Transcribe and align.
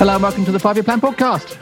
Hello 0.00 0.14
and 0.14 0.22
welcome 0.22 0.46
to 0.46 0.50
the 0.50 0.58
Five 0.58 0.76
Year 0.76 0.82
Plan 0.82 0.98
podcast. 0.98 1.58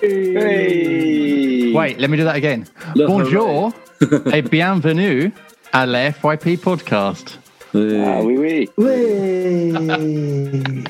Hey. 0.00 1.72
Wait, 1.72 1.98
let 1.98 2.08
me 2.08 2.16
do 2.16 2.22
that 2.22 2.36
again. 2.36 2.68
Le 2.94 3.08
Bonjour 3.08 3.72
et 4.32 4.42
bienvenue 4.42 5.32
à 5.72 5.86
la 5.86 6.12
FYP 6.12 6.60
podcast. 6.60 7.40
Ah, 7.74 8.20
oui, 8.22 8.36
oui. 8.38 8.68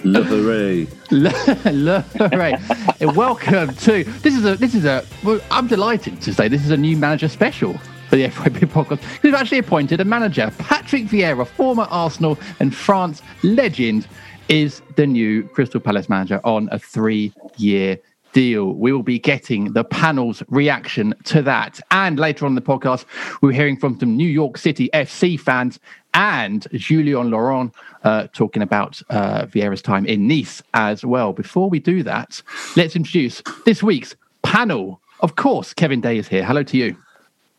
Le 0.05 0.21
hooray. 0.21 0.87
Le, 1.11 1.31
le, 1.73 2.05
hooray. 2.19 2.55
And 3.01 3.17
welcome 3.17 3.75
to 3.77 4.05
this 4.21 4.37
is 4.37 4.45
a 4.45 4.57
this 4.57 4.75
is 4.75 4.85
a 4.85 5.03
well, 5.25 5.41
I'm 5.51 5.69
delighted 5.69 6.21
to 6.21 6.35
say 6.35 6.49
this 6.49 6.67
is 6.67 6.71
a 6.71 6.77
new 6.77 6.99
manager 6.99 7.29
special 7.29 7.79
for 8.11 8.17
the 8.17 8.25
FYP 8.29 8.67
podcast. 8.67 9.01
We've 9.23 9.33
actually 9.35 9.59
appointed 9.59 10.01
a 10.01 10.05
manager, 10.05 10.53
Patrick 10.59 11.05
Vieira, 11.05 11.47
former 11.47 11.87
Arsenal 11.91 12.39
and 12.59 12.75
France 12.75 13.23
legend, 13.43 14.07
is 14.51 14.83
the 14.97 15.07
new 15.07 15.45
Crystal 15.45 15.81
Palace 15.81 16.09
manager 16.09 16.41
on 16.43 16.69
a 16.73 16.79
three-year 16.79 17.97
deal. 18.33 18.73
We 18.75 18.93
will 18.93 19.05
be 19.05 19.19
getting 19.19 19.73
the 19.73 19.85
panel's 19.85 20.43
reaction 20.49 21.15
to 21.25 21.41
that. 21.43 21.81
And 21.93 22.19
later 22.19 22.45
on 22.45 22.51
in 22.51 22.55
the 22.57 22.61
podcast, 22.61 23.05
we're 23.41 23.53
hearing 23.53 23.77
from 23.77 23.99
some 23.99 24.17
New 24.17 24.29
York 24.29 24.59
City 24.59 24.91
FC 24.93 25.39
fans 25.39 25.79
and 26.15 26.67
Julien 26.73 27.31
Laurens 27.31 27.73
uh, 28.03 28.27
talking 28.33 28.63
about 28.63 29.01
uh, 29.09 29.47
Vieira's 29.47 29.83
time 29.83 30.05
in 30.05 30.27
Nice 30.27 30.63
as 30.75 31.05
well. 31.05 31.33
Before 31.33 31.71
we 31.71 31.79
do 31.79 32.03
that, 32.03 32.43
let's 32.77 32.97
introduce 32.97 33.43
this 33.65 33.85
week's 33.85 34.17
panel. 34.43 35.01
Of 35.21 35.37
course, 35.37 35.73
Kevin 35.73 36.01
Day 36.01 36.19
is 36.19 36.27
here. 36.27 36.45
Hello 36.45 36.65
to 36.65 36.77
you. 36.77 36.97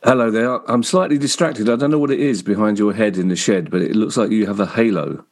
Hello 0.04 0.30
there. 0.30 0.70
I'm 0.70 0.82
slightly 0.82 1.16
distracted. 1.16 1.70
I 1.70 1.76
don't 1.76 1.90
know 1.90 1.98
what 1.98 2.10
it 2.10 2.20
is 2.20 2.42
behind 2.42 2.78
your 2.78 2.92
head 2.92 3.16
in 3.16 3.28
the 3.28 3.36
shed, 3.36 3.70
but 3.70 3.80
it 3.80 3.96
looks 3.96 4.18
like 4.18 4.30
you 4.30 4.46
have 4.46 4.60
a 4.60 4.66
halo. 4.66 5.24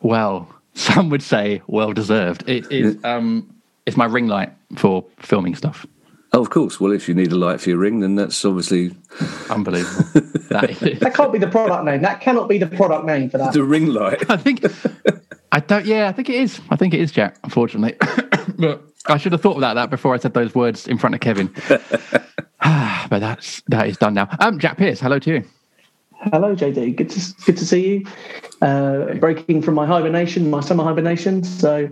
Well, 0.00 0.48
some 0.78 1.10
would 1.10 1.22
say 1.22 1.60
well 1.66 1.92
deserved. 1.92 2.48
It 2.48 2.70
is 2.70 2.96
um 3.04 3.54
it's 3.86 3.96
my 3.96 4.04
ring 4.06 4.28
light 4.28 4.52
for 4.76 5.04
filming 5.18 5.54
stuff. 5.54 5.86
Oh, 6.32 6.40
of 6.40 6.50
course. 6.50 6.78
Well, 6.78 6.92
if 6.92 7.08
you 7.08 7.14
need 7.14 7.32
a 7.32 7.36
light 7.36 7.58
for 7.58 7.70
your 7.70 7.78
ring, 7.78 8.00
then 8.00 8.14
that's 8.14 8.44
obviously 8.44 8.94
Unbelievable. 9.48 10.04
that 10.50 10.82
is, 10.82 11.00
That 11.00 11.14
can't 11.14 11.32
be 11.32 11.38
the 11.38 11.46
product 11.46 11.84
name. 11.84 12.02
That 12.02 12.20
cannot 12.20 12.50
be 12.50 12.58
the 12.58 12.66
product 12.66 13.06
name 13.06 13.30
for 13.30 13.38
that. 13.38 13.54
the 13.54 13.64
ring 13.64 13.86
light. 13.86 14.30
I 14.30 14.36
think 14.36 14.62
I 15.52 15.60
don't 15.60 15.86
yeah, 15.86 16.08
I 16.08 16.12
think 16.12 16.28
it 16.28 16.36
is. 16.36 16.60
I 16.70 16.76
think 16.76 16.92
it 16.94 17.00
is 17.00 17.10
Jack, 17.12 17.38
unfortunately. 17.42 17.96
but 18.58 18.82
I 19.06 19.16
should 19.16 19.32
have 19.32 19.40
thought 19.40 19.56
about 19.56 19.74
that 19.74 19.88
before 19.90 20.14
I 20.14 20.18
said 20.18 20.34
those 20.34 20.54
words 20.54 20.86
in 20.86 20.98
front 20.98 21.14
of 21.14 21.20
Kevin. 21.20 21.52
but 22.60 23.18
that's 23.20 23.62
that 23.68 23.88
is 23.88 23.96
done 23.96 24.14
now. 24.14 24.28
Um 24.38 24.58
Jack 24.58 24.76
Pierce, 24.76 25.00
hello 25.00 25.18
to 25.20 25.30
you. 25.30 25.44
Hello, 26.20 26.54
JD. 26.54 26.96
Good 26.96 27.10
to 27.10 27.34
good 27.46 27.56
to 27.56 27.66
see 27.66 27.88
you. 27.88 28.06
Uh, 28.60 29.14
breaking 29.14 29.62
from 29.62 29.74
my 29.74 29.86
hibernation, 29.86 30.50
my 30.50 30.60
summer 30.60 30.82
hibernation. 30.82 31.44
So 31.44 31.88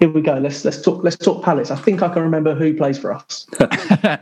here 0.00 0.10
we 0.10 0.22
go. 0.22 0.34
Let's 0.38 0.64
let's 0.64 0.82
talk 0.82 1.04
let's 1.04 1.16
talk 1.16 1.42
Palace. 1.44 1.70
I 1.70 1.76
think 1.76 2.02
I 2.02 2.08
can 2.12 2.22
remember 2.22 2.54
who 2.54 2.74
plays 2.76 2.98
for 2.98 3.12
us. 3.14 3.46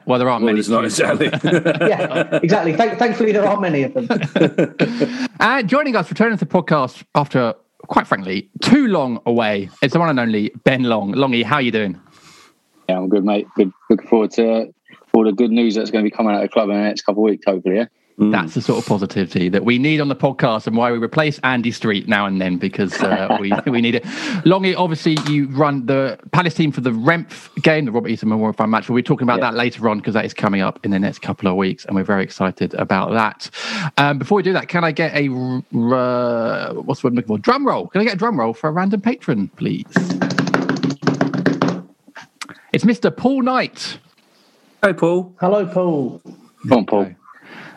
well, 0.06 0.18
there 0.18 0.28
aren't 0.28 0.44
Well, 0.44 0.52
many. 0.52 0.58
it's 0.60 0.68
not 0.68 0.84
exactly. 0.84 1.28
Yeah, 1.88 2.38
exactly. 2.42 2.74
Thank, 2.74 2.98
thankfully, 2.98 3.32
there 3.32 3.46
aren't 3.46 3.62
many 3.62 3.82
of 3.84 3.94
them. 3.94 4.08
Uh, 5.40 5.62
joining 5.62 5.94
us, 5.94 6.10
returning 6.10 6.36
to 6.36 6.44
the 6.44 6.50
podcast 6.50 7.04
after, 7.14 7.54
quite 7.86 8.08
frankly, 8.08 8.50
too 8.60 8.88
long 8.88 9.20
away. 9.24 9.70
It's 9.82 9.92
the 9.92 10.00
one 10.00 10.08
and 10.08 10.18
only 10.18 10.50
Ben 10.64 10.82
Long. 10.82 11.12
Longy, 11.14 11.44
how 11.44 11.56
are 11.56 11.62
you 11.62 11.70
doing? 11.70 11.98
Yeah, 12.88 12.98
I'm 12.98 13.08
good, 13.08 13.24
mate. 13.24 13.46
Good. 13.54 13.72
Looking 13.88 14.08
forward 14.08 14.32
to 14.32 14.74
all 15.14 15.22
the 15.24 15.30
good 15.32 15.52
news 15.52 15.76
that's 15.76 15.92
going 15.92 16.04
to 16.04 16.10
be 16.10 16.14
coming 16.14 16.32
out 16.34 16.42
of 16.42 16.50
the 16.50 16.52
club 16.52 16.70
in 16.70 16.74
the 16.76 16.82
next 16.82 17.02
couple 17.02 17.22
of 17.24 17.30
weeks, 17.30 17.44
hopefully. 17.46 17.76
Yeah. 17.76 17.84
That's 18.20 18.54
the 18.54 18.60
sort 18.62 18.80
of 18.82 18.86
positivity 18.88 19.48
that 19.48 19.64
we 19.64 19.78
need 19.78 20.00
on 20.00 20.08
the 20.08 20.16
podcast, 20.16 20.66
and 20.66 20.76
why 20.76 20.90
we 20.90 20.98
replace 20.98 21.38
Andy 21.44 21.70
Street 21.70 22.08
now 22.08 22.26
and 22.26 22.40
then 22.40 22.56
because 22.58 22.92
uh, 23.00 23.36
we 23.40 23.52
we 23.70 23.80
need 23.80 23.94
it. 23.94 24.02
Longy, 24.44 24.74
obviously, 24.76 25.16
you 25.28 25.46
run 25.50 25.86
the 25.86 26.18
Palace 26.32 26.54
team 26.54 26.72
for 26.72 26.80
the 26.80 26.90
REMF 26.90 27.62
game, 27.62 27.84
the 27.84 27.92
Robert 27.92 28.08
Eaton 28.08 28.28
Memorial 28.28 28.54
Fund 28.54 28.72
match. 28.72 28.88
We'll 28.88 28.96
be 28.96 29.04
talking 29.04 29.22
about 29.24 29.38
Yeah. 29.38 29.52
that 29.52 29.56
later 29.56 29.88
on 29.88 29.98
because 29.98 30.14
that 30.14 30.24
is 30.24 30.34
coming 30.34 30.62
up 30.62 30.80
in 30.84 30.90
the 30.90 30.98
next 30.98 31.20
couple 31.20 31.48
of 31.48 31.54
weeks, 31.54 31.84
and 31.84 31.94
we're 31.94 32.02
very 32.02 32.24
excited 32.24 32.74
about 32.74 33.12
that. 33.12 33.50
Um, 33.98 34.18
before 34.18 34.34
we 34.34 34.42
do 34.42 34.52
that, 34.52 34.66
can 34.66 34.82
I 34.82 34.90
get 34.90 35.14
a 35.14 35.28
r- 35.28 35.62
uh, 35.94 36.72
what's 36.74 37.02
the 37.02 37.06
word 37.06 37.12
I'm 37.12 37.16
looking 37.16 37.28
for? 37.28 37.38
Drum 37.38 37.64
roll. 37.64 37.86
Can 37.86 38.00
I 38.00 38.04
get 38.04 38.14
a 38.14 38.18
drum 38.18 38.40
roll 38.40 38.52
for 38.52 38.68
a 38.68 38.72
random 38.72 39.00
patron, 39.00 39.46
please? 39.56 39.84
It's 42.72 42.84
Mr. 42.84 43.16
Paul 43.16 43.42
Knight. 43.42 43.98
hey, 44.82 44.92
Paul. 44.92 45.34
Hello, 45.40 45.64
Paul. 45.66 46.20
Come 46.68 46.78
on, 46.78 46.86
Paul. 46.86 47.12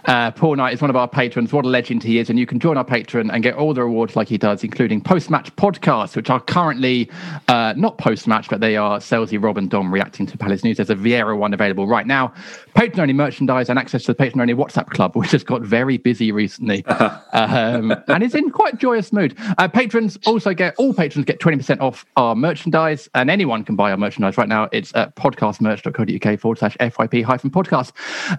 Uh, 0.05 0.31
Paul 0.31 0.55
Knight 0.55 0.73
is 0.73 0.81
one 0.81 0.89
of 0.89 0.95
our 0.95 1.07
patrons. 1.07 1.53
What 1.53 1.65
a 1.65 1.69
legend 1.69 2.03
he 2.03 2.19
is. 2.19 2.29
And 2.29 2.39
you 2.39 2.45
can 2.45 2.59
join 2.59 2.77
our 2.77 2.85
patron 2.85 3.29
and 3.31 3.43
get 3.43 3.55
all 3.55 3.73
the 3.73 3.83
rewards 3.83 4.15
like 4.15 4.27
he 4.27 4.37
does, 4.37 4.63
including 4.63 5.01
post 5.01 5.29
match 5.29 5.55
podcasts, 5.55 6.15
which 6.15 6.29
are 6.29 6.39
currently 6.39 7.09
uh, 7.47 7.73
not 7.77 7.97
post 7.97 8.27
match, 8.27 8.49
but 8.49 8.61
they 8.61 8.77
are 8.77 8.99
Selzy, 8.99 9.41
Rob, 9.41 9.57
and 9.57 9.69
Dom 9.69 9.93
reacting 9.93 10.25
to 10.27 10.37
Palace 10.37 10.63
News. 10.63 10.77
There's 10.77 10.89
a 10.89 10.95
Vieira 10.95 11.37
one 11.37 11.53
available 11.53 11.87
right 11.87 12.07
now. 12.07 12.33
Patron 12.73 13.01
only 13.01 13.13
merchandise 13.13 13.69
and 13.69 13.77
access 13.77 14.03
to 14.03 14.07
the 14.07 14.15
patron 14.15 14.41
only 14.41 14.53
WhatsApp 14.53 14.87
club, 14.87 15.15
which 15.15 15.31
has 15.31 15.43
got 15.43 15.61
very 15.61 15.97
busy 15.97 16.31
recently 16.31 16.85
um, 17.33 17.93
and 18.07 18.23
is 18.23 18.35
in 18.35 18.49
quite 18.49 18.77
joyous 18.77 19.13
mood. 19.13 19.37
Uh, 19.57 19.67
patrons 19.67 20.17
also 20.25 20.53
get, 20.53 20.73
all 20.77 20.93
patrons 20.93 21.25
get 21.25 21.39
20% 21.39 21.79
off 21.79 22.05
our 22.15 22.35
merchandise, 22.35 23.09
and 23.13 23.29
anyone 23.29 23.63
can 23.63 23.75
buy 23.75 23.91
our 23.91 23.97
merchandise 23.97 24.37
right 24.37 24.47
now. 24.47 24.69
It's 24.71 24.93
at 24.95 25.15
podcastmerch.co.uk 25.15 26.39
forward 26.39 26.57
slash 26.57 26.77
FYP 26.77 27.23
hyphen 27.23 27.51
podcast. 27.51 27.91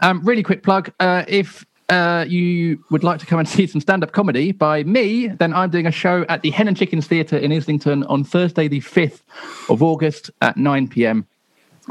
Um, 0.03 0.23
really 0.25 0.43
quick 0.43 0.62
plug 0.62 0.93
uh, 1.00 1.25
if 1.29 1.62
uh, 1.88 2.25
you 2.28 2.82
would 2.91 3.04
like 3.04 3.20
to 3.20 3.26
come 3.26 3.38
and 3.38 3.48
see 3.48 3.66
some 3.66 3.81
stand-up 3.81 4.12
comedy 4.12 4.53
by 4.53 4.84
me, 4.84 5.28
then 5.28 5.53
I'm 5.53 5.70
doing 5.70 5.87
a 5.87 5.93
show 5.93 6.25
at 6.28 6.43
the 6.43 6.50
Hen 6.50 6.69
and 6.69 6.76
Chickens 6.76 7.06
Theatre 7.06 7.37
in 7.37 7.53
Islington 7.53 8.04
on 8.04 8.25
Thursday, 8.25 8.69
the 8.69 8.81
5th 8.81 9.22
of 9.69 9.82
August 9.82 10.31
at 10.41 10.56
9 10.56 10.88
p.m. 10.88 11.26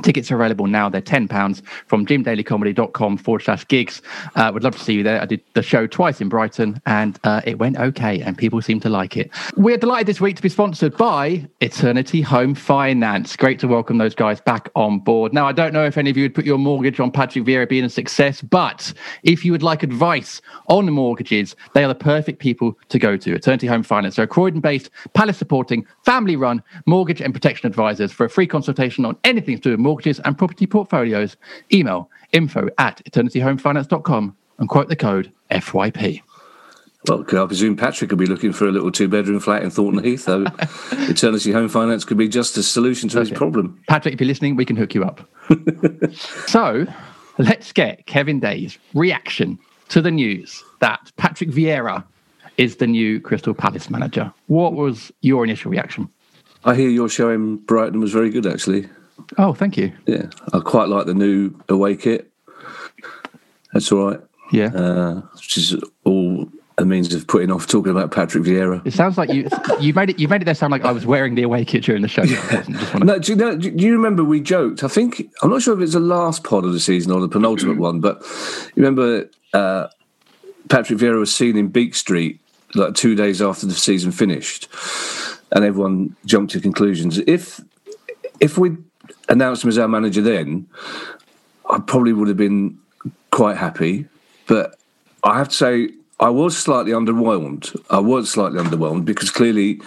Tickets 0.03 0.31
are 0.31 0.35
available 0.35 0.67
now. 0.67 0.87
They're 0.87 1.01
£10 1.01 1.61
from 1.87 2.05
jimdailycomedy.com 2.05 3.17
forward 3.17 3.41
slash 3.41 3.67
gigs. 3.67 4.01
Uh, 4.35 4.49
would 4.53 4.63
love 4.63 4.77
to 4.77 4.83
see 4.83 4.93
you 4.93 5.03
there. 5.03 5.21
I 5.21 5.25
did 5.25 5.43
the 5.53 5.61
show 5.61 5.85
twice 5.85 6.21
in 6.21 6.29
Brighton 6.29 6.81
and 6.85 7.19
uh, 7.25 7.41
it 7.45 7.59
went 7.59 7.77
okay 7.77 8.21
and 8.21 8.37
people 8.37 8.61
seem 8.61 8.79
to 8.81 8.89
like 8.89 9.17
it. 9.17 9.29
We're 9.57 9.77
delighted 9.77 10.07
this 10.07 10.21
week 10.21 10.37
to 10.37 10.41
be 10.41 10.47
sponsored 10.47 10.95
by 10.95 11.45
Eternity 11.59 12.21
Home 12.21 12.55
Finance. 12.55 13.35
Great 13.35 13.59
to 13.59 13.67
welcome 13.67 13.97
those 13.97 14.15
guys 14.15 14.39
back 14.39 14.69
on 14.75 14.99
board. 14.99 15.33
Now, 15.33 15.45
I 15.45 15.51
don't 15.51 15.73
know 15.73 15.85
if 15.85 15.97
any 15.97 16.09
of 16.09 16.15
you 16.15 16.23
would 16.23 16.35
put 16.35 16.45
your 16.45 16.57
mortgage 16.57 16.99
on 17.01 17.11
Patrick 17.11 17.43
Vieira 17.43 17.67
being 17.67 17.83
a 17.83 17.89
success, 17.89 18.41
but 18.41 18.93
if 19.23 19.43
you 19.43 19.51
would 19.51 19.63
like 19.63 19.83
advice 19.83 20.41
on 20.67 20.89
mortgages, 20.89 21.55
they 21.73 21.83
are 21.83 21.89
the 21.89 21.95
perfect 21.95 22.39
people 22.39 22.77
to 22.87 22.97
go 22.97 23.17
to. 23.17 23.35
Eternity 23.35 23.67
Home 23.67 23.83
Finance. 23.83 24.15
They're 24.15 24.25
Croydon 24.27 24.61
based, 24.61 24.89
Palace 25.13 25.37
supporting, 25.37 25.85
family 26.05 26.37
run 26.37 26.63
mortgage 26.85 27.21
and 27.21 27.33
protection 27.33 27.67
advisors. 27.67 28.13
For 28.13 28.25
a 28.25 28.29
free 28.29 28.47
consultation 28.47 29.03
on 29.03 29.17
anything 29.25 29.57
to 29.57 29.61
do 29.61 29.71
with 29.71 29.80
mortgages 29.81 30.19
and 30.21 30.37
property 30.37 30.65
portfolios, 30.67 31.35
email 31.73 32.09
info 32.31 32.69
at 32.77 33.01
eternityhomefinance.com 33.09 34.35
and 34.59 34.69
quote 34.69 34.87
the 34.87 34.95
code 34.95 35.31
FYP. 35.49 36.21
Well, 37.07 37.21
I 37.27 37.45
presume 37.47 37.75
Patrick 37.75 38.11
could 38.11 38.19
be 38.19 38.27
looking 38.27 38.53
for 38.53 38.67
a 38.67 38.71
little 38.71 38.91
two-bedroom 38.91 39.39
flat 39.39 39.63
in 39.63 39.71
Thornton 39.71 40.03
Heath, 40.03 40.25
though. 40.25 40.43
Eternity 41.09 41.51
Home 41.51 41.67
Finance 41.67 42.05
could 42.05 42.17
be 42.17 42.27
just 42.27 42.55
a 42.57 42.63
solution 42.63 43.09
to 43.09 43.19
his 43.19 43.29
Okay. 43.29 43.37
problem. 43.37 43.81
Patrick, 43.87 44.13
if 44.13 44.21
you're 44.21 44.27
listening, 44.27 44.55
we 44.55 44.65
can 44.65 44.75
hook 44.75 44.93
you 44.93 45.03
up. 45.03 45.27
so 46.45 46.85
let's 47.39 47.71
get 47.73 48.05
Kevin 48.05 48.39
Day's 48.39 48.77
reaction 48.93 49.57
to 49.89 49.99
the 49.99 50.11
news 50.11 50.63
that 50.79 51.11
Patrick 51.17 51.49
Vieira 51.49 52.03
is 52.57 52.75
the 52.75 52.85
new 52.85 53.19
Crystal 53.19 53.55
Palace 53.55 53.89
manager. 53.89 54.31
What 54.45 54.73
was 54.73 55.11
your 55.21 55.43
initial 55.43 55.71
reaction? 55.71 56.07
I 56.65 56.75
hear 56.75 56.89
your 56.89 57.09
show 57.09 57.29
in 57.31 57.57
Brighton 57.57 57.99
was 57.99 58.11
very 58.11 58.29
good, 58.29 58.45
actually. 58.45 58.87
Oh, 59.37 59.53
thank 59.53 59.77
you. 59.77 59.91
Yeah, 60.05 60.27
I 60.53 60.59
quite 60.59 60.89
like 60.89 61.05
the 61.05 61.13
new 61.13 61.51
away 61.69 61.95
kit. 61.95 62.31
That's 63.73 63.91
all 63.91 64.09
right. 64.11 64.19
Yeah. 64.51 64.67
Uh, 64.67 65.21
which 65.35 65.57
is 65.57 65.75
all 66.03 66.47
a 66.77 66.85
means 66.85 67.13
of 67.13 67.27
putting 67.27 67.51
off 67.51 67.67
talking 67.67 67.91
about 67.91 68.11
Patrick 68.11 68.43
Vieira. 68.43 68.85
It 68.85 68.93
sounds 68.93 69.17
like 69.17 69.31
you 69.31 69.47
you 69.79 69.93
made 69.93 70.09
it 70.09 70.19
you 70.19 70.27
made 70.27 70.41
it 70.41 70.45
there 70.45 70.55
sound 70.55 70.71
like 70.71 70.83
I 70.83 70.91
was 70.91 71.05
wearing 71.05 71.35
the 71.35 71.43
away 71.43 71.63
kit 71.63 71.83
during 71.83 72.01
the 72.01 72.07
show. 72.07 72.23
I 72.23 72.63
wanna- 72.93 73.05
No, 73.05 73.19
do 73.19 73.31
you, 73.31 73.35
know, 73.37 73.55
do 73.55 73.69
you 73.69 73.93
remember 73.93 74.23
we 74.23 74.41
joked? 74.41 74.83
I 74.83 74.87
think 74.87 75.29
I'm 75.41 75.49
not 75.51 75.61
sure 75.61 75.73
if 75.75 75.81
it's 75.81 75.93
the 75.93 75.99
last 75.99 76.43
pod 76.43 76.65
of 76.65 76.73
the 76.73 76.79
season 76.79 77.11
or 77.11 77.21
the 77.21 77.29
penultimate 77.29 77.77
one, 77.77 77.99
but 78.01 78.21
you 78.75 78.83
remember 78.83 79.29
uh, 79.53 79.87
Patrick 80.69 80.99
Vieira 80.99 81.19
was 81.19 81.33
seen 81.33 81.55
in 81.57 81.67
Beak 81.67 81.93
Street 81.95 82.39
like 82.73 82.95
two 82.95 83.15
days 83.15 83.41
after 83.41 83.65
the 83.67 83.73
season 83.73 84.11
finished, 84.11 84.67
and 85.51 85.63
everyone 85.63 86.15
jumped 86.25 86.53
to 86.53 86.59
conclusions. 86.61 87.19
If 87.19 87.61
if 88.39 88.57
we 88.57 88.77
announced 89.29 89.63
him 89.63 89.69
as 89.69 89.77
our 89.77 89.87
manager 89.87 90.21
then, 90.21 90.67
I 91.69 91.79
probably 91.79 92.13
would 92.13 92.27
have 92.27 92.37
been 92.37 92.77
quite 93.31 93.57
happy. 93.57 94.07
But 94.47 94.75
I 95.23 95.37
have 95.37 95.49
to 95.49 95.55
say, 95.55 95.89
I 96.19 96.29
was 96.29 96.57
slightly 96.57 96.91
underwhelmed. 96.91 97.79
I 97.89 97.99
was 97.99 98.29
slightly 98.29 98.59
underwhelmed 98.59 99.05
because 99.05 99.31
clearly 99.31 99.81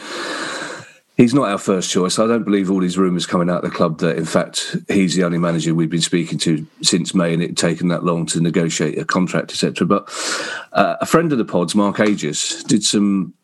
he's 1.17 1.35
not 1.35 1.49
our 1.49 1.59
first 1.59 1.91
choice. 1.91 2.19
I 2.19 2.27
don't 2.27 2.45
believe 2.45 2.71
all 2.71 2.81
these 2.81 2.99
rumours 2.99 3.27
coming 3.27 3.49
out 3.49 3.65
of 3.65 3.71
the 3.71 3.77
club 3.77 3.99
that, 3.99 4.17
in 4.17 4.25
fact, 4.25 4.77
he's 4.89 5.15
the 5.15 5.25
only 5.25 5.39
manager 5.39 5.75
we've 5.75 5.91
been 5.91 6.01
speaking 6.01 6.39
to 6.39 6.67
since 6.83 7.15
May 7.15 7.35
and 7.35 7.43
it 7.43 7.51
had 7.51 7.57
taken 7.57 7.89
that 7.89 8.05
long 8.05 8.27
to 8.27 8.41
negotiate 8.41 8.99
a 8.99 9.05
contract, 9.05 9.53
etc. 9.53 9.87
But 9.87 10.09
uh, 10.73 10.97
a 11.01 11.07
friend 11.07 11.31
of 11.33 11.39
the 11.39 11.45
pods, 11.45 11.75
Mark 11.75 12.01
Aegis, 12.01 12.65
did 12.65 12.83
some 12.83 13.35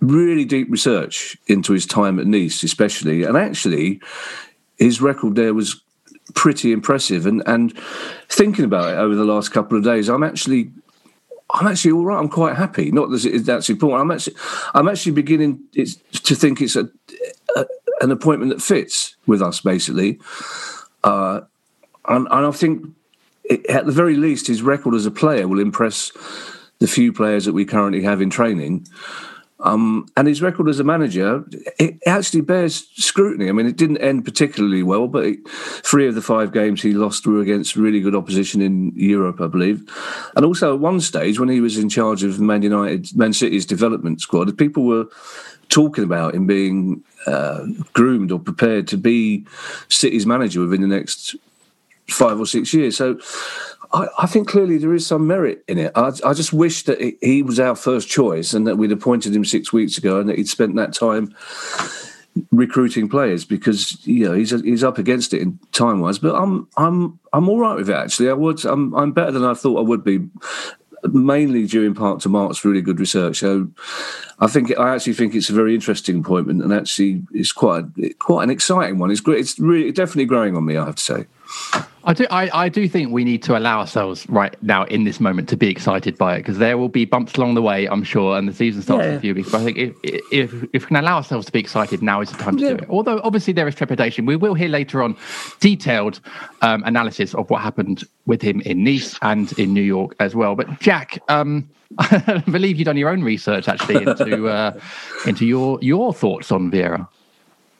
really 0.00 0.44
deep 0.44 0.70
research 0.70 1.36
into 1.46 1.72
his 1.72 1.86
time 1.86 2.18
at 2.18 2.26
Nice, 2.26 2.62
especially. 2.62 3.24
And 3.24 3.36
actually, 3.36 4.00
his 4.78 5.00
record 5.00 5.34
there 5.34 5.54
was 5.54 5.80
pretty 6.34 6.72
impressive. 6.72 7.26
And, 7.26 7.42
and 7.46 7.76
thinking 8.28 8.64
about 8.64 8.92
it 8.92 8.98
over 8.98 9.14
the 9.14 9.24
last 9.24 9.50
couple 9.50 9.76
of 9.76 9.84
days, 9.84 10.08
I'm 10.08 10.22
actually 10.22 10.70
I'm 11.50 11.66
actually 11.66 11.92
all 11.92 12.04
right. 12.04 12.18
I'm 12.18 12.28
quite 12.28 12.56
happy. 12.56 12.90
Not 12.90 13.08
that 13.10 13.42
that's 13.44 13.70
important. 13.70 14.02
I'm 14.02 14.10
actually, 14.10 14.36
I'm 14.74 14.88
actually 14.88 15.12
beginning 15.12 15.60
to 15.74 16.34
think 16.34 16.60
it's 16.60 16.76
a, 16.76 16.90
a 17.56 17.66
an 18.00 18.10
appointment 18.10 18.50
that 18.50 18.62
fits 18.62 19.16
with 19.26 19.42
us, 19.42 19.60
basically. 19.60 20.20
Uh, 21.02 21.40
and, 22.06 22.28
and 22.30 22.46
I 22.46 22.50
think, 22.50 22.86
it, 23.44 23.66
at 23.66 23.86
the 23.86 23.92
very 23.92 24.16
least, 24.16 24.46
his 24.46 24.62
record 24.62 24.94
as 24.94 25.06
a 25.06 25.10
player 25.10 25.48
will 25.48 25.58
impress 25.58 26.12
the 26.78 26.86
few 26.86 27.12
players 27.12 27.44
that 27.46 27.54
we 27.54 27.64
currently 27.64 28.02
have 28.02 28.20
in 28.20 28.30
training. 28.30 28.86
Um, 29.60 30.06
and 30.16 30.28
his 30.28 30.40
record 30.40 30.68
as 30.68 30.78
a 30.78 30.84
manager, 30.84 31.44
it 31.78 31.98
actually 32.06 32.42
bears 32.42 32.88
scrutiny. 32.94 33.48
I 33.48 33.52
mean, 33.52 33.66
it 33.66 33.76
didn't 33.76 33.98
end 33.98 34.24
particularly 34.24 34.84
well, 34.84 35.08
but 35.08 35.24
it, 35.24 35.48
three 35.48 36.06
of 36.06 36.14
the 36.14 36.22
five 36.22 36.52
games 36.52 36.80
he 36.80 36.92
lost 36.92 37.26
were 37.26 37.40
against 37.40 37.74
really 37.74 38.00
good 38.00 38.14
opposition 38.14 38.60
in 38.60 38.92
Europe, 38.94 39.40
I 39.40 39.48
believe. 39.48 39.82
And 40.36 40.44
also 40.44 40.74
at 40.74 40.80
one 40.80 41.00
stage, 41.00 41.40
when 41.40 41.48
he 41.48 41.60
was 41.60 41.76
in 41.76 41.88
charge 41.88 42.22
of 42.22 42.38
Man 42.38 42.62
United, 42.62 43.16
Man 43.16 43.32
City's 43.32 43.66
development 43.66 44.20
squad, 44.20 44.56
people 44.56 44.84
were 44.84 45.06
talking 45.68 46.04
about 46.04 46.34
him 46.34 46.46
being 46.46 47.02
uh, 47.26 47.64
groomed 47.92 48.30
or 48.30 48.38
prepared 48.38 48.86
to 48.88 48.96
be 48.96 49.44
City's 49.88 50.24
manager 50.24 50.60
within 50.60 50.82
the 50.82 50.86
next 50.86 51.34
five 52.10 52.38
or 52.40 52.46
six 52.46 52.72
years. 52.72 52.96
So 52.96 53.18
I, 53.92 54.08
I 54.18 54.26
think 54.26 54.48
clearly 54.48 54.78
there 54.78 54.94
is 54.94 55.06
some 55.06 55.26
merit 55.26 55.64
in 55.68 55.78
it. 55.78 55.92
I, 55.94 56.12
I 56.24 56.34
just 56.34 56.52
wish 56.52 56.84
that 56.84 57.00
he- 57.20 57.42
was 57.42 57.58
our 57.60 57.74
first 57.74 58.08
choice 58.08 58.52
and 58.54 58.66
that 58.66 58.76
we'd 58.76 58.92
appointed 58.92 59.34
him 59.34 59.44
six 59.44 59.72
weeks 59.72 59.98
ago 59.98 60.20
and 60.20 60.28
that 60.28 60.36
he'd 60.36 60.48
spent 60.48 60.76
that 60.76 60.92
time 60.92 61.34
recruiting 62.52 63.08
players 63.08 63.44
because 63.44 64.06
you 64.06 64.24
know 64.28 64.32
he's 64.32 64.50
he's 64.62 64.84
up 64.84 64.98
against 64.98 65.34
it 65.34 65.42
in 65.42 65.58
time 65.72 66.00
wise. 66.00 66.18
But 66.18 66.34
I'm 66.34 66.68
I'm 66.76 67.18
I'm 67.32 67.48
all 67.48 67.58
right 67.60 67.76
with 67.76 67.90
it 67.90 67.96
actually. 67.96 68.30
I 68.30 68.34
would 68.34 68.64
I'm 68.64 68.94
I'm 68.94 69.12
better 69.12 69.32
than 69.32 69.44
I 69.44 69.54
thought 69.54 69.78
I 69.78 69.82
would 69.82 70.04
be. 70.04 70.28
Mainly 71.12 71.64
due 71.64 71.84
in 71.84 71.94
part 71.94 72.18
to 72.22 72.28
Mark's 72.28 72.64
really 72.64 72.82
good 72.82 72.98
research. 72.98 73.38
So, 73.38 73.68
I 74.40 74.48
think 74.48 74.76
I 74.76 74.92
actually 74.92 75.12
think 75.12 75.32
it's 75.32 75.48
a 75.48 75.52
very 75.52 75.72
interesting 75.72 76.18
appointment, 76.18 76.60
and 76.60 76.72
actually 76.72 77.22
it's 77.32 77.52
quite 77.52 77.84
quite 78.18 78.42
an 78.42 78.50
exciting 78.50 78.98
one. 78.98 79.12
It's 79.12 79.20
great. 79.20 79.38
It's 79.38 79.60
really 79.60 79.92
definitely 79.92 80.24
growing 80.24 80.56
on 80.56 80.66
me. 80.66 80.76
I 80.76 80.84
have 80.84 80.96
to 80.96 81.02
say. 81.02 81.26
I 82.08 82.14
do. 82.14 82.26
I, 82.30 82.64
I 82.64 82.68
do 82.70 82.88
think 82.88 83.12
we 83.12 83.22
need 83.22 83.42
to 83.42 83.58
allow 83.58 83.80
ourselves 83.80 84.26
right 84.30 84.56
now 84.62 84.84
in 84.84 85.04
this 85.04 85.20
moment 85.20 85.46
to 85.50 85.58
be 85.58 85.68
excited 85.68 86.16
by 86.16 86.36
it 86.36 86.38
because 86.38 86.56
there 86.56 86.78
will 86.78 86.88
be 86.88 87.04
bumps 87.04 87.34
along 87.34 87.52
the 87.52 87.60
way, 87.60 87.86
I'm 87.86 88.02
sure, 88.02 88.38
and 88.38 88.48
the 88.48 88.54
season 88.54 88.80
starts 88.80 89.04
in 89.04 89.10
Yeah. 89.12 89.18
a 89.18 89.20
few 89.20 89.34
weeks. 89.34 89.50
But 89.50 89.60
I 89.60 89.64
think 89.64 89.76
if, 89.76 89.92
if 90.32 90.64
if 90.72 90.82
we 90.84 90.86
can 90.86 90.96
allow 90.96 91.16
ourselves 91.16 91.44
to 91.46 91.52
be 91.52 91.60
excited, 91.60 92.00
now 92.02 92.22
is 92.22 92.30
the 92.32 92.38
time 92.38 92.56
to 92.56 92.62
Yeah. 92.62 92.68
do 92.70 92.76
it. 92.76 92.86
Although 92.88 93.20
obviously 93.24 93.52
there 93.52 93.68
is 93.68 93.74
trepidation. 93.74 94.24
We 94.24 94.36
will 94.36 94.54
hear 94.54 94.70
later 94.70 95.02
on 95.02 95.18
detailed 95.60 96.20
um, 96.62 96.82
analysis 96.86 97.34
of 97.34 97.50
what 97.50 97.60
happened 97.60 98.04
with 98.24 98.40
him 98.40 98.62
in 98.62 98.82
Nice 98.84 99.18
and 99.20 99.52
in 99.58 99.74
New 99.74 99.82
York 99.82 100.16
as 100.18 100.34
well. 100.34 100.54
But 100.54 100.80
Jack, 100.80 101.22
um, 101.28 101.68
I 101.98 102.42
believe 102.50 102.78
you've 102.78 102.86
done 102.86 102.96
your 102.96 103.10
own 103.10 103.22
research 103.22 103.68
actually 103.68 103.96
into 104.04 104.48
uh, 104.58 104.80
into 105.26 105.44
your 105.44 105.78
your 105.82 106.14
thoughts 106.14 106.50
on 106.50 106.70
Vieira. 106.70 107.06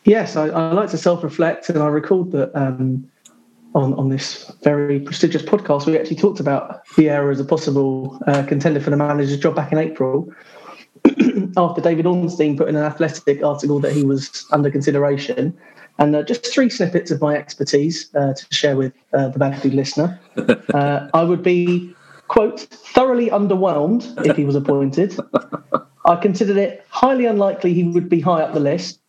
Yes, 0.05 0.37
I, 0.37 0.49
I 0.49 0.73
like 0.73 0.91
to 0.91 0.99
self-reflect, 0.99 1.71
and 1.71 1.79
I 1.79 1.87
recalled 1.87 2.33
that 2.33 2.51
um, 2.55 3.11
on 3.75 3.95
on 3.95 4.09
this 4.09 4.51
very 4.63 5.01
prestigious 5.01 5.43
podcast, 5.43 5.87
we 5.87 5.99
actually 5.99 6.17
talked 6.17 6.41
about 6.41 6.87
Vieira 6.89 7.31
as 7.33 7.41
a 7.41 7.45
possible 7.45 8.19
uh, 8.27 8.43
contender 8.45 8.81
for 8.81 8.91
the 8.91 8.97
manager's 8.97 9.39
job 9.39 9.57
back 9.57 9.73
in 9.73 9.79
April. 9.79 10.33
After 11.57 11.81
David 11.81 12.07
Ornstein 12.07 12.57
put 12.57 12.69
in 12.69 12.77
an 12.77 12.83
athletic 12.83 13.43
article 13.43 13.81
that 13.81 13.93
he 13.93 14.05
was 14.05 14.47
under 14.53 14.71
consideration, 14.71 15.57
and 15.99 16.15
uh, 16.15 16.23
just 16.23 16.47
three 16.53 16.71
snippets 16.71 17.11
of 17.11 17.21
my 17.21 17.37
expertise 17.37 18.15
uh, 18.15 18.33
to 18.35 18.47
share 18.55 18.77
with 18.77 18.93
uh, 19.13 19.29
the 19.29 19.39
Badfield 19.39 19.75
listener. 19.75 20.19
Uh, 20.75 21.09
I 21.15 21.23
would 21.25 21.43
be, 21.43 21.95
quote, 22.29 22.61
thoroughly 22.61 23.31
underwhelmed 23.31 24.27
if 24.27 24.37
he 24.37 24.45
was 24.45 24.55
appointed. 24.55 25.19
I 26.05 26.17
considered 26.17 26.59
it 26.59 26.85
highly 26.91 27.25
unlikely 27.25 27.73
he 27.73 27.85
would 27.85 28.11
be 28.11 28.21
high 28.21 28.43
up 28.43 28.53
the 28.53 28.61
list 28.61 29.01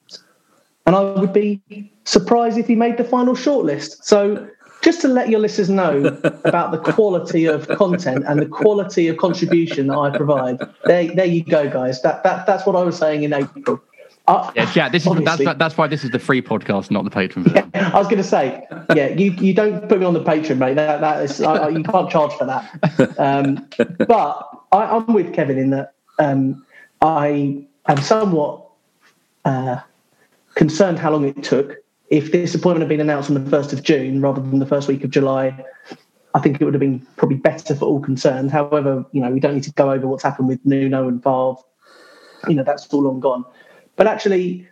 and 0.89 0.95
I 0.95 1.01
would 1.01 1.33
be 1.33 1.61
surprised 2.09 2.57
if 2.57 2.67
he 2.67 2.75
made 2.75 2.97
the 2.97 3.03
final 3.03 3.35
shortlist. 3.35 4.03
So, 4.03 4.49
just 4.81 5.01
to 5.01 5.07
let 5.07 5.29
your 5.29 5.39
listeners 5.39 5.69
know 5.69 6.05
about 6.45 6.71
the 6.71 6.79
quality 6.79 7.45
of 7.45 7.67
content 7.67 8.23
and 8.27 8.39
the 8.39 8.45
quality 8.45 9.07
of 9.09 9.17
contribution 9.17 9.87
that 9.87 9.97
I 9.97 10.15
provide, 10.15 10.59
there, 10.85 11.13
there 11.13 11.25
you 11.25 11.43
go, 11.43 11.69
guys. 11.69 12.01
That, 12.01 12.23
that 12.23 12.45
that's 12.47 12.65
what 12.65 12.75
I 12.75 12.83
was 12.83 12.97
saying 12.97 13.23
in 13.23 13.33
April. 13.33 13.81
Uh, 14.27 14.51
Yeah, 14.55 14.71
Jack. 14.71 14.91
This 14.91 15.05
is 15.05 15.13
that's 15.23 15.43
that's 15.57 15.77
why 15.77 15.87
this 15.87 16.03
is 16.03 16.11
the 16.11 16.19
free 16.19 16.41
podcast, 16.41 16.91
not 16.91 17.03
the 17.03 17.09
patron. 17.09 17.43
version. 17.43 17.69
I 17.73 17.97
was 17.97 18.07
going 18.07 18.17
to 18.17 18.23
say, 18.23 18.65
yeah, 18.95 19.07
you, 19.07 19.31
you 19.31 19.53
don't 19.53 19.89
put 19.89 19.99
me 19.99 20.05
on 20.05 20.13
the 20.13 20.23
Patreon, 20.23 20.59
mate. 20.59 20.75
That, 20.75 21.01
that 21.01 21.23
is, 21.23 21.41
I, 21.41 21.69
you 21.69 21.83
can't 21.83 22.09
charge 22.09 22.33
for 22.33 22.45
that. 22.45 23.19
Um, 23.19 23.67
but 24.07 24.49
I, 24.71 24.85
I'm 24.85 25.13
with 25.13 25.33
Kevin 25.33 25.57
in 25.57 25.71
that 25.71 25.93
um, 26.19 26.65
I 27.01 27.65
am 27.87 27.97
somewhat 27.97 28.65
uh, 29.45 29.79
concerned 30.55 30.99
how 30.99 31.11
long 31.11 31.25
it 31.25 31.43
took. 31.43 31.77
If 32.09 32.31
this 32.31 32.55
appointment 32.55 32.81
had 32.81 32.89
been 32.89 33.01
announced 33.01 33.29
on 33.29 33.43
the 33.43 33.49
1st 33.49 33.73
of 33.73 33.83
June 33.83 34.21
rather 34.21 34.41
than 34.41 34.59
the 34.59 34.65
first 34.65 34.87
week 34.87 35.03
of 35.03 35.11
July, 35.11 35.63
I 36.33 36.39
think 36.39 36.59
it 36.59 36.65
would 36.65 36.73
have 36.73 36.81
been 36.81 37.05
probably 37.17 37.37
better 37.37 37.75
for 37.75 37.85
all 37.85 37.99
concerned. 37.99 38.51
However, 38.51 39.05
you 39.11 39.21
know, 39.21 39.29
we 39.31 39.39
don't 39.39 39.53
need 39.53 39.63
to 39.63 39.71
go 39.73 39.91
over 39.91 40.07
what's 40.07 40.23
happened 40.23 40.47
with 40.47 40.63
Nuno 40.65 41.07
and 41.07 41.23
Favre. 41.23 41.55
You 42.47 42.55
know, 42.55 42.63
that's 42.63 42.91
all 42.93 43.03
long 43.03 43.19
gone. 43.19 43.45
But 43.95 44.07
actually, 44.07 44.67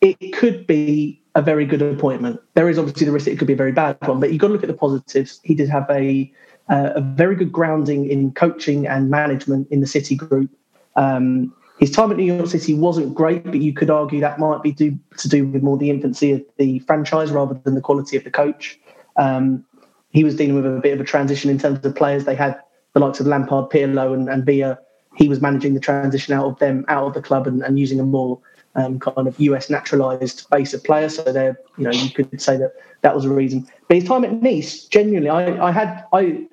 it 0.00 0.32
could 0.32 0.66
be 0.66 1.20
a 1.34 1.42
very 1.42 1.64
good 1.64 1.82
appointment. 1.82 2.40
There 2.54 2.68
is 2.68 2.78
obviously 2.78 3.06
the 3.06 3.12
risk 3.12 3.28
it 3.28 3.38
could 3.38 3.46
be 3.46 3.52
a 3.52 3.56
very 3.56 3.72
bad 3.72 3.96
one, 4.02 4.20
but 4.20 4.32
you've 4.32 4.40
got 4.40 4.48
to 4.48 4.52
look 4.52 4.62
at 4.62 4.68
the 4.68 4.74
positives. 4.74 5.40
He 5.44 5.54
did 5.54 5.68
have 5.68 5.86
a 5.90 6.32
uh, 6.68 6.92
a 6.94 7.00
very 7.00 7.34
good 7.34 7.52
grounding 7.52 8.08
in 8.08 8.32
coaching 8.32 8.86
and 8.86 9.10
management 9.10 9.66
in 9.70 9.80
the 9.80 9.86
City 9.86 10.14
group. 10.14 10.50
Um, 10.94 11.52
his 11.80 11.90
time 11.90 12.10
at 12.10 12.18
New 12.18 12.30
York 12.30 12.46
City 12.46 12.74
wasn't 12.74 13.14
great, 13.14 13.42
but 13.42 13.56
you 13.56 13.72
could 13.72 13.88
argue 13.88 14.20
that 14.20 14.38
might 14.38 14.62
be 14.62 14.70
due, 14.70 14.98
to 15.16 15.28
do 15.30 15.46
with 15.46 15.62
more 15.62 15.78
the 15.78 15.88
infancy 15.88 16.32
of 16.32 16.44
the 16.58 16.78
franchise 16.80 17.30
rather 17.30 17.54
than 17.64 17.74
the 17.74 17.80
quality 17.80 18.18
of 18.18 18.24
the 18.24 18.30
coach. 18.30 18.78
Um, 19.16 19.64
he 20.10 20.22
was 20.22 20.36
dealing 20.36 20.56
with 20.56 20.66
a 20.66 20.78
bit 20.78 20.92
of 20.92 21.00
a 21.00 21.04
transition 21.04 21.50
in 21.50 21.58
terms 21.58 21.82
of 21.84 21.96
players. 21.96 22.26
They 22.26 22.34
had 22.34 22.60
the 22.92 23.00
likes 23.00 23.18
of 23.18 23.26
Lampard, 23.26 23.70
Pirlo, 23.70 24.12
and, 24.12 24.28
and 24.28 24.44
Villa. 24.44 24.78
He 25.16 25.26
was 25.26 25.40
managing 25.40 25.72
the 25.72 25.80
transition 25.80 26.34
out 26.34 26.44
of 26.44 26.58
them, 26.58 26.84
out 26.88 27.06
of 27.06 27.14
the 27.14 27.22
club, 27.22 27.46
and, 27.46 27.62
and 27.62 27.78
using 27.78 27.98
a 27.98 28.04
more 28.04 28.38
um, 28.74 29.00
kind 29.00 29.26
of 29.26 29.40
US 29.40 29.70
naturalised 29.70 30.50
base 30.50 30.74
of 30.74 30.84
players. 30.84 31.16
So 31.16 31.32
there, 31.32 31.58
you 31.78 31.84
know, 31.84 31.92
you 31.92 32.10
could 32.10 32.42
say 32.42 32.58
that 32.58 32.74
that 33.00 33.14
was 33.14 33.24
a 33.24 33.30
reason. 33.30 33.66
But 33.88 33.96
his 33.96 34.04
time 34.04 34.24
at 34.26 34.42
Nice, 34.42 34.84
genuinely, 34.84 35.30
I, 35.30 35.68
I 35.68 35.72
had 35.72 36.04
I 36.12 36.46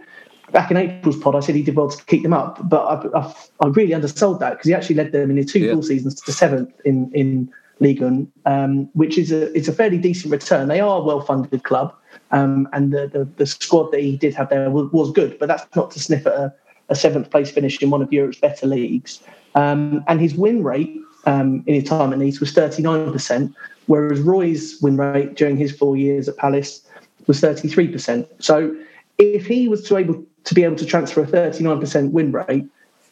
back 0.52 0.72
in 0.72 0.78
April's 0.78 1.18
pod, 1.18 1.36
I 1.36 1.40
said 1.42 1.56
he 1.56 1.64
did 1.64 1.76
well 1.76 1.90
to 1.90 2.06
keep 2.06 2.24
them 2.24 2.34
up, 2.34 2.60
but 2.70 2.84
I, 2.86 3.20
I, 3.20 3.34
I 3.62 3.68
really 3.68 3.94
undersold 3.94 4.40
that 4.40 4.52
because 4.52 4.68
he 4.68 4.74
actually 4.74 4.96
led 4.96 5.12
them 5.12 5.30
in 5.30 5.38
his 5.38 5.52
two 5.52 5.60
Yeah. 5.60 5.74
full 5.74 5.84
seasons 5.84 6.16
to 6.22 6.32
seventh 6.32 6.72
in 6.86 7.12
in 7.14 7.50
Ligue 7.80 8.02
1, 8.02 8.32
um, 8.46 8.90
which 8.94 9.18
is 9.18 9.32
a 9.32 9.56
it's 9.56 9.68
a 9.68 9.74
fairly 9.74 9.98
decent 9.98 10.32
return. 10.32 10.68
They 10.68 10.80
are 10.80 11.00
a 11.00 11.04
well 11.04 11.22
funded 11.22 11.64
club, 11.64 11.94
um, 12.32 12.68
and 12.74 12.92
the, 12.92 13.08
the 13.08 13.28
the 13.36 13.46
squad 13.46 13.92
that 13.92 14.00
he 14.02 14.18
did 14.18 14.34
have 14.36 14.50
there 14.50 14.70
was, 14.70 14.92
was 14.92 15.12
good, 15.12 15.38
but 15.40 15.48
that's 15.48 15.66
not 15.76 15.92
to 15.92 16.00
sniff 16.00 16.26
at 16.26 16.34
a, 16.34 16.54
a 16.90 16.96
seventh 16.96 17.30
place 17.30 17.52
finish 17.52 17.82
in 17.82 17.90
one 17.90 18.02
of 18.02 18.12
Europe's 18.12 18.40
better 18.40 18.66
leagues. 18.68 19.22
Um, 19.56 20.04
and 20.08 20.20
his 20.20 20.36
win 20.36 20.64
rate 20.64 21.00
um, 21.26 21.64
in 21.68 21.76
his 21.76 21.84
time 21.84 22.14
at 22.14 22.20
Nice 22.20 22.40
was 22.40 22.54
39%, 22.54 23.54
whereas 23.88 24.20
Roy's 24.22 24.80
win 24.82 24.98
rate 24.98 25.36
during 25.36 25.58
his 25.58 25.76
four 25.76 25.98
years 25.98 26.28
at 26.30 26.38
Palace 26.38 26.82
was 27.28 27.42
33%. 27.42 28.28
So 28.40 28.76
if 29.18 29.46
he 29.46 29.68
was 29.68 29.84
to 29.84 29.98
able 29.98 30.24
to 30.48 30.56
be 30.56 30.64
able 30.64 30.78
to 30.78 30.86
transfer 30.86 31.22
a 31.22 31.28
39% 31.28 32.12
win 32.12 32.32
rate 32.32 32.66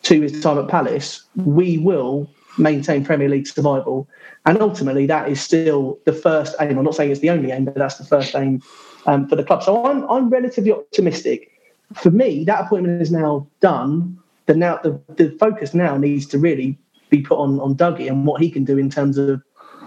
to 0.04 0.22
his 0.22 0.40
time 0.42 0.58
at 0.58 0.70
Palace, 0.70 1.22
we 1.36 1.78
will 1.78 2.30
maintain 2.58 3.04
Premier 3.04 3.28
League 3.28 3.46
survival. 3.46 4.08
And 4.46 4.62
ultimately, 4.62 5.06
that 5.08 5.28
is 5.28 5.42
still 5.42 6.00
the 6.06 6.14
first 6.14 6.56
aim. 6.62 6.78
I'm 6.78 6.86
not 6.86 6.96
saying 6.96 7.12
it's 7.12 7.20
the 7.20 7.30
only 7.30 7.52
aim, 7.52 7.66
but 7.66 7.76
that's 7.76 7.98
the 7.98 8.06
first 8.06 8.34
aim 8.36 8.64
um, 9.06 9.28
for 9.28 9.36
the 9.36 9.44
club. 9.44 9.64
So 9.64 9.86
I'm, 9.86 10.10
I'm 10.10 10.30
relatively 10.30 10.72
optimistic. 10.72 11.52
For 11.94 12.10
me, 12.10 12.46
that 12.46 12.62
appointment 12.62 13.02
is 13.02 13.12
now 13.12 13.46
done. 13.60 14.18
The 14.46 14.56
now 14.56 14.80
the, 14.82 14.98
the 15.16 15.36
focus 15.38 15.74
now 15.74 15.98
needs 15.98 16.26
to 16.28 16.38
really 16.38 16.78
be 17.10 17.22
put 17.22 17.38
on 17.38 17.60
on 17.60 17.76
Dougie 17.76 18.08
and 18.08 18.26
what 18.26 18.42
he 18.42 18.50
can 18.50 18.64
do 18.64 18.78
in 18.78 18.90
terms 18.90 19.18
of 19.18 19.42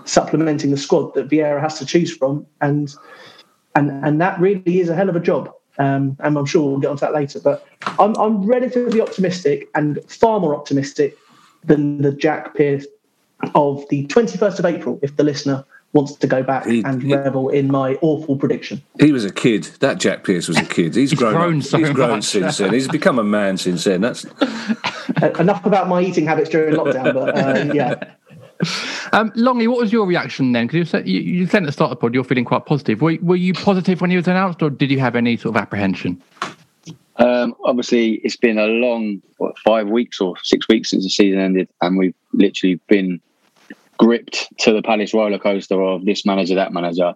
supplementing 0.05 0.71
the 0.71 0.77
squad 0.77 1.15
that 1.15 1.31
Vieira 1.31 1.61
has 1.61 1.79
to 1.79 1.87
choose 1.87 2.15
from, 2.15 2.47
and 2.61 2.95
and 3.75 4.05
and 4.05 4.21
that 4.21 4.39
really 4.39 4.81
is 4.81 4.91
a 4.91 4.95
hell 4.95 5.09
of 5.09 5.17
a 5.17 5.21
job. 5.21 5.51
Um, 5.79 6.17
and 6.21 6.37
I'm 6.37 6.45
sure 6.47 6.69
we'll 6.69 6.81
get 6.81 6.91
onto 6.91 7.01
that 7.01 7.15
later. 7.15 7.41
But 7.41 7.67
I'm 7.99 8.17
I'm 8.17 8.43
relatively 8.47 9.01
optimistic 9.01 9.69
and 9.75 9.99
far 10.09 10.41
more 10.41 10.55
optimistic 10.55 11.17
than 11.65 12.03
the 12.03 12.13
Jack 12.13 12.55
Pierce 12.55 12.87
of 13.55 13.85
the 13.89 14.07
21st 14.09 14.59
of 14.59 14.65
April. 14.65 14.99
If 15.03 15.17
the 15.17 15.23
listener 15.25 15.65
wants 15.95 16.13
to 16.17 16.27
go 16.27 16.43
back 16.43 16.67
He- 16.67 16.83
and 16.85 17.03
he- 17.03 17.15
revel 17.15 17.49
in 17.49 17.69
my 17.69 17.95
awful 18.03 18.37
prediction. 18.37 18.83
He 19.01 19.11
was 19.13 19.25
a 19.25 19.33
kid. 19.33 19.65
That 19.81 19.99
Jack 19.99 20.23
Pierce 20.25 20.47
was 20.49 20.59
a 20.59 20.65
kid. 20.65 20.95
He's 20.95 21.15
grown. 21.21 21.33
grown 21.33 21.63
so 21.63 21.79
He's 21.79 21.91
grown 21.91 22.17
much. 22.17 22.25
since 22.25 22.59
then. 22.59 22.75
He's 22.75 22.89
become 22.89 23.19
a 23.19 23.25
man 23.25 23.57
since 23.57 23.85
then. 23.85 24.01
That's 24.03 24.27
Uh, 25.23 25.31
enough 25.41 25.65
about 25.65 25.89
my 25.89 26.03
eating 26.03 26.27
habits 26.27 26.51
during 26.51 26.75
lockdown, 26.75 27.15
but 27.15 27.37
uh, 27.37 27.73
yeah. 27.73 27.95
Um, 29.13 29.31
Longy, 29.33 29.69
what 29.69 29.79
was 29.79 29.93
your 29.93 30.07
reaction 30.07 30.53
then? 30.53 30.67
Because 30.67 30.79
you 30.79 30.85
said 30.85 31.09
you, 31.09 31.21
you 31.21 31.47
said 31.47 31.63
at 31.63 31.67
the 31.67 31.73
start 31.73 31.93
of 31.93 31.99
the 31.99 32.01
pod 32.01 32.15
you're 32.15 32.25
feeling 32.25 32.45
quite 32.45 32.67
positive. 32.67 33.01
Were, 33.01 33.17
were 33.23 33.37
you 33.37 33.55
positive 33.55 34.01
when 34.01 34.11
he 34.11 34.17
was 34.17 34.27
announced, 34.27 34.63
or 34.63 34.71
did 34.71 34.91
you 34.91 34.99
have 35.01 35.17
any 35.17 35.37
sort 35.37 35.57
of 35.57 35.63
apprehension? 35.63 36.21
Um, 37.17 37.55
obviously, 37.65 38.15
it's 38.25 38.37
been 38.37 38.59
a 38.59 38.67
long 38.67 39.21
what, 39.39 39.59
five 39.59 39.89
weeks 39.89 40.21
or 40.21 40.37
six 40.43 40.69
weeks 40.69 40.91
since 40.91 41.05
the 41.05 41.11
season 41.11 41.41
ended, 41.41 41.69
and 41.81 41.99
we've 41.99 42.15
literally 42.33 42.77
been 42.89 43.21
gripped 43.99 44.49
to 44.59 44.73
the 44.73 44.83
Palace 44.83 45.13
roller 45.13 45.39
coaster 45.39 45.81
of 45.83 46.05
this 46.05 46.25
manager, 46.25 46.55
that 46.55 46.73
manager, 46.73 47.15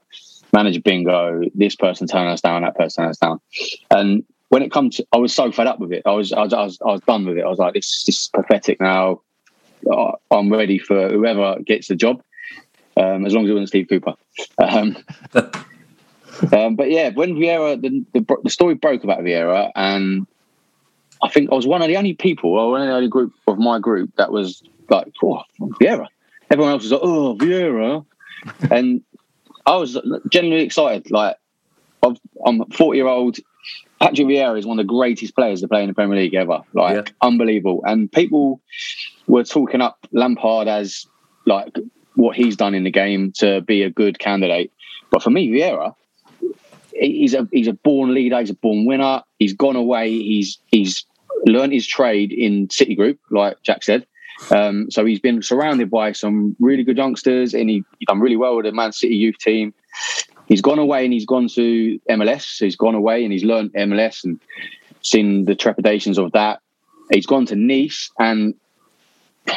manager 0.53 0.81
bingo, 0.81 1.43
this 1.55 1.77
person 1.77 2.07
turning 2.07 2.33
us 2.33 2.41
down, 2.41 2.63
that 2.63 2.77
person 2.77 3.03
turning 3.03 3.11
us 3.11 3.19
down. 3.19 3.41
And 3.91 4.25
when 4.49 4.63
it 4.63 4.73
comes 4.73 4.97
to, 4.97 5.07
I 5.13 5.19
was 5.19 5.33
so 5.33 5.51
fed 5.53 5.69
up 5.69 5.79
with 5.79 5.93
it. 5.93 6.03
I 6.05 6.11
was, 6.11 6.33
I 6.33 6.43
was, 6.43 6.53
I 6.53 6.63
was, 6.65 6.79
I 6.85 6.91
was 6.91 7.01
done 7.03 7.25
with 7.25 7.39
it. 7.39 7.45
I 7.45 7.49
was 7.49 7.59
like, 7.59 7.75
this, 7.75 8.05
this 8.05 8.23
is 8.23 8.31
pathetic 8.35 8.81
now. 8.81 9.21
I- 9.91 10.15
I'm 10.31 10.51
ready 10.53 10.79
for 10.79 11.09
whoever 11.11 11.57
gets 11.65 11.89
the 11.89 11.97
job, 11.97 12.23
um, 12.97 13.25
as 13.27 13.35
long 13.35 13.45
as 13.45 13.51
it 13.51 13.55
wasn't 13.55 13.69
Steve 13.69 13.89
Cooper. 13.89 14.15
Um, 14.59 14.97
um, 16.53 16.77
but 16.77 16.91
yeah, 16.91 17.11
when 17.11 17.35
Vieira, 17.35 17.81
the, 17.81 18.05
the, 18.13 18.37
the 18.45 18.51
story 18.51 18.75
broke 18.75 19.05
about 19.05 19.21
Vieira, 19.21 19.71
and 19.75 20.27
I 21.23 21.29
think 21.29 21.51
I 21.53 21.55
was 21.55 21.67
one 21.67 21.83
of 21.83 21.89
the 21.89 21.97
only 21.97 22.15
people, 22.15 22.51
or 22.55 22.71
one 22.73 22.83
of 22.83 22.89
the 22.89 22.95
only 22.95 23.09
group 23.09 23.33
of 23.47 23.59
my 23.59 23.79
group 23.79 24.11
that 24.17 24.33
was 24.33 24.63
like, 24.89 25.13
oh, 25.23 25.43
Vieira. 25.81 26.07
Everyone 26.51 26.73
else 26.73 26.83
was 26.83 26.93
like, 26.93 27.01
oh, 27.03 27.37
Vieira. 27.39 28.05
and 28.71 29.03
I 29.67 29.77
was 29.77 29.97
genuinely 30.31 30.65
excited. 30.65 31.11
Like, 31.11 31.37
I've, 32.03 32.17
I'm 32.45 32.61
a 32.63 32.67
40 32.67 32.97
year 32.99 33.07
old. 33.07 33.39
Patrick 34.01 34.27
Vieira 34.27 34.59
is 34.59 34.67
one 34.67 34.81
of 34.81 34.85
the 34.87 34.93
greatest 34.93 35.37
players 35.37 35.61
to 35.61 35.69
play 35.69 35.83
in 35.83 35.89
the 35.89 35.95
Premier 35.95 36.19
League 36.19 36.35
ever. 36.35 36.63
Like, 36.75 36.97
Yeah. 36.97 37.13
unbelievable. 37.23 37.83
And 37.87 38.11
people 38.11 38.61
were 39.27 39.45
talking 39.45 39.81
up 39.81 40.07
Lampard 40.13 40.69
as 40.69 41.07
like 41.47 41.77
what 42.15 42.37
he's 42.37 42.57
done 42.57 42.75
in 42.75 42.85
the 42.85 42.91
game 42.91 43.33
to 43.33 43.61
be 43.63 43.83
a 43.83 43.91
good 43.91 44.19
candidate. 44.19 44.73
But 45.11 45.23
for 45.23 45.31
me, 45.31 45.51
Vieira, 45.51 45.95
he's 46.93 47.35
a 47.35 47.49
he's 47.53 47.69
a 47.69 47.73
born 47.73 48.15
leader. 48.15 48.39
He's 48.41 48.51
a 48.51 48.55
born 48.55 48.87
winner. 48.87 49.23
He's 49.39 49.53
gone 49.53 49.77
away. 49.77 50.11
He's 50.11 50.59
he's 50.71 51.05
learned 51.45 51.73
his 51.73 51.87
trade 51.87 52.33
in 52.33 52.71
City 52.71 52.95
Group, 52.95 53.19
like 53.31 53.63
Jack 53.63 53.83
said. 53.83 54.07
Um, 54.51 54.91
so 54.91 55.05
he's 55.05 55.21
been 55.21 55.43
surrounded 55.43 55.91
by 55.91 56.13
some 56.13 56.57
really 56.59 56.83
good 56.83 56.97
youngsters, 56.97 57.55
and 57.55 57.71
he, 57.71 57.85
he 57.99 58.07
done 58.07 58.21
really 58.21 58.37
well 58.37 58.57
with 58.57 58.67
the 58.67 58.73
Man 58.73 58.93
City 58.93 59.15
youth 59.15 59.39
team. 59.39 59.73
He's 60.47 60.61
gone 60.61 60.79
away 60.79 61.05
and 61.05 61.13
he's 61.13 61.27
gone 61.27 61.49
to 61.49 62.01
MLS. 62.11 62.59
He's 62.59 62.77
gone 62.77 62.95
away 62.95 63.23
and 63.23 63.33
he's 63.33 63.45
learned 63.45 63.73
MLS 63.75 64.25
and 64.25 64.41
seen 65.03 65.45
the 65.45 65.55
trepidations 65.55 66.19
of 66.19 66.33
that. 66.33 66.61
He's 67.13 67.27
gone 67.27 67.47
to 67.47 67.57
Nice 67.57 68.11
and 68.19 68.55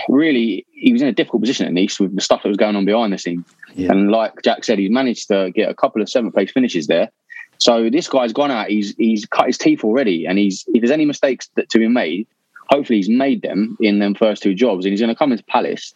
really 0.09 0.65
he 0.71 0.91
was 0.91 1.01
in 1.01 1.07
a 1.07 1.13
difficult 1.13 1.41
position 1.41 1.65
at 1.65 1.73
Nice 1.73 1.99
with 1.99 2.15
the 2.15 2.21
stuff 2.21 2.43
that 2.43 2.49
was 2.49 2.57
going 2.57 2.75
on 2.75 2.85
behind 2.85 3.13
the 3.13 3.17
scenes. 3.17 3.45
Yeah. 3.73 3.91
And 3.91 4.11
like 4.11 4.33
Jack 4.43 4.63
said, 4.63 4.79
he's 4.79 4.91
managed 4.91 5.27
to 5.29 5.51
get 5.51 5.69
a 5.69 5.73
couple 5.73 6.01
of 6.01 6.09
seventh 6.09 6.33
place 6.33 6.51
finishes 6.51 6.87
there. 6.87 7.09
So 7.57 7.89
this 7.89 8.07
guy's 8.07 8.33
gone 8.33 8.51
out. 8.51 8.69
He's 8.69 8.95
he's 8.97 9.25
cut 9.25 9.47
his 9.47 9.57
teeth 9.57 9.83
already, 9.83 10.25
and 10.25 10.37
he's 10.37 10.65
if 10.67 10.81
there's 10.81 10.91
any 10.91 11.05
mistakes 11.05 11.49
that 11.55 11.69
to 11.69 11.79
be 11.79 11.87
made, 11.87 12.27
hopefully 12.69 12.97
he's 12.97 13.09
made 13.09 13.41
them 13.41 13.77
in 13.79 13.99
them 13.99 14.13
first 14.13 14.43
two 14.43 14.53
jobs, 14.53 14.85
and 14.85 14.91
he's 14.91 14.99
going 14.99 15.13
to 15.13 15.17
come 15.17 15.31
into 15.31 15.43
Palace, 15.45 15.93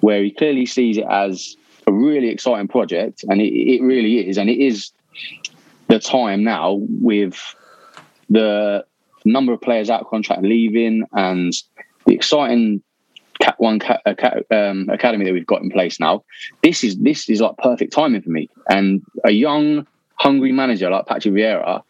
where 0.00 0.22
he 0.22 0.30
clearly 0.30 0.66
sees 0.66 0.96
it 0.98 1.06
as 1.08 1.56
a 1.86 1.92
really 1.92 2.28
exciting 2.28 2.68
project, 2.68 3.24
and 3.28 3.40
it, 3.40 3.52
it 3.52 3.82
really 3.82 4.28
is, 4.28 4.36
and 4.36 4.50
it 4.50 4.58
is 4.58 4.90
the 5.88 6.00
time 6.00 6.42
now 6.42 6.78
with 6.88 7.54
the 8.28 8.84
number 9.24 9.52
of 9.52 9.60
players 9.60 9.90
out 9.90 10.00
of 10.00 10.08
contract 10.08 10.42
leaving 10.42 11.04
and 11.12 11.52
the 12.06 12.14
exciting 12.14 12.82
Cat 13.46 13.54
One 13.58 13.78
cat, 13.78 14.02
uh, 14.04 14.14
cat, 14.14 14.44
um, 14.50 14.88
academy 14.90 15.24
that 15.24 15.32
we've 15.32 15.46
got 15.46 15.62
in 15.62 15.70
place 15.70 16.00
now. 16.00 16.24
This 16.64 16.82
is 16.82 16.98
this 16.98 17.28
is 17.28 17.40
like 17.40 17.56
perfect 17.58 17.92
timing 17.92 18.22
for 18.22 18.30
me, 18.30 18.50
and 18.68 19.02
a 19.24 19.30
young, 19.30 19.86
hungry 20.16 20.50
manager 20.50 20.90
like 20.90 21.06
Patrick 21.06 21.32
Vieira, 21.34 21.80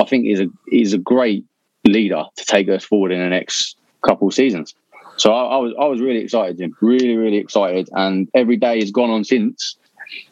I 0.00 0.04
think 0.04 0.26
is 0.26 0.40
a 0.40 0.48
is 0.72 0.92
a 0.92 0.98
great 0.98 1.44
leader 1.84 2.24
to 2.34 2.44
take 2.44 2.68
us 2.68 2.82
forward 2.82 3.12
in 3.12 3.20
the 3.20 3.28
next 3.28 3.76
couple 4.02 4.26
of 4.26 4.34
seasons. 4.34 4.74
So 5.16 5.32
I, 5.32 5.54
I 5.54 5.58
was 5.58 5.72
I 5.80 5.84
was 5.84 6.00
really 6.00 6.18
excited, 6.18 6.58
Jim. 6.58 6.76
Really, 6.80 7.16
really 7.16 7.36
excited, 7.36 7.88
and 7.92 8.28
every 8.34 8.56
day 8.56 8.80
has 8.80 8.90
gone 8.90 9.10
on 9.10 9.22
since. 9.22 9.76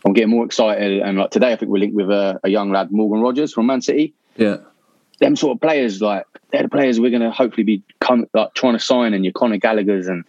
I'm 0.05 0.15
getting 0.15 0.31
more 0.31 0.45
excited, 0.45 1.01
and 1.01 1.17
like 1.17 1.31
today, 1.31 1.53
I 1.53 1.57
think 1.57 1.71
we're 1.71 1.79
linked 1.79 1.95
with 1.95 2.11
a, 2.11 2.41
a 2.43 2.49
young 2.49 2.73
lad, 2.73 2.91
Morgan 2.91 3.23
Rogers 3.23 3.53
from 3.53 3.67
Man 3.67 3.83
City 3.83 4.15
yeah. 4.37 4.57
them 5.21 5.37
sort 5.37 5.57
of 5.57 5.61
players, 5.61 6.01
like 6.03 6.25
they're 6.51 6.63
the 6.63 6.69
players 6.69 7.01
we're 7.01 7.11
going 7.11 7.23
to 7.23 7.31
hopefully 7.31 7.65
be 7.65 7.83
come, 8.01 8.27
like 8.35 8.55
trying 8.55 8.75
to 8.75 8.79
sign, 8.79 9.15
and 9.15 9.25
your 9.25 9.33
Conor 9.33 9.59
Gallagher's 9.59 10.09
and, 10.09 10.25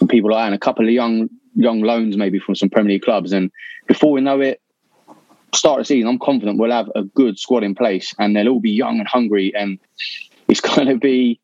and 0.00 0.08
people 0.08 0.30
like 0.30 0.40
that, 0.42 0.46
and 0.46 0.54
a 0.54 0.58
couple 0.58 0.84
of 0.84 0.90
young 0.92 1.28
young 1.54 1.80
loans 1.80 2.16
maybe 2.16 2.38
from 2.38 2.54
some 2.54 2.68
Premier 2.68 2.92
League 2.92 3.02
clubs. 3.02 3.32
And 3.32 3.50
before 3.86 4.12
we 4.12 4.20
know 4.20 4.40
it, 4.40 4.60
start 5.54 5.80
of 5.80 5.86
the 5.86 5.94
season, 5.94 6.08
I'm 6.08 6.18
confident 6.18 6.58
we'll 6.58 6.70
have 6.70 6.90
a 6.94 7.02
good 7.02 7.38
squad 7.38 7.64
in 7.64 7.74
place, 7.74 8.14
and 8.18 8.36
they'll 8.36 8.48
all 8.48 8.60
be 8.60 8.70
young 8.72 8.98
and 8.98 9.08
hungry, 9.08 9.52
and 9.56 9.78
it's 10.48 10.60
going 10.74 10.88
to 10.88 10.96
be 10.96 11.40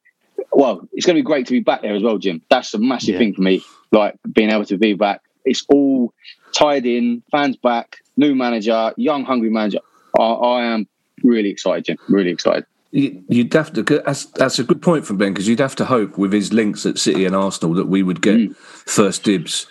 well, 0.52 0.86
it's 0.92 1.06
going 1.06 1.16
to 1.16 1.22
be 1.22 1.26
great 1.26 1.46
to 1.46 1.52
be 1.52 1.60
back 1.60 1.82
there 1.82 1.94
as 1.94 2.02
well, 2.02 2.18
Jim. 2.18 2.42
That's 2.50 2.74
a 2.74 2.78
massive 2.78 3.14
Yeah. 3.14 3.18
thing 3.18 3.34
for 3.34 3.42
me, 3.42 3.62
like 3.90 4.16
being 4.32 4.50
able 4.50 4.66
to 4.66 4.76
be 4.76 4.92
back. 4.94 5.20
It's 5.44 5.64
all 5.72 6.12
tied 6.52 6.84
in, 6.86 7.22
fans 7.32 7.56
back, 7.56 7.96
new 8.16 8.34
manager, 8.34 8.92
young 8.96 9.24
hungry 9.24 9.50
manager. 9.50 9.78
I, 10.18 10.22
I 10.22 10.64
am 10.66 10.86
really 11.24 11.48
excited, 11.50 11.84
Jim. 11.86 11.96
Really 12.08 12.30
excited. 12.30 12.66
You- 12.92 13.24
You'd 13.28 13.54
have 13.54 13.72
to. 13.72 13.82
That's, 13.82 14.26
that's 14.26 14.58
a 14.58 14.64
good 14.64 14.82
point 14.82 15.06
from 15.06 15.16
Ben 15.16 15.32
because 15.32 15.48
you'd 15.48 15.60
have 15.60 15.74
to 15.76 15.86
hope 15.86 16.18
with 16.18 16.30
his 16.30 16.52
links 16.52 16.84
at 16.84 16.98
City 16.98 17.24
and 17.24 17.34
Arsenal 17.34 17.74
that 17.74 17.88
we 17.88 18.02
would 18.02 18.20
get 18.20 18.38
hmm. 18.38 18.52
first 18.52 19.22
dibs. 19.24 19.66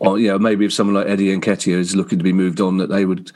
Or 0.00 0.18
you 0.18 0.28
know, 0.28 0.38
maybe 0.38 0.66
if 0.66 0.72
someone 0.74 0.94
like 0.94 1.06
Eddie 1.06 1.34
Nketiah 1.34 1.78
is 1.78 1.96
looking 1.96 2.18
to 2.18 2.22
be 2.22 2.32
moved 2.32 2.60
on, 2.60 2.76
that 2.76 2.90
they 2.90 3.06
would 3.06 3.32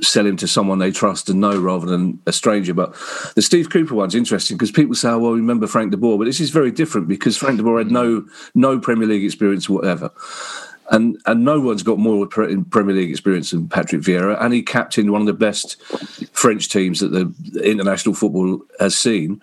sell 0.00 0.26
him 0.26 0.38
to 0.38 0.48
someone 0.48 0.78
they 0.78 0.90
trust 0.90 1.28
and 1.28 1.40
know 1.40 1.60
rather 1.60 1.86
than 1.86 2.18
a 2.26 2.32
stranger. 2.32 2.72
But 2.72 2.94
the 3.34 3.42
Steve 3.42 3.68
Cooper 3.68 3.94
one's 3.94 4.14
interesting 4.14 4.56
because 4.56 4.72
people 4.72 4.94
say, 4.94 5.10
"Oh, 5.10 5.18
well, 5.18 5.32
remember 5.32 5.66
Frank 5.66 5.90
de 5.90 5.98
Boer," 5.98 6.16
but 6.16 6.24
this 6.24 6.40
is 6.40 6.48
very 6.48 6.70
different 6.70 7.08
because 7.08 7.36
Frank 7.36 7.58
de 7.58 7.62
Boer 7.62 7.78
had 7.78 7.88
hmm. 7.88 7.94
no 7.94 8.26
no 8.54 8.78
Premier 8.80 9.06
League 9.06 9.24
experience 9.24 9.68
whatever. 9.68 10.10
And 10.90 11.16
and 11.26 11.44
no 11.44 11.60
one's 11.60 11.82
got 11.82 11.98
more 11.98 12.26
pre- 12.26 12.62
Premier 12.64 12.94
League 12.94 13.10
experience 13.10 13.50
than 13.50 13.68
Patrick 13.68 14.02
Vieira, 14.02 14.36
and 14.40 14.52
he 14.52 14.62
captained 14.62 15.10
one 15.10 15.20
of 15.20 15.26
the 15.26 15.32
best 15.32 15.80
French 16.32 16.68
teams 16.68 17.00
that 17.00 17.08
the 17.08 17.32
international 17.62 18.14
football 18.14 18.60
has 18.80 18.96
seen. 18.96 19.40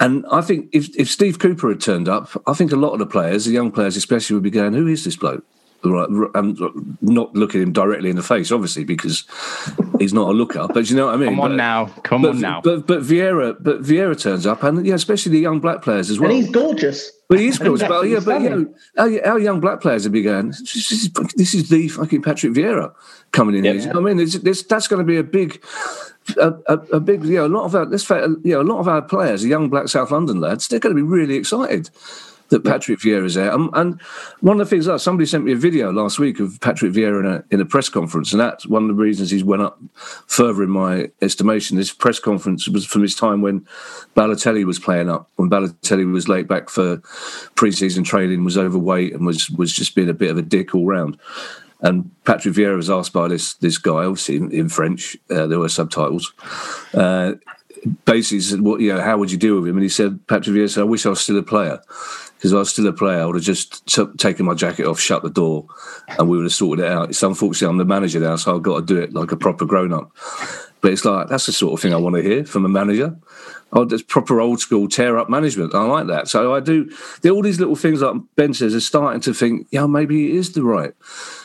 And 0.00 0.26
I 0.30 0.42
think 0.42 0.68
if, 0.72 0.94
if 0.96 1.10
Steve 1.10 1.38
Cooper 1.38 1.68
had 1.68 1.80
turned 1.80 2.08
up, 2.08 2.30
I 2.46 2.52
think 2.52 2.72
a 2.72 2.76
lot 2.76 2.92
of 2.92 2.98
the 2.98 3.06
players, 3.06 3.44
the 3.44 3.52
young 3.52 3.70
players 3.70 3.96
especially, 3.96 4.34
would 4.34 4.42
be 4.42 4.50
going, 4.50 4.74
"Who 4.74 4.86
is 4.86 5.04
this 5.04 5.16
bloke?" 5.16 5.44
Right, 5.84 6.08
and 6.34 6.60
um, 6.60 6.98
not 7.00 7.34
looking 7.34 7.62
him 7.62 7.72
directly 7.72 8.10
in 8.10 8.16
the 8.16 8.22
face, 8.22 8.50
obviously, 8.50 8.84
because 8.84 9.24
he's 9.98 10.12
not 10.12 10.28
a 10.30 10.32
looker. 10.32 10.66
But 10.72 10.90
you 10.90 10.96
know 10.96 11.06
what 11.06 11.14
I 11.14 11.18
mean. 11.18 11.28
Come 11.30 11.40
on 11.40 11.50
But- 11.50 11.56
now. 11.56 11.86
Come 12.02 12.22
but, 12.22 12.30
on 12.30 12.40
now. 12.40 12.60
But 12.60 12.86
but 12.86 13.02
Vieira, 13.02 13.56
but 13.60 13.82
Vieira 13.82 14.20
turns 14.20 14.46
up, 14.46 14.62
and 14.62 14.84
yeah, 14.86 14.94
especially 14.94 15.32
the 15.32 15.38
young 15.38 15.60
black 15.60 15.82
players 15.82 16.10
as 16.10 16.18
well. 16.18 16.30
And 16.30 16.38
he's 16.38 16.50
gorgeous. 16.50 17.12
But 17.28 17.40
he 17.40 17.48
is 17.48 17.60
And 17.60 17.70
he's 17.70 17.80
good. 17.80 17.88
But 17.88 18.02
yeah, 18.08 18.20
but 18.24 18.40
you 18.42 18.50
know, 18.50 18.74
our, 18.96 19.26
our 19.32 19.38
young 19.38 19.60
black 19.60 19.80
players 19.80 20.04
would 20.04 20.12
be 20.12 20.22
going. 20.22 20.48
This 20.48 20.92
is, 20.92 21.10
this 21.34 21.54
is 21.54 21.68
the 21.68 21.88
fucking 21.88 22.22
Patrick 22.22 22.52
Vieira 22.52 22.92
coming 23.32 23.54
in 23.56 23.64
Yeah. 23.64 23.72
here. 23.72 23.80
You 23.82 23.86
know 23.88 24.00
what 24.00 24.10
I 24.10 24.14
mean, 24.14 24.24
it's, 24.24 24.34
it's, 24.34 24.62
that's 24.62 24.88
going 24.88 25.00
to 25.00 25.04
be 25.06 25.16
a 25.18 25.24
big, 25.24 25.62
a, 26.36 26.54
a, 26.68 26.74
a 26.94 27.00
big. 27.00 27.24
You 27.24 27.36
know, 27.36 27.46
a 27.46 27.48
lot 27.48 27.64
of 27.64 27.74
our 27.74 27.84
let's 27.84 28.08
you 28.10 28.40
know, 28.44 28.60
a 28.60 28.62
lot 28.62 28.78
of 28.80 28.88
our 28.88 29.02
players, 29.02 29.42
the 29.42 29.48
young 29.48 29.68
black 29.68 29.88
South 29.88 30.10
London 30.10 30.40
lads, 30.40 30.68
they're 30.68 30.80
going 30.80 30.94
to 30.96 31.00
be 31.00 31.06
really 31.06 31.34
excited 31.34 31.90
that 32.48 32.64
Patrick 32.64 33.00
Vieira 33.00 33.24
is 33.24 33.34
there. 33.34 33.52
Um, 33.52 33.70
and 33.74 34.00
one 34.40 34.60
of 34.60 34.66
the 34.66 34.70
things 34.70 34.86
that 34.86 35.00
somebody 35.00 35.26
sent 35.26 35.44
me 35.44 35.52
a 35.52 35.56
video 35.56 35.92
last 35.92 36.18
week 36.18 36.40
of 36.40 36.60
Patrick 36.60 36.92
Vieira 36.92 37.20
in 37.20 37.26
a, 37.26 37.44
in 37.50 37.60
a 37.60 37.64
press 37.64 37.88
conference, 37.88 38.32
and 38.32 38.40
that's 38.40 38.66
one 38.66 38.82
of 38.82 38.88
the 38.88 39.02
reasons 39.02 39.30
he's 39.30 39.44
went 39.44 39.62
up 39.62 39.78
further 40.26 40.62
in 40.62 40.70
my 40.70 41.10
estimation. 41.22 41.76
This 41.76 41.92
press 41.92 42.18
conference 42.18 42.68
was 42.68 42.86
from 42.86 43.02
his 43.02 43.14
time 43.14 43.42
when 43.42 43.66
Balotelli 44.14 44.64
was 44.64 44.78
playing 44.78 45.10
up, 45.10 45.28
when 45.36 45.50
Balotelli 45.50 46.10
was 46.10 46.28
late 46.28 46.48
back 46.48 46.68
for 46.68 46.98
pre-season 47.54 48.04
training, 48.04 48.44
was 48.44 48.58
overweight, 48.58 49.14
and 49.14 49.26
was 49.26 49.50
was 49.50 49.72
just 49.72 49.94
being 49.94 50.08
a 50.08 50.14
bit 50.14 50.30
of 50.30 50.38
a 50.38 50.42
dick 50.42 50.74
all 50.74 50.86
round. 50.86 51.18
And 51.80 52.10
Patrick 52.24 52.54
Vieira 52.54 52.76
was 52.76 52.90
asked 52.90 53.12
by 53.12 53.28
this 53.28 53.54
this 53.54 53.78
guy, 53.78 54.04
obviously 54.04 54.36
in, 54.36 54.50
in 54.50 54.68
French, 54.68 55.16
uh, 55.30 55.46
there 55.46 55.58
were 55.58 55.68
subtitles. 55.68 56.32
Uh, 56.94 57.34
basically 58.04 58.40
said, 58.40 58.60
"What 58.62 58.80
you 58.80 58.94
know? 58.94 59.00
How 59.00 59.18
would 59.18 59.30
you 59.30 59.38
deal 59.38 59.56
with 59.56 59.68
him?" 59.68 59.76
And 59.76 59.82
he 59.82 59.88
said, 59.88 60.26
"Patrick 60.26 60.56
Vieira 60.56 60.70
said, 60.70 60.80
I 60.80 60.84
wish 60.84 61.04
I 61.04 61.10
was 61.10 61.20
still 61.20 61.38
a 61.38 61.42
player 61.42 61.80
because 62.46 62.54
I 62.54 62.58
was 62.58 62.70
still 62.70 62.86
a 62.86 62.92
player, 62.92 63.22
I 63.22 63.26
would 63.26 63.34
have 63.34 63.44
just 63.44 63.84
t- 63.86 64.06
taken 64.18 64.46
my 64.46 64.54
jacket 64.54 64.86
off, 64.86 65.00
shut 65.00 65.24
the 65.24 65.30
door, 65.30 65.66
and 66.16 66.28
we 66.28 66.36
would 66.36 66.44
have 66.44 66.52
sorted 66.52 66.84
it 66.84 66.90
out. 66.92 67.08
It's 67.08 67.20
unfortunately 67.20 67.72
I'm 67.72 67.78
the 67.78 67.84
manager 67.84 68.20
now, 68.20 68.36
so 68.36 68.54
I've 68.54 68.62
got 68.62 68.76
to 68.76 68.86
do 68.86 69.00
it 69.00 69.12
like 69.12 69.32
a 69.32 69.36
proper 69.36 69.64
grown 69.64 69.92
up. 69.92 70.12
But 70.80 70.92
it's 70.92 71.04
like 71.04 71.26
that's 71.26 71.46
the 71.46 71.52
sort 71.52 71.72
of 71.72 71.80
thing 71.80 71.92
I 71.92 71.96
want 71.96 72.14
to 72.14 72.22
hear 72.22 72.44
from 72.44 72.64
a 72.64 72.68
manager. 72.68 73.16
Oh, 73.72 73.84
that's 73.84 74.04
proper 74.04 74.40
old 74.40 74.60
school 74.60 74.86
tear 74.86 75.18
up 75.18 75.28
management. 75.28 75.74
I 75.74 75.82
like 75.82 76.06
that. 76.06 76.28
So 76.28 76.54
I 76.54 76.60
do. 76.60 76.88
All 77.28 77.42
these 77.42 77.58
little 77.58 77.74
things 77.74 78.00
like 78.00 78.14
Ben 78.36 78.54
says 78.54 78.76
are 78.76 78.80
starting 78.80 79.20
to 79.22 79.34
think, 79.34 79.66
yeah, 79.72 79.86
maybe 79.86 80.30
it 80.30 80.36
is 80.36 80.52
the 80.52 80.62
right 80.62 80.92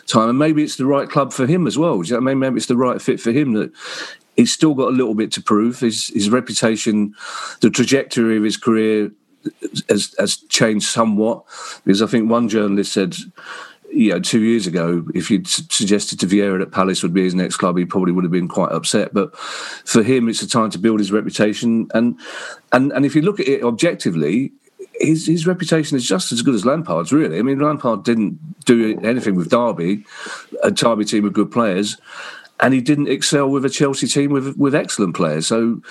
time, 0.06 0.30
and 0.30 0.38
maybe 0.38 0.64
it's 0.64 0.76
the 0.76 0.86
right 0.86 1.10
club 1.10 1.34
for 1.34 1.48
him 1.48 1.66
as 1.66 1.80
well. 1.80 2.04
You 2.04 2.12
know 2.12 2.18
I 2.18 2.20
mean? 2.20 2.38
Maybe 2.38 2.58
it's 2.58 2.68
the 2.68 2.78
right 2.78 3.02
fit 3.02 3.20
for 3.20 3.32
him 3.32 3.54
that 3.54 3.72
he's 4.36 4.54
still 4.54 4.76
got 4.76 4.90
a 4.90 4.96
little 4.96 5.16
bit 5.16 5.32
to 5.32 5.42
prove. 5.42 5.80
His 5.80 6.10
his 6.10 6.30
reputation, 6.30 7.16
the 7.62 7.72
trajectory 7.72 8.38
of 8.38 8.44
his 8.44 8.58
career 8.58 9.12
has, 9.90 10.16
has 10.18 10.38
changed 10.50 10.86
somewhat. 10.86 11.44
Because 11.86 12.02
I 12.02 12.08
think 12.08 12.30
one 12.30 12.50
journalist 12.50 12.94
said, 12.94 13.16
you 13.92 14.12
know, 14.12 14.20
two 14.20 14.42
years 14.42 14.68
ago, 14.68 15.06
if 15.14 15.30
you'd 15.30 15.48
suggested 15.48 16.20
to 16.20 16.28
Vieira 16.28 16.60
that 16.60 16.72
Palace 16.72 17.04
would 17.04 17.14
be 17.14 17.24
his 17.24 17.36
next 17.36 17.58
club, 17.58 17.78
he 17.78 17.86
probably 17.86 18.12
would 18.14 18.24
have 18.24 18.32
been 18.32 18.48
quite 18.48 18.72
upset. 18.72 19.14
But 19.14 19.36
for 19.38 20.04
him, 20.04 20.30
it's 20.30 20.42
a 20.42 20.48
time 20.48 20.70
to 20.72 20.80
build 20.80 21.00
his 21.00 21.12
reputation. 21.12 21.90
And 21.94 22.20
and 22.72 22.92
and 22.94 23.06
if 23.06 23.16
you 23.16 23.22
look 23.22 23.40
at 23.40 23.48
it 23.48 23.64
objectively. 23.64 24.52
His, 25.00 25.26
his 25.26 25.48
reputation 25.48 25.98
is 25.98 26.08
just 26.08 26.32
as 26.32 26.44
good 26.44 26.54
as 26.54 26.64
Lampard's, 26.64 27.12
really. 27.12 27.40
I 27.40 27.42
mean, 27.42 27.58
Lampard 27.58 28.04
didn't 28.04 28.38
do 28.66 29.00
anything 29.00 29.34
with 29.34 29.50
Derby, 29.50 30.06
a 30.62 30.70
Derby 30.70 31.06
team 31.06 31.26
of 31.26 31.34
good 31.34 31.50
players 31.50 31.98
and 32.62 32.74
he 32.74 32.82
didn't 32.82 33.10
excel 33.10 33.50
with 33.50 33.66
a 33.66 33.70
Chelsea 33.70 34.08
team 34.08 34.32
with 34.32 34.56
with 34.56 34.76
excellent 34.76 35.16
players. 35.16 35.48
So, 35.48 35.82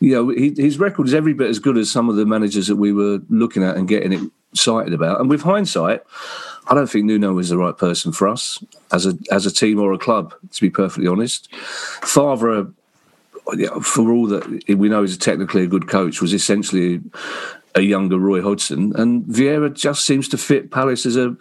you 0.00 0.14
know, 0.14 0.28
he, 0.28 0.54
his 0.56 0.78
record 0.78 1.08
is 1.08 1.14
every 1.14 1.34
bit 1.34 1.50
as 1.50 1.58
good 1.58 1.76
as 1.76 1.90
some 1.90 2.08
of 2.08 2.16
the 2.16 2.24
managers 2.24 2.68
that 2.68 2.76
we 2.76 2.92
were 2.92 3.20
looking 3.28 3.64
at 3.64 3.76
and 3.76 3.88
getting 3.88 4.30
excited 4.52 4.94
about. 4.94 5.20
And 5.20 5.28
with 5.28 5.42
hindsight, 5.42 6.02
I 6.68 6.74
don't 6.74 6.88
think 6.88 7.06
Nuno 7.06 7.32
was 7.32 7.48
the 7.48 7.58
right 7.58 7.76
person 7.76 8.12
for 8.12 8.28
us 8.28 8.62
as 8.92 9.04
a 9.04 9.18
as 9.30 9.46
a 9.46 9.52
team 9.52 9.80
or 9.80 9.92
a 9.92 9.98
club. 9.98 10.32
To 10.52 10.60
be 10.60 10.70
perfectly 10.70 11.08
honest, 11.08 11.52
Favre. 12.02 12.72
For 13.82 14.12
all 14.12 14.28
that 14.28 14.62
we 14.68 14.88
know 14.88 15.02
he's 15.02 15.16
a 15.16 15.18
technically 15.18 15.64
a 15.64 15.66
good 15.66 15.88
coach, 15.88 16.22
was 16.22 16.32
essentially 16.32 17.00
a 17.74 17.80
younger 17.80 18.18
Roy 18.18 18.42
Hodgson, 18.42 18.94
and 18.96 19.24
Vieira 19.24 19.72
just 19.72 20.04
seems 20.04 20.28
to 20.28 20.38
fit 20.38 20.70
Palace 20.70 21.06
as 21.06 21.16
a 21.16 21.36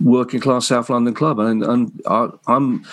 working 0.00 0.40
class 0.40 0.66
South 0.66 0.90
London 0.90 1.14
club. 1.14 1.38
And, 1.38 1.62
and 1.62 2.00
I, 2.06 2.28
I'm, 2.46 2.84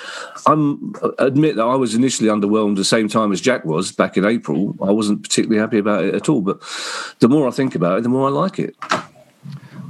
I'm 0.45 0.93
admit 1.19 1.55
that 1.55 1.65
I 1.65 1.75
was 1.75 1.95
initially 1.95 2.29
underwhelmed 2.29 2.75
the 2.75 2.85
same 2.85 3.07
time 3.07 3.31
as 3.31 3.41
Jack 3.41 3.65
was 3.65 3.91
back 3.91 4.17
in 4.17 4.25
April. 4.25 4.75
I 4.81 4.91
wasn't 4.91 5.23
particularly 5.23 5.59
happy 5.59 5.77
about 5.77 6.03
it 6.03 6.15
at 6.15 6.29
all, 6.29 6.41
but 6.41 6.61
the 7.19 7.29
more 7.29 7.47
I 7.47 7.51
think 7.51 7.75
about 7.75 7.99
it, 7.99 8.03
the 8.03 8.09
more 8.09 8.27
I 8.27 8.31
like 8.31 8.59
it. 8.59 8.75
I 8.81 9.03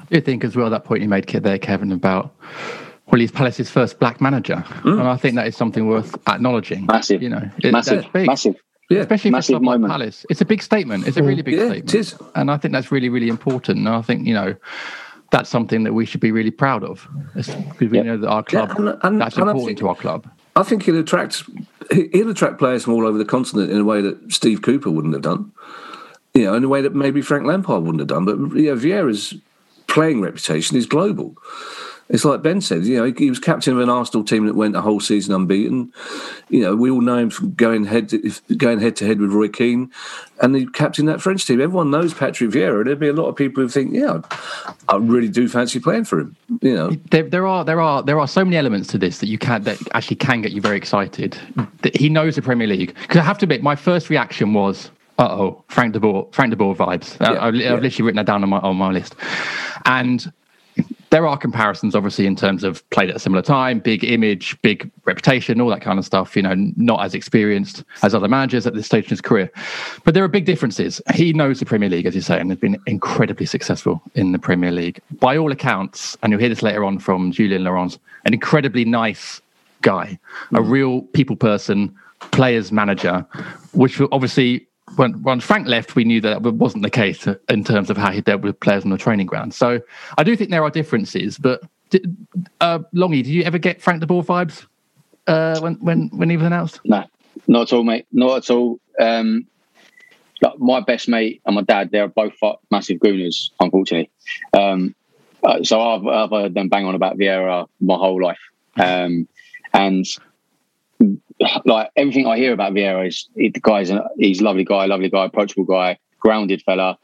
do 0.09 0.21
think 0.21 0.43
as 0.43 0.55
well 0.55 0.69
that 0.69 0.85
point 0.85 1.01
you 1.01 1.09
made 1.09 1.27
there, 1.27 1.57
Kevin, 1.59 1.91
about 1.91 2.33
well, 3.07 3.21
he's 3.21 3.31
Palace's 3.31 3.69
first 3.69 3.99
black 3.99 4.19
manager, 4.19 4.63
mm. 4.67 4.99
and 4.99 5.07
I 5.07 5.15
think 5.15 5.35
that 5.35 5.47
is 5.47 5.55
something 5.55 5.87
worth 5.87 6.15
acknowledging. 6.27 6.85
Massive. 6.87 7.21
you 7.21 7.29
know, 7.29 7.49
it- 7.63 7.71
massive, 7.71 8.05
big. 8.11 8.27
massive. 8.27 8.55
Yeah, 8.89 8.99
especially 8.99 9.31
for 9.31 9.35
a 9.35 9.37
massive 9.37 9.53
club 9.53 9.63
like 9.63 9.79
moment. 9.79 9.91
Palace. 9.91 10.25
It's 10.29 10.41
a 10.41 10.45
big 10.45 10.61
statement. 10.61 11.07
It's 11.07 11.17
a 11.17 11.23
really 11.23 11.41
big 11.41 11.55
Yeah, 11.55 11.67
statement. 11.67 11.93
it 11.93 11.99
is. 11.99 12.15
and 12.35 12.51
I 12.51 12.57
think 12.57 12.71
that's 12.73 12.91
really, 12.91 13.09
really 13.09 13.29
important. 13.29 13.79
And 13.79 13.89
I 13.89 14.01
think 14.01 14.27
you 14.27 14.33
know 14.33 14.55
that's 15.31 15.49
something 15.49 15.83
that 15.83 15.93
we 15.93 16.05
should 16.05 16.21
be 16.21 16.31
really 16.31 16.51
proud 16.51 16.83
of, 16.83 17.07
because 17.33 17.49
we 17.79 17.97
Yep. 17.97 18.05
know 18.05 18.17
that 18.17 18.27
our 18.29 18.43
club 18.43 18.71
and- 18.77 18.97
and- 19.01 19.19
that's 19.19 19.37
and 19.37 19.47
important 19.49 19.67
think- 19.67 19.79
to 19.79 19.87
our 19.89 19.95
club. 19.95 20.27
I 20.55 20.63
think 20.63 20.83
he'll 20.83 20.99
attract 20.99 21.43
he'll 21.91 22.29
attract 22.29 22.57
players 22.57 22.83
from 22.85 22.93
all 22.93 23.05
over 23.05 23.17
the 23.17 23.25
continent 23.25 23.71
in 23.71 23.77
a 23.79 23.83
way 23.83 24.01
that 24.01 24.31
Steve 24.31 24.61
Cooper 24.61 24.89
wouldn't 24.89 25.13
have 25.13 25.21
done. 25.23 25.51
You 26.33 26.45
know, 26.45 26.53
in 26.53 26.63
a 26.63 26.67
way 26.69 26.81
that 26.81 26.93
maybe 26.95 27.21
Frank 27.21 27.45
Lampard 27.45 27.81
wouldn't 27.83 27.99
have 27.99 28.07
done. 28.07 28.25
But 28.25 28.57
yeah, 28.59 28.73
Vieira's 28.73 29.33
playing 29.87 30.21
reputation 30.21 30.77
is 30.77 30.85
global. 30.85 31.35
It's 32.07 32.23
like 32.23 32.43
Ben 32.43 32.61
said, 32.61 32.85
you 32.85 32.97
know, 32.97 33.11
he, 33.17 33.29
was 33.29 33.39
captain 33.39 33.73
of 33.73 33.79
an 33.79 33.89
Arsenal 33.89 34.23
team 34.23 34.45
that 34.45 34.53
went 34.53 34.75
a 34.75 34.81
whole 34.81 34.99
season 34.99 35.33
unbeaten. 35.33 35.91
You 36.49 36.61
know, 36.61 36.75
we 36.75 36.91
all 36.91 37.01
know 37.01 37.17
him 37.17 37.31
from 37.31 37.55
going 37.55 37.85
head 37.85 38.09
to, 38.09 38.31
going 38.57 38.79
head 38.79 38.95
to 38.97 39.07
head 39.07 39.19
with 39.19 39.31
Roy 39.31 39.47
Keane, 39.47 39.91
and 40.39 40.55
he 40.55 40.67
captained 40.67 41.07
that 41.07 41.19
French 41.19 41.45
team. 41.45 41.59
Everyone 41.59 41.89
knows 41.89 42.13
Patrick 42.13 42.51
Vieira. 42.51 42.85
There'd 42.85 42.99
be 42.99 43.07
a 43.07 43.13
lot 43.13 43.25
of 43.25 43.35
people 43.35 43.63
who 43.63 43.69
think, 43.69 43.91
yeah, 43.91 44.21
I 44.87 44.97
really 44.97 45.29
do 45.29 45.47
fancy 45.47 45.79
playing 45.79 46.05
for 46.05 46.19
him. 46.19 46.35
You 46.61 46.75
know, 46.75 46.89
There, 47.09 47.23
there 47.23 47.47
are 47.47 47.65
there 47.65 47.81
are 47.81 48.03
there 48.03 48.19
are 48.19 48.27
so 48.27 48.45
many 48.45 48.57
elements 48.57 48.87
to 48.89 48.99
this 48.99 49.17
that 49.17 49.27
you 49.27 49.39
can 49.39 49.63
that 49.63 49.79
actually 49.95 50.17
can 50.17 50.43
get 50.43 50.51
you 50.51 50.61
very 50.61 50.77
excited. 50.77 51.35
That 51.81 51.97
he 51.97 52.09
knows 52.09 52.35
the 52.35 52.43
Premier 52.43 52.67
League. 52.67 52.95
Because 53.01 53.17
I 53.17 53.23
have 53.23 53.39
to 53.39 53.45
admit, 53.45 53.63
my 53.63 53.75
first 53.75 54.11
reaction 54.11 54.53
was, 54.53 54.91
"Uh 55.17 55.27
oh, 55.31 55.63
Frank 55.69 55.93
de 55.93 55.99
Boer, 55.99 56.27
Frank 56.33 56.51
de 56.51 56.55
Boer 56.55 56.75
vibes." 56.75 57.19
Yeah, 57.19 57.43
I've, 57.43 57.55
yeah. 57.55 57.73
I've 57.73 57.81
literally 57.81 58.05
written 58.05 58.17
that 58.17 58.27
down 58.27 58.43
on 58.43 58.49
my 58.49 58.59
on 58.59 58.75
my 58.75 58.91
list, 58.91 59.15
and 59.85 60.31
there 61.09 61.27
are 61.27 61.37
comparisons, 61.37 61.95
obviously, 61.95 62.25
in 62.25 62.35
terms 62.35 62.63
of 62.63 62.87
played 62.89 63.09
at 63.09 63.15
a 63.15 63.19
similar 63.19 63.41
time, 63.41 63.79
big 63.79 64.03
image, 64.03 64.59
big 64.61 64.89
reputation, 65.05 65.61
all 65.61 65.69
that 65.69 65.81
kind 65.81 65.99
of 65.99 66.05
stuff. 66.05 66.35
You 66.35 66.41
know, 66.41 66.55
not 66.75 67.03
as 67.03 67.13
experienced 67.13 67.83
as 68.01 68.13
other 68.13 68.27
managers 68.27 68.65
at 68.67 68.73
this 68.73 68.85
stage 68.85 69.05
in 69.05 69.09
his 69.09 69.21
career, 69.21 69.51
but 70.03 70.13
there 70.13 70.23
are 70.23 70.27
big 70.27 70.45
differences. 70.45 71.01
He 71.13 71.33
knows 71.33 71.59
the 71.59 71.65
Premier 71.65 71.89
League, 71.89 72.05
as 72.05 72.15
you 72.15 72.21
say, 72.21 72.39
and 72.39 72.49
has 72.49 72.59
been 72.59 72.77
incredibly 72.85 73.45
successful 73.45 74.01
in 74.15 74.31
the 74.31 74.39
Premier 74.39 74.71
League. 74.71 74.99
By 75.19 75.37
all 75.37 75.51
accounts, 75.51 76.17
and 76.21 76.31
you'll 76.31 76.39
hear 76.39 76.49
this 76.49 76.63
later 76.63 76.83
on 76.83 76.99
from 76.99 77.31
Julien 77.31 77.63
Laurens, 77.63 77.99
an 78.25 78.33
incredibly 78.33 78.85
nice 78.85 79.41
guy, 79.81 80.17
a 80.51 80.55
mm. 80.55 80.69
real 80.69 81.01
people 81.01 81.35
person, 81.35 81.95
players 82.31 82.71
manager, 82.71 83.25
which 83.73 84.01
obviously. 84.11 84.67
When, 84.95 85.21
when 85.23 85.39
Frank 85.39 85.67
left, 85.67 85.95
we 85.95 86.03
knew 86.03 86.21
that 86.21 86.43
that 86.43 86.51
wasn't 86.51 86.83
the 86.83 86.89
case 86.89 87.27
in 87.49 87.63
terms 87.63 87.89
of 87.89 87.97
how 87.97 88.11
he 88.11 88.21
dealt 88.21 88.41
with 88.41 88.59
players 88.59 88.83
on 88.83 88.91
the 88.91 88.97
training 88.97 89.27
ground. 89.27 89.53
So 89.53 89.79
I 90.17 90.23
do 90.23 90.35
think 90.35 90.49
there 90.49 90.63
are 90.63 90.69
differences. 90.69 91.37
But 91.37 91.61
did, 91.89 92.15
uh, 92.61 92.79
Longy, 92.93 93.23
did 93.23 93.27
you 93.27 93.43
ever 93.43 93.57
get 93.57 93.81
Frank 93.81 94.01
de 94.01 94.07
Boer 94.07 94.23
vibes 94.23 94.65
uh, 95.27 95.59
when 95.59 95.75
when 95.75 96.09
when 96.09 96.29
he 96.29 96.37
was 96.37 96.45
announced? 96.45 96.81
No, 96.85 97.03
not 97.47 97.63
at 97.63 97.73
all, 97.73 97.83
mate. 97.83 98.05
Not 98.11 98.37
at 98.37 98.49
all. 98.49 98.79
Um, 98.99 99.47
my 100.57 100.79
best 100.81 101.07
mate 101.07 101.41
and 101.45 101.55
my 101.55 101.61
dad, 101.61 101.91
they're 101.91 102.07
both 102.07 102.33
massive 102.71 102.99
gooners, 102.99 103.49
unfortunately. 103.59 104.11
Um, 104.53 104.95
uh, 105.43 105.63
so 105.63 105.79
I've, 105.81 106.05
I've 106.07 106.29
heard 106.29 106.53
them 106.53 106.69
bang 106.69 106.85
on 106.85 106.95
about 106.95 107.17
Vieira 107.17 107.67
my 107.79 107.95
whole 107.95 108.21
life. 108.21 108.39
Um, 108.77 109.27
and 109.73 110.05
like 111.65 111.89
everything 111.95 112.27
I 112.27 112.37
hear 112.37 112.53
about 112.53 112.73
Vieira 112.73 113.07
is 113.07 113.27
it, 113.35 113.53
the 113.53 113.59
guy's 113.59 113.89
a, 113.89 114.07
he's 114.17 114.41
a 114.41 114.43
lovely 114.43 114.63
guy, 114.63 114.85
lovely 114.85 115.09
guy, 115.09 115.25
approachable 115.25 115.65
guy, 115.65 115.97
grounded 116.19 116.61
fella. 116.63 116.97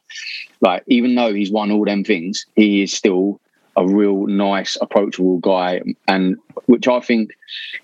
Like 0.61 0.83
even 0.87 1.15
though 1.15 1.33
he's 1.33 1.51
won 1.51 1.71
all 1.71 1.85
them 1.85 2.03
things, 2.03 2.45
he 2.55 2.83
is 2.83 2.93
still 2.93 3.39
a 3.75 3.87
real 3.87 4.27
nice, 4.27 4.77
approachable 4.81 5.37
guy, 5.39 5.81
and 6.07 6.37
which 6.65 6.87
I 6.87 6.99
think 6.99 7.31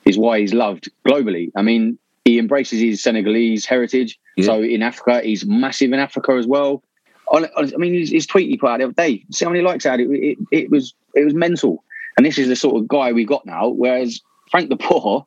is 0.06 0.18
why 0.18 0.40
he's 0.40 0.54
loved 0.54 0.90
globally. 1.06 1.52
I 1.56 1.62
mean, 1.62 1.98
he 2.26 2.40
embraces 2.40 2.82
his 2.82 3.02
Senegalese 3.02 3.66
heritage. 3.66 4.20
Yeah. 4.36 4.46
So 4.46 4.62
in 4.62 4.84
Africa, 4.84 5.22
he's 5.24 5.46
massive 5.46 5.94
in 5.94 6.00
Africa 6.00 6.34
as 6.34 6.46
well. 6.46 6.84
I 7.32 7.48
I 7.58 7.78
mean, 7.78 7.94
his, 7.94 8.12
his 8.12 8.28
tweet 8.28 8.50
he 8.50 8.58
put 8.58 8.70
out 8.70 8.78
the 8.80 8.86
other 8.86 8.94
day. 8.94 9.24
See 9.32 9.46
how 9.46 9.52
many 9.52 9.64
likes 9.64 9.86
had. 9.86 10.00
It, 10.00 10.10
it, 10.10 10.38
it 10.52 10.70
was 10.70 10.94
it 11.14 11.24
was 11.24 11.34
mental. 11.34 11.84
And 12.18 12.26
this 12.26 12.38
is 12.38 12.48
the 12.48 12.56
sort 12.56 12.76
of 12.76 12.88
guy 12.88 13.14
we 13.14 13.26
got 13.26 13.46
now. 13.46 13.70
Whereas 13.70 14.22
Frank 14.50 14.70
de 14.70 14.76
Boer, 14.76 15.26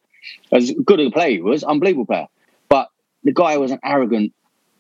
as 0.53 0.73
good 0.85 1.01
as 1.01 1.09
a 1.09 1.11
player 1.11 1.31
he 1.31 1.41
was, 1.41 1.65
unbelievable 1.65 2.07
player, 2.07 2.27
but 2.69 2.89
the 3.25 3.33
guy 3.33 3.57
was 3.57 3.71
an 3.71 3.81
arrogant 3.85 4.33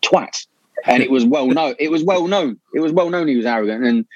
twat. 0.03 0.46
And 0.87 1.03
it 1.03 1.11
was 1.11 1.26
well 1.26 1.46
known. 1.48 1.74
It 1.79 1.90
was 1.90 2.03
well 2.03 2.26
known. 2.26 2.59
It 2.74 2.81
was 2.81 2.92
well 2.92 3.11
known 3.11 3.29
he 3.29 3.37
was 3.37 3.44
arrogant. 3.46 3.85
And 3.85 4.07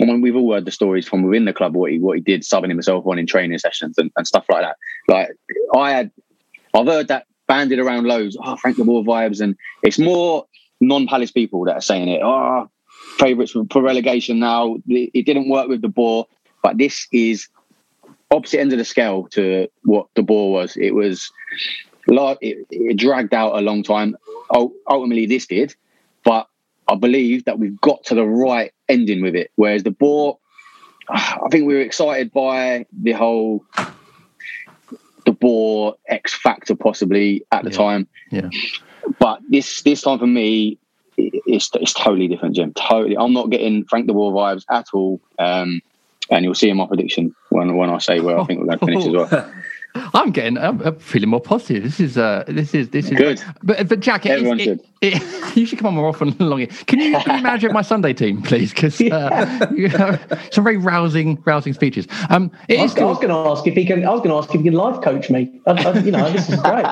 I 0.00 0.04
mean, 0.04 0.20
we've 0.20 0.34
all 0.34 0.52
heard 0.52 0.64
the 0.64 0.72
stories 0.72 1.06
from 1.06 1.22
within 1.22 1.44
the 1.44 1.52
club 1.52 1.74
what 1.74 1.92
he 1.92 1.98
what 1.98 2.16
he 2.16 2.22
did, 2.22 2.42
subbing 2.42 2.68
himself 2.68 3.06
on 3.06 3.18
in 3.18 3.26
training 3.26 3.58
sessions 3.58 3.96
and, 3.98 4.10
and 4.16 4.26
stuff 4.26 4.44
like 4.48 4.62
that. 4.62 4.76
Like 5.06 5.28
I 5.76 5.92
had, 5.92 6.10
I've 6.74 6.86
heard 6.86 7.08
that 7.08 7.26
banded 7.46 7.78
around 7.78 8.04
loads. 8.04 8.36
Oh, 8.42 8.56
Frank 8.56 8.76
de 8.76 8.84
Boer 8.84 9.04
vibes, 9.04 9.40
and 9.40 9.56
it's 9.82 9.98
more 9.98 10.46
non-Palace 10.80 11.32
people 11.32 11.64
that 11.64 11.74
are 11.74 11.80
saying 11.80 12.08
it. 12.08 12.20
Oh, 12.22 12.68
favourites 13.18 13.52
for, 13.70 13.82
relegation 13.82 14.38
now. 14.38 14.76
It, 14.86 15.10
it 15.14 15.26
didn't 15.26 15.48
work 15.48 15.68
with 15.68 15.82
de 15.82 15.88
Boer, 15.88 16.26
but 16.62 16.78
this 16.78 17.06
is 17.12 17.48
opposite 18.30 18.60
end 18.60 18.72
of 18.72 18.78
the 18.78 18.84
scale 18.84 19.26
to 19.32 19.68
what 19.84 20.06
the 20.14 20.22
Boer 20.22 20.52
was. 20.52 20.76
It 20.76 20.94
was 20.94 21.30
like 22.06 22.38
it, 22.40 22.66
it 22.70 22.96
dragged 22.96 23.34
out 23.34 23.56
a 23.56 23.60
long 23.60 23.82
time. 23.82 24.16
Oh, 24.50 24.72
ultimately, 24.88 25.26
this 25.26 25.46
did, 25.46 25.74
but 26.24 26.48
I 26.88 26.94
believe 26.94 27.44
that 27.44 27.58
we've 27.58 27.80
got 27.80 28.04
to 28.04 28.14
the 28.14 28.24
right 28.24 28.72
ending 28.88 29.22
with 29.22 29.34
it. 29.34 29.50
Whereas 29.56 29.82
de 29.82 29.90
Boer, 29.90 30.38
I 31.08 31.48
think 31.50 31.66
we 31.66 31.74
were 31.74 31.80
excited 31.80 32.32
by 32.32 32.86
the 32.92 33.12
whole 33.12 33.64
de 35.24 35.32
Boer 35.32 35.94
X 36.08 36.34
factor 36.34 36.74
possibly 36.74 37.44
at 37.52 37.64
the 37.64 37.70
Yeah. 37.70 37.76
time. 37.76 38.08
Yeah. 38.30 38.50
But 39.18 39.40
this 39.48 39.82
this 39.82 40.02
time 40.02 40.18
for 40.18 40.26
me, 40.26 40.78
it's 41.16 41.70
it's 41.74 41.94
totally 41.94 42.28
different, 42.28 42.56
Jim. 42.56 42.72
Totally, 42.74 43.16
I'm 43.16 43.32
not 43.32 43.50
getting 43.50 43.84
Frank 43.84 44.06
de 44.06 44.12
Boer 44.12 44.32
vibes 44.32 44.64
at 44.70 44.86
all. 44.92 45.20
Um, 45.38 45.80
and 46.30 46.44
you'll 46.44 46.54
see 46.54 46.68
in 46.68 46.76
my 46.76 46.86
prediction 46.86 47.34
when 47.58 47.76
when 47.76 47.90
I 47.90 47.98
say 47.98 48.20
where 48.20 48.38
I 48.38 48.44
think 48.44 48.60
we're 48.60 48.66
going 48.66 48.78
to 48.78 48.86
finish 48.86 49.06
as 49.06 49.30
well. 49.32 49.52
I'm 50.14 50.30
getting. 50.30 50.58
I'm, 50.58 50.80
I'm 50.82 50.98
feeling 50.98 51.30
more 51.30 51.40
positive. 51.40 51.82
This 51.82 51.98
is. 51.98 52.18
Uh, 52.18 52.44
this 52.46 52.74
is. 52.74 52.90
This 52.90 53.06
is 53.06 53.16
Good. 53.16 53.42
But 53.62 53.88
but 53.88 54.00
Jack, 54.00 54.26
it, 54.26 54.32
is- 54.32 54.36
Everyone 54.36 54.60
it, 54.60 54.64
should. 54.64 54.80
it- 55.00 55.56
you 55.56 55.66
should 55.66 55.78
come 55.78 55.86
on 55.88 55.94
more 55.94 56.08
often 56.08 56.36
along 56.40 56.60
it. 56.60 56.86
Can 56.86 57.00
you 57.00 57.18
be 57.18 57.26
manager 57.42 57.68
of 57.68 57.72
my 57.72 57.82
Sunday 57.82 58.12
team, 58.12 58.42
please? 58.42 58.72
Because 58.72 59.00
uh, 59.00 59.66
you 59.74 59.88
know, 59.88 60.18
some 60.52 60.62
very 60.62 60.76
rousing, 60.76 61.42
rousing 61.44 61.72
speeches. 61.72 62.06
Um, 62.30 62.52
it 62.68 62.78
I 62.78 62.82
was, 62.82 62.94
was 62.94 63.16
going 63.16 63.28
to 63.30 63.50
ask 63.50 63.66
if 63.66 63.74
he 63.74 63.84
can. 63.86 64.04
I 64.04 64.10
was 64.10 64.20
going 64.20 64.30
to 64.30 64.36
ask 64.36 64.50
if 64.54 64.60
he 64.60 64.64
can 64.64 64.74
life 64.74 65.00
coach 65.02 65.30
me. 65.30 65.58
I, 65.66 65.72
I, 65.72 65.98
you 65.98 66.12
know, 66.12 66.30
this 66.30 66.48
is 66.48 66.60
great. 66.60 66.86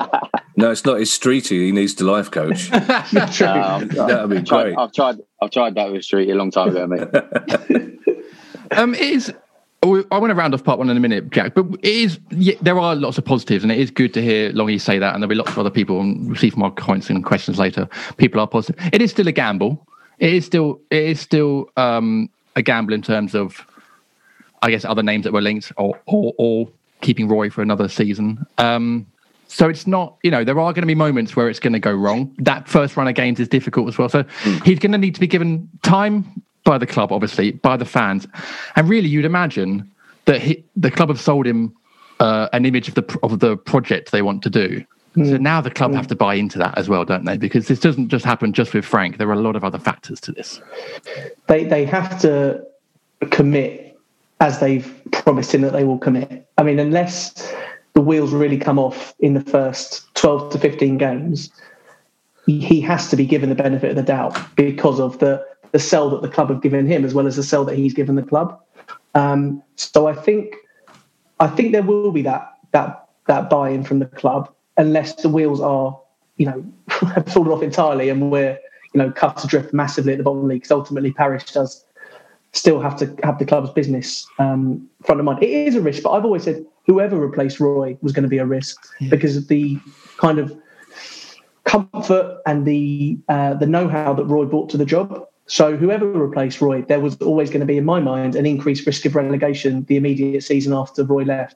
No, 0.57 0.71
it's 0.71 0.83
not 0.83 0.99
his 0.99 1.11
streety. 1.11 1.65
He 1.67 1.71
needs 1.71 1.93
to 1.95 2.03
life 2.03 2.31
coach. 2.31 2.67
True. 2.69 3.47
Um, 3.47 3.87
That'd 3.89 4.29
be 4.31 4.37
I've 4.37 4.45
tried, 4.45 4.63
great. 4.63 4.77
I've 4.77 4.91
tried. 4.91 5.17
I've 5.41 5.51
tried 5.51 5.75
that 5.75 5.91
with 5.91 6.03
Street 6.03 6.31
a 6.31 6.35
long 6.35 6.49
time 6.51 6.69
ago, 6.69 6.87
mate. 6.87 7.07
Um, 8.71 8.95
it 8.95 9.01
is. 9.01 9.33
We- 9.89 10.03
I 10.11 10.17
want 10.17 10.31
to 10.31 10.35
round 10.35 10.53
off 10.53 10.63
part 10.63 10.77
one 10.79 10.89
in 10.89 10.97
a 10.97 10.99
minute, 10.99 11.29
Jack. 11.31 11.53
But 11.55 11.65
it 11.81 11.85
is. 11.85 12.19
Yeah, 12.31 12.55
there 12.61 12.79
are 12.79 12.95
lots 12.95 13.17
of 13.17 13.25
positives, 13.25 13.63
and 13.63 13.71
it 13.71 13.79
is 13.79 13.91
good 13.91 14.13
to 14.13 14.21
hear 14.21 14.51
Longy 14.51 14.79
say 14.79 14.99
that. 14.99 15.13
And 15.13 15.21
there'll 15.21 15.29
be 15.29 15.35
lots 15.35 15.51
of 15.51 15.59
other 15.59 15.69
people 15.69 15.99
and 16.01 16.29
receive 16.29 16.55
more 16.57 16.71
comments 16.71 17.09
and 17.09 17.23
questions 17.23 17.57
later. 17.59 17.87
People 18.17 18.39
are 18.41 18.47
positive. 18.47 18.75
It 18.93 19.01
is 19.01 19.11
still 19.11 19.27
a 19.27 19.31
gamble. 19.31 19.85
It 20.19 20.33
is 20.33 20.45
still. 20.45 20.79
It 20.89 21.03
is 21.03 21.19
still 21.19 21.69
um, 21.77 22.29
a 22.55 22.61
gamble 22.61 22.93
in 22.93 23.01
terms 23.01 23.35
of, 23.35 23.65
I 24.61 24.71
guess, 24.71 24.85
other 24.85 25.03
names 25.03 25.23
that 25.25 25.33
were 25.33 25.41
linked, 25.41 25.71
or 25.77 25.99
or, 26.05 26.33
or 26.37 26.69
keeping 27.01 27.27
Roy 27.27 27.49
for 27.49 27.61
another 27.61 27.87
season. 27.87 28.45
Um, 28.57 29.05
so 29.49 29.69
it's 29.69 29.87
not, 29.87 30.17
you 30.23 30.31
know, 30.31 30.43
there 30.43 30.59
are 30.59 30.73
going 30.73 30.81
to 30.81 30.87
be 30.87 30.95
moments 30.95 31.35
where 31.35 31.47
it's 31.49 31.59
going 31.59 31.71
to 31.71 31.79
go 31.79 31.93
wrong. 31.93 32.35
That 32.39 32.67
first 32.67 32.97
run 32.97 33.07
of 33.07 33.15
games 33.15 33.39
is 33.39 33.47
difficult 33.47 33.87
as 33.87 33.97
well. 33.97 34.09
So 34.09 34.25
he's 34.65 34.77
going 34.79 34.91
to 34.91 34.97
need 34.97 35.13
to 35.13 35.21
be 35.21 35.27
given 35.27 35.69
time 35.83 36.25
by 36.67 36.77
the 36.77 36.85
club, 36.85 37.13
obviously, 37.13 37.51
by 37.51 37.77
the 37.77 37.85
fans, 37.85 38.27
and 38.75 38.89
really, 38.89 39.07
you'd 39.07 39.25
imagine 39.25 39.89
that 40.25 40.41
he, 40.41 40.63
the 40.75 40.91
club 40.91 41.07
have 41.07 41.19
sold 41.19 41.47
him 41.47 41.73
uh, 42.19 42.49
an 42.51 42.65
image 42.65 42.89
of 42.89 42.95
the 42.95 43.19
of 43.23 43.39
the 43.39 43.55
project 43.55 44.11
they 44.11 44.21
want 44.21 44.43
to 44.43 44.49
do. 44.49 44.83
So 45.15 45.37
now 45.37 45.61
the 45.61 45.71
club 45.71 45.95
have 45.95 46.05
to 46.07 46.15
buy 46.15 46.35
into 46.35 46.59
that 46.59 46.77
as 46.77 46.87
well, 46.87 47.03
don't 47.03 47.25
they? 47.25 47.37
Because 47.37 47.67
this 47.67 47.79
doesn't 47.79 48.09
just 48.09 48.23
happen 48.23 48.53
just 48.53 48.75
with 48.75 48.85
Frank. 48.85 49.17
There 49.17 49.27
are 49.29 49.33
a 49.33 49.41
lot 49.41 49.55
of 49.55 49.63
other 49.63 49.79
factors 49.79 50.19
to 50.21 50.31
this. 50.31 50.61
they 51.47 51.63
they 51.63 51.85
have 51.85 52.21
to 52.21 52.63
commit 53.31 53.97
as 54.39 54.59
they've 54.59 55.01
promised 55.11 55.55
him 55.55 55.61
that 55.61 55.73
they 55.73 55.85
will 55.85 55.97
commit. 55.97 56.47
I 56.59 56.63
mean, 56.63 56.77
unless 56.77 57.51
the 57.93 58.01
wheels 58.01 58.31
really 58.31 58.59
come 58.59 58.77
off 58.77 59.15
in 59.19 59.33
the 59.33 59.41
first 59.41 60.13
12 60.13 60.51
to 60.51 60.59
15 60.59 60.99
games, 60.99 61.49
he 62.45 62.79
has 62.81 63.09
to 63.09 63.15
be 63.15 63.25
given 63.25 63.49
the 63.49 63.55
benefit 63.55 63.89
of 63.89 63.95
the 63.95 64.03
doubt 64.03 64.37
because 64.55 64.99
of 64.99 65.17
the, 65.17 65.43
the 65.71 65.79
sell 65.79 66.09
that 66.09 66.21
the 66.21 66.29
club 66.29 66.49
have 66.49 66.61
given 66.61 66.87
him 66.87 67.05
as 67.05 67.13
well 67.13 67.27
as 67.27 67.35
the 67.35 67.43
sell 67.43 67.65
that 67.65 67.75
he's 67.75 67.93
given 67.93 68.15
the 68.15 68.23
club. 68.23 68.59
Um, 69.15 69.63
so 69.75 70.07
I 70.07 70.13
think 70.13 70.55
I 71.39 71.47
think 71.47 71.71
there 71.71 71.83
will 71.83 72.11
be 72.11 72.21
that 72.23 72.53
that 72.71 73.07
that 73.27 73.49
buy-in 73.49 73.83
from 73.83 73.99
the 73.99 74.05
club 74.05 74.53
unless 74.77 75.15
the 75.15 75.29
wheels 75.29 75.59
are, 75.59 75.99
you 76.37 76.45
know, 76.45 76.65
have 77.13 77.27
fallen 77.27 77.51
off 77.51 77.63
entirely 77.63 78.09
and 78.09 78.31
we're, 78.31 78.57
you 78.93 78.97
know, 78.99 79.11
cut 79.11 79.43
adrift 79.43 79.73
massively 79.73 80.13
at 80.13 80.17
the 80.17 80.23
bottom 80.23 80.47
league. 80.47 80.61
Because 80.61 80.71
ultimately, 80.71 81.11
Parish 81.11 81.45
does 81.45 81.83
still 82.53 82.79
have 82.79 82.97
to 82.97 83.15
have 83.23 83.37
the 83.39 83.45
club's 83.45 83.69
business 83.71 84.25
um, 84.39 84.87
front 85.03 85.19
of 85.19 85.25
mind. 85.25 85.43
It 85.43 85.49
is 85.49 85.75
a 85.75 85.81
risk, 85.81 86.03
but 86.03 86.11
I've 86.11 86.25
always 86.25 86.43
said 86.43 86.65
whoever 86.85 87.17
replaced 87.17 87.59
Roy 87.59 87.97
was 88.01 88.13
going 88.13 88.23
to 88.23 88.29
be 88.29 88.37
a 88.37 88.45
risk 88.45 88.77
because 89.09 89.35
of 89.35 89.47
the 89.47 89.77
kind 90.17 90.39
of 90.39 90.57
comfort 91.65 92.41
and 92.45 92.65
the 92.65 93.17
uh, 93.27 93.53
the 93.55 93.65
know-how 93.65 94.13
that 94.13 94.25
Roy 94.25 94.45
brought 94.45 94.69
to 94.69 94.77
the 94.77 94.85
job. 94.85 95.27
So 95.47 95.77
whoever 95.77 96.05
replaced 96.05 96.59
Roy, 96.59 96.81
there 96.81 96.99
was 96.99 97.15
always 97.17 97.49
going 97.49 97.61
to 97.61 97.65
be, 97.65 97.77
in 97.77 97.85
my 97.85 98.01
mind, 98.01 98.35
an 98.35 98.45
increased 98.45 98.85
risk 98.85 99.05
of 99.05 99.15
relegation 99.15 99.85
the 99.85 99.95
immediate 99.95 100.43
season 100.43 100.73
after 100.73 101.05
Roy 101.05 101.23
left. 101.23 101.55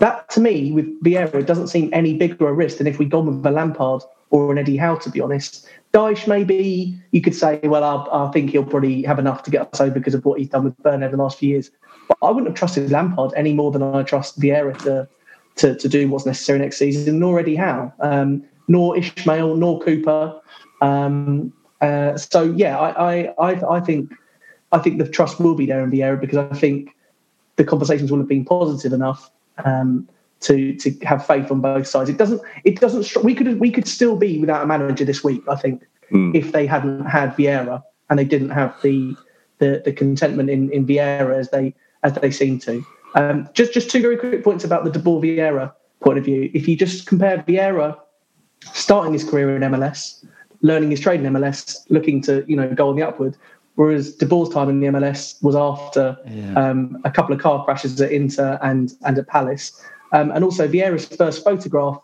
That 0.00 0.28
to 0.30 0.40
me, 0.40 0.70
with 0.70 1.02
Vieira, 1.02 1.44
doesn't 1.44 1.68
seem 1.68 1.88
any 1.94 2.14
bigger 2.14 2.48
a 2.48 2.52
risk 2.52 2.78
than 2.78 2.86
if 2.86 2.98
we'd 2.98 3.10
gone 3.10 3.26
with 3.26 3.46
a 3.46 3.50
Lampard 3.50 4.02
or 4.28 4.52
an 4.52 4.58
Eddie 4.58 4.76
Howe, 4.76 4.96
to 4.96 5.10
be 5.10 5.20
honest. 5.20 5.66
Dyche, 5.94 6.28
maybe 6.28 6.98
you 7.10 7.22
could 7.22 7.34
say, 7.34 7.58
well, 7.64 7.84
I, 7.84 8.26
I 8.26 8.30
think 8.32 8.50
he'll 8.50 8.64
probably 8.64 9.02
have 9.04 9.18
enough 9.18 9.42
to 9.44 9.50
get 9.50 9.72
us 9.72 9.80
over 9.80 9.94
because 9.94 10.14
of 10.14 10.24
what 10.24 10.38
he's 10.38 10.48
done 10.48 10.64
with 10.64 10.76
Burn 10.82 11.02
over 11.02 11.16
the 11.16 11.22
last 11.22 11.38
few 11.38 11.50
years. 11.50 11.70
But 12.08 12.18
I 12.22 12.30
wouldn't 12.30 12.48
have 12.48 12.56
trusted 12.56 12.90
Lampard 12.90 13.32
any 13.34 13.54
more 13.54 13.70
than 13.70 13.82
I 13.82 14.02
trust 14.02 14.40
Vieira 14.40 14.76
to, 14.84 15.08
to, 15.56 15.74
to 15.74 15.88
do 15.88 16.08
what's 16.08 16.26
necessary 16.26 16.58
next 16.58 16.78
season, 16.78 17.18
nor 17.18 17.38
Eddie 17.38 17.56
Howe, 17.56 17.92
um, 18.00 18.44
nor 18.68 18.96
Ishmael, 18.96 19.56
nor 19.56 19.80
Cooper. 19.80 20.38
Um, 20.80 21.52
uh, 21.82 22.16
so 22.16 22.44
yeah, 22.44 22.78
I, 22.78 22.90
I, 22.90 23.34
I, 23.38 23.76
I 23.76 23.80
think 23.80 24.12
I 24.70 24.78
think 24.78 24.98
the 24.98 25.08
trust 25.08 25.40
will 25.40 25.54
be 25.54 25.66
there 25.66 25.82
in 25.82 25.90
Vieira 25.90 26.18
because 26.18 26.38
I 26.38 26.54
think 26.54 26.96
the 27.56 27.64
conversations 27.64 28.10
will 28.10 28.18
have 28.18 28.28
been 28.28 28.44
positive 28.44 28.92
enough 28.92 29.30
um, 29.64 30.08
to 30.40 30.74
to 30.76 30.92
have 31.04 31.26
faith 31.26 31.50
on 31.50 31.60
both 31.60 31.86
sides. 31.86 32.08
It 32.08 32.18
doesn't 32.18 32.40
it 32.64 32.80
doesn't 32.80 33.24
we 33.24 33.34
could 33.34 33.58
we 33.58 33.70
could 33.70 33.88
still 33.88 34.16
be 34.16 34.38
without 34.38 34.62
a 34.62 34.66
manager 34.66 35.04
this 35.04 35.24
week. 35.24 35.42
I 35.48 35.56
think 35.56 35.82
if 36.34 36.52
they 36.52 36.66
hadn't 36.66 37.06
had 37.06 37.34
Vieira 37.36 37.82
and 38.10 38.18
they 38.18 38.24
didn't 38.24 38.50
have 38.50 38.74
the 38.82 39.16
the, 39.58 39.82
the 39.84 39.92
contentment 39.92 40.50
in, 40.50 40.70
in 40.70 40.86
Vieira 40.86 41.36
as 41.36 41.50
they 41.50 41.74
as 42.04 42.14
they 42.14 42.30
seem 42.30 42.58
to. 42.60 42.84
Um, 43.14 43.48
just 43.54 43.74
just 43.74 43.90
two 43.90 44.00
very 44.00 44.16
quick 44.16 44.44
points 44.44 44.64
about 44.64 44.84
the 44.84 44.90
De 44.90 44.98
Boer 44.98 45.20
Vieira 45.20 45.72
point 46.00 46.18
of 46.18 46.24
view. 46.24 46.50
If 46.54 46.68
you 46.68 46.76
just 46.76 47.06
compare 47.06 47.38
Vieira 47.38 47.98
starting 48.72 49.12
his 49.12 49.24
career 49.24 49.56
in 49.56 49.62
MLS, 49.62 50.24
learning 50.62 50.90
his 50.90 51.00
trade 51.00 51.20
in 51.20 51.32
MLS, 51.32 51.84
looking 51.90 52.22
to 52.22 52.44
you 52.48 52.56
know 52.56 52.72
go 52.74 52.88
on 52.88 52.96
the 52.96 53.02
upward. 53.02 53.36
Whereas 53.74 54.14
De 54.14 54.26
Boer's 54.26 54.50
time 54.50 54.68
in 54.68 54.80
the 54.80 54.88
MLS 54.88 55.42
was 55.42 55.56
after 55.56 56.16
um, 56.56 57.00
a 57.04 57.10
couple 57.10 57.34
of 57.34 57.40
car 57.40 57.64
crashes 57.64 58.00
at 58.00 58.12
Inter 58.12 58.58
and 58.62 58.92
and 59.04 59.18
at 59.18 59.26
Palace, 59.26 59.82
um, 60.12 60.30
and 60.30 60.44
also 60.44 60.68
Vieira's 60.68 61.06
first 61.06 61.44
photograph 61.44 61.98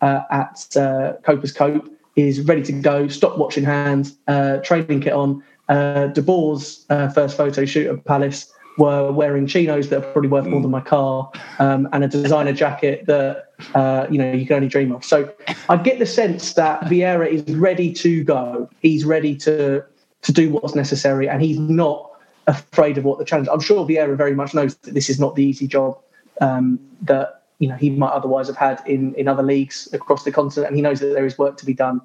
uh, 0.00 0.22
at 0.30 0.76
uh, 0.76 1.14
Copers 1.22 1.52
Cope 1.52 1.88
is 2.16 2.40
ready 2.42 2.62
to 2.62 2.72
go, 2.72 3.08
stopwatch 3.08 3.56
in 3.56 3.64
hand, 3.64 4.12
uh, 4.28 4.58
training 4.58 5.00
kit 5.00 5.12
on. 5.12 5.42
Uh, 5.68 6.08
De 6.08 6.20
Boer's 6.20 6.84
uh, 6.90 7.08
first 7.08 7.36
photo 7.36 7.64
shoot 7.64 7.86
at 7.86 8.04
Palace 8.04 8.52
were 8.78 9.12
wearing 9.12 9.46
chinos 9.46 9.88
that 9.88 9.98
are 9.98 10.12
probably 10.12 10.28
worth 10.28 10.46
more 10.46 10.60
than 10.60 10.70
my 10.70 10.80
car 10.80 11.30
um, 11.58 11.88
and 11.92 12.04
a 12.04 12.08
designer 12.08 12.52
jacket 12.52 13.04
that 13.06 13.50
uh, 13.74 14.06
you 14.10 14.18
know 14.18 14.32
you 14.32 14.46
can 14.46 14.56
only 14.56 14.68
dream 14.68 14.92
of. 14.92 15.04
So 15.04 15.32
I 15.68 15.76
get 15.76 15.98
the 15.98 16.06
sense 16.06 16.54
that 16.54 16.82
Vieira 16.82 17.28
is 17.28 17.42
ready 17.56 17.92
to 17.94 18.24
go. 18.24 18.68
He's 18.80 19.04
ready 19.04 19.36
to 19.36 19.84
to 20.22 20.32
do 20.32 20.50
what's 20.50 20.74
necessary, 20.74 21.28
and 21.28 21.42
he's 21.42 21.58
not 21.58 22.10
afraid 22.46 22.98
of 22.98 23.04
what 23.04 23.18
the 23.18 23.24
challenge. 23.24 23.48
I'm 23.52 23.60
sure 23.60 23.86
Vieira 23.86 24.16
very 24.16 24.34
much 24.34 24.54
knows 24.54 24.76
that 24.76 24.94
this 24.94 25.10
is 25.10 25.20
not 25.20 25.34
the 25.34 25.44
easy 25.44 25.66
job 25.66 25.98
um, 26.40 26.80
that 27.02 27.42
you 27.58 27.68
know 27.68 27.76
he 27.76 27.90
might 27.90 28.12
otherwise 28.12 28.46
have 28.46 28.56
had 28.56 28.82
in 28.86 29.14
in 29.14 29.28
other 29.28 29.42
leagues 29.42 29.88
across 29.92 30.24
the 30.24 30.32
continent, 30.32 30.68
and 30.68 30.76
he 30.76 30.82
knows 30.82 31.00
that 31.00 31.08
there 31.08 31.26
is 31.26 31.38
work 31.38 31.56
to 31.58 31.66
be 31.66 31.74
done. 31.74 32.00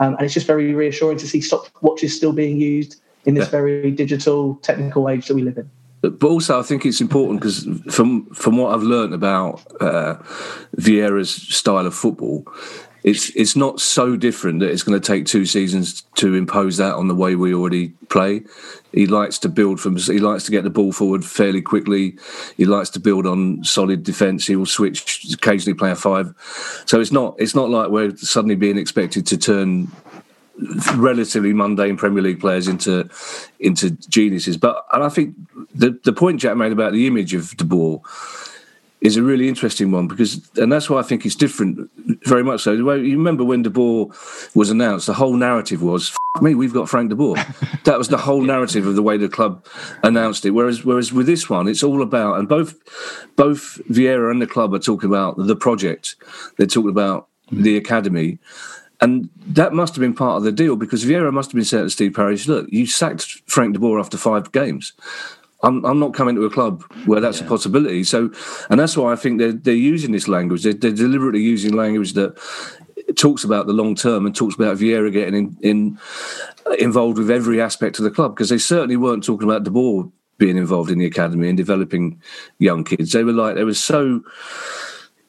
Um, 0.00 0.14
and 0.14 0.22
it's 0.22 0.34
just 0.34 0.46
very 0.46 0.74
reassuring 0.74 1.18
to 1.18 1.28
see 1.28 1.40
stopwatches 1.40 2.10
still 2.10 2.32
being 2.32 2.58
used 2.58 3.00
in 3.26 3.34
this 3.34 3.48
very 3.48 3.90
digital, 3.90 4.56
technical 4.56 5.08
age 5.08 5.28
that 5.28 5.34
we 5.34 5.42
live 5.42 5.58
in. 5.58 5.70
But 6.02 6.22
also, 6.22 6.58
I 6.58 6.62
think 6.62 6.86
it's 6.86 7.00
important 7.00 7.40
because 7.40 7.68
from 7.94 8.26
from 8.34 8.56
what 8.56 8.74
I've 8.74 8.82
learned 8.82 9.12
about 9.12 9.62
uh, 9.80 10.16
Vieira's 10.76 11.30
style 11.30 11.86
of 11.86 11.94
football, 11.94 12.46
it's 13.02 13.30
it's 13.36 13.54
not 13.54 13.80
so 13.80 14.16
different 14.16 14.60
that 14.60 14.70
it's 14.70 14.82
going 14.82 14.98
to 14.98 15.06
take 15.06 15.26
two 15.26 15.44
seasons 15.44 16.02
to 16.16 16.34
impose 16.34 16.78
that 16.78 16.94
on 16.94 17.08
the 17.08 17.14
way 17.14 17.34
we 17.34 17.54
already 17.54 17.88
play. 18.08 18.42
He 18.92 19.06
likes 19.06 19.38
to 19.40 19.48
build 19.48 19.80
from. 19.80 19.96
He 19.96 20.18
likes 20.18 20.44
to 20.44 20.50
get 20.50 20.64
the 20.64 20.70
ball 20.70 20.92
forward 20.92 21.24
fairly 21.24 21.62
quickly. 21.62 22.18
He 22.56 22.64
likes 22.64 22.90
to 22.90 23.00
build 23.00 23.26
on 23.26 23.62
solid 23.64 24.02
defence. 24.02 24.46
He 24.46 24.56
will 24.56 24.66
switch 24.66 25.26
occasionally, 25.32 25.74
play 25.74 25.90
a 25.90 25.96
five. 25.96 26.34
So 26.86 27.00
it's 27.00 27.12
not 27.12 27.36
it's 27.38 27.54
not 27.54 27.70
like 27.70 27.90
we're 27.90 28.16
suddenly 28.16 28.56
being 28.56 28.78
expected 28.78 29.26
to 29.26 29.38
turn 29.38 29.90
relatively 30.96 31.52
mundane 31.52 31.96
Premier 31.96 32.22
League 32.22 32.40
players 32.40 32.68
into 32.68 33.08
into 33.58 33.90
geniuses. 34.08 34.56
But 34.56 34.84
and 34.92 35.02
I 35.02 35.08
think 35.08 35.34
the 35.74 35.98
the 36.04 36.12
point 36.12 36.40
Jack 36.40 36.56
made 36.56 36.72
about 36.72 36.92
the 36.92 37.06
image 37.06 37.34
of 37.34 37.56
De 37.56 37.64
Boer 37.64 38.02
is 39.00 39.16
a 39.16 39.22
really 39.22 39.48
interesting 39.48 39.90
one 39.90 40.06
because 40.06 40.50
and 40.56 40.70
that's 40.70 40.90
why 40.90 40.98
I 40.98 41.02
think 41.02 41.24
it's 41.24 41.34
different 41.34 41.90
very 42.26 42.44
much 42.44 42.62
so. 42.62 42.72
You 42.72 43.16
remember 43.16 43.44
when 43.44 43.62
De 43.62 43.70
Boer 43.70 44.10
was 44.54 44.70
announced, 44.70 45.06
the 45.06 45.14
whole 45.14 45.34
narrative 45.34 45.82
was 45.82 46.12
"F- 46.36 46.42
me, 46.42 46.54
we've 46.54 46.74
got 46.74 46.88
Frank 46.88 47.08
De 47.08 47.16
Boer. 47.16 47.36
that 47.84 47.96
was 47.96 48.08
the 48.08 48.18
whole 48.18 48.42
narrative 48.42 48.86
of 48.86 48.94
the 48.94 49.02
way 49.02 49.16
the 49.16 49.28
club 49.28 49.64
announced 50.02 50.44
it. 50.44 50.50
Whereas 50.50 50.84
whereas 50.84 51.12
with 51.12 51.26
this 51.26 51.48
one, 51.48 51.68
it's 51.68 51.82
all 51.82 52.02
about 52.02 52.38
and 52.38 52.48
both 52.48 52.74
both 53.36 53.80
Vieira 53.88 54.30
and 54.30 54.42
the 54.42 54.46
club 54.46 54.74
are 54.74 54.78
talking 54.78 55.08
about 55.08 55.36
the 55.38 55.56
project. 55.56 56.16
They're 56.58 56.66
talking 56.66 56.90
about 56.90 57.28
mm. 57.50 57.62
the 57.62 57.76
academy 57.76 58.38
And 59.00 59.30
that 59.46 59.72
must 59.72 59.94
have 59.94 60.00
been 60.00 60.14
part 60.14 60.36
of 60.36 60.42
the 60.42 60.52
deal 60.52 60.76
because 60.76 61.04
Vieira 61.04 61.32
must 61.32 61.50
have 61.50 61.54
been 61.54 61.64
saying 61.64 61.84
to 61.84 61.90
Steve 61.90 62.14
Parish, 62.14 62.46
look, 62.46 62.66
you 62.70 62.86
sacked 62.86 63.42
Frank 63.46 63.72
de 63.72 63.78
Boer 63.78 63.98
after 63.98 64.18
five 64.18 64.52
games. 64.52 64.92
I'm, 65.62 65.84
I'm 65.84 65.98
not 65.98 66.14
coming 66.14 66.36
to 66.36 66.44
a 66.44 66.50
club 66.50 66.82
where 67.06 67.20
that's 67.20 67.40
a 67.40 67.44
possibility. 67.44 68.04
So, 68.04 68.30
and 68.68 68.80
that's 68.80 68.96
why 68.96 69.12
I 69.12 69.16
think 69.16 69.38
they're, 69.38 69.52
they're 69.52 69.74
using 69.74 70.12
this 70.12 70.28
language. 70.28 70.62
They're, 70.62 70.74
they're 70.74 70.92
deliberately 70.92 71.42
using 71.42 71.74
language 71.74 72.14
that 72.14 72.38
talks 73.16 73.44
about 73.44 73.66
the 73.66 73.72
long 73.72 73.94
term 73.94 74.26
and 74.26 74.34
talks 74.34 74.54
about 74.54 74.78
Vieira 74.78 75.12
getting 75.12 75.34
in, 75.34 75.56
in 75.62 75.98
involved 76.78 77.18
with 77.18 77.30
every 77.30 77.60
aspect 77.60 77.98
of 77.98 78.04
the 78.04 78.10
club 78.10 78.34
because 78.34 78.48
they 78.48 78.58
certainly 78.58 78.96
weren't 78.96 79.24
talking 79.24 79.48
about 79.48 79.64
De 79.64 79.70
Boer 79.70 80.10
being 80.38 80.56
involved 80.56 80.90
in 80.90 80.98
the 80.98 81.06
academy 81.06 81.48
and 81.48 81.56
developing 81.56 82.20
young 82.58 82.84
kids. 82.84 83.12
They 83.12 83.24
were 83.24 83.32
like, 83.32 83.56
they 83.56 83.64
were 83.64 83.74
so 83.74 84.22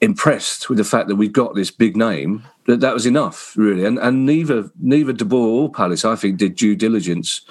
impressed 0.02 0.68
with 0.68 0.78
the 0.78 0.84
fact 0.84 1.08
that 1.08 1.16
we've 1.16 1.32
got 1.32 1.56
this 1.56 1.72
big 1.72 1.96
name 1.96 2.44
that 2.66 2.80
that 2.80 2.94
was 2.94 3.06
enough, 3.06 3.56
really. 3.56 3.86
And 3.86 4.00
and 4.00 4.26
neither 4.26 4.70
neither 4.80 5.14
De 5.14 5.26
Boer 5.26 5.64
or 5.64 5.72
Palace, 5.72 6.06
I 6.06 6.16
think, 6.16 6.38
did 6.38 6.56
due 6.56 6.76
diligence 6.76 7.42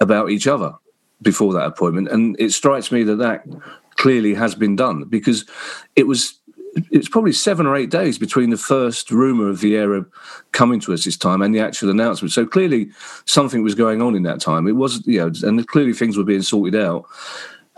about 0.00 0.30
each 0.30 0.46
other 0.46 0.74
before 1.22 1.52
that 1.54 1.66
appointment. 1.66 2.08
And 2.08 2.36
it 2.38 2.52
strikes 2.52 2.90
me 2.92 3.02
that 3.04 3.16
that 3.16 3.46
clearly 3.96 4.34
has 4.34 4.54
been 4.54 4.76
done 4.76 5.04
because 5.04 5.44
it 5.96 6.06
was 6.06 6.40
it's 6.90 7.08
probably 7.08 7.32
seven 7.32 7.66
or 7.66 7.76
eight 7.76 7.90
days 7.90 8.18
between 8.18 8.50
the 8.50 8.56
first 8.56 9.10
rumor 9.10 9.48
of 9.48 9.58
Vieira 9.58 10.06
coming 10.52 10.78
to 10.80 10.92
us 10.92 11.04
this 11.04 11.16
time 11.16 11.42
and 11.42 11.54
the 11.54 11.60
actual 11.60 11.90
announcement. 11.90 12.32
So 12.32 12.46
clearly 12.46 12.90
something 13.24 13.62
was 13.62 13.74
going 13.74 14.00
on 14.00 14.14
in 14.14 14.22
that 14.22 14.40
time. 14.40 14.68
It 14.68 14.76
was, 14.76 15.04
you 15.06 15.18
know, 15.18 15.32
and 15.42 15.66
clearly 15.66 15.92
things 15.92 16.16
were 16.16 16.24
being 16.24 16.42
sorted 16.42 16.80
out. 16.80 17.06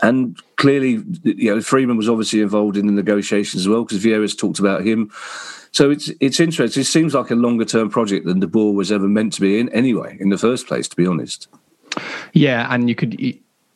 And 0.03 0.37
clearly, 0.57 1.01
you 1.23 1.55
know, 1.55 1.61
Freeman 1.61 1.95
was 1.95 2.09
obviously 2.09 2.41
involved 2.41 2.75
in 2.75 2.87
the 2.87 2.91
negotiations 2.91 3.63
as 3.63 3.69
well 3.69 3.85
because 3.85 4.03
Vieira's 4.03 4.35
talked 4.35 4.59
about 4.59 4.85
him. 4.85 5.09
So 5.71 5.89
it's 5.89 6.11
it's 6.19 6.41
interesting. 6.41 6.81
It 6.81 6.85
seems 6.85 7.15
like 7.15 7.31
a 7.31 7.35
longer 7.35 7.65
term 7.65 7.89
project 7.89 8.25
than 8.25 8.41
De 8.41 8.47
Boer 8.47 8.73
was 8.73 8.91
ever 8.91 9.07
meant 9.07 9.33
to 9.33 9.41
be 9.41 9.59
in 9.59 9.69
anyway, 9.69 10.17
in 10.19 10.29
the 10.29 10.37
first 10.37 10.67
place, 10.67 10.89
to 10.89 10.95
be 10.95 11.07
honest. 11.07 11.47
Yeah, 12.33 12.67
and 12.69 12.89
you 12.89 12.95
could 12.95 13.19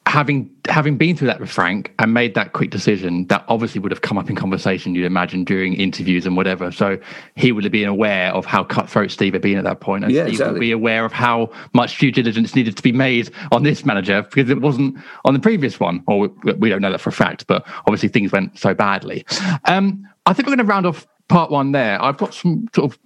having 0.08 0.50
having 0.70 0.98
been 0.98 1.15
through 1.15 1.28
that 1.28 1.39
with 1.39 1.50
Frank 1.50 1.93
and 2.00 2.13
made 2.13 2.34
that 2.36 2.54
quick 2.54 2.70
decision, 2.70 3.28
that 3.28 3.43
obviously 3.48 3.80
would 3.80 3.91
have 3.91 4.02
come 4.02 4.17
up 4.17 4.30
in 4.30 4.36
conversation. 4.36 4.96
You'd 4.96 5.06
imagine 5.06 5.43
during 5.43 5.74
interviews 5.74 6.26
and 6.26 6.36
whatever. 6.38 6.72
So 6.72 6.98
he 7.36 7.52
would 7.52 7.63
have 7.63 7.72
been 7.72 7.88
aware 7.88 8.32
of 8.34 8.46
how 8.46 8.63
cutthroat 8.63 9.12
Steve 9.12 9.34
had 9.34 9.41
been 9.41 9.58
at 9.58 9.65
that 9.65 9.82
point, 9.82 10.06
and 10.06 10.13
Yeah, 10.13 10.24
Steve 10.24 10.34
exactly. 10.34 10.54
would 10.54 10.60
be 10.62 10.72
aware 10.72 11.04
of 11.06 11.12
how 11.12 11.52
much 11.74 12.00
due 12.00 12.12
diligence 12.12 12.56
needed 12.56 12.78
to 12.78 12.84
be 12.84 12.91
made 12.93 13.30
on 13.52 13.63
this 13.63 13.86
manager 13.86 14.22
because 14.24 14.50
it 14.50 14.62
wasn't 14.62 14.98
on 15.26 15.34
the 15.34 15.39
previous 15.39 15.80
one. 15.80 16.04
Or 16.08 16.20
we, 16.20 16.54
we 16.54 16.70
don't 16.70 16.82
know 16.82 16.91
that 16.91 17.02
for 17.02 17.10
a 17.10 17.13
fact, 17.13 17.46
but 17.48 17.65
obviously 17.80 18.10
things 18.10 18.32
went 18.32 18.58
so 18.58 18.74
badly. 18.74 19.26
Um, 19.65 20.08
I 20.26 20.34
think 20.34 20.48
we're 20.48 20.56
going 20.56 20.65
to 20.65 20.72
round 20.72 20.86
off 20.86 21.06
part 21.28 21.52
one 21.52 21.74
there. 21.74 22.02
I've 22.02 22.17
got 22.17 22.34
some 22.34 22.67
sort 22.74 22.91
of 22.91 23.00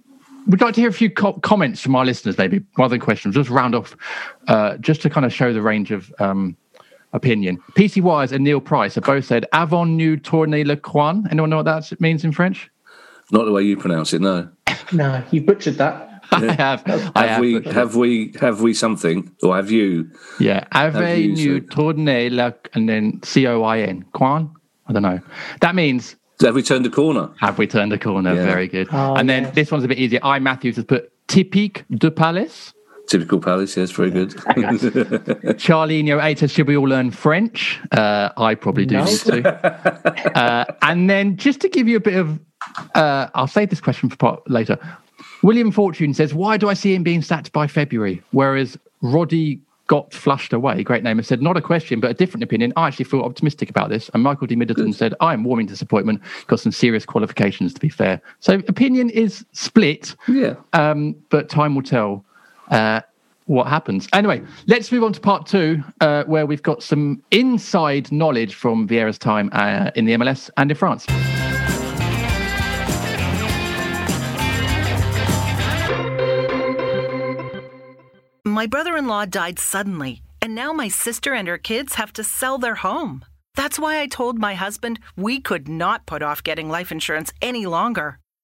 We'd 0.48 0.60
like 0.60 0.74
to 0.74 0.80
hear 0.80 0.90
a 0.90 0.92
few 0.92 1.08
co- 1.08 1.34
comments 1.34 1.80
from 1.80 1.94
our 1.94 2.04
listeners, 2.04 2.36
maybe 2.36 2.62
rather 2.76 2.94
than 2.94 3.00
questions. 3.00 3.36
Just 3.36 3.48
round 3.48 3.76
off, 3.76 3.96
uh, 4.48 4.76
just 4.78 5.00
to 5.02 5.08
kind 5.10 5.24
of 5.24 5.32
show 5.32 5.52
the 5.52 5.62
range 5.62 5.92
of 5.92 6.12
um, 6.18 6.56
opinion. 7.12 7.58
PC 7.74 8.02
Wise 8.02 8.32
and 8.32 8.44
Neil 8.44 8.60
Price 8.60 8.94
have 8.96 9.04
both 9.04 9.24
said 9.24 9.46
"Avant 9.52 9.86
nous 9.90 10.16
tourner 10.16 10.64
le 10.64 10.76
coin." 10.76 11.26
Anyone 11.30 11.50
know 11.50 11.56
what 11.56 11.64
that 11.66 12.00
means 12.00 12.24
in 12.24 12.32
French? 12.32 12.70
Not 13.30 13.44
the 13.46 13.52
way 13.52 13.62
you 13.62 13.76
pronounce 13.76 14.12
it, 14.12 14.20
no. 14.20 14.48
No, 14.92 15.22
you 15.30 15.40
butchered 15.42 15.78
that. 15.78 16.08
I 16.32 16.52
have. 16.52 16.82
I 16.86 16.92
Have 16.92 17.28
have. 17.30 17.40
we 17.40 17.58
but- 17.60 17.72
have 17.72 17.96
we 17.96 18.32
have 18.40 18.60
we 18.60 18.74
something 18.74 19.30
or 19.42 19.56
have 19.56 19.70
you? 19.70 20.10
yeah, 20.38 20.64
Ave 20.72 21.20
you 21.20 21.28
nous 21.32 21.60
said- 21.60 21.70
tourner 21.70 22.30
le 22.30 22.54
and 22.74 22.88
then 22.88 23.20
C 23.22 23.46
O 23.46 23.62
I 23.62 23.78
N 23.80 24.04
coin. 24.12 24.50
I 24.88 24.92
don't 24.92 25.02
know. 25.02 25.20
That 25.60 25.74
means 25.74 26.16
Have 26.40 26.54
we 26.54 26.62
turned 26.62 26.84
a 26.86 26.90
corner? 26.90 27.30
have 27.40 27.56
we 27.58 27.66
turned 27.66 27.92
a 27.92 27.98
corner? 27.98 28.34
Yeah. 28.34 28.44
Very 28.44 28.66
good. 28.68 28.88
Oh, 28.92 29.14
and 29.14 29.28
then 29.28 29.44
yes. 29.44 29.54
this 29.54 29.70
one's 29.70 29.84
a 29.84 29.88
bit 29.88 29.98
easier. 29.98 30.20
I 30.22 30.38
Matthews 30.38 30.76
has 30.76 30.84
put 30.84 31.10
typique 31.28 31.84
de 31.90 32.10
Palace. 32.10 32.71
Typical 33.08 33.40
Palace, 33.40 33.76
yes, 33.76 33.90
very 33.90 34.10
good. 34.10 34.30
Charlino 35.58 36.22
8 36.22 36.38
says, 36.38 36.52
should 36.52 36.66
we 36.66 36.76
all 36.76 36.88
learn 36.88 37.10
French? 37.10 37.80
Uh, 37.90 38.30
I 38.36 38.54
probably 38.54 38.86
do 38.86 38.96
No. 38.96 39.04
need 39.04 39.18
to. 39.20 40.38
uh, 40.38 40.64
and 40.82 41.10
then 41.10 41.36
just 41.36 41.60
to 41.60 41.68
give 41.68 41.88
you 41.88 41.96
a 41.96 42.00
bit 42.00 42.14
of, 42.14 42.38
uh, 42.94 43.28
I'll 43.34 43.46
save 43.46 43.70
this 43.70 43.80
question 43.80 44.08
for 44.08 44.16
part 44.16 44.50
later. 44.50 44.78
William 45.42 45.70
Fortune 45.72 46.14
says, 46.14 46.32
why 46.32 46.56
do 46.56 46.68
I 46.68 46.74
see 46.74 46.94
him 46.94 47.02
being 47.02 47.20
sacked 47.22 47.52
by 47.52 47.66
February? 47.66 48.22
Whereas 48.30 48.78
Roddy 49.02 49.60
got 49.88 50.14
flushed 50.14 50.52
away, 50.52 50.82
great 50.82 51.02
name, 51.02 51.18
and 51.18 51.26
said, 51.26 51.42
not 51.42 51.56
a 51.56 51.60
question, 51.60 52.00
but 52.00 52.10
a 52.10 52.14
different 52.14 52.44
opinion. 52.44 52.72
I 52.76 52.86
actually 52.86 53.04
feel 53.04 53.20
optimistic 53.22 53.68
about 53.68 53.90
this. 53.90 54.08
And 54.14 54.22
Michael 54.22 54.46
D. 54.46 54.56
Middleton 54.56 54.92
said, 54.92 55.12
I 55.20 55.34
am 55.34 55.44
warming 55.44 55.66
disappointment. 55.66 56.22
Got 56.46 56.60
some 56.60 56.72
serious 56.72 57.04
qualifications, 57.04 57.74
to 57.74 57.80
be 57.80 57.88
fair. 57.90 58.22
So 58.40 58.54
opinion 58.68 59.10
is 59.10 59.44
split 59.52 60.14
yeah. 60.28 60.54
um, 60.72 61.14
but 61.28 61.48
time 61.50 61.74
will 61.74 61.82
tell 61.82 62.24
uh, 62.70 63.00
what 63.46 63.66
happens. 63.66 64.08
Anyway, 64.12 64.42
let's 64.66 64.90
move 64.92 65.04
on 65.04 65.12
to 65.12 65.20
part 65.20 65.46
two, 65.46 65.82
uh, 66.00 66.24
where 66.24 66.46
we've 66.46 66.62
got 66.62 66.82
some 66.82 67.22
inside 67.30 68.10
knowledge 68.12 68.54
from 68.54 68.88
Vieira's 68.88 69.18
time 69.18 69.50
uh, 69.52 69.90
in 69.94 70.04
the 70.04 70.12
MLS 70.12 70.50
and 70.56 70.70
in 70.70 70.76
France. 70.76 71.06
My 78.44 78.66
brother 78.66 78.96
in 78.96 79.06
law 79.06 79.24
died 79.24 79.58
suddenly, 79.58 80.22
and 80.40 80.54
now 80.54 80.72
my 80.72 80.88
sister 80.88 81.32
and 81.32 81.48
her 81.48 81.58
kids 81.58 81.94
have 81.94 82.12
to 82.14 82.24
sell 82.24 82.58
their 82.58 82.76
home. 82.76 83.24
That's 83.54 83.78
why 83.78 84.00
I 84.00 84.06
told 84.06 84.38
my 84.38 84.54
husband 84.54 84.98
we 85.16 85.40
could 85.40 85.68
not 85.68 86.06
put 86.06 86.22
off 86.22 86.42
getting 86.42 86.68
life 86.68 86.92
insurance 86.92 87.32
any 87.40 87.66
longer. 87.66 88.18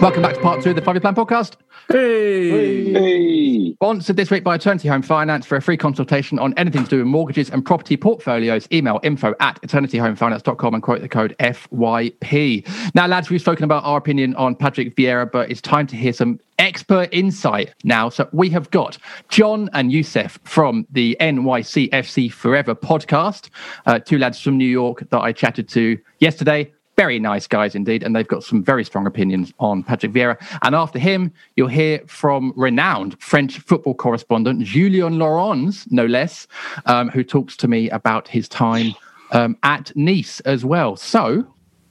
Welcome 0.00 0.20
back 0.20 0.34
to 0.34 0.40
part 0.40 0.62
two 0.62 0.70
of 0.70 0.76
the 0.76 0.82
Five 0.82 0.94
Year 0.94 1.00
Plan 1.00 1.14
podcast. 1.14 1.54
Hey. 1.88 2.92
Hey. 2.92 3.72
Sponsored 3.74 4.16
this 4.16 4.30
week 4.30 4.44
by 4.44 4.56
Eternity 4.56 4.88
Home 4.88 5.00
Finance 5.00 5.46
for 5.46 5.56
a 5.56 5.62
free 5.62 5.78
consultation 5.78 6.38
on 6.38 6.52
anything 6.58 6.84
to 6.84 6.90
do 6.90 6.98
with 6.98 7.06
mortgages 7.06 7.48
and 7.48 7.64
property 7.64 7.96
portfolios. 7.96 8.68
Email 8.70 9.00
info 9.02 9.34
at 9.40 9.60
eternityhomefinance.com 9.62 10.74
and 10.74 10.82
quote 10.82 11.00
the 11.00 11.08
code 11.08 11.34
FYP. 11.40 12.94
Now, 12.94 13.06
lads, 13.06 13.30
we've 13.30 13.40
spoken 13.40 13.64
about 13.64 13.84
our 13.84 13.96
opinion 13.96 14.34
on 14.36 14.54
Patrick 14.54 14.94
Vieira, 14.96 15.30
but 15.30 15.50
it's 15.50 15.62
time 15.62 15.86
to 15.86 15.96
hear 15.96 16.12
some 16.12 16.40
expert 16.58 17.08
insight 17.12 17.74
now. 17.82 18.10
So 18.10 18.28
we 18.32 18.50
have 18.50 18.70
got 18.70 18.98
Jon 19.30 19.70
and 19.72 19.90
Yousef 19.90 20.38
from 20.44 20.86
the 20.90 21.16
NYCFC 21.20 22.32
Forever 22.32 22.74
podcast, 22.74 23.48
uh, 23.86 23.98
two 23.98 24.18
lads 24.18 24.40
from 24.40 24.58
New 24.58 24.68
York 24.68 25.08
that 25.08 25.20
I 25.20 25.32
chatted 25.32 25.68
to 25.70 25.98
yesterday. 26.18 26.70
Very 26.96 27.18
nice 27.18 27.46
guys 27.46 27.74
indeed, 27.74 28.02
and 28.02 28.16
they've 28.16 28.26
got 28.26 28.42
some 28.42 28.62
very 28.62 28.82
strong 28.82 29.06
opinions 29.06 29.52
on 29.58 29.82
Patrick 29.82 30.12
Vieira. 30.12 30.38
And 30.62 30.74
after 30.74 30.98
him, 30.98 31.30
you'll 31.54 31.68
hear 31.68 32.00
from 32.06 32.54
renowned 32.56 33.20
French 33.20 33.58
football 33.58 33.94
correspondent 33.94 34.62
Julien 34.62 35.18
Laurens, 35.18 35.86
no 35.90 36.06
less, 36.06 36.46
um, 36.86 37.10
who 37.10 37.22
talks 37.22 37.54
to 37.58 37.68
me 37.68 37.90
about 37.90 38.26
his 38.28 38.48
time 38.48 38.94
um, 39.32 39.58
at 39.62 39.94
Nice 39.94 40.40
as 40.40 40.64
well. 40.64 40.96
So 40.96 41.46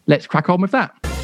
let's 0.08 0.26
crack 0.26 0.50
on 0.50 0.60
with 0.60 0.72
that. 0.72 1.15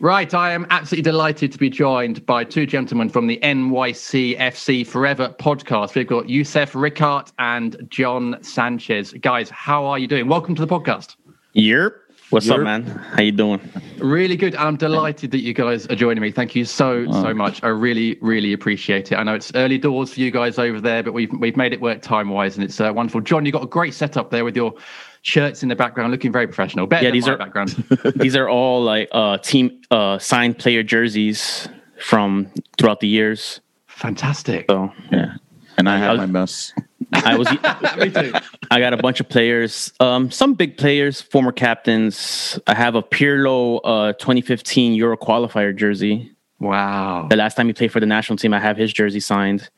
Right, 0.00 0.32
I 0.32 0.52
am 0.52 0.64
absolutely 0.70 1.10
delighted 1.10 1.50
to 1.50 1.58
be 1.58 1.68
joined 1.68 2.24
by 2.24 2.44
two 2.44 2.66
gentlemen 2.66 3.08
from 3.08 3.26
the 3.26 3.36
NYCFC 3.42 4.86
Forever 4.86 5.34
podcast. 5.40 5.96
We've 5.96 6.06
got 6.06 6.26
Yousef 6.26 6.70
Rickart 6.70 7.32
and 7.40 7.84
Jon 7.90 8.40
Sanchez. 8.40 9.12
Guys, 9.14 9.50
how 9.50 9.84
are 9.86 9.98
you 9.98 10.06
doing? 10.06 10.28
Welcome 10.28 10.54
to 10.54 10.64
the 10.64 10.68
podcast. 10.68 11.16
Yep. 11.54 11.94
What's 12.30 12.50
up, 12.50 12.60
man? 12.60 12.84
How 12.84 13.22
you 13.22 13.32
doing? 13.32 13.58
Really 13.98 14.36
good. 14.36 14.54
I'm 14.56 14.76
delighted 14.76 15.30
that 15.30 15.40
you 15.40 15.54
guys 15.54 15.86
are 15.86 15.94
joining 15.94 16.20
me. 16.20 16.30
Thank 16.30 16.54
you 16.54 16.66
so 16.66 17.06
Oh. 17.08 17.22
so 17.22 17.32
much. 17.32 17.62
I 17.64 17.68
really 17.68 18.18
really 18.20 18.52
appreciate 18.52 19.10
it. 19.10 19.14
I 19.16 19.22
know 19.22 19.34
it's 19.34 19.50
early 19.54 19.78
doors 19.78 20.12
for 20.12 20.20
you 20.20 20.30
guys 20.30 20.58
over 20.58 20.78
there, 20.78 21.02
but 21.02 21.14
we've 21.14 21.32
we've 21.40 21.56
made 21.56 21.72
it 21.72 21.80
work 21.80 22.02
time 22.02 22.28
wise, 22.28 22.56
and 22.56 22.64
it's 22.64 22.80
uh, 22.80 22.92
wonderful. 22.94 23.22
Jon, 23.22 23.46
you 23.46 23.52
have 23.52 23.60
got 23.62 23.66
a 23.66 23.70
great 23.70 23.94
setup 23.94 24.30
there 24.30 24.44
with 24.44 24.56
your 24.56 24.74
shirts 25.22 25.62
in 25.62 25.70
the 25.70 25.76
background, 25.76 26.12
looking 26.12 26.30
very 26.30 26.46
professional. 26.46 26.86
Better 26.86 27.04
Yeah, 27.04 27.08
than 27.10 27.14
these 27.14 27.26
my 27.26 27.32
are- 27.32 27.38
background. 27.38 27.70
These 28.16 28.36
are 28.36 28.48
all 28.48 28.82
like 28.82 29.08
uh, 29.12 29.38
team 29.38 29.80
uh, 29.90 30.18
signed 30.18 30.58
player 30.58 30.82
jerseys 30.82 31.66
from 31.98 32.52
throughout 32.76 33.00
the 33.00 33.08
years. 33.08 33.60
Fantastic. 33.86 34.66
So 34.68 34.92
yeah, 35.10 35.36
and 35.78 35.88
I 35.88 35.96
have 35.96 36.10
was- 36.18 36.18
my 36.18 36.26
mess. 36.26 36.72
I 37.12 37.36
was. 37.36 37.48
Me 37.98 38.10
too. 38.10 38.32
I 38.70 38.80
got 38.80 38.92
a 38.92 38.96
bunch 38.96 39.20
of 39.20 39.28
players. 39.28 39.92
Um, 40.00 40.30
some 40.30 40.54
big 40.54 40.76
players, 40.76 41.20
former 41.20 41.52
captains. 41.52 42.58
I 42.66 42.74
have 42.74 42.94
a 42.94 43.02
Pirlo 43.02 43.80
uh, 43.84 44.12
2015 44.14 44.94
Euro 44.94 45.16
qualifier 45.16 45.74
jersey. 45.74 46.32
Wow. 46.60 47.26
The 47.30 47.36
last 47.36 47.54
time 47.54 47.66
he 47.66 47.72
played 47.72 47.92
for 47.92 48.00
the 48.00 48.06
national 48.06 48.36
team, 48.36 48.52
I 48.52 48.60
have 48.60 48.76
his 48.76 48.92
jersey 48.92 49.20
signed. 49.20 49.70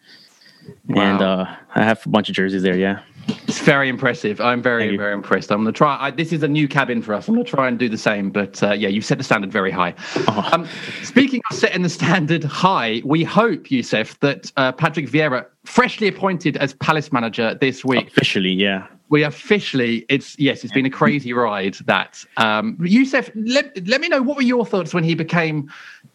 And 0.89 1.21
uh, 1.21 1.47
I 1.75 1.85
have 1.85 2.05
a 2.05 2.09
bunch 2.09 2.29
of 2.29 2.35
jerseys 2.35 2.63
there. 2.63 2.77
Yeah. 2.77 3.01
It's 3.49 3.61
very 3.61 3.89
impressive. 3.89 4.41
I'm 4.41 4.63
very, 4.63 4.97
very 4.97 5.13
impressed. 5.13 5.51
I'm 5.51 5.63
going 5.63 5.73
to 5.73 5.77
try. 5.77 5.97
I, 6.01 6.11
this 6.11 6.33
is 6.33 6.43
a 6.43 6.49
new 6.49 6.69
cabin 6.69 7.03
for 7.03 7.15
us. 7.15 7.29
I'm 7.29 7.35
going 7.35 7.45
to 7.45 7.51
try 7.51 7.69
and 7.69 7.79
do 7.79 7.89
the 7.89 7.99
same. 7.99 8.31
But 8.31 8.63
uh, 8.63 8.73
yeah, 8.73 8.89
you've 8.89 9.05
set 9.05 9.19
the 9.19 9.25
standard 9.25 9.53
very 9.53 9.71
high. 9.71 9.95
Um, 10.53 10.67
speaking 11.03 11.41
of 11.51 11.57
setting 11.57 11.83
the 11.83 11.89
standard 11.89 12.45
high, 12.45 13.03
we 13.05 13.25
hope, 13.25 13.65
Yousef, 13.65 14.19
that 14.21 14.51
uh, 14.57 14.73
Patrick 14.73 15.09
Vieira, 15.09 15.47
freshly 15.65 16.09
appointed 16.09 16.57
as 16.57 16.75
Palace 16.75 17.13
manager 17.13 17.55
this 17.61 17.85
week, 17.85 18.09
Officially, 18.09 18.51
yeah. 18.51 18.87
we 19.09 19.23
officially, 19.23 20.07
it's 20.09 20.39
yes, 20.39 20.65
it's 20.65 20.73
been 20.73 20.87
a 20.87 20.91
crazy 20.91 21.33
ride. 21.33 21.75
That 21.87 22.25
um, 22.37 22.77
Yousef, 22.79 23.31
let, 23.35 23.87
let 23.87 24.01
me 24.01 24.09
know 24.09 24.23
what 24.23 24.37
were 24.37 24.43
your 24.43 24.65
thoughts 24.65 24.95
when 24.95 25.05
he 25.05 25.15
became 25.15 25.71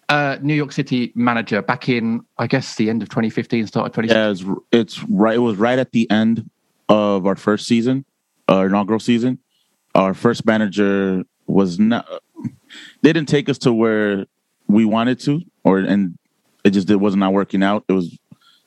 uh, 0.10 0.38
New 0.42 0.54
York 0.54 0.72
City 0.72 1.12
manager 1.16 1.62
back 1.62 1.90
in, 1.90 2.24
I 2.38 2.48
guess, 2.48 2.76
the 2.76 2.90
end 2.90 3.02
of 3.02 3.10
2015, 3.10 3.68
start 3.68 3.88
of 3.88 3.94
2016. 3.94 4.48
Yeah, 4.48 4.54
it's, 4.72 5.00
it's 5.00 5.10
right. 5.10 5.36
It 5.36 5.40
was 5.40 5.58
right 5.58 5.80
at 5.80 5.92
the 5.92 6.10
end 6.10 6.50
of 6.90 7.26
our 7.26 7.36
first 7.36 7.68
season, 7.68 8.06
our 8.48 8.68
inaugural 8.68 9.00
season. 9.00 9.40
Our 9.94 10.14
first 10.14 10.46
manager 10.46 11.24
was 11.48 11.80
not. 11.80 12.08
They 13.02 13.14
didn't 13.14 13.30
take 13.30 13.48
us 13.50 13.58
to 13.60 13.72
where 13.74 14.26
we 14.68 14.86
wanted 14.86 15.20
to, 15.22 15.42
or 15.64 15.80
and 15.80 16.18
it 16.64 16.72
just 16.72 16.90
it 16.90 16.98
was 16.98 17.16
not 17.16 17.34
working 17.34 17.64
out. 17.64 17.86
It 17.88 17.94
was, 17.94 18.12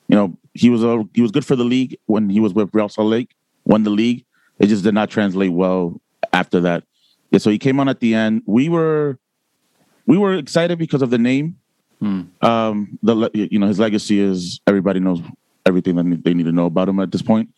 you 0.07 0.15
know, 0.15 0.37
he 0.53 0.69
was 0.69 0.83
a, 0.83 1.03
he 1.13 1.21
was 1.21 1.31
good 1.31 1.45
for 1.45 1.55
the 1.55 1.63
league 1.63 1.97
when 2.07 2.29
he 2.29 2.39
was 2.39 2.53
with 2.53 2.69
Real 2.73 2.89
Salt 2.89 3.07
Lake, 3.07 3.35
won 3.65 3.83
the 3.83 3.89
league. 3.91 4.25
It 4.57 4.67
just 4.67 4.83
did 4.83 4.93
not 4.93 5.09
translate 5.09 5.51
well 5.51 6.01
after 6.33 6.59
that. 6.61 6.83
Yeah, 7.31 7.39
so 7.39 7.51
he 7.51 7.59
came 7.59 7.79
on 7.79 7.87
at 7.89 7.99
the 7.99 8.15
end. 8.15 8.41
We 8.47 8.69
were 8.69 9.19
we 10.07 10.17
were 10.17 10.33
excited 10.33 10.79
because 10.79 11.01
of 11.03 11.11
the 11.11 11.19
name. 11.19 11.57
Um, 12.41 12.97
the 13.03 13.29
you 13.33 13.59
know 13.59 13.67
his 13.67 13.77
legacy 13.79 14.19
is 14.19 14.59
everybody 14.65 14.99
knows 14.99 15.21
everything 15.65 15.95
that 15.95 16.23
they 16.23 16.33
need 16.33 16.45
to 16.45 16.51
know 16.51 16.65
about 16.65 16.89
him 16.89 16.99
at 16.99 17.11
this 17.11 17.21
point. 17.21 17.49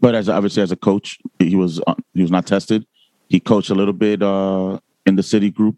But 0.00 0.14
as 0.14 0.28
obviously 0.28 0.62
as 0.62 0.72
a 0.72 0.76
coach, 0.76 1.18
he 1.38 1.56
was 1.56 1.80
uh, 1.86 1.94
he 2.14 2.22
was 2.22 2.30
not 2.30 2.46
tested. 2.46 2.86
He 3.28 3.40
coached 3.40 3.70
a 3.70 3.74
little 3.74 3.92
bit 3.92 4.22
uh, 4.22 4.78
in 5.06 5.16
the 5.16 5.22
city 5.22 5.50
group 5.50 5.76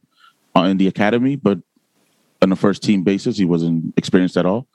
uh, 0.57 0.63
in 0.63 0.77
the 0.77 0.87
academy, 0.87 1.37
but 1.37 1.59
on 2.43 2.53
a 2.53 2.57
first 2.57 2.83
team 2.83 3.03
basis, 3.03 3.37
he 3.37 3.45
wasn't 3.45 3.93
experienced 3.97 4.37
at 4.37 4.47
all. 4.47 4.67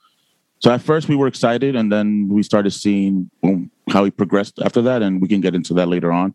So 0.59 0.71
at 0.71 0.81
first 0.81 1.09
we 1.09 1.15
were 1.15 1.27
excited, 1.27 1.75
and 1.75 1.91
then 1.91 2.27
we 2.29 2.43
started 2.43 2.71
seeing 2.71 3.29
um, 3.43 3.69
how 3.89 4.03
he 4.03 4.11
progressed 4.11 4.59
after 4.63 4.81
that, 4.83 5.01
and 5.01 5.21
we 5.21 5.27
can 5.27 5.41
get 5.41 5.53
into 5.53 5.73
that 5.75 5.87
later 5.87 6.11
on. 6.11 6.33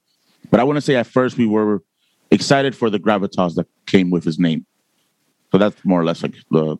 But 0.50 0.60
I 0.60 0.64
want 0.64 0.76
to 0.76 0.80
say 0.80 0.96
at 0.96 1.06
first 1.06 1.36
we 1.36 1.46
were 1.46 1.82
excited 2.30 2.76
for 2.76 2.90
the 2.90 2.98
gravitas 2.98 3.54
that 3.56 3.66
came 3.86 4.10
with 4.10 4.24
his 4.24 4.38
name. 4.38 4.66
So 5.52 5.58
that's 5.58 5.84
more 5.84 6.00
or 6.00 6.04
less 6.04 6.22
like 6.22 6.36
the 6.50 6.78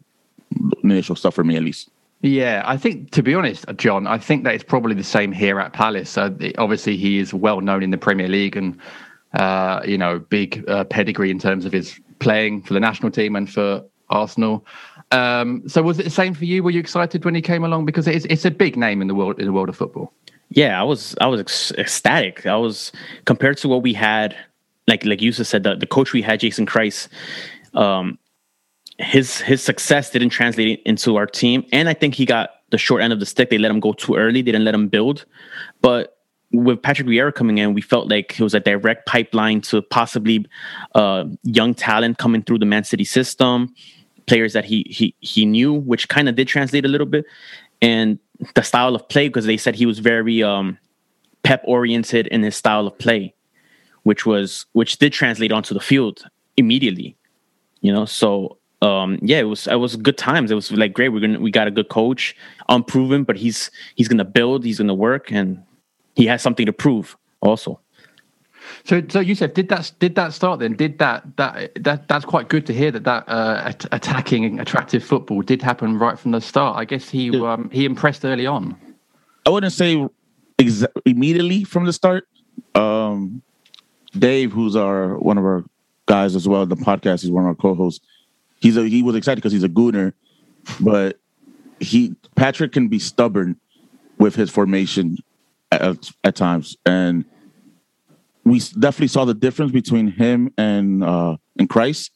initial 0.84 1.16
stuff 1.16 1.34
for 1.34 1.44
me, 1.44 1.56
at 1.56 1.62
least. 1.62 1.90
Yeah, 2.22 2.62
I 2.66 2.76
think 2.76 3.11
to 3.12 3.22
be 3.22 3.35
honest, 3.35 3.64
Jon, 3.76 4.06
I 4.06 4.18
think 4.18 4.44
that 4.44 4.54
it's 4.54 4.64
probably 4.64 4.94
the 4.94 5.04
same 5.04 5.33
here 5.33 5.59
at 5.59 5.72
Palace. 5.72 6.18
Uh, 6.18 6.30
obviously, 6.59 6.96
he 6.96 7.18
is 7.18 7.33
well 7.33 7.61
known 7.62 7.83
in 7.83 7.90
the 7.90 7.98
Premier 7.98 8.28
League 8.28 8.56
and 8.56 8.78
uh, 9.35 9.80
you 9.87 9.96
know 9.96 10.18
big 10.18 10.64
uh, 10.68 10.85
pedigree 10.85 11.30
in 11.30 11.38
terms 11.38 11.64
of 11.64 11.72
his 11.72 11.98
playing 12.18 12.62
for 12.62 12.74
the 12.74 12.80
national 12.80 13.11
team 13.11 13.37
and 13.37 13.50
for 13.50 13.83
Arsenal. 14.11 14.66
Um, 15.12 15.66
so, 15.66 15.83
was 15.83 15.98
it 15.98 16.02
the 16.04 16.11
same 16.11 16.35
for 16.35 16.44
you? 16.44 16.62
Were 16.62 16.70
you 16.70 16.80
excited 16.80 17.24
when 17.24 17.35
he 17.35 17.40
came 17.40 17.64
along 17.64 17.87
because 17.87 18.06
it's 18.06 18.26
it's 18.26 18.44
a 18.44 18.50
big 18.50 18.76
name 18.76 19.00
in 19.00 19.09
the 19.09 19.14
world 19.14 19.40
in 19.40 19.46
the 19.46 19.52
world 19.52 19.70
of 19.70 19.76
football? 19.76 20.12
Yeah, 20.50 20.78
I 20.78 20.85
was 20.85 21.14
I 21.22 21.26
was 21.26 21.40
ec- 21.40 21.78
ecstatic. 21.78 22.44
I 22.44 22.56
was 22.56 22.92
compared 23.24 23.56
to 23.59 23.68
what 23.68 23.83
we 23.83 23.94
had, 23.94 24.37
like 24.87 25.06
like 25.06 25.20
Yousef 25.20 25.46
said, 25.46 25.62
the, 25.62 25.74
the 25.74 25.87
coach 25.87 26.12
we 26.12 26.20
had, 26.20 26.40
Jason 26.40 26.66
Kreis, 26.66 27.09
um, 27.74 28.18
his 29.00 29.40
his 29.40 29.62
success 29.62 30.10
didn't 30.10 30.30
translate 30.30 30.82
into 30.84 31.16
our 31.16 31.26
team, 31.26 31.64
and 31.72 31.88
I 31.88 31.94
think 31.94 32.14
he 32.14 32.26
got 32.26 32.50
the 32.70 32.78
short 32.78 33.02
end 33.02 33.12
of 33.12 33.20
the 33.20 33.26
stick. 33.26 33.50
They 33.50 33.58
let 33.58 33.70
him 33.70 33.80
go 33.80 33.92
too 33.92 34.14
early. 34.14 34.42
They 34.42 34.52
didn't 34.52 34.64
let 34.64 34.74
him 34.74 34.88
build, 34.88 35.24
but 35.80 36.18
with 36.52 36.82
Patrick 36.82 37.06
Vieira 37.06 37.32
coming 37.32 37.58
in, 37.58 37.74
we 37.74 37.80
felt 37.80 38.08
like 38.08 38.38
it 38.38 38.42
was 38.42 38.54
a 38.54 38.60
direct 38.60 39.06
pipeline 39.06 39.60
to 39.62 39.82
possibly 39.82 40.44
uh, 40.94 41.24
young 41.44 41.74
talent 41.74 42.18
coming 42.18 42.42
through 42.42 42.58
the 42.58 42.66
Man 42.66 42.82
City 42.84 43.04
system, 43.04 43.72
players 44.26 44.52
that 44.52 44.64
he 44.64 44.84
he 44.90 45.14
he 45.20 45.46
knew, 45.46 45.72
which 45.72 46.08
kind 46.08 46.28
of 46.28 46.34
did 46.34 46.48
translate 46.48 46.84
a 46.84 46.88
little 46.88 47.06
bit, 47.06 47.24
and 47.80 48.18
the 48.54 48.62
style 48.62 48.94
of 48.94 49.08
play 49.08 49.28
because 49.28 49.46
they 49.46 49.56
said 49.56 49.74
he 49.74 49.86
was 49.86 49.98
very 49.98 50.42
um, 50.42 50.78
pep 51.42 51.62
oriented 51.64 52.26
in 52.28 52.42
his 52.42 52.56
style 52.56 52.86
of 52.86 52.98
play, 52.98 53.34
which 54.02 54.26
was 54.26 54.66
which 54.72 54.98
did 54.98 55.12
translate 55.12 55.52
onto 55.52 55.72
the 55.72 55.80
field 55.80 56.24
immediately. 56.56 57.16
You 57.80 57.92
know, 57.92 58.04
so 58.04 58.58
um, 58.82 59.18
yeah, 59.22 59.38
it 59.38 59.44
was 59.44 59.66
it 59.66 59.76
was 59.76 59.96
good 59.96 60.16
times. 60.16 60.50
It 60.50 60.54
was 60.54 60.72
like 60.72 60.92
great. 60.94 61.10
We're 61.10 61.20
gonna 61.20 61.40
we 61.40 61.50
got 61.50 61.66
a 61.66 61.70
good 61.70 61.88
coach, 61.88 62.34
unproven, 62.68 63.24
but 63.24 63.36
he's 63.36 63.70
he's 63.94 64.08
gonna 64.08 64.24
build, 64.24 64.64
he's 64.64 64.78
gonna 64.78 64.94
work, 64.94 65.30
and 65.30 65.62
he 66.14 66.26
has 66.26 66.42
something 66.42 66.66
to 66.66 66.72
prove 66.72 67.16
also. 67.40 67.80
So, 68.84 69.02
so 69.08 69.20
you 69.20 69.34
said, 69.34 69.54
did 69.54 69.68
that 69.68 69.92
did 69.98 70.14
that 70.14 70.32
start 70.32 70.60
then? 70.60 70.74
Did 70.74 70.98
that 70.98 71.24
that 71.36 71.72
that 71.82 72.08
that's 72.08 72.24
quite 72.24 72.48
good 72.48 72.66
to 72.66 72.72
hear 72.72 72.90
that 72.90 73.04
that 73.04 73.28
uh, 73.28 73.62
at- 73.66 73.86
attacking, 73.92 74.58
attractive 74.60 75.04
football 75.04 75.42
did 75.42 75.60
happen 75.60 75.98
right 75.98 76.18
from 76.18 76.30
the 76.30 76.40
start. 76.40 76.76
I 76.78 76.84
guess 76.84 77.08
he 77.08 77.38
um, 77.44 77.68
he 77.70 77.84
impressed 77.84 78.24
early 78.24 78.46
on. 78.46 78.76
I 79.46 79.50
wouldn't 79.50 79.72
say 79.72 80.06
exa- 80.58 80.92
immediately 81.04 81.64
from 81.64 81.84
the 81.84 81.92
start. 81.92 82.28
Um, 82.74 83.42
Dave, 84.18 84.52
who's 84.52 84.76
our 84.76 85.18
one 85.18 85.36
of 85.36 85.44
our 85.44 85.64
guys 86.06 86.34
as 86.34 86.48
well, 86.48 86.66
the 86.66 86.76
podcast, 86.76 87.22
he's 87.22 87.30
one 87.30 87.44
of 87.44 87.48
our 87.48 87.54
co-hosts. 87.54 88.04
He's 88.61 88.77
a, 88.77 88.87
he 88.87 89.03
was 89.03 89.16
excited 89.16 89.37
because 89.37 89.53
he's 89.53 89.64
a 89.64 89.68
gooner, 89.68 90.12
but 90.81 91.18
he 91.81 92.14
Patrick 92.37 92.73
can 92.73 92.88
be 92.88 92.99
stubborn 92.99 93.57
with 94.18 94.35
his 94.35 94.51
formation 94.51 95.16
at, 95.73 96.11
at 96.25 96.37
times, 96.37 96.77
and 96.85 97.25
we 98.44 98.59
definitely 98.59 99.09
saw 99.09 99.25
the 99.25 99.35
difference 99.35 99.73
between 99.73 100.09
him 100.09 100.53
and 100.59 101.03
uh, 101.03 101.37
and 101.59 101.68
Kreis. 101.68 102.11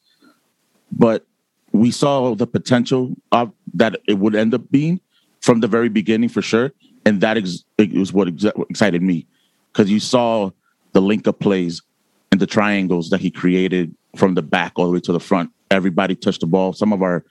But 0.92 1.26
we 1.72 1.90
saw 1.90 2.34
the 2.34 2.46
potential 2.46 3.14
of 3.32 3.52
that 3.74 3.96
it 4.06 4.18
would 4.18 4.34
end 4.34 4.54
up 4.54 4.70
being 4.70 5.00
from 5.40 5.60
the 5.60 5.68
very 5.68 5.88
beginning 5.88 6.28
for 6.28 6.42
sure, 6.42 6.72
and 7.04 7.20
that 7.20 7.36
is 7.38 7.64
what 8.12 8.28
ex- 8.28 8.44
excited 8.68 9.02
me 9.02 9.26
because 9.72 9.90
you 9.90 10.00
saw 10.00 10.50
the 10.92 11.00
link 11.00 11.26
up 11.26 11.40
plays 11.40 11.82
and 12.30 12.40
the 12.40 12.46
triangles 12.46 13.10
that 13.10 13.20
he 13.20 13.30
created 13.30 13.94
from 14.16 14.34
the 14.34 14.42
back 14.42 14.72
all 14.76 14.86
the 14.86 14.92
way 14.92 15.00
to 15.00 15.12
the 15.12 15.20
front. 15.20 15.50
Everybody 15.70 16.14
touched 16.14 16.40
the 16.40 16.46
ball. 16.46 16.72
Some 16.72 16.92
of 16.92 17.02
our 17.02 17.24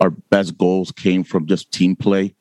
our 0.00 0.10
best 0.10 0.58
goals 0.58 0.90
came 0.90 1.24
from 1.24 1.46
just 1.46 1.72
team 1.72 1.96
play, 1.96 2.34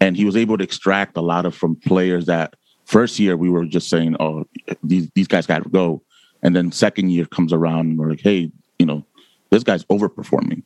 and 0.00 0.16
he 0.16 0.24
was 0.24 0.36
able 0.36 0.58
to 0.58 0.64
extract 0.64 1.16
a 1.16 1.20
lot 1.20 1.46
of 1.46 1.54
from 1.54 1.76
players 1.76 2.26
that 2.26 2.54
first 2.84 3.18
year 3.18 3.36
we 3.36 3.48
were 3.48 3.64
just 3.64 3.88
saying, 3.88 4.16
"Oh, 4.20 4.46
these 4.82 5.08
these 5.14 5.28
guys 5.28 5.46
got 5.46 5.62
to 5.62 5.68
go," 5.68 6.02
and 6.42 6.54
then 6.54 6.72
second 6.72 7.10
year 7.10 7.24
comes 7.24 7.52
around 7.52 7.86
and 7.90 7.98
we're 7.98 8.10
like, 8.10 8.20
"Hey, 8.20 8.50
you 8.78 8.86
know, 8.86 9.04
this 9.50 9.62
guy's 9.62 9.84
overperforming." 9.84 10.62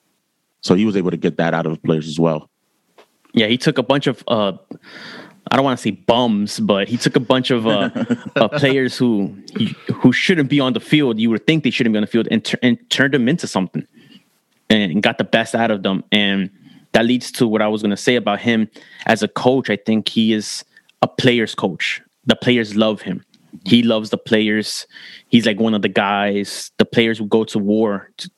So 0.63 0.75
he 0.75 0.87
was 0.87 0.97
able 0.97 1.11
to 1.11 1.17
get 1.17 1.37
that 1.37 1.53
out 1.55 1.67
of 1.67 1.83
players 1.83 2.09
as 2.09 2.19
well. 2.19 2.51
Yeah, 3.35 3.47
he 3.47 3.59
took 3.59 3.79
a 3.79 3.83
bunch 3.83 4.07
of 4.07 4.25
uh 4.29 4.53
I 5.51 5.57
don't 5.57 5.65
want 5.65 5.79
to 5.79 5.83
say 5.83 5.91
bums, 5.91 6.59
but 6.59 6.89
he 6.89 6.97
took 6.97 7.17
a 7.17 7.21
bunch 7.21 7.51
of 7.51 7.67
uh, 7.67 7.91
uh 8.37 8.49
players 8.49 8.97
who 8.97 9.37
who 9.93 10.13
shouldn't 10.13 10.49
be 10.49 10.59
on 10.61 10.73
the 10.73 10.81
field. 10.81 11.21
You 11.21 11.31
would 11.31 11.47
think 11.47 11.65
they 11.65 11.71
shouldn't 11.71 11.93
be 11.93 11.99
on 11.99 12.03
the 12.03 12.09
field, 12.09 12.29
and, 12.31 12.43
tur- 12.45 12.59
and 12.63 12.79
turned 12.91 13.13
them 13.13 13.29
into 13.29 13.47
something, 13.47 13.87
and 14.71 15.03
got 15.03 15.19
the 15.19 15.25
best 15.25 15.55
out 15.55 15.71
of 15.71 15.83
them. 15.83 16.05
And 16.13 16.51
that 16.93 17.05
leads 17.05 17.31
to 17.33 17.47
what 17.47 17.63
I 17.63 17.69
was 17.69 17.83
going 17.83 17.91
to 17.91 17.97
say 17.97 18.17
about 18.17 18.41
him 18.41 18.69
as 19.07 19.23
a 19.23 19.29
coach. 19.29 19.71
I 19.71 19.77
think 19.77 20.09
he 20.09 20.33
is 20.33 20.65
a 21.03 21.09
player's 21.09 21.55
coach. 21.55 22.01
The 22.27 22.37
players 22.37 22.75
love 22.77 23.03
him. 23.03 23.25
He 23.67 23.83
loves 23.83 24.11
the 24.11 24.19
players. 24.19 24.87
He's 25.29 25.47
like 25.47 25.61
one 25.61 25.75
of 25.75 25.83
the 25.83 25.89
guys. 25.89 26.71
The 26.79 26.85
players 26.85 27.21
will 27.21 27.29
go 27.29 27.45
to 27.45 27.59
war 27.59 28.11
to, 28.17 28.31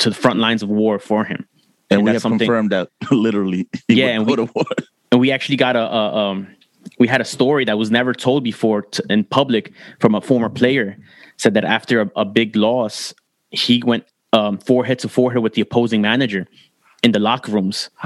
to 0.00 0.10
the 0.10 0.14
front 0.14 0.38
lines 0.38 0.62
of 0.62 0.68
war 0.68 0.98
for 0.98 1.24
him. 1.24 1.46
And, 1.90 2.02
we 2.02 2.06
that's 2.06 2.16
have 2.16 2.22
something- 2.22 2.38
confirmed 2.46 2.70
that 2.70 2.88
literally. 3.10 3.66
he 3.88 3.94
yeah, 3.94 4.18
would 4.18 4.38
and 4.38 4.40
we, 4.40 4.46
to 4.46 4.52
war. 4.54 4.64
and 5.12 5.20
we 5.20 5.30
actually 5.32 5.56
got 5.56 5.76
a, 5.76 5.80
a 5.80 6.16
um, 6.16 6.46
we 6.98 7.08
had 7.08 7.20
a 7.20 7.24
story 7.24 7.64
that 7.64 7.78
was 7.78 7.90
never 7.90 8.12
told 8.14 8.44
before 8.44 8.82
t- 8.82 9.02
in 9.10 9.24
public 9.24 9.72
from 9.98 10.14
a 10.14 10.20
former 10.20 10.48
player. 10.48 10.96
Said 11.36 11.54
that 11.54 11.64
after 11.64 12.02
a, 12.02 12.10
a 12.16 12.24
big 12.24 12.54
loss, 12.54 13.14
he 13.50 13.82
went 13.84 14.04
um, 14.32 14.58
forehead 14.58 14.98
to 15.00 15.08
forehead 15.08 15.42
with 15.42 15.54
the 15.54 15.60
opposing 15.60 16.00
manager 16.02 16.46
in 17.02 17.12
the 17.12 17.18
locker 17.18 17.52
rooms. 17.52 17.90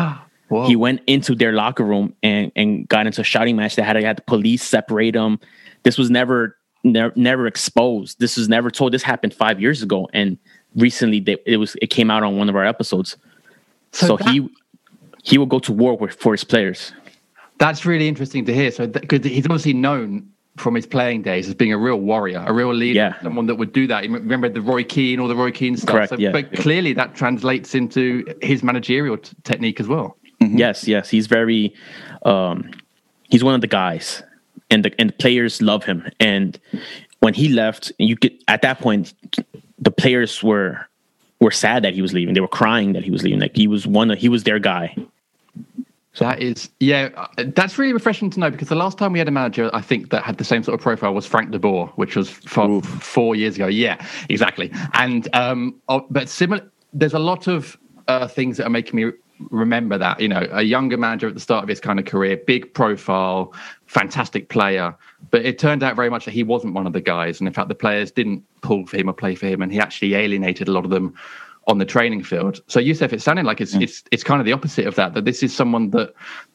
Whoa. 0.48 0.66
He 0.66 0.76
went 0.76 1.00
into 1.06 1.34
their 1.34 1.52
locker 1.52 1.84
room 1.84 2.14
and 2.22 2.52
and 2.54 2.86
got 2.88 3.06
into 3.06 3.22
a 3.22 3.24
shouting 3.24 3.56
match 3.56 3.76
that 3.76 3.84
had 3.84 3.96
had 3.96 4.18
the 4.18 4.22
police 4.22 4.62
separate 4.62 5.12
them. 5.12 5.40
This 5.84 5.96
was 5.96 6.10
never 6.10 6.56
never 6.84 7.12
never 7.16 7.46
exposed. 7.46 8.20
This 8.20 8.36
was 8.36 8.48
never 8.48 8.70
told. 8.70 8.92
This 8.92 9.02
happened 9.02 9.32
five 9.32 9.60
years 9.60 9.82
ago, 9.82 10.08
and 10.12 10.36
recently 10.76 11.20
they, 11.20 11.38
it 11.46 11.56
was 11.56 11.76
it 11.80 11.88
came 11.88 12.10
out 12.10 12.22
on 12.22 12.36
one 12.36 12.48
of 12.50 12.56
our 12.56 12.64
episodes. 12.64 13.16
So 13.92 14.06
So, 14.06 14.16
that- 14.18 14.28
he 14.28 14.48
he 15.22 15.38
will 15.38 15.46
go 15.46 15.58
to 15.60 15.72
war 15.72 15.96
with, 15.96 16.12
for 16.12 16.32
his 16.32 16.44
players. 16.44 16.92
That's 17.58 17.86
really 17.86 18.06
interesting 18.06 18.44
to 18.44 18.52
hear. 18.52 18.70
So, 18.70 18.86
because 18.86 19.24
he's 19.24 19.46
obviously 19.46 19.72
known 19.72 20.28
from 20.56 20.74
his 20.74 20.86
playing 20.86 21.22
days 21.22 21.48
as 21.48 21.54
being 21.54 21.72
a 21.72 21.78
real 21.78 21.96
warrior, 21.96 22.42
a 22.46 22.52
real 22.52 22.72
leader, 22.72 22.96
Yeah. 22.96 23.22
someone 23.22 23.46
that 23.46 23.56
would 23.56 23.72
do 23.72 23.86
that. 23.88 24.02
Remember 24.08 24.48
the 24.48 24.60
Roy 24.60 24.84
Keane, 24.84 25.18
all 25.18 25.26
the 25.28 25.34
Roy 25.34 25.50
Keane 25.50 25.76
stuff. 25.76 25.94
Correct, 25.94 26.10
So, 26.10 26.16
yeah. 26.18 26.30
But 26.30 26.52
clearly, 26.52 26.92
that 26.92 27.14
translates 27.14 27.74
into 27.74 28.24
his 28.40 28.62
managerial 28.62 29.16
t- 29.18 29.36
technique 29.42 29.80
as 29.80 29.88
well. 29.88 30.16
Yes, 30.40 30.86
yes, 30.86 31.08
he's 31.10 31.26
very 31.26 31.74
um 32.24 32.70
he's 33.30 33.42
one 33.42 33.54
of 33.54 33.60
the 33.62 33.66
guys 33.66 34.22
and 34.70 34.84
the 34.84 34.92
and 35.00 35.08
the 35.10 35.14
players 35.14 35.60
love 35.62 35.84
him 35.84 36.06
and 36.20 36.58
when 37.20 37.34
he 37.34 37.48
left 37.48 37.92
you 37.98 38.16
could 38.16 38.32
at 38.48 38.60
that 38.62 38.78
point 38.78 39.14
the 39.78 39.90
players 39.90 40.42
were 40.42 40.86
were 41.40 41.50
sad 41.50 41.82
that 41.84 41.94
he 41.94 42.02
was 42.02 42.12
leaving. 42.12 42.34
They 42.34 42.40
were 42.40 42.48
crying 42.48 42.92
that 42.92 43.04
he 43.04 43.10
was 43.10 43.22
leaving. 43.22 43.40
Like 43.40 43.56
he 43.56 43.66
was 43.66 43.86
one 43.86 44.10
of 44.10 44.18
he 44.18 44.28
was 44.28 44.44
their 44.44 44.58
guy. 44.58 44.94
That 46.18 46.40
is, 46.40 46.70
yeah, 46.78 47.08
uh, 47.16 47.44
that's 47.54 47.76
really 47.76 47.92
refreshing 47.92 48.30
to 48.30 48.40
know 48.40 48.50
because 48.50 48.68
the 48.68 48.76
last 48.76 48.98
time 48.98 49.12
we 49.12 49.18
had 49.18 49.26
a 49.26 49.32
manager, 49.32 49.68
I 49.72 49.80
think 49.80 50.10
that 50.10 50.22
had 50.22 50.38
the 50.38 50.44
same 50.44 50.62
sort 50.62 50.74
of 50.74 50.80
profile 50.80 51.12
was 51.12 51.26
Frank 51.26 51.50
de 51.50 51.58
Boer, 51.58 51.88
which 51.96 52.14
was 52.14 52.30
four, 52.30 52.82
four 52.82 53.34
years 53.34 53.56
ago. 53.56 53.66
Yeah, 53.66 54.04
exactly. 54.28 54.70
And 54.92 55.28
um, 55.34 55.80
oh, 55.88 56.06
but 56.10 56.28
similar, 56.28 56.70
there's 56.92 57.14
a 57.14 57.18
lot 57.18 57.48
of 57.48 57.76
uh, 58.06 58.28
things 58.28 58.58
that 58.58 58.66
are 58.66 58.70
making 58.70 58.96
me 58.96 59.12
remember 59.50 59.98
that. 59.98 60.20
You 60.20 60.28
know, 60.28 60.46
a 60.52 60.62
younger 60.62 60.96
manager 60.96 61.26
at 61.26 61.34
the 61.34 61.40
start 61.40 61.64
of 61.64 61.68
his 61.68 61.80
kind 61.80 61.98
of 61.98 62.04
career, 62.04 62.36
big 62.36 62.72
profile, 62.74 63.52
fantastic 63.86 64.48
player, 64.48 64.94
but 65.30 65.44
it 65.44 65.58
turned 65.58 65.82
out 65.82 65.96
very 65.96 66.10
much 66.10 66.26
that 66.26 66.30
he 66.30 66.44
wasn't 66.44 66.74
one 66.74 66.86
of 66.86 66.92
the 66.92 67.00
guys, 67.00 67.40
and 67.40 67.48
in 67.48 67.54
fact, 67.54 67.68
the 67.68 67.74
players 67.74 68.12
didn't 68.12 68.44
pull 68.60 68.86
for 68.86 68.96
him 68.96 69.10
or 69.10 69.12
play 69.12 69.34
for 69.34 69.46
him, 69.46 69.62
and 69.62 69.72
he 69.72 69.80
actually 69.80 70.14
alienated 70.14 70.68
a 70.68 70.72
lot 70.72 70.84
of 70.84 70.90
them 70.90 71.14
on 71.66 71.78
the 71.78 71.84
training 71.84 72.22
field. 72.22 72.60
So 72.66 72.80
Yousef, 72.80 73.12
it's 73.12 73.24
sounding 73.24 73.44
like 73.44 73.60
it's 73.60 73.74
mm. 73.74 73.82
it's 73.82 74.02
it's 74.10 74.22
kind 74.24 74.40
of 74.40 74.46
the 74.46 74.52
opposite 74.52 74.86
of 74.86 74.94
that. 74.96 75.14
That 75.14 75.24
this 75.24 75.42
is 75.42 75.54
someone 75.54 75.90
that 75.90 76.12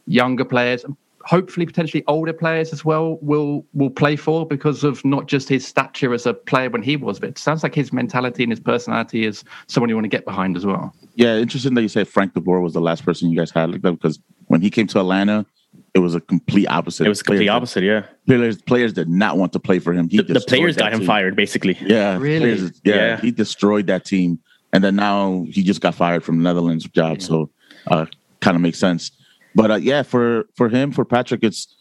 younger 0.07 0.45
players, 0.45 0.85
hopefully 1.25 1.65
potentially 1.65 2.03
older 2.07 2.33
players 2.33 2.71
as 2.73 2.85
well, 2.85 3.17
will 3.21 3.65
will 3.73 3.89
play 3.89 4.15
for 4.15 4.45
because 4.45 4.83
of 4.83 5.03
not 5.05 5.27
just 5.27 5.49
his 5.49 5.65
stature 5.67 6.13
as 6.13 6.25
a 6.25 6.33
player 6.33 6.69
when 6.69 6.83
he 6.83 6.95
was, 6.95 7.19
but 7.19 7.29
it 7.29 7.37
sounds 7.37 7.63
like 7.63 7.75
his 7.75 7.91
mentality 7.91 8.43
and 8.43 8.51
his 8.51 8.59
personality 8.59 9.25
is 9.25 9.43
someone 9.67 9.89
you 9.89 9.95
want 9.95 10.05
to 10.05 10.09
get 10.09 10.25
behind 10.25 10.55
as 10.57 10.65
well. 10.65 10.93
Yeah, 11.15 11.37
interesting 11.37 11.73
that 11.73 11.81
you 11.81 11.89
say 11.89 12.03
Frank 12.03 12.33
De 12.33 12.41
Boer 12.41 12.61
was 12.61 12.73
the 12.73 12.81
last 12.81 13.03
person 13.03 13.29
you 13.29 13.37
guys 13.37 13.51
had 13.51 13.71
like 13.71 13.81
that 13.81 13.91
because 13.93 14.19
when 14.47 14.61
he 14.61 14.69
came 14.69 14.87
to 14.87 14.99
Atlanta, 14.99 15.45
it 15.93 15.99
was 15.99 16.15
a 16.15 16.21
complete 16.21 16.67
opposite. 16.67 17.05
It 17.05 17.09
was 17.09 17.21
complete 17.21 17.45
Players- 17.47 17.49
opposite, 17.55 17.83
yeah. 17.83 18.03
Players 18.25 18.61
players 18.61 18.93
did 18.93 19.09
not 19.09 19.37
want 19.37 19.53
to 19.53 19.59
play 19.59 19.79
for 19.79 19.91
him. 19.93 20.07
He 20.09 20.17
The, 20.17 20.33
the 20.35 20.41
players 20.41 20.75
that 20.75 20.83
got 20.85 20.93
him 20.93 20.99
team. 20.99 21.07
fired 21.07 21.35
basically. 21.35 21.77
Yeah, 21.81 22.17
Really? 22.17 22.39
players- 22.55 22.81
yeah, 22.83 22.95
Yeah. 22.95 23.21
he 23.21 23.31
destroyed 23.31 23.87
that 23.87 24.05
team, 24.05 24.39
and 24.73 24.83
then 24.83 24.95
now 24.95 25.45
he 25.49 25.63
just 25.63 25.81
got 25.81 25.95
fired 25.95 26.23
from 26.23 26.37
the 26.37 26.43
Netherlands 26.43 26.85
job. 26.85 27.21
So, 27.21 27.49
uh, 27.87 28.05
kind 28.41 28.55
of 28.55 28.61
makes 28.61 28.79
sense. 28.79 29.11
But 29.55 29.71
uh, 29.71 29.75
yeah, 29.75 30.03
for 30.03 30.45
for 30.55 30.69
him, 30.69 30.91
for 30.91 31.05
Patrick, 31.05 31.43
it's 31.43 31.75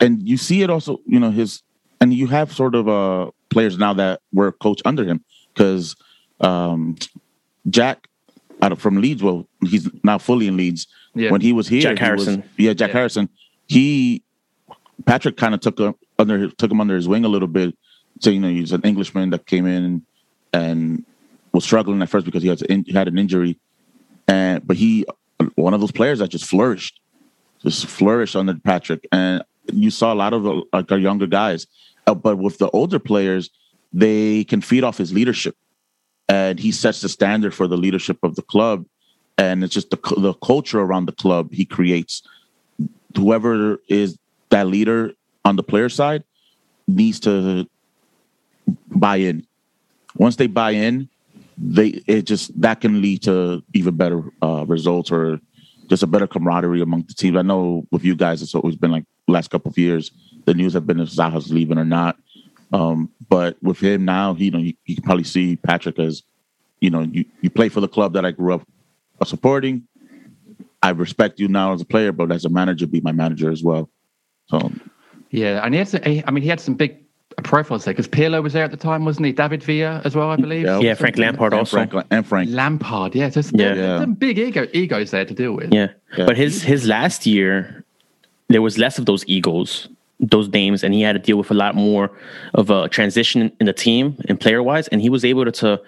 and 0.00 0.26
you 0.28 0.36
see 0.36 0.62
it 0.62 0.70
also. 0.70 1.00
You 1.06 1.18
know 1.20 1.30
his 1.30 1.62
and 2.00 2.12
you 2.14 2.26
have 2.28 2.52
sort 2.52 2.74
of 2.74 2.88
uh 2.88 3.30
players 3.50 3.78
now 3.78 3.94
that 3.94 4.20
were 4.32 4.52
coached 4.52 4.82
under 4.84 5.04
him 5.04 5.24
because 5.54 5.96
um, 6.40 6.96
Jack 7.68 8.08
out 8.62 8.72
of 8.72 8.80
from 8.80 9.00
Leeds. 9.00 9.22
Well, 9.22 9.48
he's 9.62 9.88
now 10.04 10.18
fully 10.18 10.46
in 10.46 10.56
Leeds. 10.56 10.86
Yeah. 11.14 11.30
When 11.30 11.40
he 11.40 11.52
was 11.52 11.66
here, 11.68 11.80
Jack 11.80 11.98
he 11.98 12.10
was- 12.12 12.26
Harrison. 12.26 12.50
yeah, 12.56 12.72
Jack 12.74 12.90
Harrison. 12.90 13.28
He 13.66 14.22
Patrick 15.06 15.36
kind 15.36 15.54
of 15.54 15.60
took 15.60 15.78
him 15.78 15.94
under 16.18 16.50
took 16.50 16.70
him 16.70 16.80
under 16.80 16.94
his 16.96 17.08
wing 17.08 17.24
a 17.24 17.28
little 17.28 17.48
bit. 17.48 17.76
So 18.20 18.30
you 18.30 18.40
know 18.40 18.48
he's 18.48 18.72
an 18.72 18.82
Englishman 18.82 19.30
that 19.30 19.46
came 19.46 19.66
in 19.66 20.04
and 20.52 21.04
was 21.52 21.64
struggling 21.64 22.02
at 22.02 22.08
first 22.08 22.26
because 22.26 22.42
he 22.42 22.48
had 22.48 22.60
he 22.86 22.92
had 22.92 23.08
an 23.08 23.18
injury, 23.18 23.58
and 24.26 24.66
but 24.66 24.76
he 24.76 25.04
one 25.54 25.74
of 25.74 25.80
those 25.80 25.92
players 25.92 26.18
that 26.18 26.28
just 26.28 26.44
flourished, 26.44 27.00
just 27.62 27.86
flourished 27.86 28.36
under 28.36 28.54
Patrick, 28.54 29.06
and 29.12 29.42
you 29.72 29.90
saw 29.90 30.12
a 30.12 30.16
lot 30.16 30.32
of 30.32 30.44
like 30.72 30.90
our 30.90 30.98
younger 30.98 31.26
guys, 31.26 31.66
Uh, 32.08 32.14
but 32.14 32.38
with 32.38 32.56
the 32.58 32.70
older 32.70 32.98
players, 32.98 33.50
they 33.92 34.44
can 34.44 34.60
feed 34.60 34.82
off 34.82 34.96
his 34.96 35.12
leadership, 35.12 35.56
and 36.28 36.58
he 36.58 36.72
sets 36.72 37.00
the 37.02 37.08
standard 37.08 37.54
for 37.54 37.68
the 37.68 37.76
leadership 37.76 38.18
of 38.22 38.34
the 38.34 38.42
club, 38.42 38.86
and 39.36 39.62
it's 39.62 39.74
just 39.74 39.90
the 39.90 39.98
the 40.16 40.32
culture 40.34 40.80
around 40.80 41.06
the 41.06 41.12
club 41.12 41.52
he 41.52 41.64
creates. 41.64 42.22
Whoever 43.16 43.80
is 43.88 44.18
that 44.48 44.66
leader 44.66 45.12
on 45.44 45.56
the 45.56 45.62
player 45.62 45.88
side 45.88 46.24
needs 46.86 47.20
to 47.20 47.66
buy 48.88 49.16
in. 49.16 49.46
Once 50.16 50.36
they 50.36 50.46
buy 50.46 50.70
in, 50.70 51.08
they 51.60 52.02
it 52.06 52.22
just 52.22 52.58
that 52.60 52.80
can 52.80 53.02
lead 53.02 53.22
to 53.22 53.62
even 53.74 53.96
better 53.96 54.22
uh, 54.42 54.64
results 54.66 55.10
or 55.10 55.40
just 55.88 56.02
a 56.02 56.06
better 56.06 56.26
camaraderie 56.26 56.82
among 56.82 57.02
the 57.08 57.14
teams. 57.14 57.36
I 57.36 57.42
know 57.42 57.86
with 57.90 58.04
you 58.04 58.14
guys, 58.14 58.42
it's 58.42 58.54
always 58.54 58.76
been 58.76 58.92
like 58.92 59.04
last 59.26 59.50
couple 59.50 59.70
of 59.70 59.78
years. 59.78 60.10
The 60.44 60.54
news 60.54 60.74
have 60.74 60.86
been 60.86 61.00
if 61.00 61.08
Zaha's 61.08 61.52
leaving 61.52 61.78
or 61.78 61.84
not. 61.84 62.16
Um, 62.72 63.10
but 63.28 63.56
with 63.62 63.80
him 63.80 64.04
now, 64.04 64.34
you 64.34 64.50
know, 64.50 64.58
you, 64.58 64.74
you 64.84 64.96
can 64.96 65.04
probably 65.04 65.24
see 65.24 65.56
Patrick 65.56 65.98
as, 65.98 66.22
you 66.80 66.90
know, 66.90 67.00
you, 67.00 67.24
you 67.40 67.50
play 67.50 67.68
for 67.68 67.80
the 67.80 67.88
club 67.88 68.12
that 68.12 68.24
I 68.24 68.30
grew 68.30 68.54
up 68.54 68.62
supporting. 69.24 69.86
I 70.82 70.90
respect 70.90 71.40
you 71.40 71.48
now 71.48 71.72
as 71.72 71.80
a 71.80 71.84
player, 71.84 72.12
but 72.12 72.30
as 72.30 72.44
a 72.44 72.48
manager, 72.50 72.86
be 72.86 73.00
my 73.00 73.12
manager 73.12 73.50
as 73.50 73.64
well. 73.64 73.88
So 74.46 74.70
Yeah, 75.30 75.64
and 75.64 75.74
he 75.74 75.78
had, 75.78 75.88
some, 75.88 76.00
I 76.04 76.30
mean, 76.30 76.42
he 76.42 76.48
had 76.48 76.60
some 76.60 76.74
big 76.74 77.04
profiles 77.42 77.84
there 77.84 77.94
because 77.94 78.08
Pirlo 78.08 78.42
was 78.42 78.52
there 78.52 78.64
at 78.64 78.70
the 78.70 78.76
time, 78.76 79.04
wasn't 79.04 79.26
he? 79.26 79.32
David 79.32 79.62
Villa 79.62 80.00
as 80.04 80.14
well, 80.14 80.30
I 80.30 80.36
believe. 80.36 80.64
Yeah, 80.64 80.94
Frank 80.94 81.18
Lampard 81.18 81.52
and 81.52 81.60
also. 81.60 81.76
Frank 81.76 82.06
and 82.10 82.26
Frank. 82.26 82.50
Lampard, 82.50 83.14
yeah. 83.14 83.30
So 83.30 83.40
Yeah. 83.54 83.74
yeah. 83.74 84.00
some 84.00 84.14
big 84.14 84.38
ego, 84.38 84.66
egos 84.72 85.10
there 85.10 85.24
to 85.24 85.34
deal 85.34 85.52
with. 85.52 85.72
Yeah. 85.72 85.88
Yeah. 86.16 86.26
But 86.26 86.36
his 86.36 86.62
his 86.62 86.86
last 86.86 87.26
year, 87.26 87.84
there 88.48 88.62
was 88.62 88.78
less 88.78 88.98
of 88.98 89.06
those 89.06 89.24
egos, 89.26 89.88
those 90.20 90.48
names, 90.48 90.82
and 90.82 90.94
he 90.94 91.02
had 91.02 91.12
to 91.12 91.18
deal 91.18 91.36
with 91.36 91.50
a 91.50 91.54
lot 91.54 91.74
more 91.74 92.10
of 92.54 92.70
a 92.70 92.88
transition 92.88 93.52
in 93.60 93.66
the 93.66 93.72
team 93.72 94.16
and 94.28 94.40
player 94.40 94.62
wise. 94.62 94.88
And 94.88 95.00
he 95.00 95.10
was 95.10 95.24
able 95.24 95.44
to, 95.44 95.52
to 95.52 95.80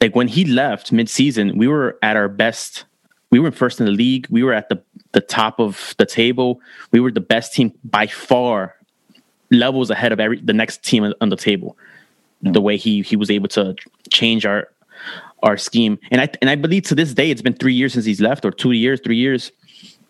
like 0.00 0.14
when 0.14 0.28
he 0.28 0.44
left 0.44 0.92
mid 0.92 1.08
season, 1.08 1.56
we 1.58 1.68
were 1.68 1.98
at 2.02 2.16
our 2.16 2.28
best. 2.28 2.84
We 3.30 3.38
were 3.38 3.50
first 3.50 3.78
in 3.78 3.86
the 3.86 3.92
league. 3.92 4.26
We 4.30 4.42
were 4.42 4.54
at 4.54 4.68
the 4.68 4.82
the 5.12 5.20
top 5.20 5.58
of 5.60 5.94
the 5.98 6.06
table. 6.06 6.60
We 6.92 7.00
were 7.00 7.10
the 7.12 7.20
best 7.20 7.54
team 7.54 7.72
by 7.84 8.06
far, 8.06 8.74
levels 9.50 9.90
ahead 9.90 10.12
of 10.12 10.20
every 10.20 10.40
the 10.40 10.52
next 10.52 10.82
team 10.82 11.12
on- 11.20 11.28
the 11.28 11.36
table. 11.36 11.76
Mm. 12.44 12.52
The 12.52 12.60
way 12.60 12.76
he 12.76 13.02
he 13.02 13.16
was 13.16 13.30
able 13.30 13.48
to 13.48 13.74
change 14.10 14.46
our 14.46 14.68
our 15.42 15.56
scheme. 15.56 15.98
And 16.10 16.20
I 16.20 16.28
and 16.40 16.50
I 16.50 16.54
believe 16.54 16.84
to 16.84 16.94
this 16.94 17.14
day, 17.14 17.30
it's 17.30 17.42
been 17.42 17.54
three 17.54 17.74
years 17.74 17.92
since 17.92 18.04
he's 18.04 18.20
left, 18.20 18.44
or 18.44 18.50
two 18.50 18.72
years, 18.72 19.00
three 19.02 19.16
years, 19.16 19.52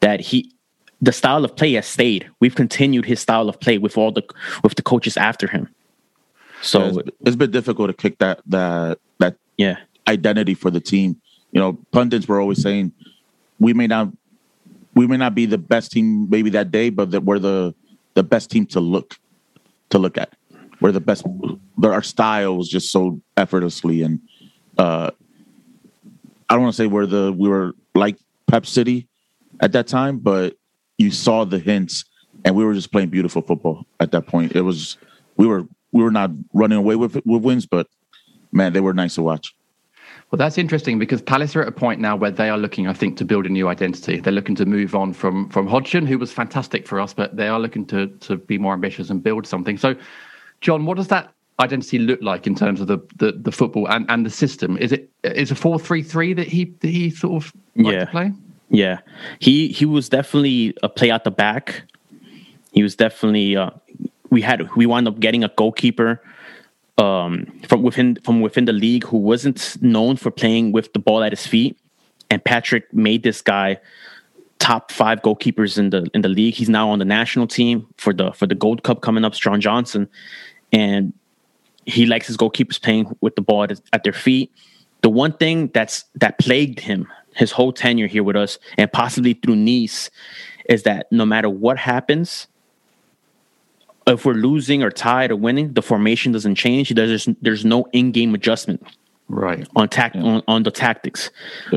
that 0.00 0.20
he 0.20 0.52
the 1.00 1.12
style 1.12 1.44
of 1.44 1.54
play 1.54 1.72
has 1.74 1.86
stayed. 1.86 2.28
We've 2.40 2.54
continued 2.54 3.04
his 3.04 3.20
style 3.20 3.48
of 3.48 3.60
play 3.60 3.78
with 3.78 3.96
all 3.96 4.12
the 4.12 4.22
with 4.62 4.74
the 4.74 4.82
coaches 4.82 5.16
after 5.16 5.46
him. 5.46 5.68
So 6.60 6.80
Yeah, 6.80 7.00
it's, 7.00 7.10
it's 7.26 7.36
been 7.36 7.50
difficult 7.50 7.88
to 7.88 7.94
kick 7.94 8.18
that 8.18 8.40
that 8.46 8.98
that 9.18 9.36
yeah, 9.56 9.78
identity 10.06 10.54
for 10.54 10.70
the 10.70 10.80
team. 10.80 11.20
You 11.52 11.60
know, 11.60 11.78
pundits 11.92 12.28
were 12.28 12.40
always 12.40 12.60
saying 12.60 12.92
we 13.58 13.72
may 13.72 13.86
not 13.86 14.12
we 14.94 15.06
may 15.06 15.16
not 15.16 15.34
be 15.34 15.46
the 15.46 15.58
best 15.58 15.92
team 15.92 16.28
maybe 16.28 16.50
that 16.50 16.70
day, 16.70 16.90
but 16.90 17.12
that 17.12 17.22
we're 17.22 17.38
the 17.38 17.74
the 18.14 18.22
best 18.22 18.50
team 18.50 18.66
to 18.66 18.80
look 18.80 19.18
to 19.90 19.98
look 19.98 20.18
at. 20.18 20.34
We're 20.80 20.92
the 20.92 21.00
best. 21.00 21.26
Our 21.82 22.02
style 22.02 22.56
was 22.56 22.68
just 22.68 22.92
so 22.92 23.20
effortlessly, 23.36 24.02
and 24.02 24.20
uh, 24.76 25.10
I 26.48 26.54
don't 26.54 26.62
want 26.62 26.74
to 26.74 26.82
say 26.82 26.86
we're 26.86 27.06
the 27.06 27.32
we 27.32 27.48
were 27.48 27.72
like 27.94 28.16
Pep 28.46 28.64
City 28.64 29.08
at 29.60 29.72
that 29.72 29.86
time, 29.88 30.18
but 30.18 30.56
you 30.96 31.10
saw 31.10 31.44
the 31.44 31.58
hints, 31.58 32.04
and 32.44 32.54
we 32.54 32.64
were 32.64 32.74
just 32.74 32.92
playing 32.92 33.08
beautiful 33.08 33.42
football 33.42 33.86
at 33.98 34.12
that 34.12 34.26
point. 34.26 34.54
It 34.54 34.62
was 34.62 34.96
we 35.36 35.46
were 35.46 35.66
we 35.92 36.02
were 36.02 36.10
not 36.10 36.30
running 36.52 36.78
away 36.78 36.96
with 36.96 37.14
with 37.26 37.42
wins, 37.42 37.66
but 37.66 37.88
man, 38.52 38.72
they 38.72 38.80
were 38.80 38.94
nice 38.94 39.16
to 39.16 39.22
watch. 39.22 39.54
Well, 40.30 40.36
that's 40.36 40.58
interesting 40.58 40.98
because 40.98 41.22
Palace 41.22 41.56
are 41.56 41.62
at 41.62 41.68
a 41.68 41.72
point 41.72 42.00
now 42.00 42.14
where 42.14 42.30
they 42.30 42.50
are 42.50 42.58
looking, 42.58 42.86
I 42.86 42.92
think, 42.92 43.16
to 43.16 43.24
build 43.24 43.46
a 43.46 43.48
new 43.48 43.68
identity. 43.68 44.20
They're 44.20 44.32
looking 44.32 44.54
to 44.56 44.66
move 44.66 44.94
on 44.94 45.14
from 45.14 45.48
from 45.48 45.66
Hodgson, 45.66 46.04
who 46.06 46.18
was 46.18 46.30
fantastic 46.32 46.86
for 46.86 47.00
us, 47.00 47.14
but 47.14 47.36
they 47.36 47.48
are 47.48 47.58
looking 47.58 47.86
to 47.86 48.08
to 48.08 48.36
be 48.36 48.58
more 48.58 48.74
ambitious 48.74 49.08
and 49.08 49.22
build 49.22 49.46
something. 49.46 49.78
So, 49.78 49.94
Jon, 50.60 50.84
what 50.84 50.98
does 50.98 51.08
that 51.08 51.32
identity 51.60 51.98
look 51.98 52.20
like 52.22 52.46
in 52.46 52.54
terms 52.54 52.80
of 52.82 52.88
the 52.88 52.98
the, 53.16 53.32
the 53.32 53.50
football 53.52 53.88
and, 53.88 54.04
and 54.10 54.26
the 54.26 54.30
system? 54.30 54.76
Is 54.76 54.92
it 54.92 55.08
is 55.24 55.50
a 55.50 55.54
four 55.54 55.78
three 55.78 56.02
three 56.02 56.34
that 56.34 56.46
he 56.46 56.66
that 56.80 56.88
he 56.88 57.08
sort 57.08 57.42
of 57.42 57.52
liked 57.76 57.94
Yeah. 57.94 58.04
to 58.04 58.10
play? 58.10 58.32
yeah. 58.68 58.98
He 59.38 59.68
he 59.68 59.86
was 59.86 60.10
definitely 60.10 60.76
a 60.82 60.90
play 60.90 61.10
at 61.10 61.24
the 61.24 61.30
back. 61.30 61.84
He 62.72 62.82
was 62.82 62.94
definitely 62.94 63.56
uh, 63.56 63.70
we 64.28 64.42
had 64.42 64.68
we 64.76 64.84
wound 64.84 65.08
up 65.08 65.20
getting 65.20 65.42
a 65.42 65.48
goalkeeper 65.56 66.20
um, 66.98 67.46
from 67.66 67.82
within 67.82 68.18
from 68.24 68.40
within 68.40 68.64
the 68.64 68.72
league 68.72 69.04
who 69.04 69.16
wasn't 69.16 69.80
known 69.80 70.16
for 70.16 70.30
playing 70.30 70.72
with 70.72 70.92
the 70.92 70.98
ball 70.98 71.22
at 71.22 71.32
his 71.32 71.46
feet, 71.46 71.78
and 72.30 72.44
Patrick 72.44 72.92
made 72.92 73.22
this 73.22 73.40
guy 73.40 73.78
top 74.58 74.90
five 74.90 75.22
goalkeepers 75.22 75.78
in 75.78 75.90
the 75.90 76.10
in 76.12 76.22
the 76.22 76.28
league. 76.28 76.54
He's 76.54 76.68
now 76.68 76.90
on 76.90 76.98
the 76.98 77.04
national 77.04 77.46
team 77.46 77.86
for 77.96 78.12
the 78.12 78.32
for 78.32 78.46
the 78.46 78.54
Gold 78.54 78.82
Cup 78.82 79.00
coming 79.00 79.24
up. 79.24 79.34
Sean 79.34 79.60
Johnson, 79.60 80.08
and 80.72 81.12
he 81.86 82.04
likes 82.04 82.26
his 82.26 82.36
goalkeepers 82.36 82.82
playing 82.82 83.16
with 83.20 83.36
the 83.36 83.42
ball 83.42 83.64
at, 83.64 83.80
at 83.92 84.02
their 84.04 84.12
feet. 84.12 84.52
The 85.02 85.08
one 85.08 85.32
thing 85.32 85.68
that's 85.68 86.04
that 86.16 86.38
plagued 86.38 86.80
him 86.80 87.06
his 87.36 87.52
whole 87.52 87.72
tenure 87.72 88.08
here 88.08 88.24
with 88.24 88.34
us, 88.34 88.58
and 88.76 88.92
possibly 88.92 89.34
through 89.34 89.54
Nice, 89.54 90.10
is 90.68 90.82
that 90.82 91.06
no 91.12 91.24
matter 91.24 91.48
what 91.48 91.78
happens, 91.78 92.48
if 94.08 94.24
we're 94.24 94.34
losing 94.34 94.82
or 94.82 94.90
tied 94.90 95.30
or 95.30 95.36
winning, 95.36 95.72
the 95.74 95.82
formation 95.82 96.32
doesn't 96.32 96.54
change. 96.56 96.90
There's 96.94 97.28
there's 97.42 97.64
no 97.64 97.86
in-game 97.92 98.34
adjustment 98.34 98.82
Right. 99.28 99.66
on 99.76 99.88
tact 99.88 100.16
on, 100.16 100.42
on 100.48 100.62
the 100.62 100.70
tactics. 100.70 101.30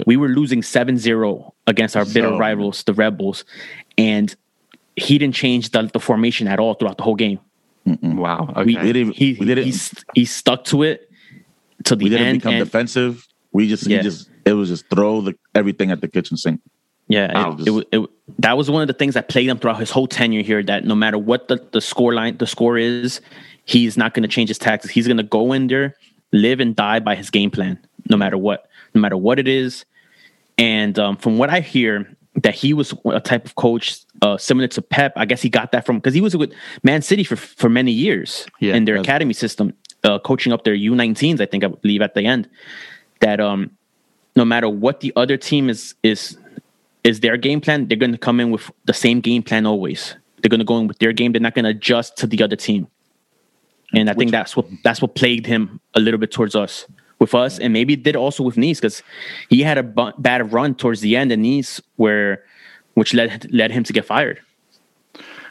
We 0.06 0.16
were 0.18 0.30
losing 0.30 0.62
7-0 0.62 1.52
against 1.68 1.96
our 1.98 2.06
bitter 2.06 2.30
So- 2.30 2.38
rivals, 2.38 2.84
the 2.84 2.94
Red 2.94 3.18
Bulls, 3.18 3.44
and 3.98 4.34
he 4.96 5.18
didn't 5.18 5.36
change 5.36 5.72
the, 5.72 5.84
the 5.92 6.00
formation 6.00 6.48
at 6.48 6.60
all 6.60 6.74
throughout 6.76 6.98
the 6.98 7.04
whole 7.04 7.16
game. 7.16 7.40
Wow. 7.86 8.50
Okay. 8.56 8.64
We, 8.66 8.78
We 8.78 8.94
didn't- 8.94 9.16
he, 9.16 9.34
we 9.40 9.46
didn't- 9.46 9.66
he, 9.66 9.72
st- 9.72 10.04
he 10.16 10.26
stuck 10.26 10.64
to 10.66 10.84
it 10.84 11.10
to 11.86 11.96
the 11.96 12.04
We 12.06 12.10
didn't 12.10 12.28
end. 12.28 12.38
become 12.40 12.54
and- 12.56 12.64
defensive. 12.64 13.28
We 13.52 13.68
just, 13.68 13.86
Yeah. 13.86 13.98
we 13.98 14.04
just, 14.04 14.30
it 14.46 14.54
was 14.54 14.70
just 14.70 14.90
throw 14.90 15.20
the 15.22 15.34
everything 15.54 15.92
at 15.92 16.00
the 16.00 16.08
kitchen 16.08 16.38
sink. 16.38 16.62
Yeah, 17.10 17.34
Wow. 17.34 17.58
it, 17.60 17.68
it, 17.68 17.72
wa- 17.72 17.84
it, 17.92 17.98
wa- 17.98 18.08
that 18.40 18.58
was 18.58 18.70
one 18.70 18.82
of 18.82 18.88
the 18.88 18.94
things 18.94 19.14
that 19.14 19.30
plagued 19.30 19.50
him 19.50 19.58
throughout 19.58 19.80
his 19.80 19.92
whole 19.92 20.08
tenure 20.08 20.42
here. 20.42 20.64
That 20.64 20.86
no 20.86 20.96
matter 20.96 21.18
what 21.18 21.48
the, 21.48 21.66
the 21.72 21.82
score 21.82 22.14
line, 22.14 22.38
the 22.38 22.48
score 22.48 22.78
is, 22.78 23.22
he's 23.66 23.98
not 23.98 24.14
going 24.14 24.24
to 24.24 24.30
change 24.30 24.50
his 24.50 24.58
tactics. 24.58 24.94
He's 24.94 25.08
going 25.08 25.18
to 25.18 25.24
go 25.24 25.54
in 25.54 25.68
there, 25.68 25.96
live 26.32 26.60
and 26.60 26.76
die 26.76 27.00
by 27.00 27.16
his 27.16 27.30
game 27.30 27.52
plan, 27.52 27.80
no 28.10 28.18
matter 28.18 28.38
what, 28.38 28.68
no 28.94 29.02
matter 29.02 29.18
what 29.18 29.40
it 29.40 29.48
is. 29.48 29.86
And 30.58 30.98
um, 31.00 31.18
from 31.18 31.38
what 31.38 31.50
I 31.50 31.62
hear, 31.62 32.16
that 32.36 32.56
he 32.56 32.74
was 32.74 32.94
a 33.06 33.20
type 33.20 33.46
of 33.46 33.56
coach 33.56 34.00
uh, 34.22 34.38
similar 34.38 34.68
to 34.70 34.82
Pep. 34.82 35.14
I 35.16 35.26
guess 35.26 35.42
he 35.42 35.50
got 35.50 35.72
that 35.74 35.86
from 35.86 35.98
because 35.98 36.14
he 36.14 36.22
was 36.22 36.36
with 36.38 36.54
Man 36.84 37.02
City 37.02 37.24
for 37.24 37.36
for 37.36 37.70
many 37.70 37.92
years 37.92 38.48
Yeah, 38.60 38.76
in 38.76 38.86
their 38.86 38.96
academy 38.96 39.34
system, 39.34 39.74
uh, 40.04 40.20
coaching 40.20 40.54
up 40.54 40.64
their 40.64 40.76
U19s. 40.76 41.42
I 41.42 41.46
think 41.46 41.64
I 41.64 41.68
believe 41.68 42.02
at 42.02 42.14
the 42.14 42.26
end 42.26 42.50
that 43.20 43.42
um, 43.42 43.72
no 44.36 44.46
matter 44.46 44.70
what 44.70 45.02
the 45.02 45.12
other 45.16 45.38
team 45.38 45.70
is 45.70 45.96
is 46.04 46.38
is 47.04 47.20
their 47.22 47.38
game 47.38 47.62
plan, 47.62 47.88
they're 47.88 47.98
going 47.98 48.12
to 48.12 48.18
come 48.18 48.40
in 48.40 48.52
with 48.52 48.70
the 48.86 48.94
same 48.94 49.22
game 49.22 49.44
plan 49.44 49.66
always. 49.66 50.16
They're 50.42 50.50
going 50.50 50.60
to 50.60 50.66
go 50.66 50.78
in 50.80 50.88
with 50.88 51.00
their 51.00 51.14
game. 51.14 51.32
They're 51.32 51.42
not 51.42 51.56
going 51.56 51.66
to 51.66 51.72
adjust 51.72 52.18
to 52.18 52.28
the 52.28 52.42
other 52.44 52.56
team. 52.56 52.88
And 53.94 54.10
I 54.10 54.14
think 54.14 54.32
that's 54.32 54.56
what 54.56 54.66
that's 54.84 55.02
what 55.02 55.16
plagued 55.16 55.46
him 55.46 55.80
a 55.96 56.00
little 56.00 56.20
bit 56.20 56.32
towards 56.32 56.56
us, 56.56 56.86
with 57.20 57.36
us, 57.36 57.60
and 57.60 57.74
maybe 57.74 57.94
it 57.94 58.04
did 58.04 58.16
also 58.16 58.42
with 58.42 58.56
Nice 58.58 58.80
because 58.80 59.04
he 59.50 59.62
had 59.62 59.78
a 59.78 59.84
bad 60.18 60.54
run 60.54 60.76
towards 60.76 61.02
the 61.02 61.18
end 61.18 61.32
in 61.32 61.42
Nice 61.42 61.82
where, 61.98 62.44
which 62.94 63.14
led 63.14 63.52
led 63.52 63.70
him 63.72 63.84
to 63.84 63.92
get 63.92 64.06
fired. 64.06 64.40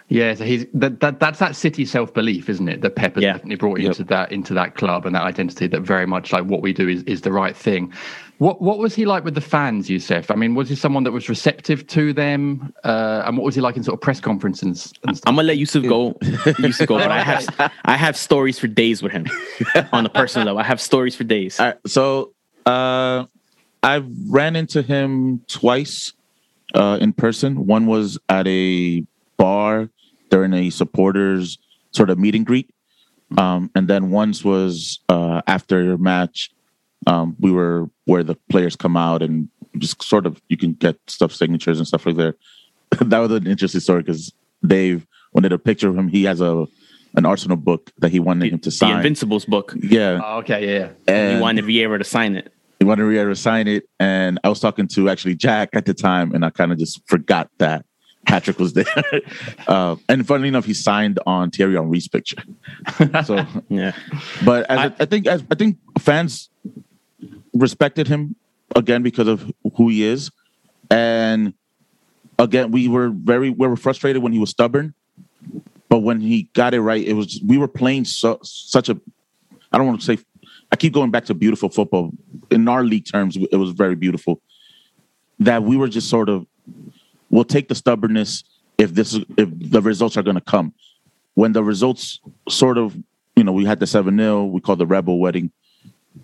Yeah, 0.08 0.34
so 0.34 0.44
he's 0.44 0.66
that, 0.74 1.00
that 1.00 1.20
that's 1.20 1.38
that 1.38 1.54
city 1.54 1.84
self 1.84 2.12
belief, 2.14 2.48
isn't 2.48 2.68
it? 2.68 2.80
That 2.80 2.96
Pep 2.96 3.14
has 3.14 3.22
Yeah. 3.22 3.32
definitely 3.34 3.56
brought 3.56 3.78
into 3.78 4.04
that 4.04 4.32
into 4.32 4.54
that 4.54 4.74
club 4.74 5.04
and 5.06 5.14
that 5.14 5.22
identity 5.22 5.66
that 5.68 5.82
very 5.82 6.06
much 6.06 6.32
like 6.32 6.44
what 6.44 6.62
we 6.62 6.72
do 6.72 6.88
is, 6.88 7.02
is 7.04 7.20
the 7.20 7.32
right 7.32 7.56
thing. 7.56 7.92
What 8.40 8.62
what 8.62 8.78
was 8.78 8.94
he 8.94 9.04
like 9.04 9.22
with 9.22 9.34
the 9.34 9.42
fans, 9.42 9.90
Yousef? 9.90 10.30
I 10.30 10.34
mean, 10.34 10.54
was 10.54 10.70
he 10.70 10.74
someone 10.74 11.04
that 11.04 11.12
was 11.12 11.28
receptive 11.28 11.86
to 11.88 12.14
them? 12.14 12.72
Uh, 12.82 13.22
and 13.26 13.36
what 13.36 13.44
was 13.44 13.54
he 13.54 13.60
like 13.60 13.76
in 13.76 13.84
sort 13.84 13.92
of 13.92 14.00
press 14.00 14.18
conferences 14.18 14.94
and 15.06 15.14
stuff? 15.14 15.28
I'm 15.28 15.36
gonna 15.36 15.48
let 15.48 15.58
Yousef 15.58 15.86
go, 15.86 16.12
Yousef 16.22 16.86
go, 16.86 16.96
but 16.96 17.10
I 17.10 17.20
have 17.20 17.72
I 17.84 17.98
have 17.98 18.16
stories 18.16 18.58
for 18.58 18.66
days 18.66 19.02
with 19.02 19.12
him 19.12 19.26
on 19.92 20.04
the 20.04 20.08
personal 20.08 20.46
level. 20.46 20.58
I 20.58 20.64
have 20.64 20.80
stories 20.80 21.14
for 21.14 21.22
days. 21.22 21.60
All 21.60 21.66
right, 21.66 21.76
so 21.86 22.32
uh, 22.64 23.26
I've 23.82 24.08
ran 24.30 24.56
into 24.56 24.80
him 24.80 25.44
twice 25.46 26.14
uh, 26.74 26.96
in 26.98 27.12
person. 27.12 27.66
One 27.66 27.84
was 27.84 28.18
at 28.30 28.46
a 28.48 29.04
bar 29.36 29.90
during 30.30 30.54
a 30.54 30.70
supporters 30.70 31.58
sort 31.90 32.08
of 32.08 32.18
meet 32.18 32.34
and 32.34 32.46
greet, 32.46 32.70
um, 33.36 33.70
and 33.74 33.86
then 33.86 34.10
once 34.10 34.42
was 34.42 34.98
uh, 35.10 35.42
after 35.46 35.92
a 35.92 35.98
match. 35.98 36.50
Um, 37.06 37.36
we 37.40 37.50
were 37.50 37.88
where 38.04 38.22
the 38.22 38.36
players 38.50 38.76
come 38.76 38.96
out 38.96 39.22
and 39.22 39.48
just 39.78 40.02
sort 40.02 40.26
of 40.26 40.40
you 40.48 40.56
can 40.56 40.72
get 40.74 40.96
stuff 41.06 41.32
signatures 41.32 41.78
and 41.78 41.86
stuff 41.86 42.04
like 42.06 42.16
that. 42.16 42.34
that 43.00 43.18
was 43.18 43.30
an 43.32 43.46
interesting 43.46 43.80
story 43.80 44.02
because 44.02 44.32
Dave 44.66 45.06
wanted 45.32 45.52
a 45.52 45.58
picture 45.58 45.88
of 45.88 45.96
him. 45.96 46.08
He 46.08 46.24
has 46.24 46.40
a 46.40 46.66
an 47.16 47.26
Arsenal 47.26 47.56
book 47.56 47.90
that 47.98 48.12
he 48.12 48.20
wanted 48.20 48.52
him 48.52 48.58
to 48.60 48.68
the 48.68 48.70
sign. 48.76 48.96
Invincibles 48.98 49.44
book. 49.44 49.74
yeah, 49.82 50.20
Oh, 50.24 50.38
okay, 50.38 50.64
yeah, 50.64 50.78
yeah. 51.08 51.14
and 51.14 51.36
He 51.36 51.40
wanted 51.42 51.64
Vieira 51.64 51.98
to 51.98 52.04
sign 52.04 52.36
it. 52.36 52.52
he 52.78 52.84
wanted 52.84 53.02
Vieira 53.04 53.30
to 53.30 53.36
sign 53.36 53.66
it, 53.66 53.88
and 53.98 54.38
I 54.44 54.48
was 54.48 54.60
talking 54.60 54.86
to 54.88 55.08
actually 55.08 55.34
Jack 55.34 55.70
at 55.72 55.86
the 55.86 55.94
time, 55.94 56.32
and 56.34 56.44
I 56.44 56.50
kind 56.50 56.70
of 56.70 56.78
just 56.78 57.00
forgot 57.08 57.48
that 57.58 57.84
Patrick 58.26 58.58
was 58.58 58.74
there. 58.74 58.84
uh, 59.66 59.96
and 60.08 60.26
funnily 60.26 60.48
enough, 60.48 60.66
he 60.66 60.74
signed 60.74 61.18
on 61.26 61.50
Thierry 61.50 61.74
Henry's 61.74 62.06
picture. 62.06 62.42
so, 63.24 63.44
Yeah. 63.70 63.92
but 64.44 64.70
as 64.70 64.78
I, 64.78 64.84
I 65.00 65.04
think 65.06 65.26
as 65.26 65.42
I 65.50 65.54
think 65.54 65.78
fans 65.98 66.49
respected 67.54 68.08
him 68.08 68.36
again 68.76 69.02
because 69.02 69.28
of 69.28 69.50
who 69.76 69.88
he 69.88 70.04
is, 70.04 70.30
and 70.90 71.54
again 72.38 72.70
we 72.70 72.88
were 72.88 73.10
very 73.10 73.50
we 73.50 73.66
were 73.66 73.76
frustrated 73.76 74.22
when 74.22 74.32
he 74.32 74.38
was 74.38 74.50
stubborn, 74.50 74.94
but 75.88 75.98
when 75.98 76.20
he 76.20 76.44
got 76.54 76.74
it 76.74 76.80
right, 76.80 77.06
it 77.06 77.14
was 77.14 77.40
we 77.46 77.58
were 77.58 77.68
playing 77.68 78.04
so 78.04 78.38
such 78.42 78.88
a 78.88 79.00
I 79.72 79.78
don't 79.78 79.86
want 79.86 80.00
to 80.00 80.06
say 80.06 80.22
I 80.72 80.76
keep 80.76 80.92
going 80.92 81.10
back 81.10 81.24
to 81.26 81.34
beautiful 81.34 81.68
football. 81.68 82.12
In 82.50 82.68
our 82.68 82.84
league 82.84 83.06
terms, 83.10 83.36
it 83.36 83.56
was 83.56 83.70
very 83.70 83.94
beautiful. 83.94 84.40
That 85.40 85.62
we 85.62 85.76
were 85.76 85.88
just 85.88 86.08
sort 86.08 86.28
of 86.28 86.46
we'll 87.30 87.44
take 87.44 87.68
the 87.68 87.74
stubbornness 87.74 88.44
if 88.78 88.94
this 88.94 89.14
is 89.14 89.24
if 89.36 89.48
the 89.52 89.80
results 89.80 90.16
are 90.16 90.22
going 90.22 90.36
to 90.36 90.42
come. 90.42 90.74
When 91.34 91.52
the 91.52 91.64
results 91.64 92.20
sort 92.48 92.78
of 92.78 92.96
you 93.36 93.44
know 93.44 93.52
we 93.52 93.64
had 93.64 93.80
the 93.80 93.86
seven 93.86 94.16
0 94.16 94.46
we 94.46 94.60
called 94.60 94.78
the 94.78 94.86
Red 94.86 95.04
Bull 95.04 95.18
wedding. 95.18 95.50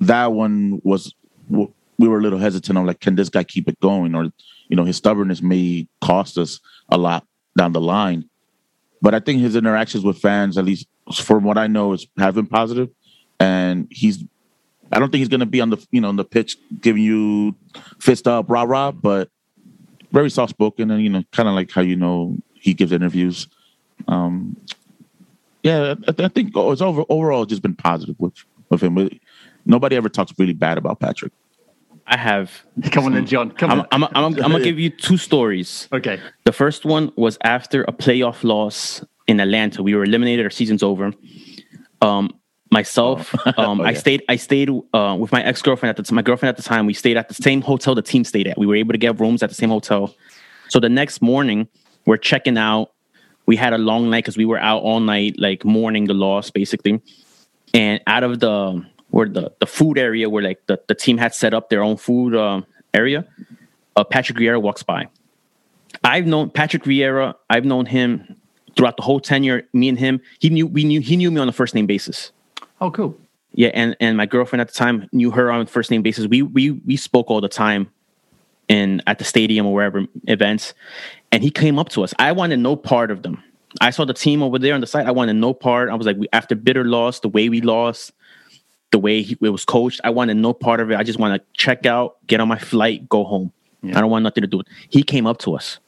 That 0.00 0.32
one 0.32 0.80
was 0.84 1.14
we 1.48 2.08
were 2.08 2.18
a 2.18 2.22
little 2.22 2.38
hesitant 2.38 2.76
on 2.76 2.86
like 2.86 3.00
can 3.00 3.16
this 3.16 3.28
guy 3.28 3.44
keep 3.44 3.68
it 3.68 3.78
going 3.80 4.14
or 4.14 4.24
you 4.68 4.76
know 4.76 4.84
his 4.84 4.96
stubbornness 4.96 5.42
may 5.42 5.86
cost 6.00 6.36
us 6.38 6.60
a 6.88 6.98
lot 6.98 7.26
down 7.56 7.72
the 7.72 7.80
line. 7.80 8.28
But 9.02 9.14
I 9.14 9.20
think 9.20 9.40
his 9.40 9.56
interactions 9.56 10.04
with 10.04 10.18
fans, 10.18 10.58
at 10.58 10.64
least 10.64 10.86
from 11.14 11.44
what 11.44 11.58
I 11.58 11.66
know, 11.66 11.92
is 11.92 12.06
have 12.18 12.34
been 12.34 12.46
positive 12.46 12.90
and 13.40 13.86
he's 13.90 14.24
I 14.92 14.98
don't 14.98 15.10
think 15.10 15.20
he's 15.20 15.28
going 15.28 15.40
to 15.40 15.46
be 15.46 15.60
on 15.60 15.70
the 15.70 15.84
you 15.90 16.00
know 16.00 16.08
on 16.08 16.16
the 16.16 16.24
pitch 16.24 16.56
giving 16.80 17.02
you 17.02 17.54
fist 17.98 18.28
up 18.28 18.48
rah 18.48 18.62
rah, 18.62 18.92
but 18.92 19.30
very 20.12 20.30
soft 20.30 20.50
spoken 20.50 20.90
and 20.90 21.02
you 21.02 21.10
know 21.10 21.22
kind 21.32 21.48
of 21.48 21.54
like 21.54 21.70
how 21.70 21.80
you 21.80 21.96
know 21.96 22.36
he 22.54 22.74
gives 22.74 22.92
interviews. 22.92 23.48
Um, 24.08 24.56
yeah, 25.62 25.94
I, 26.06 26.24
I 26.24 26.28
think 26.28 26.52
it's 26.54 26.80
over 26.80 27.04
overall 27.08 27.46
just 27.46 27.62
been 27.62 27.74
positive 27.74 28.16
with 28.18 28.34
with 28.70 28.82
him. 28.82 28.94
Nobody 29.66 29.96
ever 29.96 30.08
talks 30.08 30.32
really 30.38 30.52
bad 30.54 30.78
about 30.78 31.00
Patrick. 31.00 31.32
I 32.06 32.16
have. 32.16 32.62
Come 32.92 33.04
on 33.04 33.12
then, 33.12 33.26
Jon. 33.26 33.50
Come 33.50 33.70
I'm, 33.70 33.80
on. 33.80 33.86
I'm, 33.90 34.04
I'm, 34.04 34.14
I'm, 34.14 34.24
I'm 34.44 34.52
gonna 34.52 34.64
give 34.64 34.78
you 34.78 34.90
two 34.90 35.16
stories. 35.16 35.88
Okay. 35.92 36.20
The 36.44 36.52
first 36.52 36.84
one 36.84 37.12
was 37.16 37.36
after 37.42 37.82
a 37.82 37.92
playoff 37.92 38.44
loss 38.44 39.04
in 39.26 39.40
Atlanta. 39.40 39.82
We 39.82 39.94
were 39.94 40.04
eliminated. 40.04 40.46
Our 40.46 40.50
season's 40.50 40.82
over. 40.84 41.12
Um, 42.00 42.30
myself, 42.70 43.34
um, 43.58 43.80
Oh, 43.80 43.84
I 43.84 43.90
yeah. 43.90 43.98
stayed. 43.98 44.22
I 44.28 44.36
stayed 44.36 44.70
uh, 44.92 45.16
with 45.18 45.32
my 45.32 45.42
ex 45.42 45.62
girlfriend 45.62 45.90
at 45.90 45.96
the 45.96 46.04
time. 46.04 46.14
My 46.16 46.22
girlfriend 46.22 46.50
at 46.50 46.56
the 46.56 46.62
time. 46.62 46.86
We 46.86 46.94
stayed 46.94 47.16
at 47.16 47.28
the 47.28 47.34
same 47.34 47.60
hotel 47.60 47.94
the 47.96 48.02
team 48.02 48.22
stayed 48.24 48.46
at. 48.46 48.56
We 48.56 48.66
were 48.66 48.76
able 48.76 48.92
to 48.92 48.98
get 48.98 49.18
rooms 49.18 49.42
at 49.42 49.48
the 49.48 49.56
same 49.56 49.70
hotel. 49.70 50.14
So 50.68 50.78
the 50.78 50.88
next 50.88 51.20
morning, 51.22 51.68
we're 52.06 52.16
checking 52.18 52.56
out. 52.56 52.92
We 53.46 53.56
had 53.56 53.72
a 53.72 53.78
long 53.78 54.10
night 54.10 54.24
because 54.24 54.36
we 54.36 54.44
were 54.44 54.58
out 54.58 54.82
all 54.82 54.98
night, 55.00 55.36
like 55.38 55.64
mourning 55.64 56.06
the 56.06 56.14
loss, 56.14 56.50
basically. 56.50 57.00
And 57.74 58.00
out 58.06 58.24
of 58.24 58.40
the 58.40 58.84
where 59.16 59.26
the 59.26 59.50
the 59.60 59.66
food 59.66 59.96
area 59.96 60.28
where 60.28 60.42
like 60.42 60.60
the, 60.66 60.78
the 60.88 60.94
team 60.94 61.16
had 61.16 61.34
set 61.34 61.54
up 61.54 61.70
their 61.70 61.82
own 61.82 61.96
food 61.96 62.36
um, 62.36 62.66
area, 62.92 63.24
uh, 63.96 64.04
Patrick 64.04 64.36
Vieira 64.36 64.60
walks 64.60 64.82
by. 64.82 65.08
I've 66.04 66.26
known 66.26 66.50
Patrick 66.50 66.84
Vieira. 66.84 67.34
I've 67.48 67.64
known 67.64 67.86
him 67.86 68.36
throughout 68.76 68.98
the 68.98 69.02
whole 69.02 69.18
tenure. 69.18 69.62
Me 69.72 69.88
and 69.88 69.98
him, 69.98 70.20
he 70.38 70.50
knew 70.50 70.66
we 70.66 70.84
knew 70.84 71.00
he 71.00 71.16
knew 71.16 71.30
me 71.30 71.40
on 71.40 71.48
a 71.48 71.52
first 71.52 71.74
name 71.74 71.86
basis. 71.86 72.30
Oh, 72.82 72.90
cool. 72.90 73.16
Yeah, 73.52 73.70
and 73.72 73.96
and 74.00 74.18
my 74.18 74.26
girlfriend 74.26 74.60
at 74.60 74.68
the 74.68 74.74
time 74.74 75.08
knew 75.12 75.30
her 75.30 75.50
on 75.50 75.62
a 75.62 75.66
first 75.66 75.90
name 75.90 76.02
basis. 76.02 76.26
We 76.26 76.42
we 76.42 76.72
we 76.72 76.98
spoke 76.98 77.30
all 77.30 77.40
the 77.40 77.48
time, 77.48 77.90
in 78.68 79.02
at 79.06 79.18
the 79.18 79.24
stadium 79.24 79.64
or 79.64 79.72
wherever 79.72 80.04
events, 80.24 80.74
and 81.32 81.42
he 81.42 81.50
came 81.50 81.78
up 81.78 81.88
to 81.90 82.04
us. 82.04 82.12
I 82.18 82.32
wanted 82.32 82.58
no 82.58 82.76
part 82.76 83.10
of 83.10 83.22
them. 83.22 83.42
I 83.80 83.90
saw 83.90 84.04
the 84.04 84.14
team 84.14 84.42
over 84.42 84.58
there 84.58 84.74
on 84.74 84.82
the 84.82 84.86
side. 84.86 85.06
I 85.06 85.10
wanted 85.10 85.36
no 85.36 85.54
part. 85.54 85.88
I 85.88 85.94
was 85.94 86.06
like, 86.06 86.18
we, 86.18 86.28
after 86.34 86.54
bitter 86.54 86.84
loss, 86.84 87.20
the 87.20 87.28
way 87.28 87.48
we 87.48 87.60
lost, 87.62 88.12
the 88.96 89.00
way 89.00 89.20
he, 89.22 89.36
it 89.42 89.50
was 89.50 89.64
coached, 89.66 90.00
I 90.04 90.10
wanted 90.10 90.38
no 90.38 90.54
part 90.54 90.80
of 90.80 90.90
it. 90.90 90.96
I 90.96 91.02
just 91.02 91.18
want 91.18 91.38
to 91.38 91.46
check 91.52 91.84
out, 91.84 92.16
get 92.26 92.40
on 92.40 92.48
my 92.48 92.58
flight, 92.58 93.08
go 93.10 93.24
home. 93.24 93.52
I 93.84 94.00
don't 94.00 94.10
want 94.10 94.22
nothing 94.24 94.40
to 94.40 94.48
do 94.48 94.56
with. 94.56 94.66
it. 94.66 94.72
He 94.88 95.02
came 95.02 95.26
up 95.28 95.38
to 95.40 95.54
us 95.54 95.78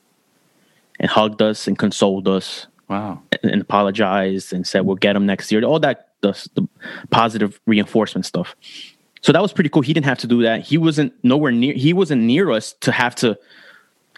and 1.01 1.11
hugged 1.11 1.41
us 1.43 1.67
and 1.67 1.77
consoled 1.79 2.29
us 2.29 2.67
Wow. 2.89 3.23
and, 3.43 3.51
and 3.53 3.61
apologized 3.63 4.53
and 4.53 4.65
said 4.67 4.81
we'll 4.87 4.97
get 4.97 5.17
him 5.17 5.27
next 5.27 5.51
year. 5.51 5.65
All 5.65 5.81
that 5.81 6.09
the, 6.21 6.33
the 6.55 6.69
positive 7.11 7.59
reinforcement 7.67 8.25
stuff. 8.27 8.55
So 9.23 9.33
that 9.33 9.43
was 9.43 9.53
pretty 9.53 9.71
cool. 9.71 9.83
He 9.83 9.93
didn't 9.95 10.07
have 10.07 10.19
to 10.19 10.27
do 10.29 10.43
that. 10.43 10.61
He 10.61 10.79
wasn't 10.79 11.13
nowhere 11.25 11.51
near. 11.51 11.75
He 11.75 11.93
wasn't 11.93 12.23
near 12.23 12.51
us 12.53 12.75
to 12.83 12.93
have 12.93 13.15
to 13.17 13.37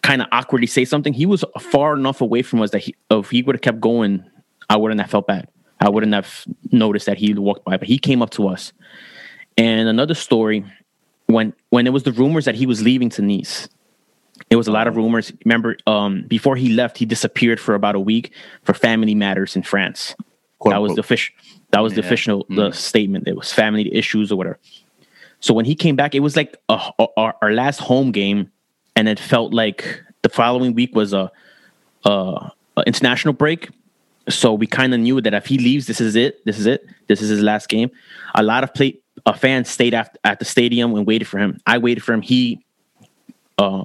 kind 0.02 0.20
of 0.20 0.28
awkwardly 0.32 0.66
say 0.66 0.84
something. 0.84 1.12
He 1.14 1.24
was 1.26 1.42
far 1.58 1.94
enough 1.96 2.20
away 2.20 2.42
from 2.42 2.60
us 2.60 2.70
that 2.72 2.80
he, 2.80 2.94
if 3.10 3.30
he 3.30 3.42
would 3.42 3.54
have 3.56 3.62
kept 3.62 3.80
going, 3.80 4.24
I 4.68 4.76
wouldn't 4.76 5.00
have 5.00 5.10
felt 5.10 5.26
bad. 5.26 5.48
I 5.80 5.88
wouldn't 5.88 6.12
have 6.12 6.44
noticed 6.70 7.06
that 7.06 7.18
he 7.18 7.32
walked 7.34 7.64
by. 7.64 7.76
But 7.76 7.88
he 7.88 7.98
came 7.98 8.22
up 8.22 8.30
to 8.30 8.48
us. 8.48 8.72
And 9.56 9.88
another 9.88 10.14
story, 10.14 10.64
when 11.26 11.52
when 11.70 11.86
it 11.86 11.92
was 11.92 12.02
the 12.02 12.12
rumors 12.12 12.44
that 12.44 12.54
he 12.54 12.66
was 12.66 12.82
leaving 12.82 13.08
to 13.10 13.22
Nice, 13.22 13.68
it 14.50 14.56
was 14.56 14.68
a 14.68 14.72
lot 14.72 14.86
of 14.86 14.96
rumors. 14.96 15.32
Remember, 15.44 15.76
um, 15.86 16.24
before 16.28 16.56
he 16.56 16.70
left, 16.70 16.98
he 16.98 17.04
disappeared 17.06 17.60
for 17.60 17.74
about 17.74 17.94
a 17.94 18.00
week 18.00 18.32
for 18.62 18.74
family 18.74 19.14
matters 19.14 19.56
in 19.56 19.62
France. 19.62 20.14
Quote, 20.58 20.72
that 20.74 20.80
was 20.80 20.90
unquote. 20.90 20.96
the 20.96 21.00
official. 21.00 21.34
That 21.70 21.80
was 21.80 21.94
the 21.94 22.00
official 22.00 22.46
the 22.48 22.72
statement. 22.72 23.28
It 23.28 23.36
was 23.36 23.52
family 23.52 23.94
issues 23.94 24.32
or 24.32 24.36
whatever. 24.36 24.58
So 25.40 25.54
when 25.54 25.64
he 25.64 25.74
came 25.74 25.96
back, 25.96 26.14
it 26.14 26.20
was 26.20 26.36
like 26.36 26.56
a, 26.68 26.78
a- 26.98 27.06
our, 27.16 27.34
our 27.40 27.52
last 27.52 27.78
home 27.80 28.10
game, 28.12 28.50
and 28.96 29.08
it 29.08 29.18
felt 29.18 29.54
like 29.54 30.02
the 30.22 30.28
following 30.28 30.74
week 30.74 30.94
was 30.94 31.12
a, 31.14 31.30
a, 32.04 32.50
a 32.76 32.82
international 32.86 33.32
break. 33.34 33.70
So 34.28 34.52
we 34.52 34.66
kind 34.66 34.94
of 34.94 35.00
knew 35.00 35.20
that 35.20 35.34
if 35.34 35.46
he 35.46 35.58
leaves, 35.58 35.86
this 35.86 36.00
is 36.00 36.14
it. 36.14 36.44
This 36.44 36.58
is 36.58 36.66
it. 36.66 36.86
This 37.08 37.22
is 37.22 37.30
his 37.30 37.42
last 37.42 37.68
game. 37.68 37.90
A 38.34 38.42
lot 38.42 38.62
of 38.62 38.72
play, 38.74 38.98
uh, 39.26 39.32
fans 39.32 39.68
stayed 39.68 39.94
at, 39.94 40.18
at 40.24 40.38
the 40.38 40.44
stadium 40.44 40.94
and 40.94 41.06
waited 41.06 41.26
for 41.26 41.38
him. 41.38 41.60
I 41.66 41.78
waited 41.78 42.04
for 42.04 42.12
him. 42.12 42.22
He, 42.22 42.64
uh, 43.58 43.84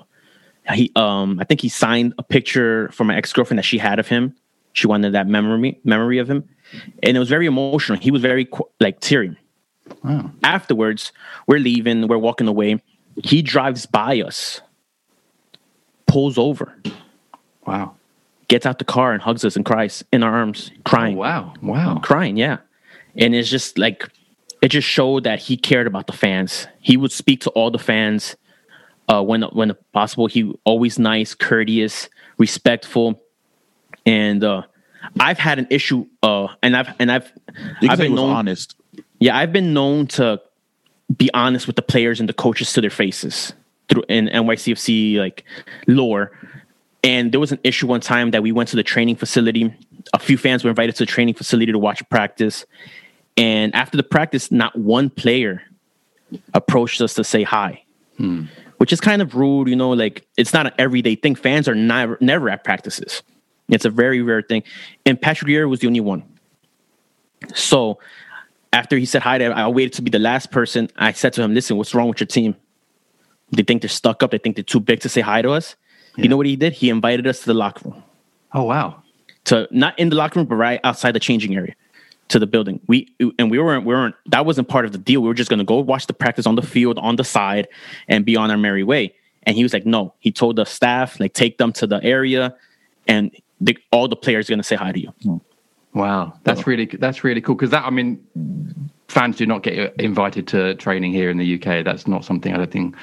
he, 0.73 0.91
um, 0.95 1.39
I 1.39 1.45
think 1.45 1.61
he 1.61 1.69
signed 1.69 2.13
a 2.17 2.23
picture 2.23 2.89
from 2.89 3.07
my 3.07 3.15
ex 3.15 3.31
girlfriend 3.33 3.59
that 3.59 3.65
she 3.65 3.77
had 3.77 3.99
of 3.99 4.07
him. 4.07 4.35
She 4.73 4.87
wanted 4.87 5.13
that 5.13 5.27
memory 5.27 5.79
memory 5.85 6.17
of 6.17 6.29
him, 6.29 6.49
and 7.01 7.15
it 7.15 7.19
was 7.19 7.29
very 7.29 7.45
emotional. 7.45 7.97
He 7.97 8.11
was 8.11 8.21
very 8.21 8.49
like 8.81 8.99
teary. 8.99 9.37
Afterwards, 10.43 11.13
we're 11.47 11.59
leaving. 11.59 12.07
We're 12.09 12.17
walking 12.17 12.47
away. 12.47 12.81
He 13.23 13.41
drives 13.41 13.85
by 13.85 14.19
us, 14.21 14.59
pulls 16.07 16.37
over, 16.37 16.75
Wow. 17.65 17.95
Gets 18.47 18.65
out 18.65 18.79
the 18.79 18.85
car 18.85 19.13
and 19.13 19.21
hugs 19.21 19.43
us 19.45 19.55
and 19.55 19.65
cries 19.65 20.03
in 20.13 20.23
our 20.23 20.33
arms, 20.33 20.71
crying. 20.83 21.15
Wow. 21.17 21.53
Wow. 21.61 21.99
crying 22.03 22.37
yeah 22.37 22.57
and 23.17 23.33
it's 23.33 23.49
just 23.49 23.77
like 23.77 24.09
it 24.61 24.69
just 24.69 24.87
showed 24.87 25.23
that 25.23 25.39
he 25.39 25.55
cared 25.57 25.87
about 25.87 26.07
the 26.07 26.13
fans 26.13 26.67
he 26.79 26.97
would 26.97 27.11
speak 27.11 27.41
to 27.41 27.49
all 27.51 27.71
the 27.71 27.79
fans 27.79 28.35
uh 29.09 29.21
when 29.23 29.41
when 29.43 29.71
possible 29.93 30.27
he 30.27 30.53
always 30.65 30.99
nice 30.99 31.33
courteous 31.33 32.09
respectful 32.37 33.21
and 34.05 34.43
uh 34.43 34.61
i've 35.19 35.39
had 35.39 35.59
an 35.59 35.67
issue 35.69 36.05
uh 36.23 36.47
and 36.61 36.75
i've 36.75 36.89
and 36.99 37.11
i've 37.11 37.31
You 37.81 37.89
i've 37.89 37.99
been 37.99 38.15
known 38.15 38.31
honest. 38.31 38.75
yeah 39.19 39.37
i've 39.37 39.53
been 39.53 39.73
known 39.73 40.07
to 40.07 40.41
be 41.15 41.29
honest 41.33 41.67
with 41.67 41.75
the 41.75 41.81
players 41.83 42.19
and 42.19 42.27
the 42.27 42.33
coaches 42.33 42.73
to 42.73 42.81
their 42.81 42.89
faces 42.89 43.53
through 43.87 44.03
in 44.09 44.27
nycfc 44.27 45.17
like 45.17 45.43
lore 45.87 46.31
and 47.05 47.31
there 47.31 47.39
was 47.39 47.51
an 47.51 47.59
issue 47.63 47.85
one 47.85 48.01
time 48.01 48.31
that 48.31 48.41
we 48.41 48.51
went 48.51 48.69
to 48.69 48.75
the 48.75 48.83
training 48.83 49.15
facility. 49.15 49.71
A 50.13 50.19
few 50.19 50.39
fans 50.39 50.63
were 50.63 50.71
invited 50.71 50.95
to 50.95 51.03
the 51.03 51.11
training 51.11 51.35
facility 51.35 51.71
to 51.71 51.77
watch 51.77 52.07
practice. 52.09 52.65
And 53.37 53.73
after 53.75 53.95
the 53.95 54.03
practice, 54.03 54.51
not 54.51 54.75
one 54.75 55.11
player 55.11 55.61
approached 56.55 56.99
us 57.01 57.13
to 57.13 57.23
say 57.23 57.43
hi, 57.43 57.83
hmm. 58.17 58.45
which 58.77 58.91
is 58.91 58.99
kind 58.99 59.21
of 59.21 59.35
rude. 59.35 59.67
You 59.67 59.75
know, 59.75 59.91
like 59.91 60.25
it's 60.35 60.51
not 60.51 60.65
an 60.65 60.73
everyday 60.79 61.13
thing. 61.13 61.35
Fans 61.35 61.67
are 61.67 61.75
never, 61.75 62.17
never 62.21 62.49
at 62.49 62.63
practices. 62.63 63.21
It's 63.69 63.85
a 63.85 63.91
very 63.91 64.23
rare 64.23 64.41
thing. 64.41 64.63
And 65.05 65.21
Patrick 65.21 65.49
Vieira 65.49 65.69
was 65.69 65.81
the 65.81 65.87
only 65.87 65.99
one. 65.99 66.23
So 67.53 67.99
after 68.73 68.97
he 68.97 69.05
said 69.05 69.21
hi 69.21 69.37
to 69.37 69.45
I 69.45 69.67
waited 69.67 69.93
to 69.93 70.01
be 70.01 70.09
the 70.09 70.19
last 70.19 70.49
person. 70.49 70.89
I 70.97 71.11
said 71.11 71.33
to 71.33 71.43
him, 71.43 71.53
listen, 71.53 71.77
what's 71.77 71.93
wrong 71.93 72.07
with 72.07 72.19
your 72.19 72.27
team? 72.27 72.55
They 73.51 73.61
think 73.61 73.83
they're 73.83 73.89
stuck 73.89 74.23
up. 74.23 74.31
They 74.31 74.39
think 74.39 74.55
they're 74.55 74.63
too 74.63 74.79
big 74.79 75.01
to 75.01 75.09
say 75.09 75.21
hi 75.21 75.43
to 75.43 75.51
us. 75.51 75.75
You 76.17 76.29
know 76.29 76.37
what 76.37 76.45
he 76.45 76.55
did? 76.55 76.73
He 76.73 76.89
invited 76.89 77.27
us 77.27 77.41
to 77.41 77.45
the 77.47 77.53
locker 77.53 77.89
room. 77.89 78.03
Oh 78.53 78.63
wow. 78.63 79.01
To 79.45 79.67
not 79.71 79.97
in 79.99 80.09
the 80.09 80.15
locker 80.15 80.39
room, 80.39 80.47
but 80.47 80.55
right 80.55 80.79
outside 80.83 81.11
the 81.11 81.19
changing 81.19 81.55
area 81.55 81.75
to 82.29 82.39
the 82.39 82.47
building. 82.47 82.79
We 82.87 83.13
and 83.37 83.51
we 83.51 83.59
weren't 83.59 83.85
we 83.85 83.93
weren't 83.93 84.15
that 84.27 84.45
wasn't 84.45 84.67
part 84.67 84.85
of 84.85 84.91
the 84.91 84.97
deal. 84.97 85.21
We 85.21 85.27
were 85.27 85.33
just 85.33 85.49
gonna 85.49 85.63
go 85.63 85.79
watch 85.79 86.07
the 86.07 86.13
practice 86.13 86.45
on 86.45 86.55
the 86.55 86.61
field 86.61 86.97
on 86.99 87.15
the 87.15 87.23
side 87.23 87.67
and 88.07 88.25
be 88.25 88.35
on 88.35 88.49
our 88.49 88.57
merry 88.57 88.83
way. 88.83 89.13
And 89.43 89.55
he 89.55 89.63
was 89.63 89.73
like, 89.73 89.85
no. 89.85 90.13
He 90.19 90.31
told 90.31 90.55
the 90.55 90.65
staff, 90.65 91.19
like, 91.19 91.33
take 91.33 91.59
them 91.59 91.71
to 91.73 91.85
the 91.85 92.03
area 92.03 92.55
and 93.07 93.31
the, 93.61 93.77
all 93.91 94.07
the 94.07 94.15
players 94.15 94.49
are 94.49 94.53
gonna 94.53 94.63
say 94.63 94.75
hi 94.75 94.91
to 94.91 94.99
you. 94.99 95.41
Wow, 95.93 96.33
that's 96.43 96.67
really 96.67 96.85
that's 96.85 97.23
really 97.23 97.39
cool 97.39 97.55
because 97.55 97.69
that 97.69 97.85
I 97.85 97.89
mean, 97.89 98.21
fans 99.07 99.37
do 99.37 99.45
not 99.45 99.63
get 99.63 99.95
invited 99.99 100.45
to 100.49 100.75
training 100.75 101.13
here 101.13 101.29
in 101.29 101.37
the 101.37 101.55
UK. 101.55 101.85
That's 101.85 102.05
not 102.05 102.25
something 102.25 102.53
I 102.53 102.57
don't 102.57 102.71
think 102.71 102.95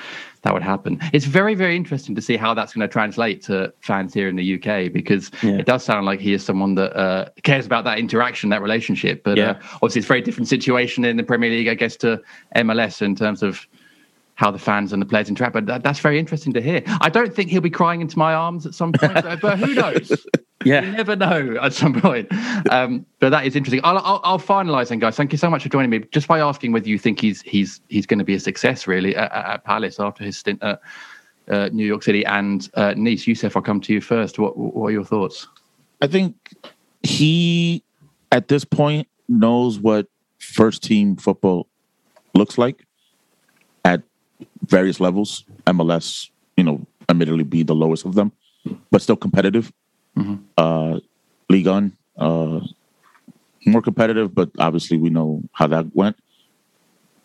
that 0.43 0.53
would 0.53 0.63
happen. 0.63 0.99
It's 1.13 1.25
very 1.25 1.55
very 1.55 1.77
interesting 1.77 2.15
to 2.15 2.23
see 2.23 2.37
how 2.37 2.53
that's 2.55 2.73
going 2.75 2.87
to 2.87 2.93
translate 2.93 3.43
to 3.45 3.73
fans 3.81 4.13
here 4.13 4.29
in 4.29 4.37
the 4.37 4.55
UK 4.55 4.93
because 4.93 5.31
Yeah. 5.43 5.53
it 5.59 5.67
does 5.67 5.85
sound 5.85 6.05
like 6.07 6.21
he 6.21 6.33
is 6.33 6.45
someone 6.45 6.75
that 6.77 6.97
uh, 6.97 7.29
cares 7.43 7.65
about 7.67 7.85
that 7.85 7.99
interaction, 7.99 8.51
that 8.51 8.63
relationship. 8.63 9.23
But 9.25 9.39
uh, 9.39 9.55
obviously, 9.75 10.01
it's 10.01 10.07
a 10.07 10.09
very 10.09 10.21
different 10.21 10.49
situation 10.49 11.05
in 11.05 11.17
the 11.17 11.23
Premier 11.23 11.51
League, 11.51 11.69
I 11.69 11.75
guess, 11.75 11.97
to 11.99 12.21
MLS 12.57 13.03
in 13.03 13.15
terms 13.15 13.43
of 13.43 13.67
how 14.35 14.51
the 14.51 14.59
fans 14.59 14.93
and 14.93 15.01
the 15.01 15.07
players 15.07 15.29
interact. 15.29 15.53
But 15.55 15.67
that, 15.67 15.83
that's 15.85 16.01
very 16.01 16.19
interesting 16.19 16.53
to 16.55 16.61
hear. 16.61 16.83
I 17.01 17.09
don't 17.09 17.33
think 17.35 17.51
he'll 17.51 17.61
be 17.61 17.71
crying 17.71 18.01
into 18.01 18.19
my 18.19 18.35
arms 18.35 18.67
at 18.67 18.75
some 18.75 18.93
point, 18.93 19.15
but, 19.15 19.41
but 19.41 19.59
who 19.59 19.75
knows? 19.75 20.27
You 20.65 20.81
never 20.93 21.17
know 21.17 21.57
at 21.61 21.73
some 21.73 21.95
point. 22.01 22.29
Um, 22.71 23.07
but 23.19 23.31
that 23.31 23.47
is 23.47 23.57
interesting. 23.57 23.81
I'll, 23.85 23.99
I'll, 23.99 24.21
I'll 24.25 24.39
finalise 24.39 24.89
then, 24.89 24.99
guys. 24.99 25.17
Thank 25.17 25.33
you 25.33 25.39
so 25.39 25.51
much 25.51 25.63
for 25.63 25.69
joining 25.69 25.91
me. 25.91 26.01
Just 26.11 26.29
by 26.29 26.41
asking 26.41 26.73
whether 26.73 26.89
you 26.89 26.99
think 26.99 27.21
he's 27.21 27.43
he's 27.43 27.81
he's 27.89 28.07
going 28.07 28.19
to 28.19 28.25
be 28.25 28.35
a 28.35 28.41
success 28.41 28.87
really 28.87 29.17
at, 29.17 29.33
at 29.33 29.47
at 29.47 29.65
Palace 29.65 29.99
after 29.99 30.25
his 30.25 30.37
stint 30.37 30.63
at 30.63 30.81
uh, 31.49 31.69
New 31.73 31.87
York 31.87 32.03
City 32.03 32.25
and 32.27 32.69
uh, 32.75 32.95
Nice. 32.97 33.25
Yousef, 33.25 33.57
I'll 33.57 33.63
come 33.63 33.81
to 33.81 33.93
you 33.93 34.01
first. 34.01 34.39
What 34.39 34.57
what 34.57 34.89
are 34.89 34.93
your 34.93 35.05
thoughts? 35.05 35.49
I 36.01 36.07
think 36.07 36.35
he, 37.03 37.83
at 38.31 38.49
this 38.49 38.65
point, 38.65 39.09
knows 39.29 39.79
what 39.79 40.07
first 40.39 40.83
team 40.83 41.17
football 41.17 41.69
looks 42.35 42.59
like 42.59 42.85
at 43.85 44.03
various 44.67 45.01
levels. 45.01 45.45
MLS, 45.67 46.31
you 46.57 46.65
know, 46.65 46.85
admittedly 47.09 47.45
be 47.45 47.63
the 47.63 47.75
lowest 47.75 48.05
of 48.05 48.15
them, 48.15 48.33
but 48.91 49.03
still 49.03 49.17
competitive. 49.17 49.73
Uh, 50.57 51.01
Ligue 51.49 51.67
1, 51.67 51.97
uh, 52.19 52.61
more 53.67 53.83
competitive, 53.83 54.35
but 54.35 54.51
obviously 54.59 54.97
we 54.97 55.11
know 55.11 55.43
how 55.53 55.67
that 55.67 55.95
went. 55.95 56.17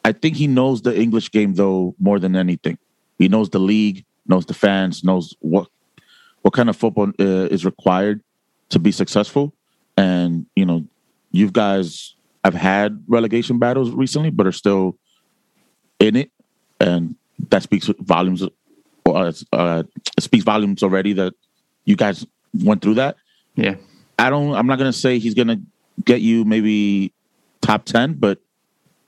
I 0.06 0.12
think 0.12 0.38
he 0.38 0.48
knows 0.48 0.82
the 0.82 0.98
English 0.98 1.32
game 1.32 1.56
though 1.56 1.96
more 2.00 2.20
than 2.20 2.36
anything. 2.36 2.78
He 3.18 3.28
knows 3.28 3.50
the 3.50 3.60
league, 3.60 4.06
knows 4.26 4.46
the 4.46 4.54
fans, 4.54 5.04
knows 5.04 5.36
what 5.40 5.68
what 6.42 6.54
kind 6.54 6.70
of 6.70 6.78
football 6.78 7.10
uh, 7.20 7.48
is 7.52 7.66
required 7.66 8.22
to 8.70 8.80
be 8.80 8.92
successful. 8.92 9.54
And 9.98 10.46
you 10.56 10.66
know, 10.66 10.86
you 11.32 11.52
guys 11.52 12.16
have 12.44 12.54
had 12.54 13.04
relegation 13.08 13.60
battles 13.60 13.92
recently, 13.92 14.30
but 14.30 14.48
are 14.48 14.52
still 14.54 14.98
in 16.00 16.16
it, 16.16 16.32
and 16.80 17.16
that 17.50 17.64
speaks 17.64 17.90
volumes. 18.00 18.44
Uh, 19.06 19.32
uh, 19.54 19.84
speaks 20.20 20.44
volumes 20.44 20.84
already 20.84 21.14
that 21.14 21.34
you 21.86 21.96
guys 21.96 22.26
went 22.64 22.82
through 22.82 22.96
that. 22.96 23.18
Yeah, 23.56 23.76
I 24.20 24.30
don't. 24.30 24.54
I'm 24.54 24.68
not 24.68 24.78
gonna 24.78 24.94
say 24.94 25.20
he's 25.20 25.34
gonna 25.34 25.60
get 26.06 26.22
you 26.22 26.46
maybe 26.46 27.14
top 27.62 27.86
ten, 27.86 28.14
but 28.14 28.40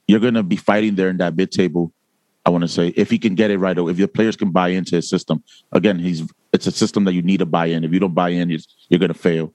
you're 0.07 0.19
gonna 0.19 0.43
be 0.43 0.55
fighting 0.55 0.95
there 0.95 1.09
in 1.09 1.17
that 1.17 1.35
mid 1.35 1.51
table. 1.51 1.91
I 2.45 2.49
want 2.49 2.63
to 2.63 2.67
say 2.67 2.87
if 2.95 3.09
he 3.09 3.19
can 3.19 3.35
get 3.35 3.51
it 3.51 3.57
right, 3.57 3.77
or 3.77 3.89
if 3.89 3.99
your 3.99 4.07
players 4.07 4.35
can 4.35 4.51
buy 4.51 4.69
into 4.69 4.95
his 4.95 5.09
system. 5.09 5.43
Again, 5.71 5.99
he's 5.99 6.23
it's 6.51 6.67
a 6.67 6.71
system 6.71 7.03
that 7.05 7.13
you 7.13 7.21
need 7.21 7.37
to 7.37 7.45
buy 7.45 7.67
in. 7.67 7.83
If 7.83 7.93
you 7.93 7.99
don't 7.99 8.13
buy 8.13 8.29
in, 8.29 8.49
you're, 8.49 8.59
you're 8.89 8.99
gonna 8.99 9.13
fail. 9.13 9.53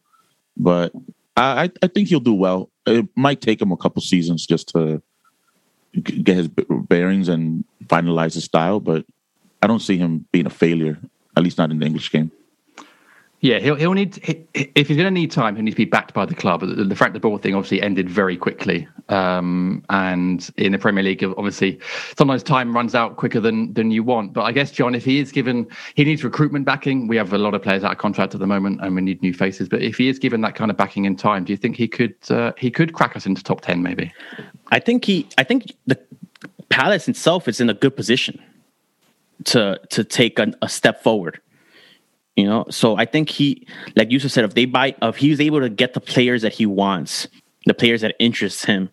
But 0.57 0.93
I, 1.37 1.65
I 1.65 1.71
I 1.83 1.87
think 1.89 2.09
he'll 2.09 2.21
do 2.21 2.35
well. 2.35 2.71
It 2.87 3.09
might 3.17 3.41
take 3.41 3.61
him 3.61 3.73
a 3.73 3.77
couple 3.77 4.03
seasons 4.03 4.47
just 4.47 4.69
to 4.71 5.03
get 6.03 6.37
his 6.37 6.49
bearings 6.49 7.29
and 7.29 7.65
finalize 7.87 8.35
his 8.35 8.45
style, 8.45 8.81
but 8.81 9.05
I 9.63 9.67
don't 9.67 9.81
see 9.81 9.97
him 9.97 10.27
being 10.33 10.47
a 10.47 10.51
failure. 10.51 10.99
At 11.37 11.43
least 11.43 11.59
not 11.59 11.71
in 11.71 11.79
the 11.79 11.87
English 11.87 12.11
game. 12.13 12.31
Yeah. 13.45 13.59
He'll 13.59 13.75
he'll 13.75 13.93
need 13.93 14.17
he, 14.25 14.43
if 14.55 14.89
he's 14.89 14.97
going 14.97 15.05
to 15.05 15.11
need 15.11 15.31
time, 15.31 15.55
he'll 15.55 15.65
need 15.65 15.73
to 15.73 15.77
be 15.77 15.85
backed 15.85 16.15
by 16.15 16.25
the 16.25 16.35
club. 16.35 16.63
The, 16.63 16.83
the 16.83 16.97
Frank 16.97 17.13
de 17.13 17.21
Boer 17.21 17.39
thing 17.39 17.55
obviously 17.55 17.83
ended 17.83 18.09
very 18.09 18.39
quickly, 18.39 18.89
um, 19.11 19.85
and 19.91 20.51
in 20.57 20.73
the 20.73 20.79
Premier 20.79 21.05
League, 21.05 21.23
obviously 21.23 21.79
sometimes 22.17 22.43
time 22.43 22.75
runs 22.75 22.95
out 22.95 23.19
quicker 23.19 23.41
than 23.41 23.75
than 23.75 23.91
you 23.91 24.03
want. 24.03 24.33
But 24.33 24.45
I 24.45 24.53
guess 24.53 24.71
Jon, 24.71 24.95
if 24.95 25.05
he 25.05 25.19
is 25.19 25.31
given, 25.31 25.67
he 25.95 26.05
needs 26.05 26.25
recruitment 26.25 26.65
backing. 26.65 27.07
We 27.07 27.19
have 27.19 27.35
a 27.35 27.39
lot 27.39 27.53
of 27.53 27.63
players 27.63 27.85
out 27.85 27.93
of 27.93 27.99
contract 27.99 28.33
at 28.33 28.41
the 28.41 28.47
moment, 28.47 28.81
and 28.81 28.95
we 28.95 29.03
need 29.03 29.21
new 29.21 29.35
faces. 29.35 29.69
But 29.69 29.83
if 29.83 29.99
he 29.99 30.09
is 30.09 30.19
given 30.19 30.41
that 30.41 30.55
kind 30.55 30.71
of 30.71 30.79
backing 30.79 31.05
in 31.05 31.15
time, 31.15 31.45
do 31.45 31.53
you 31.53 31.59
think 31.59 31.77
he 31.77 31.87
could 31.87 32.17
uh, 32.31 32.53
he 32.57 32.71
could 32.71 32.95
crack 32.95 33.15
us 33.15 33.27
into 33.27 33.43
top 33.43 33.61
ten 33.61 33.83
maybe? 33.83 34.11
I 34.69 34.79
think 34.79 35.05
he 35.05 35.29
I 35.37 35.45
think 35.45 35.77
the 35.87 36.01
Palace 36.71 37.09
itself 37.09 37.47
is 37.47 37.61
in 37.61 37.69
a 37.69 37.75
good 37.75 37.95
position 37.95 38.43
to 39.45 39.79
to 39.91 40.03
take 40.03 40.39
a, 40.39 40.51
a 40.63 40.69
step 40.71 41.03
forward. 41.03 41.43
You 42.37 42.47
know, 42.47 42.65
so 42.69 42.97
I 42.97 43.05
think 43.05 43.31
he, 43.31 43.67
like 43.95 44.11
you 44.11 44.19
said, 44.19 44.45
if 44.45 44.55
they 44.55 44.65
buy, 44.65 44.97
if 45.01 45.17
he's 45.17 45.41
able 45.41 45.61
to 45.61 45.69
get 45.69 45.95
the 45.95 46.01
players 46.01 46.43
that 46.43 46.53
he 46.53 46.67
wants, 46.67 47.29
the 47.67 47.75
players 47.75 48.01
that 48.01 48.17
interest 48.19 48.67
him, 48.67 48.91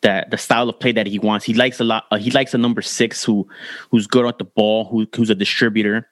that 0.00 0.30
the 0.30 0.38
style 0.38 0.68
of 0.68 0.78
play 0.80 0.92
that 0.92 1.06
he 1.06 1.18
wants. 1.18 1.44
He 1.44 1.54
likes 1.54 1.80
a 1.80 1.84
lot. 1.84 2.06
Uh, 2.10 2.18
he 2.18 2.30
likes 2.30 2.54
a 2.54 2.58
number 2.58 2.82
six 2.82 3.24
who 3.24 3.48
who's 3.90 4.06
good 4.06 4.26
at 4.26 4.38
the 4.38 4.44
ball, 4.44 4.84
who 4.84 5.06
who's 5.14 5.30
a 5.30 5.34
distributor. 5.34 6.08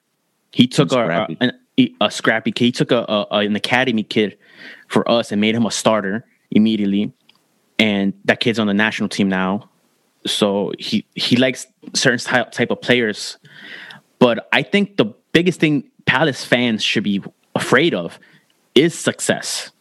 He 0.51 0.67
took 0.67 0.91
a, 0.91 1.27
a, 1.29 1.37
an- 1.41 1.59
a 2.01 2.09
scrappy 2.09 2.51
kid. 2.51 2.65
He 2.65 2.71
took 2.71 2.91
a, 2.91 3.05
a, 3.31 3.37
an 3.39 3.55
academy 3.55 4.03
kid 4.03 4.37
for 4.87 5.09
us 5.09 5.31
and 5.31 5.39
made 5.39 5.55
him 5.55 5.65
a 5.65 5.71
starter 5.71 6.25
immediately. 6.51 7.13
And 7.77 8.13
that 8.25 8.39
kid's 8.39 8.57
on 8.57 8.67
the 8.67 8.73
national 8.73 9.09
team 9.09 9.29
now. 9.29 9.69
So 10.25 10.73
he 10.79 11.05
he 11.15 11.35
likes 11.37 11.67
certain 11.93 12.19
type 12.19 12.51
type 12.51 12.71
of 12.71 12.81
players. 12.81 13.37
But 14.19 14.47
I 14.51 14.63
think 14.63 14.97
the 14.97 15.13
biggest 15.31 15.59
thing 15.59 15.91
Palace 16.07 16.43
fans 16.43 16.83
should 16.83 17.03
be 17.03 17.21
afraid 17.53 17.93
of 17.93 18.17
is 18.73 18.97
success. 18.97 19.71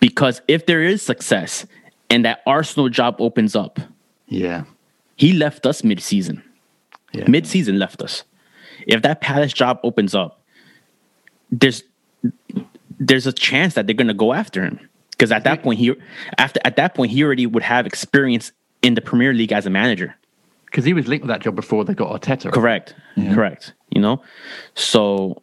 Because 0.00 0.40
if 0.48 0.66
there 0.66 0.82
is 0.82 1.02
success 1.02 1.66
and 2.08 2.24
that 2.24 2.40
Arsenal 2.46 2.88
job 2.88 3.16
opens 3.20 3.54
up, 3.54 3.78
Yeah. 4.26 4.64
he 5.16 5.32
left 5.32 5.66
us 5.66 5.84
mid-season. 5.84 6.42
Yeah. 7.12 7.24
Mid-season 7.28 7.78
left 7.78 8.02
us. 8.02 8.24
If 8.86 9.02
that 9.02 9.20
Palace 9.20 9.52
job 9.52 9.78
opens 9.84 10.14
up, 10.14 10.40
there's 11.50 11.82
there's 12.98 13.26
a 13.26 13.32
chance 13.32 13.74
that 13.74 13.86
they're 13.86 13.94
going 13.96 14.08
to 14.08 14.14
go 14.14 14.32
after 14.34 14.62
him 14.62 14.78
because 15.12 15.32
at 15.32 15.42
that 15.44 15.62
point 15.62 15.78
he 15.78 15.92
after 16.38 16.60
at 16.64 16.76
that 16.76 16.94
point 16.94 17.10
he 17.10 17.24
already 17.24 17.46
would 17.46 17.62
have 17.62 17.86
experience 17.86 18.52
in 18.82 18.94
the 18.94 19.00
Premier 19.00 19.32
League 19.32 19.52
as 19.52 19.66
a 19.66 19.70
manager. 19.70 20.14
Because 20.70 20.84
he 20.84 20.92
was 20.92 21.08
linked 21.08 21.24
with 21.24 21.30
that 21.30 21.40
job 21.40 21.56
before 21.56 21.84
they 21.84 21.94
got 21.94 22.22
Arteta. 22.22 22.44
right? 22.46 22.54
Correct. 22.54 22.94
Correct. 23.34 23.74
You 23.90 24.00
know, 24.00 24.22
so 24.74 25.42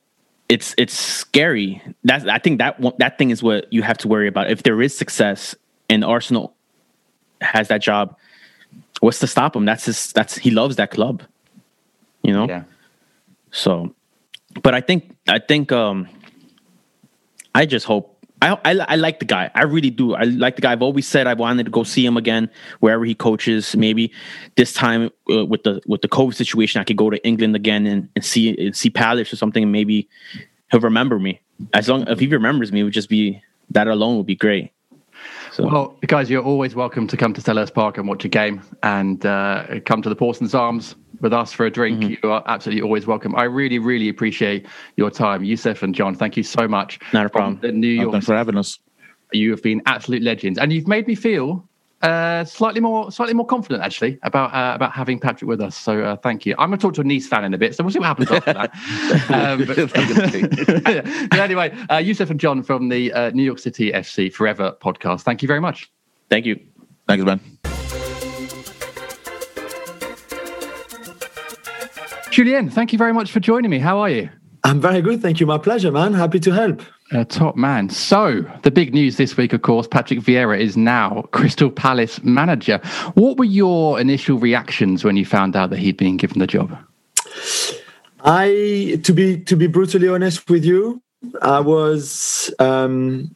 it's 0.49 0.73
it's 0.77 0.93
scary. 0.93 1.81
That's 2.03 2.25
I 2.25 2.39
think 2.39 2.59
that 2.59 2.79
one, 2.79 2.93
that 2.99 3.17
thing 3.17 3.29
is 3.29 3.43
what 3.43 3.71
you 3.71 3.81
have 3.81 3.97
to 3.99 4.07
worry 4.07 4.27
about. 4.27 4.49
If 4.49 4.63
there 4.63 4.81
is 4.81 4.97
success 4.97 5.55
and 5.89 6.05
Arsenal 6.05 6.55
has 7.41 7.67
that 7.67 7.81
job, 7.81 8.15
what's 9.01 9.19
to 9.19 9.27
stop 9.27 9.55
him? 9.55 9.65
That's 9.65 9.85
his. 9.85 10.13
That's 10.13 10.37
he 10.37 10.49
loves 10.51 10.77
that 10.77 10.91
club. 10.91 11.23
You 12.23 12.33
know. 12.33 12.47
Yeah. 12.47 12.63
So, 13.51 13.93
but 14.63 14.73
I 14.73 14.81
think 14.81 15.15
I 15.27 15.39
think 15.39 15.71
um, 15.71 16.07
I 17.53 17.65
just 17.65 17.85
hope. 17.85 18.16
I, 18.41 18.57
I 18.65 18.71
I 18.89 18.95
like 18.95 19.19
the 19.19 19.25
guy. 19.25 19.49
I 19.55 19.63
really 19.63 19.89
do. 19.89 20.13
I 20.13 20.23
like 20.23 20.55
the 20.55 20.61
guy. 20.61 20.71
I've 20.71 20.81
always 20.83 21.07
said 21.07 21.25
I 21.25 21.33
wanted 21.33 21.65
to 21.65 21.71
go 21.71 21.83
see 21.83 22.05
him 22.05 22.17
again 22.17 22.49
wherever 22.79 23.03
he 23.03 23.15
coaches. 23.15 23.75
Maybe 23.75 24.11
this 24.55 24.73
time 24.73 25.09
uh, 25.31 25.45
with 25.45 25.63
the 25.63 25.81
with 25.87 26.01
the 26.01 26.07
COVID 26.07 26.35
situation, 26.35 26.79
I 26.79 26.83
could 26.83 26.97
go 26.97 27.09
to 27.09 27.25
England 27.25 27.55
again 27.55 27.87
and, 27.87 28.09
and 28.15 28.23
see 28.23 28.55
and 28.57 28.75
see 28.75 28.89
Palace 28.89 29.33
or 29.33 29.37
something. 29.37 29.63
And 29.63 29.71
maybe 29.71 30.07
he'll 30.69 30.81
remember 30.81 31.17
me. 31.17 31.41
As 31.73 31.89
long 31.89 32.07
if 32.07 32.19
he 32.19 32.27
remembers 32.27 32.71
me, 32.71 32.81
it 32.81 32.83
would 32.83 32.93
just 32.93 33.09
be 33.09 33.41
that 33.71 33.87
alone 33.87 34.17
would 34.17 34.27
be 34.27 34.35
great. 34.35 34.71
So 35.57 35.65
Well, 35.65 35.97
guys, 36.05 36.29
you're 36.29 36.43
always 36.43 36.75
welcome 36.75 37.07
to 37.07 37.17
come 37.17 37.33
to 37.33 37.41
Selhurst 37.41 37.73
Park 37.73 37.97
and 37.97 38.07
watch 38.07 38.23
a 38.23 38.27
game 38.27 38.61
and 38.83 39.25
uh, 39.25 39.79
come 39.85 40.03
to 40.03 40.09
the 40.09 40.15
Porson's 40.15 40.53
Arms 40.53 40.95
with 41.19 41.33
us 41.33 41.51
for 41.51 41.65
a 41.65 41.71
drink. 41.71 41.99
Mm-hmm. 41.99 42.13
You 42.21 42.31
are 42.31 42.43
absolutely 42.45 42.83
always 42.83 43.07
welcome. 43.07 43.35
I 43.35 43.45
really, 43.45 43.79
really 43.79 44.07
appreciate 44.07 44.67
your 44.97 45.09
time. 45.09 45.41
Yousef 45.41 45.81
and 45.81 45.95
Jon, 45.95 46.13
thank 46.13 46.37
you 46.37 46.43
so 46.43 46.67
much. 46.67 46.99
Not 47.11 47.25
a 47.25 47.29
problem. 47.29 47.57
The 47.59 47.71
New 47.71 47.87
York, 47.87 48.11
thanks 48.11 48.27
for 48.27 48.37
having 48.37 48.55
us. 48.55 48.77
you 49.31 49.49
have 49.49 49.63
been 49.63 49.81
absolute 49.87 50.21
legends, 50.21 50.59
and 50.59 50.71
you've 50.71 50.87
made 50.87 51.07
me 51.07 51.15
feel 51.15 51.67
uh, 52.01 52.45
slightly 52.45 52.79
more, 52.79 53.11
slightly 53.11 53.33
more 53.33 53.45
confident 53.45 53.83
actually 53.83 54.19
about 54.23 54.53
uh, 54.53 54.75
about 54.75 54.91
having 54.91 55.19
Patrick 55.19 55.47
with 55.47 55.61
us. 55.61 55.75
So 55.75 56.03
uh, 56.03 56.15
thank 56.17 56.45
you. 56.45 56.53
I'm 56.59 56.69
going 56.69 56.79
to 56.79 56.81
talk 56.81 56.93
to 56.95 57.01
a 57.01 57.03
Nice 57.03 57.27
fan 57.27 57.43
in 57.43 57.53
a 57.53 57.57
bit, 57.57 57.75
so 57.75 57.83
we'll 57.83 57.91
see 57.91 57.99
what 57.99 58.07
happens 58.07 58.31
after 58.31 58.53
that. 58.53 58.71
um, 59.31 59.65
but, 59.65 61.29
but 61.29 61.39
anyway, 61.39 61.71
uh, 61.89 61.97
Yousef 61.97 62.29
and 62.29 62.39
Jon 62.39 62.61
from 62.61 62.89
the 62.89 63.11
uh, 63.13 63.31
New 63.31 63.43
York 63.43 63.59
City 63.59 63.91
FC 63.91 64.31
Forever 64.31 64.75
podcast. 64.81 65.21
Thank 65.21 65.41
you 65.41 65.47
very 65.47 65.61
much. 65.61 65.91
thank 66.29 66.45
you. 66.45 66.59
Thanks, 67.07 67.25
man. 67.25 67.39
Julien, 72.29 72.69
thank 72.69 72.91
you 72.91 72.99
very 72.99 73.13
much 73.13 73.31
for 73.31 73.39
joining 73.39 73.71
me. 73.71 73.79
How 73.79 73.97
are 73.99 74.09
you? 74.09 74.29
I'm 74.63 74.79
very 74.79 75.01
good. 75.01 75.21
Thank 75.21 75.39
you. 75.39 75.47
My 75.47 75.57
pleasure, 75.57 75.91
man. 75.91 76.13
Happy 76.13 76.39
to 76.41 76.51
help. 76.51 76.81
Uh, 77.11 77.23
top 77.23 77.55
man. 77.55 77.89
So, 77.89 78.43
the 78.63 78.71
big 78.71 78.93
news 78.93 79.15
this 79.15 79.37
week, 79.37 79.53
of 79.53 79.61
course, 79.61 79.87
Patrick 79.87 80.19
Vieira 80.19 80.59
is 80.59 80.75
now 80.75 81.21
Crystal 81.31 81.71
Palace 81.71 82.21
manager. 82.23 82.79
What 83.13 83.37
were 83.37 83.45
your 83.45 83.99
initial 83.99 84.37
reactions 84.37 85.05
when 85.05 85.15
you 85.15 85.25
found 85.25 85.55
out 85.55 85.69
that 85.69 85.79
he'd 85.79 85.95
been 85.95 86.17
given 86.17 86.39
the 86.39 86.47
job? 86.47 86.77
I, 88.25 88.99
to 89.03 89.13
be 89.13 89.39
to 89.43 89.55
be 89.55 89.67
brutally 89.67 90.09
honest 90.09 90.49
with 90.49 90.65
you, 90.65 91.01
I 91.41 91.61
was 91.61 92.53
um, 92.59 93.33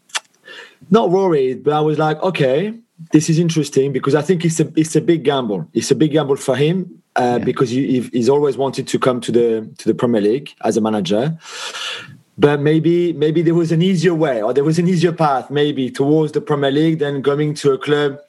not 0.90 1.10
worried, 1.12 1.64
but 1.64 1.74
I 1.74 1.80
was 1.80 1.98
like, 1.98 2.22
okay, 2.22 2.74
this 3.12 3.30
is 3.30 3.40
interesting 3.40 3.94
because 3.94 4.16
I 4.16 4.22
think 4.22 4.44
it's 4.44 4.60
a 4.60 4.72
it's 4.76 4.98
a 4.98 5.02
big 5.02 5.24
gamble. 5.24 5.68
It's 5.74 5.92
a 5.92 5.96
big 5.96 6.12
gamble 6.12 6.36
for 6.36 6.58
him 6.58 7.02
uh, 7.16 7.40
because 7.40 7.70
he, 7.70 8.02
he's 8.02 8.30
always 8.30 8.58
wanted 8.58 8.88
to 8.90 9.00
come 9.00 9.22
to 9.22 9.32
the 9.32 9.74
to 9.78 9.88
the 9.88 9.96
Premier 9.96 10.22
League 10.22 10.54
as 10.64 10.78
a 10.78 10.82
manager. 10.82 11.38
But 12.42 12.60
maybe 12.60 13.14
maybe 13.14 13.44
there 13.44 13.54
was 13.54 13.72
an 13.72 13.84
easier 13.84 14.16
way 14.16 14.42
or 14.42 14.52
there 14.52 14.64
was 14.64 14.80
an 14.80 14.88
easier 14.88 15.12
path 15.12 15.52
maybe 15.52 15.92
towards 15.92 16.32
the 16.32 16.42
Premier 16.42 16.72
League 16.72 16.98
than 16.98 17.22
going 17.22 17.54
to 17.62 17.74
a 17.74 17.78
club 17.78 18.20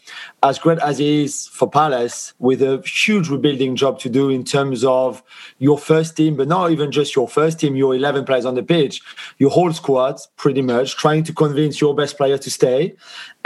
as 0.42 0.58
great 0.58 0.78
as 0.80 1.00
it 1.00 1.06
is 1.06 1.46
for 1.46 1.66
Palace 1.70 2.34
with 2.38 2.60
a 2.60 2.82
huge 2.84 3.30
rebuilding 3.30 3.74
job 3.74 3.98
to 4.00 4.10
do 4.10 4.28
in 4.28 4.44
terms 4.44 4.84
of 4.84 5.22
your 5.60 5.78
first 5.78 6.14
team, 6.14 6.36
but 6.36 6.46
not 6.46 6.70
even 6.70 6.92
just 6.92 7.16
your 7.16 7.26
first 7.26 7.58
team, 7.60 7.74
your 7.74 7.94
11 7.94 8.26
players 8.26 8.44
on 8.44 8.54
the 8.54 8.62
pitch, 8.62 9.00
your 9.38 9.48
whole 9.48 9.72
squad 9.72 10.18
pretty 10.36 10.60
much 10.60 10.94
trying 10.96 11.22
to 11.24 11.32
convince 11.32 11.80
your 11.80 11.94
best 11.94 12.18
player 12.18 12.36
to 12.36 12.50
stay 12.50 12.94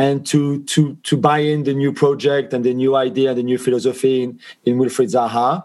and 0.00 0.26
to 0.26 0.64
to 0.64 0.96
to 1.04 1.16
buy 1.16 1.38
in 1.38 1.62
the 1.62 1.74
new 1.74 1.92
project 1.92 2.52
and 2.52 2.64
the 2.64 2.74
new 2.74 2.96
idea 2.96 3.28
and 3.28 3.38
the 3.38 3.44
new 3.44 3.58
philosophy 3.58 4.24
in, 4.24 4.40
in 4.64 4.78
Wilfried 4.78 5.12
Zaha 5.14 5.62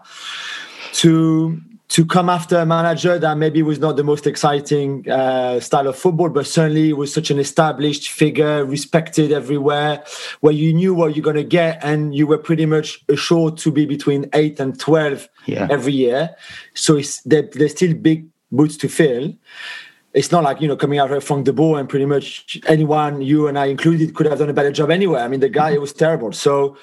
to 0.92 1.60
to 1.92 2.06
come 2.06 2.30
after 2.30 2.56
a 2.56 2.64
manager 2.64 3.18
that 3.18 3.36
maybe 3.36 3.62
was 3.62 3.78
not 3.78 3.96
the 3.96 4.02
most 4.02 4.26
exciting 4.26 5.04
uh, 5.10 5.60
style 5.60 5.86
of 5.86 5.94
football, 5.94 6.30
but 6.30 6.46
certainly 6.46 6.90
was 6.94 7.12
such 7.12 7.30
an 7.30 7.38
established 7.38 8.10
figure, 8.10 8.64
respected 8.64 9.30
everywhere, 9.30 10.02
where 10.40 10.54
you 10.54 10.72
knew 10.72 10.94
what 10.94 11.14
you're 11.14 11.22
going 11.22 11.36
to 11.36 11.44
get, 11.44 11.78
and 11.84 12.14
you 12.14 12.26
were 12.26 12.38
pretty 12.38 12.64
much 12.64 13.04
assured 13.10 13.58
to 13.58 13.70
be 13.70 13.84
between 13.84 14.24
eight 14.32 14.58
and 14.58 14.80
twelve 14.80 15.28
Yeah. 15.44 15.68
every 15.70 15.92
year. 15.92 16.30
So 16.72 16.96
it's 16.96 17.20
there, 17.30 17.42
there's 17.52 17.72
still 17.72 17.92
big 17.92 18.26
boots 18.50 18.78
to 18.78 18.88
fill. 18.88 19.34
It's 20.14 20.32
not 20.32 20.44
like 20.44 20.62
you 20.62 20.68
know 20.68 20.76
coming 20.76 20.98
out 20.98 21.22
from 21.22 21.42
de 21.44 21.52
Boer 21.52 21.78
and 21.78 21.88
pretty 21.90 22.06
much 22.06 22.58
anyone, 22.68 23.20
you 23.20 23.48
and 23.48 23.58
I 23.58 23.66
included, 23.66 24.14
could 24.14 24.24
have 24.26 24.38
done 24.38 24.48
a 24.48 24.54
better 24.54 24.72
job 24.72 24.90
anyway. 24.90 25.20
I 25.20 25.28
mean, 25.28 25.40
the 25.40 25.50
guy 25.50 25.76
was 25.76 25.92
terrible. 25.92 26.32
So 26.32 26.74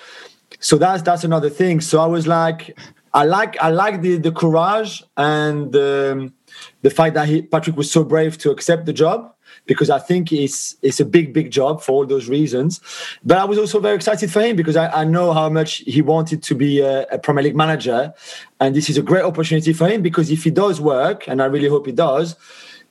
so 0.59 0.77
that's 0.77 1.01
that's 1.01 1.23
another 1.23 1.49
thing. 1.49 1.81
So 1.81 1.99
I 1.99 2.05
was 2.05 2.27
like, 2.27 2.77
I 3.13 3.23
like 3.25 3.57
I 3.61 3.69
like 3.69 4.01
the 4.01 4.17
the 4.17 4.31
courage 4.31 5.03
and 5.17 5.75
um, 5.75 6.33
the 6.81 6.89
fact 6.89 7.15
that 7.15 7.27
he, 7.27 7.41
Patrick 7.41 7.75
was 7.75 7.91
so 7.91 8.03
brave 8.03 8.37
to 8.39 8.51
accept 8.51 8.85
the 8.85 8.93
job 8.93 9.33
because 9.65 9.89
I 9.89 9.99
think 9.99 10.31
it's 10.31 10.75
it's 10.81 10.99
a 10.99 11.05
big 11.05 11.33
big 11.33 11.51
job 11.51 11.81
for 11.81 11.93
all 11.93 12.05
those 12.05 12.27
reasons. 12.27 12.81
But 13.23 13.37
I 13.37 13.45
was 13.45 13.57
also 13.57 13.79
very 13.79 13.95
excited 13.95 14.31
for 14.31 14.41
him 14.41 14.55
because 14.55 14.75
I, 14.75 14.87
I 15.01 15.03
know 15.05 15.33
how 15.33 15.49
much 15.49 15.77
he 15.77 16.01
wanted 16.01 16.43
to 16.43 16.55
be 16.55 16.81
a, 16.81 17.03
a 17.11 17.19
Premier 17.19 17.43
League 17.43 17.55
manager, 17.55 18.13
and 18.59 18.75
this 18.75 18.89
is 18.89 18.97
a 18.97 19.01
great 19.01 19.23
opportunity 19.23 19.73
for 19.73 19.87
him 19.87 20.01
because 20.01 20.29
if 20.29 20.43
he 20.43 20.51
does 20.51 20.79
work, 20.79 21.27
and 21.27 21.41
I 21.41 21.45
really 21.45 21.69
hope 21.69 21.85
he 21.85 21.91
does, 21.91 22.35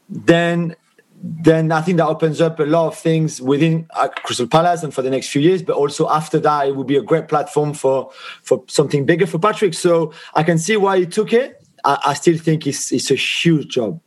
then 0.08 0.74
then 1.20 1.72
I 1.72 1.80
think 1.82 1.98
that 1.98 2.06
opens 2.06 2.40
up 2.40 2.60
a 2.60 2.64
lot 2.64 2.86
of 2.88 2.98
things 2.98 3.40
within 3.40 3.86
uh, 3.94 4.08
Crystal 4.08 4.46
Palace 4.46 4.82
and 4.82 4.94
for 4.94 5.02
the 5.02 5.10
next 5.10 5.28
few 5.28 5.42
years. 5.42 5.62
But 5.62 5.76
also 5.76 6.08
after 6.08 6.38
that, 6.40 6.68
it 6.68 6.76
will 6.76 6.84
be 6.84 6.96
a 6.96 7.02
great 7.02 7.28
platform 7.28 7.74
for 7.74 8.10
for 8.42 8.64
something 8.68 9.04
bigger 9.04 9.26
for 9.26 9.38
Patrick. 9.38 9.74
So 9.74 10.12
I 10.34 10.42
can 10.42 10.58
see 10.58 10.76
why 10.76 10.98
he 10.98 11.06
took 11.06 11.32
it. 11.32 11.62
I, 11.84 11.98
I 12.06 12.14
still 12.14 12.38
think 12.38 12.66
it's 12.66 12.92
it's 12.92 13.10
a 13.10 13.16
huge 13.16 13.68
job. 13.68 14.00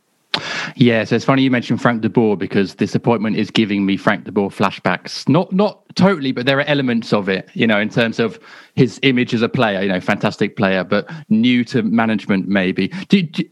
Yeah, 0.76 1.04
so 1.04 1.16
it's 1.16 1.26
funny 1.26 1.42
you 1.42 1.50
mentioned 1.50 1.82
Frank 1.82 2.00
de 2.00 2.08
Boer 2.08 2.36
because 2.38 2.76
this 2.76 2.94
appointment 2.94 3.36
is 3.36 3.50
giving 3.50 3.84
me 3.84 3.98
Frank 3.98 4.24
de 4.24 4.32
Boer 4.32 4.48
flashbacks. 4.48 5.28
Not 5.28 5.52
not 5.52 5.82
totally, 5.94 6.32
but 6.32 6.46
there 6.46 6.58
are 6.58 6.64
elements 6.64 7.12
of 7.12 7.28
it, 7.28 7.50
you 7.52 7.66
know, 7.66 7.78
in 7.78 7.90
terms 7.90 8.18
of 8.18 8.40
his 8.74 8.98
image 9.02 9.34
as 9.34 9.42
a 9.42 9.48
player, 9.48 9.82
you 9.82 9.88
know, 9.88 10.00
fantastic 10.00 10.56
player, 10.56 10.84
but 10.84 11.10
new 11.28 11.64
to 11.64 11.82
management 11.82 12.48
maybe. 12.48 12.88
Do, 13.08 13.22
do, 13.22 13.44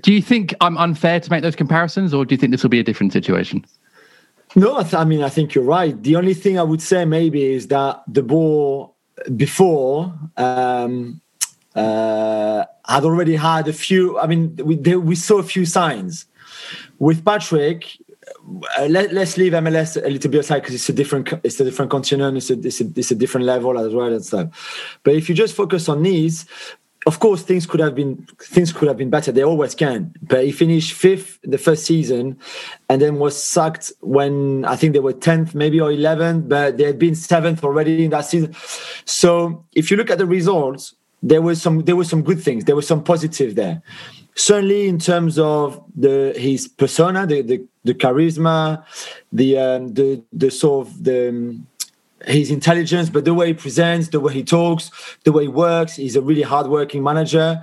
do 0.00 0.12
you 0.12 0.22
think 0.22 0.54
I'm 0.60 0.76
unfair 0.78 1.20
to 1.20 1.30
make 1.30 1.42
those 1.42 1.56
comparisons 1.56 2.12
or 2.12 2.24
do 2.24 2.34
you 2.34 2.38
think 2.38 2.52
this 2.52 2.62
will 2.62 2.70
be 2.70 2.80
a 2.80 2.84
different 2.84 3.12
situation? 3.12 3.64
No, 4.56 4.76
I, 4.78 5.04
mean 5.04 5.22
I 5.22 5.28
think 5.28 5.54
you're 5.54 5.64
right. 5.64 6.00
The 6.00 6.16
only 6.16 6.34
thing 6.34 6.58
I 6.58 6.62
would 6.62 6.82
say 6.82 7.04
maybe 7.04 7.44
is 7.44 7.68
that 7.68 8.02
de 8.12 8.22
Boer 8.22 8.90
before 9.36 10.14
um, 10.36 11.20
uh, 11.74 12.64
had 12.86 13.04
already 13.04 13.36
had 13.36 13.66
a 13.68 13.72
few. 13.72 14.18
I 14.18 14.26
mean, 14.26 14.56
we 14.56 14.76
there, 14.76 15.00
we 15.00 15.16
saw 15.16 15.38
a 15.38 15.42
few 15.42 15.66
signs 15.66 16.26
with 16.98 17.24
Patrick. 17.24 17.98
Uh, 18.78 18.86
let, 18.86 19.12
us 19.16 19.36
leave 19.36 19.52
MLS 19.52 20.02
a 20.02 20.08
little 20.08 20.30
bit 20.30 20.40
aside 20.40 20.60
because 20.60 20.74
it's 20.74 20.88
a 20.88 20.92
different 20.92 21.32
it's 21.42 21.58
a 21.58 21.64
different 21.64 21.90
continent. 21.90 22.36
It's 22.36 22.50
a, 22.50 22.58
it's 22.60 22.80
a 22.80 22.84
it's 22.96 23.10
a 23.10 23.14
different 23.14 23.46
level 23.46 23.78
as 23.78 23.92
well 23.92 24.12
and 24.12 24.24
stuff. 24.24 24.98
But 25.02 25.14
if 25.14 25.28
you 25.28 25.34
just 25.34 25.54
focus 25.54 25.88
on 25.88 26.02
Nice, 26.02 26.46
of 27.06 27.20
course, 27.20 27.42
things 27.42 27.66
could 27.66 27.80
have 27.80 27.94
been 27.94 28.26
things 28.40 28.72
could 28.72 28.88
have 28.88 28.96
been 28.96 29.10
better. 29.10 29.30
They 29.30 29.44
always 29.44 29.74
can. 29.74 30.14
But 30.22 30.44
he 30.44 30.52
finished 30.52 30.92
fifth 30.92 31.38
the 31.42 31.58
first 31.58 31.84
season, 31.84 32.38
and 32.88 33.00
then 33.00 33.18
was 33.18 33.40
sacked 33.40 33.92
when 34.00 34.64
I 34.64 34.76
think 34.76 34.94
they 34.94 35.00
were 35.00 35.12
tenth, 35.12 35.54
maybe 35.54 35.80
or 35.80 35.92
eleventh. 35.92 36.48
But 36.48 36.78
they 36.78 36.84
had 36.84 36.98
been 36.98 37.14
seventh 37.14 37.62
already 37.62 38.04
in 38.04 38.10
that 38.10 38.22
season. 38.22 38.54
So 39.04 39.64
if 39.72 39.90
you 39.90 39.96
look 39.96 40.10
at 40.10 40.18
the 40.18 40.26
results, 40.26 40.94
there 41.22 41.42
was 41.42 41.60
some 41.60 41.80
there 41.80 41.96
were 41.96 42.04
some 42.04 42.22
good 42.22 42.42
things. 42.42 42.64
There 42.64 42.76
was 42.76 42.86
some 42.86 43.04
positive 43.04 43.54
there. 43.54 43.82
Certainly 44.36 44.88
in 44.88 44.98
terms 44.98 45.38
of 45.38 45.82
the 45.94 46.34
his 46.36 46.68
persona, 46.68 47.26
the 47.26 47.42
the, 47.42 47.66
the 47.84 47.94
charisma, 47.94 48.84
the 49.30 49.58
um, 49.58 49.94
the 49.94 50.22
the 50.32 50.50
sort 50.50 50.88
of 50.88 51.04
the 51.04 51.28
um, 51.28 51.66
his 52.26 52.50
intelligence, 52.50 53.10
but 53.10 53.24
the 53.24 53.34
way 53.34 53.48
he 53.48 53.54
presents, 53.54 54.08
the 54.08 54.20
way 54.20 54.32
he 54.32 54.44
talks, 54.44 54.90
the 55.24 55.32
way 55.32 55.44
he 55.44 55.48
works. 55.48 55.96
He's 55.96 56.16
a 56.16 56.20
really 56.20 56.42
hardworking 56.42 57.02
manager, 57.02 57.62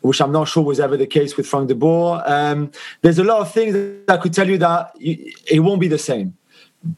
which 0.00 0.20
I'm 0.20 0.32
not 0.32 0.48
sure 0.48 0.62
was 0.62 0.80
ever 0.80 0.96
the 0.96 1.06
case 1.06 1.36
with 1.36 1.46
Frank 1.46 1.68
de 1.68 1.74
Boer. 1.74 2.22
Um, 2.26 2.70
there's 3.02 3.18
a 3.18 3.24
lot 3.24 3.40
of 3.40 3.52
things 3.52 3.72
that 3.74 4.04
I 4.08 4.16
could 4.16 4.34
tell 4.34 4.48
you 4.48 4.58
that 4.58 4.92
it 4.98 5.60
won't 5.60 5.80
be 5.80 5.88
the 5.88 5.98
same. 5.98 6.36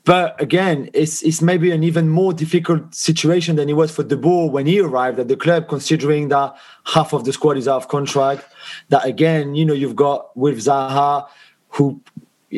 But 0.04 0.40
again, 0.40 0.88
it's 0.94 1.22
it's 1.22 1.42
maybe 1.42 1.70
an 1.70 1.84
even 1.84 2.08
more 2.08 2.32
difficult 2.32 2.94
situation 2.94 3.56
than 3.56 3.68
it 3.68 3.74
was 3.74 3.94
for 3.94 4.02
De 4.02 4.16
Boer 4.16 4.50
when 4.50 4.64
he 4.64 4.80
arrived 4.80 5.18
at 5.18 5.28
the 5.28 5.36
club, 5.36 5.68
considering 5.68 6.28
that 6.28 6.56
half 6.86 7.12
of 7.12 7.26
the 7.26 7.34
squad 7.34 7.58
is 7.58 7.68
out 7.68 7.82
of 7.82 7.88
contract. 7.88 8.46
That 8.88 9.04
again, 9.04 9.54
you 9.54 9.66
know, 9.66 9.74
you've 9.74 9.94
got 9.94 10.34
with 10.38 10.56
Zaha, 10.56 11.26
who 11.68 12.00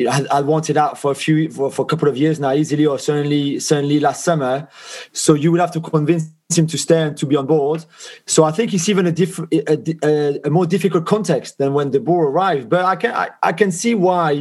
I, 0.05 0.25
I 0.31 0.41
wanted 0.41 0.77
out 0.77 0.97
for 0.97 1.11
a 1.11 1.15
few 1.15 1.49
for, 1.49 1.71
for 1.71 1.81
a 1.81 1.85
couple 1.85 2.07
of 2.07 2.17
years 2.17 2.39
now, 2.39 2.53
easily 2.53 2.85
or 2.85 2.99
certainly 2.99 3.59
certainly 3.59 3.99
last 3.99 4.23
summer. 4.23 4.67
So 5.11 5.33
you 5.33 5.51
would 5.51 5.61
have 5.61 5.71
to 5.71 5.81
convince 5.81 6.31
him 6.55 6.67
to 6.67 6.77
stay 6.77 7.01
and 7.01 7.17
to 7.17 7.25
be 7.25 7.35
on 7.35 7.45
board. 7.47 7.85
So 8.25 8.43
I 8.43 8.51
think 8.51 8.73
it's 8.73 8.87
even 8.89 9.07
a 9.07 9.11
different 9.11 9.53
a, 9.53 9.95
a, 10.03 10.39
a 10.45 10.49
more 10.49 10.65
difficult 10.65 11.05
context 11.05 11.57
than 11.57 11.73
when 11.73 11.91
de 11.91 11.99
Boer 11.99 12.27
arrived. 12.27 12.69
But 12.69 12.85
I 12.85 12.95
can 12.95 13.13
I, 13.13 13.29
I 13.41 13.53
can 13.53 13.71
see 13.71 13.95
why 13.95 14.31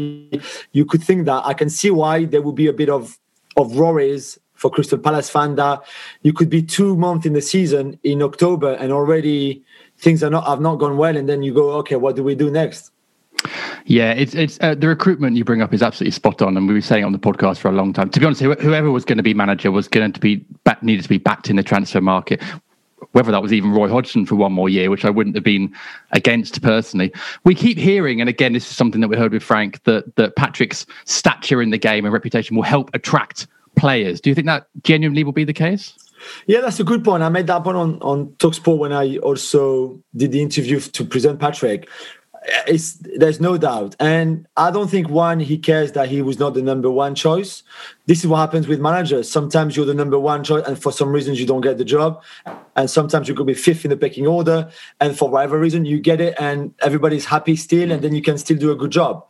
you 0.73 0.85
could 0.85 1.03
think 1.03 1.27
that. 1.27 1.47
I 1.47 1.55
can 1.55 1.71
see 1.71 1.91
why 1.91 2.27
there 2.27 2.43
would 2.43 2.57
be 2.57 2.67
a 2.67 2.73
bit 2.73 2.91
of 2.91 3.19
of 3.57 3.75
worries 3.77 4.39
for 4.55 4.71
Crystal 4.71 4.99
Palace 4.99 5.31
fan 5.31 5.55
that 5.57 5.83
you 6.23 6.33
could 6.33 6.51
be 6.51 6.63
two 6.63 6.97
months 6.97 7.27
in 7.27 7.35
the 7.35 7.43
season 7.43 7.99
in 8.03 8.23
October 8.23 8.73
and 8.73 8.91
already 8.91 9.63
things 9.99 10.23
are 10.23 10.31
not 10.31 10.47
have 10.47 10.61
not 10.61 10.77
gone 10.77 10.97
well, 10.97 11.17
and 11.17 11.29
then 11.29 11.43
you 11.43 11.55
go, 11.55 11.73
okay, 11.73 11.97
what 11.97 12.17
do 12.17 12.23
we 12.23 12.35
do 12.35 12.51
next? 12.51 12.91
Yeah, 13.89 14.13
it's 14.13 14.35
it's 14.35 14.59
uh, 14.61 14.75
the 14.75 14.89
recruitment 14.89 15.37
you 15.37 15.45
bring 15.45 15.63
up 15.63 15.73
is 15.73 15.81
absolutely 15.81 16.11
spot 16.11 16.43
on, 16.43 16.57
and 16.57 16.67
we 16.67 16.75
were 16.75 16.81
saying 16.81 17.05
on 17.05 17.13
the 17.13 17.21
podcast 17.21 17.59
for 17.59 17.69
a 17.69 17.73
long 17.73 17.93
time. 17.93 18.11
To 18.11 18.19
be 18.19 18.27
honest, 18.27 18.41
whoever 18.41 18.91
was 18.91 19.05
going 19.05 19.19
to 19.19 19.23
be 19.23 19.33
manager 19.33 19.71
was 19.71 19.87
going 19.87 20.13
to 20.13 20.21
be 20.21 20.37
back, 20.65 20.83
needed 20.83 21.05
to 21.05 21.09
be 21.09 21.19
backed 21.19 21.49
in 21.49 21.57
the 21.57 21.63
transfer 21.63 22.01
market. 22.01 22.43
Whether 23.13 23.31
that 23.31 23.43
was 23.43 23.53
even 23.53 23.73
Roy 23.73 23.89
Hodgson 23.89 24.27
for 24.27 24.35
one 24.35 24.53
more 24.53 24.69
year, 24.69 24.91
which 24.91 25.05
I 25.05 25.11
wouldn't 25.11 25.37
have 25.37 25.45
been 25.45 25.73
against 26.11 26.61
personally. 26.63 27.13
We 27.45 27.55
keep 27.55 27.79
hearing, 27.79 28.21
and 28.21 28.29
again, 28.29 28.55
this 28.55 28.69
is 28.69 28.77
something 28.77 29.01
that 29.03 29.09
we 29.09 29.17
heard 29.17 29.33
with 29.33 29.43
Frank, 29.45 29.83
that 29.85 30.17
that 30.17 30.35
Patrick's 30.35 30.85
stature 31.05 31.63
in 31.63 31.71
the 31.71 31.79
game 31.79 32.05
and 32.05 32.13
reputation 32.13 32.57
will 32.57 32.65
help 32.65 32.91
attract 32.93 33.47
players. 33.77 34.21
Do 34.21 34.31
you 34.31 34.35
think 34.35 34.49
that 34.49 34.67
genuinely 34.83 35.23
will 35.23 35.33
be 35.33 35.45
the 35.45 35.53
case? 35.53 35.95
Yeah, 36.47 36.61
that's 36.61 36.81
a 36.81 36.85
good 36.85 37.05
point. 37.05 37.23
I 37.23 37.29
made 37.29 37.47
that 37.47 37.63
point 37.63 37.77
on 37.77 38.01
on 38.03 38.29
Talksport 38.39 38.79
when 38.79 38.93
I 38.93 39.19
also 39.19 40.03
did 40.17 40.33
the 40.33 40.43
interview 40.43 40.81
to 40.81 41.05
present 41.05 41.39
Patrick. 41.39 41.89
It's 42.67 42.95
there's 43.17 43.41
no 43.41 43.59
doubt, 43.59 43.97
and 43.99 44.47
I 44.57 44.71
don't 44.71 44.89
think 44.89 45.09
one 45.09 45.41
he 45.41 45.59
cares 45.59 45.93
that 45.93 46.09
he 46.09 46.23
was 46.23 46.39
not 46.39 46.55
the 46.55 46.63
number 46.63 46.91
one 46.91 47.15
choice. 47.15 47.65
This 48.07 48.21
is 48.21 48.29
what 48.29 48.39
happens 48.39 48.69
with 48.69 48.81
managers. 48.81 49.29
Sometimes 49.29 49.77
you're 49.77 49.87
the 49.87 49.95
number 49.95 50.19
one 50.19 50.45
choice, 50.45 50.65
and 50.67 50.81
for 50.81 50.93
some 50.93 51.11
reasons 51.11 51.41
you 51.41 51.47
don't 51.47 51.61
get 51.61 51.77
the 51.77 51.85
job, 51.85 52.23
and 52.77 52.89
sometimes 52.89 53.29
you 53.29 53.35
could 53.35 53.47
be 53.49 53.55
fifth 53.55 53.85
in 53.85 53.91
the 53.91 53.97
pecking 53.97 54.29
order, 54.29 54.71
and 55.01 55.19
for 55.19 55.29
whatever 55.29 55.59
reason 55.59 55.85
you 55.85 55.99
get 55.99 56.21
it, 56.21 56.35
and 56.39 56.73
everybody's 56.83 57.25
happy 57.25 57.57
still, 57.57 57.91
and 57.91 58.03
then 58.03 58.15
you 58.15 58.23
can 58.23 58.39
still 58.39 58.57
do 58.57 58.71
a 58.71 58.77
good 58.77 58.93
job. 58.93 59.27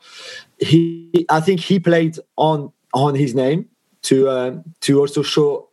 He, 0.59 1.27
I 1.31 1.41
think 1.41 1.61
he 1.61 1.79
played 1.79 2.19
on 2.37 2.73
on 2.93 3.15
his 3.15 3.35
name 3.35 3.69
to 4.03 4.29
uh, 4.29 4.57
to 4.81 5.01
also 5.01 5.23
show 5.23 5.69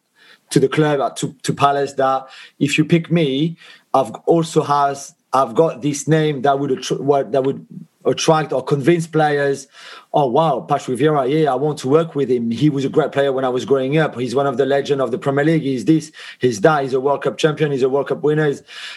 to 0.50 0.60
the 0.60 0.70
club 0.70 1.02
uh, 1.02 1.10
to, 1.10 1.34
to 1.44 1.54
Palace 1.54 1.94
that 1.94 2.28
if 2.60 2.78
you 2.78 2.86
pick 2.86 3.12
me, 3.12 3.58
I've 3.94 4.12
also 4.28 4.64
has 4.64 5.14
I've 5.34 5.56
got 5.56 5.82
this 5.82 6.08
name 6.08 6.44
that 6.44 6.60
would 6.60 6.84
that 7.32 7.44
would 7.44 7.66
attract 8.06 8.52
or 8.52 8.64
convince 8.64 9.08
players. 9.08 9.68
Oh 10.14 10.28
wow, 10.28 10.62
Patrick 10.62 11.00
Vieira, 11.00 11.30
yeah, 11.30 11.52
I 11.52 11.56
want 11.56 11.80
to 11.80 11.88
work 11.88 12.16
with 12.16 12.30
him. 12.30 12.52
He 12.52 12.70
was 12.70 12.86
a 12.86 12.90
great 12.90 13.12
player 13.12 13.32
when 13.32 13.46
I 13.46 13.50
was 13.50 13.66
growing 13.66 13.98
up. 13.98 14.16
He's 14.16 14.36
one 14.36 14.46
of 14.46 14.58
the 14.58 14.66
legend 14.66 15.02
of 15.02 15.12
the 15.12 15.18
Premier 15.18 15.46
League. 15.46 15.64
He's 15.64 15.86
this, 15.86 16.12
he's 16.40 16.62
that. 16.62 16.84
He's 16.84 16.94
a 16.94 17.00
World 17.00 17.24
Cup 17.24 17.38
champion. 17.38 17.72
He's 17.72 17.82
a 17.82 17.90
World 17.90 18.10
Cup 18.10 18.22
winner. 18.22 18.54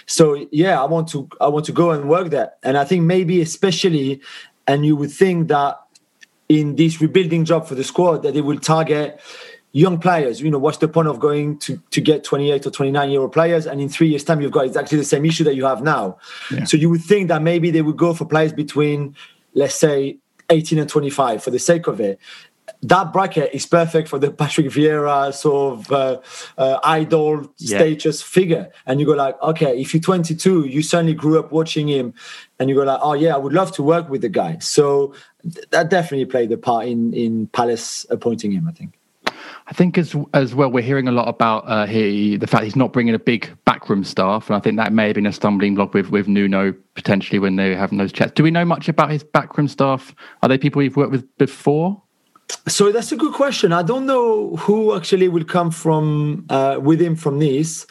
So 0.07 0.47
yeah, 0.51 0.81
I 0.81 0.87
want 0.87 1.09
to 1.09 1.29
I 1.41 1.49
want 1.49 1.65
to 1.67 1.73
go 1.73 1.91
and 1.91 2.09
work 2.09 2.31
there. 2.31 2.53
And 2.63 2.77
I 2.77 2.85
think 2.85 3.05
maybe 3.05 3.41
especially, 3.41 4.21
and 4.67 4.85
you 4.85 4.97
would 4.97 5.13
think 5.13 5.49
that 5.49 5.81
in 6.49 6.77
this 6.77 7.01
rebuilding 7.01 7.45
job 7.45 7.67
for 7.67 7.75
the 7.75 7.85
squad 7.85 8.23
that 8.23 8.35
they 8.35 8.41
will 8.41 8.59
target 8.59 9.21
young 9.77 9.99
players. 9.99 10.41
You 10.41 10.51
know, 10.51 10.59
what's 10.59 10.79
the 10.79 10.89
point 10.89 11.07
of 11.07 11.21
going 11.21 11.59
to 11.59 11.77
to 11.91 12.01
get 12.01 12.25
28 12.25 12.67
or 12.67 12.71
29 12.71 13.11
year 13.11 13.21
old 13.21 13.33
players, 13.33 13.67
and 13.67 13.81
in 13.81 13.89
three 13.91 14.09
years' 14.09 14.25
time 14.25 14.41
you've 14.41 14.53
got 14.53 14.65
exactly 14.65 14.97
the 14.97 15.05
same 15.05 15.25
issue 15.27 15.45
that 15.45 15.55
you 15.55 15.67
have 15.67 15.83
now. 15.83 16.17
So 16.65 16.77
you 16.77 16.89
would 16.91 17.03
think 17.03 17.29
that 17.29 17.43
maybe 17.43 17.71
they 17.71 17.83
would 17.83 17.99
go 17.99 18.15
for 18.15 18.25
players 18.25 18.53
between, 18.55 19.15
let's 19.55 19.75
say, 19.75 20.19
18 20.49 20.79
and 20.79 20.89
25 20.89 21.43
for 21.43 21.51
the 21.51 21.59
sake 21.59 21.87
of 21.89 22.01
it. 22.01 22.19
That 22.83 23.13
bracket 23.13 23.51
is 23.53 23.67
perfect 23.67 24.09
for 24.09 24.19
the 24.19 24.31
Patrick 24.41 24.67
Vieira 24.69 25.33
sort 25.35 25.79
of 25.79 25.93
uh, 25.93 26.21
uh, 26.59 26.79
idol 26.83 27.53
Yeah. 27.59 27.79
status 27.79 28.23
figure, 28.23 28.71
and 28.87 28.99
you 28.99 29.05
go 29.07 29.13
like, 29.13 29.41
okay, 29.43 29.79
if 29.79 29.93
you're 29.93 30.01
22, 30.01 30.67
you 30.67 30.83
certainly 30.83 31.15
grew 31.15 31.39
up 31.39 31.53
watching 31.53 31.87
him, 31.89 32.15
and 32.59 32.71
you 32.71 32.75
go 32.77 32.83
like, 32.85 33.01
oh 33.03 33.13
yeah, 33.13 33.35
I 33.35 33.39
would 33.39 33.53
love 33.53 33.73
to 33.73 33.83
work 33.83 34.09
with 34.09 34.23
the 34.23 34.31
guy. 34.31 34.59
So 34.61 35.13
th- 35.43 35.67
that 35.71 35.91
definitely 35.91 36.25
played 36.27 36.51
a 36.51 36.57
part 36.57 36.87
in 36.89 37.13
in 37.13 37.47
Palace 37.49 38.07
appointing 38.09 38.53
him. 38.53 38.67
I 38.67 38.73
think. 38.73 38.96
I 39.69 39.73
think 39.73 39.99
as 39.99 40.15
as 40.33 40.55
well, 40.55 40.71
we're 40.71 40.83
hearing 40.83 41.09
a 41.09 41.13
lot 41.13 41.29
about 41.29 41.69
uh, 41.69 41.87
he 41.87 42.37
the 42.37 42.47
fact 42.47 42.65
he's 42.65 42.77
not 42.77 42.93
bringing 42.93 43.15
a 43.15 43.19
big 43.19 43.51
backroom 43.65 44.05
staff, 44.05 44.49
and 44.49 44.57
I 44.57 44.61
think 44.61 44.77
that 44.77 44.93
may 44.93 45.07
have 45.07 45.17
been 45.17 45.27
a 45.27 45.33
stumbling 45.33 45.75
block 45.75 45.93
with 45.93 46.11
with 46.11 46.29
Nuno 46.29 46.73
potentially 46.95 47.41
when 47.41 47.57
they 47.57 47.71
were 47.71 47.77
having 47.77 47.99
those 47.99 48.13
chats. 48.13 48.33
Do 48.33 48.45
we 48.45 48.53
know 48.53 48.65
much 48.65 48.89
about 48.89 49.11
his 49.11 49.25
backroom 49.25 49.67
staff? 49.67 50.15
Are 50.43 50.49
they 50.49 50.57
people 50.57 50.83
you've 50.83 50.97
worked 50.97 51.11
with 51.11 51.37
before? 51.39 52.01
So 52.69 52.93
that's 52.93 53.11
a 53.11 53.17
good 53.17 53.35
question. 53.35 53.73
I 53.73 53.83
don't 53.83 54.07
know 54.07 54.55
who 54.55 54.95
actually 54.97 55.27
will 55.27 55.45
come 55.45 55.73
from 55.73 56.47
uh, 56.49 56.79
with 56.81 57.03
him 57.03 57.17
from 57.17 57.41
Nice, 57.41 57.87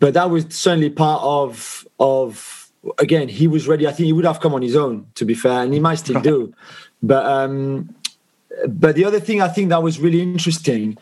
but 0.00 0.14
that 0.14 0.28
was 0.28 0.46
certainly 0.50 0.90
part 0.90 1.22
of 1.22 1.86
of 2.00 2.72
again. 2.98 3.28
He 3.28 3.46
was 3.46 3.68
ready. 3.68 3.86
I 3.86 3.92
think 3.92 4.06
he 4.06 4.12
would 4.12 4.24
have 4.24 4.40
come 4.40 4.54
on 4.54 4.62
his 4.62 4.74
own, 4.74 5.06
to 5.14 5.24
be 5.24 5.34
fair, 5.34 5.62
and 5.62 5.72
he 5.72 5.78
might 5.78 6.00
still 6.00 6.20
do. 6.32 6.52
But 7.00 7.24
um, 7.26 7.94
but 8.68 8.94
the 8.94 9.04
other 9.04 9.20
thing 9.20 9.40
I 9.40 9.48
think 9.48 9.70
that 9.70 9.82
was 9.82 9.98
really 9.98 10.20
interesting 10.20 10.98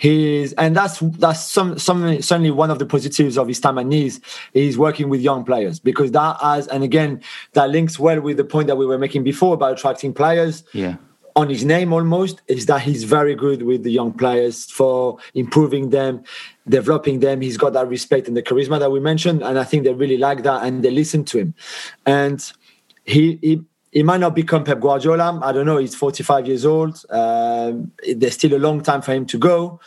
is, 0.00 0.52
and 0.54 0.76
that's 0.76 0.98
that's 1.18 1.42
some 1.44 1.78
some 1.78 2.20
certainly 2.22 2.50
one 2.50 2.70
of 2.70 2.78
the 2.78 2.86
positives 2.86 3.38
of 3.38 3.48
his 3.48 3.60
time 3.60 3.78
at 3.78 3.86
Nice 3.86 4.20
is 4.52 4.76
working 4.76 5.08
with 5.08 5.20
young 5.20 5.44
players 5.44 5.78
because 5.80 6.10
that 6.12 6.36
has 6.40 6.66
and 6.68 6.82
again 6.82 7.20
that 7.52 7.70
links 7.70 7.98
well 7.98 8.20
with 8.20 8.36
the 8.36 8.44
point 8.44 8.66
that 8.68 8.76
we 8.76 8.86
were 8.86 8.98
making 8.98 9.22
before 9.22 9.54
about 9.54 9.72
attracting 9.72 10.12
players 10.12 10.64
Yeah. 10.72 10.96
on 11.36 11.48
his 11.48 11.64
name 11.64 11.92
almost 11.92 12.42
is 12.48 12.66
that 12.66 12.82
he's 12.82 13.04
very 13.04 13.34
good 13.34 13.62
with 13.62 13.82
the 13.82 13.90
young 13.90 14.12
players 14.12 14.64
for 14.66 15.18
improving 15.34 15.90
them, 15.90 16.22
developing 16.68 17.20
them. 17.20 17.40
He's 17.40 17.56
got 17.56 17.72
that 17.74 17.88
respect 17.88 18.28
and 18.28 18.36
the 18.36 18.42
charisma 18.42 18.78
that 18.78 18.90
we 18.90 19.00
mentioned, 19.00 19.42
and 19.42 19.58
I 19.58 19.64
think 19.64 19.84
they 19.84 19.92
really 19.92 20.16
like 20.18 20.42
that 20.44 20.62
and 20.64 20.82
they 20.84 20.90
listen 20.90 21.24
to 21.26 21.38
him. 21.38 21.54
And 22.06 22.40
he 23.04 23.38
he, 23.42 23.62
he 23.94 24.02
might 24.02 24.18
not 24.18 24.34
become 24.34 24.64
Pep 24.64 24.80
Guardiola. 24.80 25.38
I 25.40 25.52
don't 25.52 25.66
know. 25.66 25.78
He's 25.78 25.94
45 25.94 26.48
years 26.48 26.66
old. 26.66 27.00
Um, 27.10 27.92
there's 28.16 28.34
still 28.34 28.54
a 28.54 28.58
long 28.58 28.82
time 28.82 29.00
for 29.00 29.14
him 29.14 29.24
to 29.26 29.38
go, 29.38 29.80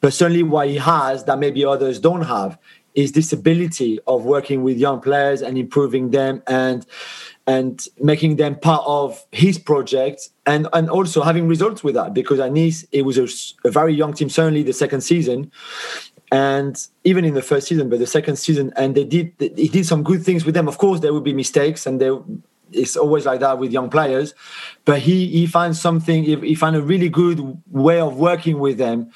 but 0.00 0.14
certainly 0.14 0.42
what 0.42 0.68
he 0.68 0.76
has 0.76 1.24
that 1.24 1.38
maybe 1.38 1.62
others 1.64 2.00
don't 2.00 2.22
have 2.22 2.58
is 2.94 3.12
this 3.12 3.32
ability 3.34 4.00
of 4.06 4.24
working 4.24 4.62
with 4.64 4.78
young 4.78 5.00
players 5.00 5.42
and 5.42 5.56
improving 5.58 6.10
them 6.10 6.42
and 6.46 6.86
and 7.46 7.86
making 8.00 8.36
them 8.36 8.56
part 8.56 8.82
of 8.86 9.24
his 9.30 9.58
project 9.58 10.30
and 10.46 10.66
and 10.72 10.90
also 10.90 11.22
having 11.22 11.46
results 11.46 11.84
with 11.84 11.94
that 11.94 12.12
because 12.12 12.40
at 12.40 12.52
Nice 12.52 12.84
it 12.90 13.02
was 13.02 13.54
a 13.64 13.70
very 13.70 13.94
young 13.94 14.12
team 14.12 14.28
certainly 14.28 14.64
the 14.64 14.72
second 14.72 15.02
season 15.02 15.52
and 16.32 16.88
even 17.04 17.24
in 17.24 17.34
the 17.34 17.42
first 17.42 17.68
season 17.68 17.88
but 17.88 18.00
the 18.00 18.08
second 18.08 18.36
season 18.36 18.72
and 18.76 18.96
they 18.96 19.04
did 19.04 19.32
he 19.38 19.68
did 19.68 19.86
some 19.86 20.02
good 20.02 20.24
things 20.24 20.44
with 20.44 20.56
them 20.56 20.66
of 20.66 20.78
course 20.78 20.98
there 20.98 21.12
would 21.12 21.24
be 21.24 21.32
mistakes 21.32 21.86
and 21.86 22.00
there 22.00 22.18
it's 22.72 22.96
always 22.96 23.26
like 23.26 23.40
that 23.40 23.58
with 23.58 23.72
young 23.72 23.90
players 23.90 24.34
but 24.84 24.98
he 25.00 25.26
he 25.28 25.46
finds 25.46 25.80
something 25.80 26.24
he, 26.24 26.36
he 26.36 26.54
found 26.54 26.76
a 26.76 26.82
really 26.82 27.08
good 27.08 27.40
way 27.70 28.00
of 28.00 28.16
working 28.16 28.58
with 28.58 28.78
them 28.78 29.10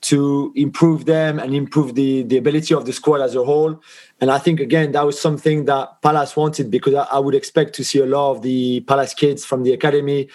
to 0.00 0.52
improve 0.54 1.04
them 1.04 1.38
and 1.38 1.54
improve 1.54 1.94
the 1.94 2.22
the 2.24 2.36
ability 2.36 2.74
of 2.74 2.86
the 2.86 2.92
squad 2.92 3.20
as 3.20 3.34
a 3.34 3.44
whole 3.44 3.80
and 4.20 4.30
I 4.30 4.38
think 4.38 4.60
again 4.60 4.92
that 4.92 5.04
was 5.04 5.20
something 5.20 5.66
that 5.66 6.02
Palace 6.02 6.36
wanted 6.36 6.70
because 6.70 6.94
I, 6.94 7.04
I 7.04 7.18
would 7.18 7.34
expect 7.34 7.74
to 7.74 7.84
see 7.84 8.00
a 8.00 8.06
lot 8.06 8.32
of 8.32 8.42
the 8.42 8.80
Palace 8.80 9.14
kids 9.14 9.44
from 9.44 9.62
the 9.62 9.72
academy 9.72 10.28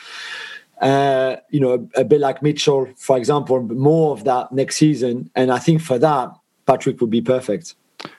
uh, 0.81 1.35
you 1.51 1.59
know, 1.59 1.87
a, 1.95 2.01
a 2.01 2.03
bit 2.03 2.19
like 2.19 2.41
Mitchell, 2.41 2.87
for 2.97 3.15
example, 3.15 3.61
more 3.61 4.13
of 4.13 4.23
that 4.23 4.51
next 4.51 4.77
season. 4.77 5.29
And 5.35 5.51
I 5.51 5.59
think 5.59 5.79
for 5.79 5.99
that, 5.99 6.31
Patrick 6.65 6.99
would 7.01 7.11
be 7.11 7.21
perfect. 7.21 7.75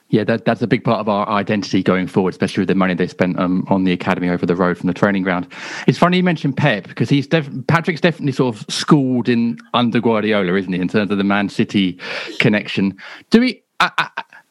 Yeah, 0.09 0.23
that, 0.25 0.45
that's 0.45 0.61
a 0.61 0.67
big 0.67 0.83
part 0.83 0.99
of 0.99 1.09
our 1.09 1.27
identity 1.27 1.81
going 1.81 2.05
forward, 2.05 2.33
especially 2.33 2.61
with 2.61 2.67
the 2.67 2.75
money 2.75 2.93
they 2.93 3.07
spent 3.07 3.39
um, 3.39 3.65
on 3.67 3.83
the 3.83 3.91
academy 3.91 4.29
over 4.29 4.45
the 4.45 4.55
road 4.55 4.77
from 4.77 4.87
the 4.87 4.93
training 4.93 5.23
ground. 5.23 5.47
It's 5.87 5.97
funny 5.97 6.17
you 6.17 6.23
mentioned 6.23 6.55
Pep 6.55 6.87
because 6.87 7.09
he's 7.09 7.25
def- 7.25 7.49
Patrick's 7.67 8.01
definitely 8.01 8.33
sort 8.33 8.55
of 8.55 8.65
schooled 8.69 9.27
in 9.27 9.57
under 9.73 9.99
Guardiola, 9.99 10.53
isn't 10.53 10.71
he, 10.71 10.79
in 10.79 10.87
terms 10.87 11.09
of 11.09 11.17
the 11.17 11.23
Man 11.23 11.49
City 11.49 11.97
connection? 12.39 12.95
Do 13.31 13.39
we 13.39 13.63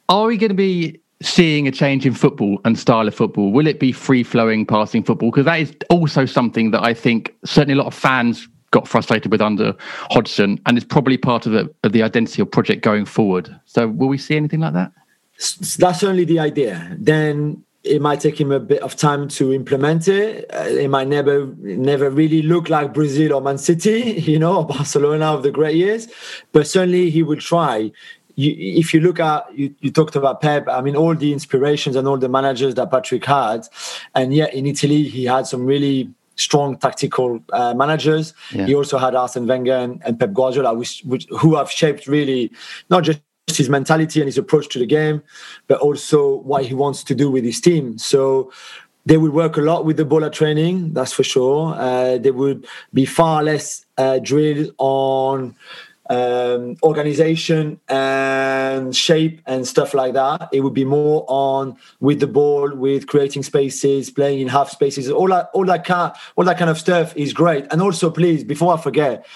are 0.08 0.26
we 0.26 0.36
going 0.36 0.50
to 0.50 0.54
be 0.54 1.00
seeing 1.22 1.68
a 1.68 1.70
change 1.70 2.04
in 2.04 2.14
football 2.14 2.60
and 2.64 2.78
style 2.78 3.06
of 3.06 3.14
football? 3.14 3.52
Will 3.52 3.66
it 3.66 3.78
be 3.78 3.92
free 3.92 4.22
flowing 4.22 4.66
passing 4.66 5.02
football? 5.02 5.30
Because 5.30 5.44
that 5.44 5.60
is 5.60 5.74
also 5.90 6.26
something 6.26 6.70
that 6.72 6.82
I 6.82 6.92
think 6.94 7.34
certainly 7.44 7.74
a 7.74 7.76
lot 7.76 7.86
of 7.86 7.94
fans 7.94 8.48
got 8.72 8.88
frustrated 8.88 9.30
with 9.30 9.40
under 9.40 9.74
Hodgson, 10.10 10.58
and 10.66 10.76
it's 10.76 10.86
probably 10.86 11.16
part 11.16 11.46
of 11.46 11.52
the 11.52 11.72
of 11.84 11.92
the 11.92 12.02
identity 12.02 12.42
of 12.42 12.50
project 12.50 12.82
going 12.82 13.04
forward. 13.04 13.54
So, 13.66 13.86
will 13.88 14.08
we 14.08 14.18
see 14.18 14.36
anything 14.36 14.60
like 14.60 14.72
that? 14.74 14.92
That's 15.78 16.02
only 16.02 16.24
the 16.24 16.38
idea. 16.38 16.96
Then 16.98 17.64
it 17.84 18.00
might 18.00 18.20
take 18.20 18.40
him 18.40 18.52
a 18.52 18.60
bit 18.60 18.80
of 18.82 18.94
time 18.94 19.26
to 19.26 19.52
implement 19.52 20.06
it. 20.06 20.48
Uh, 20.54 20.62
it 20.62 20.88
might 20.88 21.08
never, 21.08 21.46
never 21.58 22.10
really 22.10 22.42
look 22.42 22.68
like 22.68 22.94
Brazil 22.94 23.34
or 23.34 23.40
Man 23.40 23.58
City, 23.58 24.12
you 24.26 24.38
know, 24.38 24.58
or 24.58 24.66
Barcelona 24.66 25.26
of 25.26 25.42
the 25.42 25.50
great 25.50 25.76
years. 25.76 26.08
But 26.52 26.66
certainly 26.66 27.10
he 27.10 27.22
will 27.22 27.40
try. 27.40 27.90
You, 28.36 28.54
if 28.56 28.94
you 28.94 29.00
look 29.00 29.20
at, 29.20 29.46
you, 29.56 29.74
you 29.80 29.90
talked 29.90 30.16
about 30.16 30.40
Pep. 30.40 30.68
I 30.68 30.80
mean, 30.80 30.96
all 30.96 31.14
the 31.14 31.32
inspirations 31.32 31.96
and 31.96 32.06
all 32.06 32.18
the 32.18 32.28
managers 32.28 32.74
that 32.76 32.90
Patrick 32.90 33.24
had, 33.24 33.66
and 34.14 34.32
yet 34.32 34.54
in 34.54 34.66
Italy 34.66 35.02
he 35.04 35.24
had 35.24 35.46
some 35.46 35.66
really 35.66 36.10
strong 36.36 36.78
tactical 36.78 37.40
uh, 37.52 37.74
managers. 37.74 38.32
Yeah. 38.52 38.66
He 38.66 38.74
also 38.74 38.96
had 38.96 39.14
Arsene 39.14 39.46
Wenger 39.46 39.74
and, 39.74 40.02
and 40.04 40.18
Pep 40.18 40.32
Guardiola, 40.32 40.72
which, 40.74 41.02
which 41.04 41.26
who 41.30 41.56
have 41.56 41.70
shaped 41.70 42.06
really 42.06 42.50
not 42.88 43.02
just 43.02 43.20
his 43.48 43.68
mentality 43.68 44.20
and 44.20 44.28
his 44.28 44.38
approach 44.38 44.68
to 44.68 44.78
the 44.78 44.86
game, 44.86 45.22
but 45.66 45.80
also 45.80 46.36
what 46.36 46.64
he 46.64 46.74
wants 46.74 47.04
to 47.04 47.14
do 47.14 47.30
with 47.30 47.44
his 47.44 47.60
team. 47.60 47.98
So 47.98 48.52
they 49.04 49.16
would 49.16 49.32
work 49.32 49.56
a 49.56 49.60
lot 49.60 49.84
with 49.84 49.96
the 49.96 50.04
ball 50.04 50.28
training, 50.30 50.94
that's 50.94 51.12
for 51.12 51.24
sure. 51.24 51.74
Uh, 51.74 52.18
they 52.18 52.30
would 52.30 52.66
be 52.94 53.04
far 53.04 53.42
less 53.42 53.84
uh, 53.98 54.20
drilled 54.20 54.72
on 54.78 55.56
um, 56.08 56.76
organization 56.82 57.80
and 57.88 58.94
shape 58.94 59.40
and 59.46 59.66
stuff 59.66 59.92
like 59.94 60.12
that. 60.12 60.48
It 60.52 60.60
would 60.60 60.74
be 60.74 60.84
more 60.84 61.24
on 61.26 61.76
with 62.00 62.20
the 62.20 62.26
ball, 62.28 62.72
with 62.74 63.08
creating 63.08 63.42
spaces, 63.42 64.10
playing 64.10 64.40
in 64.40 64.48
half 64.48 64.70
spaces. 64.70 65.10
All 65.10 65.28
that, 65.28 65.50
all 65.52 65.64
that 65.64 65.84
kind, 65.84 66.12
all 66.36 66.44
that 66.44 66.58
kind 66.58 66.70
of 66.70 66.78
stuff 66.78 67.16
is 67.16 67.32
great. 67.32 67.66
And 67.72 67.82
also, 67.82 68.10
please, 68.10 68.44
before 68.44 68.74
I 68.74 68.80
forget, 68.80 69.26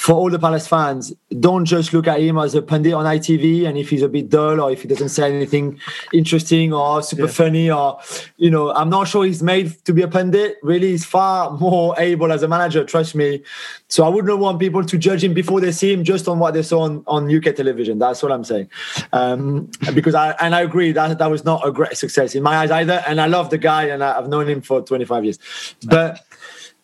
for 0.00 0.14
all 0.14 0.30
the 0.30 0.38
Palace 0.38 0.66
fans, 0.66 1.12
don't 1.40 1.66
just 1.66 1.92
look 1.92 2.08
at 2.08 2.20
him 2.20 2.38
as 2.38 2.54
a 2.54 2.62
pundit 2.62 2.94
on 2.94 3.04
ITV 3.04 3.68
and 3.68 3.76
if 3.76 3.90
he's 3.90 4.00
a 4.00 4.08
bit 4.08 4.30
dull 4.30 4.58
or 4.58 4.72
if 4.72 4.80
he 4.80 4.88
doesn't 4.88 5.10
say 5.10 5.30
anything 5.30 5.78
interesting 6.14 6.72
or 6.72 7.02
super 7.02 7.28
funny 7.28 7.70
or, 7.70 8.00
you 8.38 8.50
know, 8.50 8.72
I'm 8.72 8.88
not 8.88 9.08
sure 9.08 9.26
he's 9.26 9.42
made 9.42 9.72
to 9.84 9.92
be 9.92 10.00
a 10.00 10.08
pundit. 10.08 10.56
Really, 10.62 10.92
he's 10.92 11.04
far 11.04 11.50
more 11.58 11.94
able 11.98 12.32
as 12.32 12.42
a 12.42 12.48
manager, 12.48 12.82
trust 12.82 13.14
me. 13.14 13.42
So 13.88 14.04
I 14.04 14.08
wouldn't 14.08 14.38
want 14.38 14.58
people 14.58 14.82
to 14.82 14.96
judge 14.96 15.22
him 15.22 15.34
before 15.34 15.60
they 15.60 15.70
see 15.70 15.92
him 15.92 16.02
just 16.02 16.28
on 16.28 16.38
what 16.38 16.54
they 16.54 16.62
saw 16.62 16.80
on, 16.80 17.04
on 17.06 17.36
UK 17.36 17.54
television. 17.54 17.98
That's 17.98 18.22
what 18.22 18.32
I'm 18.32 18.44
saying. 18.44 18.70
Um, 19.12 19.70
because 19.94 20.14
I, 20.14 20.30
and 20.40 20.54
I 20.54 20.62
agree 20.62 20.92
that 20.92 21.18
that 21.18 21.30
was 21.30 21.44
not 21.44 21.60
a 21.66 21.70
great 21.70 21.98
success 21.98 22.34
in 22.34 22.42
my 22.42 22.56
eyes 22.56 22.70
either. 22.70 23.04
And 23.06 23.20
I 23.20 23.26
love 23.26 23.50
the 23.50 23.58
guy 23.58 23.84
and 23.88 24.02
I've 24.02 24.30
known 24.30 24.48
him 24.48 24.62
for 24.62 24.80
25 24.80 25.24
years. 25.24 25.38
But, 25.84 26.24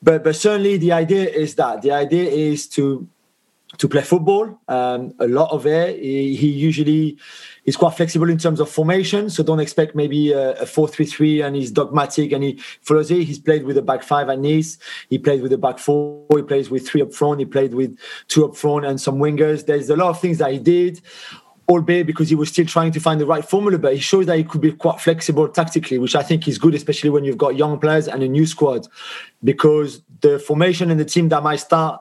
but 0.02 0.24
but 0.24 0.36
certainly 0.36 0.76
the 0.76 0.92
idea 0.92 1.28
is 1.28 1.54
that 1.56 1.82
the 1.82 1.92
idea 1.92 2.30
is 2.30 2.68
to 2.68 3.08
to 3.78 3.88
play 3.88 4.02
football. 4.02 4.58
Um, 4.68 5.12
a 5.18 5.26
lot 5.26 5.50
of 5.50 5.66
it. 5.66 5.98
He, 5.98 6.36
he 6.36 6.48
usually 6.48 7.18
is 7.64 7.76
quite 7.76 7.94
flexible 7.94 8.30
in 8.30 8.38
terms 8.38 8.60
of 8.60 8.70
formation, 8.70 9.28
so 9.28 9.42
don't 9.42 9.60
expect 9.60 9.94
maybe 9.94 10.32
a, 10.32 10.64
four-three-three 10.64 11.42
and 11.42 11.56
he's 11.56 11.72
dogmatic 11.72 12.32
and 12.32 12.44
he 12.44 12.60
follows 12.80 13.10
it. 13.10 13.24
He's 13.24 13.38
played 13.38 13.64
with 13.64 13.76
a 13.76 13.82
back 13.82 14.02
five 14.02 14.28
at 14.28 14.38
Nice. 14.38 14.78
He 15.10 15.18
played 15.18 15.42
with 15.42 15.52
a 15.52 15.58
back 15.58 15.78
four. 15.78 16.26
He 16.34 16.42
plays 16.42 16.70
with 16.70 16.88
three 16.88 17.02
up 17.02 17.12
front. 17.12 17.40
He 17.40 17.44
played 17.44 17.74
with 17.74 17.98
two 18.28 18.44
up 18.44 18.56
front 18.56 18.86
and 18.86 19.00
some 19.00 19.18
wingers. 19.18 19.66
There's 19.66 19.90
a 19.90 19.96
lot 19.96 20.10
of 20.10 20.20
things 20.20 20.38
that 20.38 20.52
he 20.52 20.58
did. 20.58 21.00
Albeit 21.68 22.06
because 22.06 22.28
he 22.28 22.36
was 22.36 22.48
still 22.48 22.66
trying 22.66 22.92
to 22.92 23.00
find 23.00 23.20
the 23.20 23.26
right 23.26 23.44
formula, 23.44 23.76
but 23.76 23.94
he 23.94 24.00
shows 24.00 24.26
that 24.26 24.36
he 24.36 24.44
could 24.44 24.60
be 24.60 24.70
quite 24.70 25.00
flexible 25.00 25.48
tactically, 25.48 25.98
which 25.98 26.14
I 26.14 26.22
think 26.22 26.46
is 26.46 26.58
good, 26.58 26.74
especially 26.74 27.10
when 27.10 27.24
you've 27.24 27.38
got 27.38 27.56
young 27.56 27.80
players 27.80 28.06
and 28.06 28.22
a 28.22 28.28
new 28.28 28.46
squad. 28.46 28.86
Because 29.42 30.02
the 30.20 30.38
formation 30.38 30.90
and 30.90 31.00
the 31.00 31.04
team 31.04 31.28
that 31.30 31.42
might 31.42 31.56
start 31.56 32.00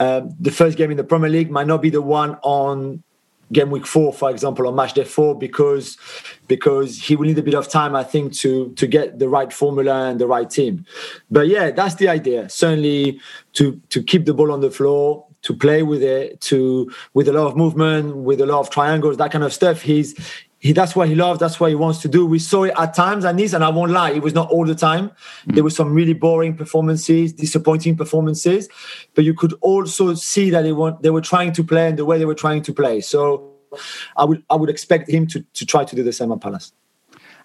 uh, 0.00 0.22
the 0.40 0.50
first 0.50 0.78
game 0.78 0.90
in 0.90 0.96
the 0.96 1.04
Premier 1.04 1.28
League 1.28 1.50
might 1.50 1.66
not 1.66 1.82
be 1.82 1.90
the 1.90 2.00
one 2.00 2.36
on 2.42 3.02
game 3.52 3.70
week 3.70 3.86
four, 3.86 4.12
for 4.12 4.30
example, 4.30 4.66
or 4.66 4.72
match 4.72 4.94
day 4.94 5.04
four, 5.04 5.36
because 5.36 5.98
because 6.48 6.98
he 6.98 7.16
will 7.16 7.26
need 7.26 7.38
a 7.38 7.42
bit 7.42 7.54
of 7.54 7.68
time, 7.68 7.94
I 7.94 8.02
think, 8.02 8.32
to 8.36 8.72
to 8.74 8.86
get 8.86 9.18
the 9.18 9.28
right 9.28 9.52
formula 9.52 10.08
and 10.08 10.18
the 10.18 10.26
right 10.26 10.48
team. 10.48 10.86
But 11.30 11.48
yeah, 11.48 11.70
that's 11.70 11.96
the 11.96 12.08
idea. 12.08 12.48
Certainly 12.48 13.20
to 13.54 13.80
to 13.90 14.02
keep 14.02 14.24
the 14.24 14.32
ball 14.32 14.50
on 14.52 14.62
the 14.62 14.70
floor, 14.70 15.26
to 15.42 15.54
play 15.54 15.82
with 15.82 16.02
it, 16.02 16.40
to 16.42 16.90
with 17.14 17.28
a 17.28 17.32
lot 17.32 17.46
of 17.46 17.56
movement, 17.56 18.16
with 18.16 18.40
a 18.40 18.46
lot 18.46 18.60
of 18.60 18.70
triangles, 18.70 19.16
that 19.16 19.32
kind 19.32 19.44
of 19.44 19.52
stuff. 19.52 19.82
He's 19.82 20.14
he 20.60 20.72
that's 20.72 20.94
what 20.94 21.08
he 21.08 21.14
loves, 21.14 21.40
that's 21.40 21.58
what 21.58 21.70
he 21.70 21.74
wants 21.74 22.00
to 22.02 22.08
do. 22.08 22.26
We 22.26 22.38
saw 22.38 22.64
it 22.64 22.74
at 22.78 22.94
times 22.94 23.24
and 23.24 23.38
Nice, 23.38 23.54
and 23.54 23.64
I 23.64 23.70
won't 23.70 23.92
lie, 23.92 24.10
it 24.10 24.22
was 24.22 24.34
not 24.34 24.50
all 24.50 24.66
the 24.66 24.74
time. 24.74 25.10
Mm. 25.46 25.54
There 25.54 25.64
were 25.64 25.70
some 25.70 25.94
really 25.94 26.12
boring 26.12 26.54
performances, 26.54 27.32
disappointing 27.32 27.96
performances, 27.96 28.68
but 29.14 29.24
you 29.24 29.32
could 29.32 29.54
also 29.62 30.14
see 30.14 30.50
that 30.50 30.62
they 30.62 30.72
want 30.72 31.02
they 31.02 31.10
were 31.10 31.22
trying 31.22 31.52
to 31.54 31.64
play 31.64 31.88
and 31.88 31.98
the 31.98 32.04
way 32.04 32.18
they 32.18 32.26
were 32.26 32.34
trying 32.34 32.62
to 32.62 32.72
play. 32.74 33.00
So 33.00 33.54
I 34.16 34.24
would 34.24 34.44
I 34.50 34.56
would 34.56 34.68
expect 34.68 35.08
him 35.08 35.26
to 35.28 35.40
to 35.54 35.64
try 35.64 35.84
to 35.84 35.96
do 35.96 36.02
the 36.02 36.12
same 36.12 36.30
at 36.32 36.40
Palace. 36.40 36.72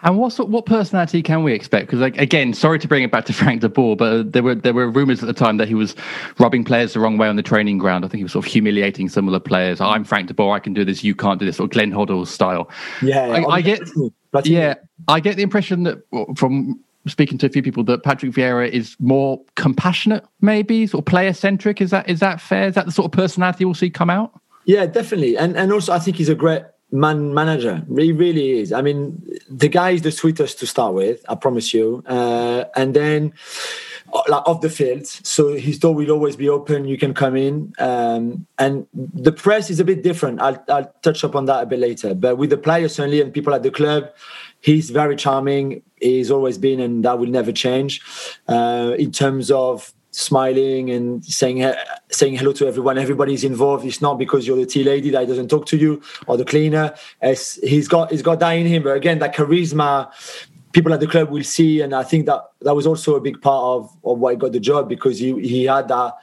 And 0.04 0.18
what 0.18 0.34
sort, 0.34 0.50
what 0.50 0.66
personality 0.66 1.22
can 1.22 1.43
we 1.43 1.54
expect? 1.54 1.88
Because 1.88 2.00
like, 2.00 2.18
again, 2.18 2.54
sorry 2.54 2.80
to 2.80 2.88
bring 2.88 3.04
it 3.04 3.12
back 3.12 3.26
to 3.26 3.34
Frank 3.41 3.62
de 3.62 3.70
Boer, 3.70 3.96
but 3.96 4.34
there 4.34 4.43
were 4.43 4.56
there 4.56 4.74
were 4.74 4.89
rumours 4.89 5.22
at 5.24 5.28
the 5.28 5.34
time 5.34 5.58
that 5.58 5.68
he 5.68 5.74
was 5.74 5.96
rubbing 6.39 6.64
players 6.64 6.93
the 6.93 7.00
wrong 7.00 7.18
way 7.18 7.28
on 7.28 7.36
the 7.36 7.43
training 7.43 7.78
ground. 7.78 8.06
I 8.06 8.08
think 8.08 8.20
he 8.20 8.24
was 8.24 8.34
sort 8.34 8.46
of 8.46 8.52
humiliating 8.52 9.10
some 9.10 9.28
of 9.28 9.32
the 9.32 9.39
players. 9.39 9.82
I'm 9.82 10.04
Frank 10.04 10.28
de 10.28 10.34
Boer, 10.34 10.56
I 10.56 10.60
can 10.60 10.74
do 10.74 10.86
this, 10.86 11.04
you 11.04 11.16
can't 11.16 11.39
do 11.39 11.46
this, 11.46 11.60
or 11.60 11.68
Glenn 11.68 11.91
Hoddle 11.91 12.28
style. 12.28 12.70
Yeah, 13.02 13.28
I, 13.28 13.56
I 13.56 13.62
get 13.62 13.82
yeah, 14.43 14.76
I 15.08 15.20
get 15.20 15.38
the 15.38 15.43
impression 15.43 15.84
that 15.84 16.02
from 16.36 16.80
speaking 17.08 17.38
to 17.38 17.46
a 17.46 17.50
few 17.50 17.62
people 17.62 17.84
that 17.84 18.04
Patrick 18.04 18.32
Vieira 18.32 18.68
is 18.70 18.96
more 19.00 19.41
compassionate, 19.56 20.26
maybe 20.41 20.88
sort 20.88 21.02
of 21.02 21.06
player 21.06 21.34
centric. 21.34 21.82
Is 21.82 21.91
that 21.91 22.10
is 22.10 22.20
that 22.20 22.41
fair? 22.41 22.68
Is 22.68 22.76
that 22.76 22.86
the 22.86 22.91
sort 22.91 23.06
of 23.06 23.12
personality 23.12 23.66
we'll 23.66 23.74
see 23.74 23.89
come 23.89 24.10
out? 24.10 24.39
Yeah, 24.66 24.86
definitely. 24.86 25.38
And 25.38 25.56
and 25.56 25.72
also 25.72 25.93
I 25.93 26.00
think 26.00 26.18
he's 26.18 26.30
a 26.30 26.36
great 26.36 26.64
man 26.96 27.34
manager. 27.34 27.84
He 27.98 28.12
really 28.12 28.60
is. 28.60 28.72
I 28.72 28.82
mean, 28.82 29.22
the 29.50 29.68
guy 29.68 29.91
is 29.91 30.02
the 30.02 30.12
sweetest 30.12 30.60
to 30.60 30.68
start 30.68 30.93
with, 30.93 31.24
I 31.30 31.36
promise 31.36 31.74
you. 31.74 32.04
Uh, 32.08 32.66
and 32.76 32.93
then 32.93 33.34
like 34.28 34.48
off 34.48 34.62
the 34.62 34.70
field, 34.70 35.06
so 35.06 35.56
his 35.56 35.80
door 35.80 35.93
will 35.93 36.12
always 36.12 36.36
be 36.36 36.48
open. 36.48 36.86
You 36.86 36.98
can 36.98 37.14
come 37.14 37.36
in, 37.36 37.74
um, 37.80 38.46
and 38.58 38.88
the 38.93 39.32
press 39.32 39.70
is 39.70 39.80
a 39.80 39.84
bit 39.84 40.04
different. 40.04 40.41
I'll, 40.41 40.64
I'll 40.70 40.93
touch 41.02 41.24
up 41.24 41.36
on 41.36 41.46
that 41.46 41.64
a 41.64 41.66
bit 41.66 41.80
later. 41.80 42.14
But 42.14 42.38
with 42.38 42.50
the 42.50 42.58
players 42.58 42.96
certainly 42.96 43.22
and 43.22 43.34
people 43.34 43.54
at 43.54 43.64
the 43.64 43.72
club, 43.72 44.10
he's 44.62 44.89
very 44.89 45.16
charming. 45.16 45.82
He's 46.00 46.32
always 46.32 46.58
been, 46.58 46.80
and 46.80 47.04
that 47.04 47.20
will 47.20 47.30
never 47.30 47.52
change. 47.52 48.02
Uh, 48.48 48.96
in 48.98 49.12
terms 49.12 49.52
of 49.52 49.93
smiling 50.16 50.89
and 50.89 51.24
saying 51.26 51.74
saying 52.09 52.36
hello 52.38 52.53
to 52.53 52.68
everyone. 52.68 52.97
Everybody's 52.97 53.43
involved. 53.43 53.86
It's 53.86 54.01
not 54.01 54.18
because 54.18 54.47
you're 54.47 54.57
the 54.57 54.66
tea 54.66 54.84
lady 54.84 55.09
that 55.09 55.28
doesn't 55.28 55.49
talk 55.49 55.66
to 55.68 55.78
you 55.78 56.01
or 56.28 56.38
the 56.38 56.45
cleaner. 56.45 56.95
It's, 57.22 57.55
he's 57.61 57.88
got 57.88 58.11
he's 58.11 58.22
got 58.22 58.39
that 58.39 58.51
in 58.51 58.66
him. 58.66 58.84
But 58.84 58.95
again, 58.95 59.20
that 59.20 59.36
charisma, 59.36 60.11
people 60.72 60.93
at 60.93 61.01
the 61.01 61.07
club 61.07 61.30
will 61.30 61.43
see, 61.43 61.82
and 61.82 61.93
I 61.93 62.03
think 62.03 62.26
that 62.28 62.41
that 62.61 62.76
was 62.76 62.88
also 62.88 63.16
a 63.16 63.22
big 63.22 63.41
part 63.41 63.63
of, 63.63 63.97
of 64.05 64.20
why 64.20 64.32
he 64.32 64.38
got 64.38 64.53
the 64.53 64.59
job 64.59 64.88
because 64.88 65.20
he 65.20 65.39
he 65.41 65.66
had 65.66 65.89
that 65.89 66.16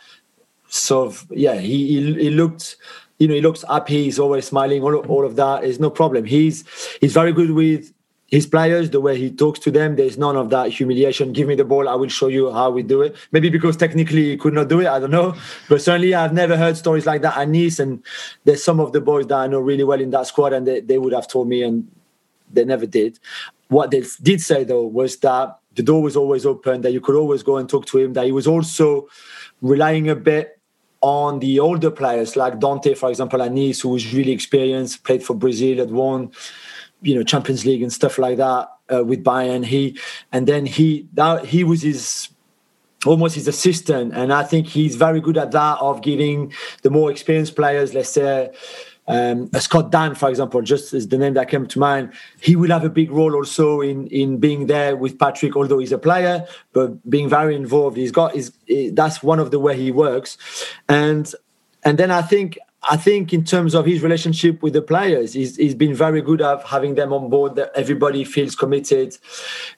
sort 0.69 1.09
of 1.09 1.27
yeah 1.31 1.55
he 1.55 1.89
he, 1.89 2.15
he 2.15 2.31
looked. 2.31 2.77
You 3.19 3.29
know, 3.29 3.35
he 3.35 3.41
looks 3.41 3.63
happy. 3.69 4.03
He's 4.05 4.19
always 4.19 4.47
smiling. 4.47 4.83
All, 4.83 4.97
all 4.97 5.25
of 5.25 5.37
that 5.37 5.63
is 5.63 5.79
no 5.79 5.91
problem. 5.91 6.25
He's 6.25 6.65
he's 7.01 7.13
very 7.13 7.33
good 7.33 7.53
with 7.53 7.93
his 8.33 8.47
players, 8.47 8.89
the 8.89 9.01
way 9.01 9.19
he 9.19 9.31
talks 9.31 9.59
to 9.59 9.71
them, 9.71 9.97
there's 9.97 10.17
none 10.17 10.37
of 10.37 10.49
that 10.49 10.71
humiliation. 10.71 11.35
Give 11.35 11.47
me 11.47 11.55
the 11.55 11.67
ball, 11.67 11.87
I 11.87 11.95
will 11.95 12.09
show 12.09 12.29
you 12.29 12.51
how 12.51 12.71
we 12.71 12.83
do 12.83 13.03
it. 13.03 13.15
Maybe 13.31 13.51
because 13.51 13.77
technically 13.77 14.31
he 14.31 14.37
could 14.39 14.55
not 14.55 14.69
do 14.69 14.81
it, 14.81 14.87
I 14.87 14.99
don't 14.99 15.11
know. 15.11 15.35
But 15.69 15.83
certainly 15.83 16.15
I've 16.15 16.33
never 16.33 16.57
heard 16.57 16.79
stories 16.79 17.05
like 17.05 17.21
that 17.21 17.37
at 17.37 17.51
Nice. 17.51 17.79
And 17.79 18.03
there's 18.45 18.65
some 18.65 18.81
of 18.81 18.93
the 18.95 19.03
boys 19.03 19.27
that 19.27 19.37
I 19.37 19.49
know 19.49 19.61
really 19.61 19.85
well 19.85 20.01
in 20.01 20.09
that 20.13 20.27
squad, 20.27 20.55
and 20.55 20.67
they, 20.67 20.81
they 20.81 20.97
would 20.97 21.13
have 21.13 21.29
told 21.29 21.47
me, 21.47 21.63
and 21.63 21.87
they 22.51 22.65
never 22.65 22.87
did. 22.87 23.19
What 23.69 23.91
they 23.91 24.03
did 24.23 24.41
say 24.41 24.65
though 24.65 24.87
was 24.87 25.19
that 25.19 25.59
the 25.75 25.83
door 25.83 26.03
was 26.03 26.17
always 26.17 26.47
open, 26.47 26.81
that 26.81 26.93
you 26.93 27.03
could 27.03 27.17
always 27.17 27.43
go 27.43 27.59
and 27.59 27.69
talk 27.69 27.85
to 27.87 27.99
him, 27.99 28.15
that 28.15 28.25
he 28.25 28.33
was 28.33 28.47
also 28.47 29.09
relying 29.61 30.09
a 30.09 30.17
bit 30.17 30.59
on 31.03 31.41
the 31.41 31.61
older 31.61 31.91
players 31.91 32.35
like 32.35 32.61
Dante, 32.61 32.95
for 32.95 33.11
example, 33.11 33.43
at 33.43 33.53
Nice, 33.53 33.83
who 33.83 33.91
was 33.91 34.15
really 34.15 34.33
experienced, 34.33 35.05
played 35.05 35.23
for 35.23 35.35
Brazil, 35.35 35.79
had 35.79 35.91
won 35.91 36.33
you 37.03 37.15
know 37.15 37.23
Champions 37.23 37.65
League 37.65 37.83
and 37.83 37.93
stuff 37.93 38.19
like 38.19 38.37
that 38.39 38.69
uh, 38.93 39.05
with 39.05 39.23
Bayern. 39.25 39.65
He 39.65 39.99
and 40.33 40.47
then 40.47 40.67
he 40.67 41.07
that 41.15 41.45
he 41.47 41.65
was 41.65 41.83
his 41.83 42.29
almost 43.05 43.35
his 43.35 43.49
assistant, 43.49 44.15
and 44.15 44.33
I 44.33 44.45
think 44.45 44.67
he's 44.69 44.95
very 44.97 45.21
good 45.21 45.37
at 45.37 45.51
that 45.53 45.79
of 45.81 46.03
giving 46.03 46.53
the 46.83 46.91
more 46.91 47.11
experienced 47.11 47.57
players, 47.57 47.95
let's 47.95 48.11
say, 48.11 48.51
Um, 49.09 49.51
Scott 49.59 49.91
Dann, 49.91 50.15
for 50.15 50.29
example, 50.31 50.63
just 50.63 50.95
is 50.95 51.09
the 51.09 51.19
name 51.19 51.35
that 51.35 51.49
came 51.49 51.67
to 51.67 51.79
mind, 51.79 52.13
he 52.41 52.55
will 52.55 52.71
have 52.71 52.85
a 52.85 52.89
big 52.89 53.11
role 53.11 53.35
also 53.35 53.81
in 53.81 54.07
in 54.07 54.39
being 54.39 54.69
there 54.69 54.95
with 54.97 55.19
Patrick, 55.19 55.57
although 55.57 55.81
he's 55.81 55.93
a 55.93 55.99
player, 55.99 56.47
but 56.73 56.89
being 57.11 57.29
very 57.29 57.57
involved. 57.57 57.97
He's 57.97 58.13
got 58.13 58.33
his 58.37 58.53
that's 58.93 59.21
one 59.23 59.41
of 59.41 59.51
the 59.51 59.59
way 59.59 59.77
he 59.77 59.91
works, 59.91 60.39
and 60.89 61.35
and 61.83 61.99
then 61.99 62.11
I 62.13 62.23
think 62.23 62.59
I 62.91 62.97
think 62.97 63.33
in 63.33 63.45
terms 63.45 63.75
of 63.75 63.87
his 63.87 64.03
relationship 64.03 64.61
with 64.61 64.73
the 64.73 64.83
players, 64.83 65.35
he's, 65.35 65.57
he's 65.57 65.75
been 65.75 65.95
very 65.95 66.21
good 66.21 66.43
at 66.43 66.65
having 66.65 66.97
them 66.97 67.13
on 67.13 67.31
board. 67.31 67.55
That 67.55 67.71
everybody 67.77 68.25
feels 68.25 68.57
committed. 68.57 69.17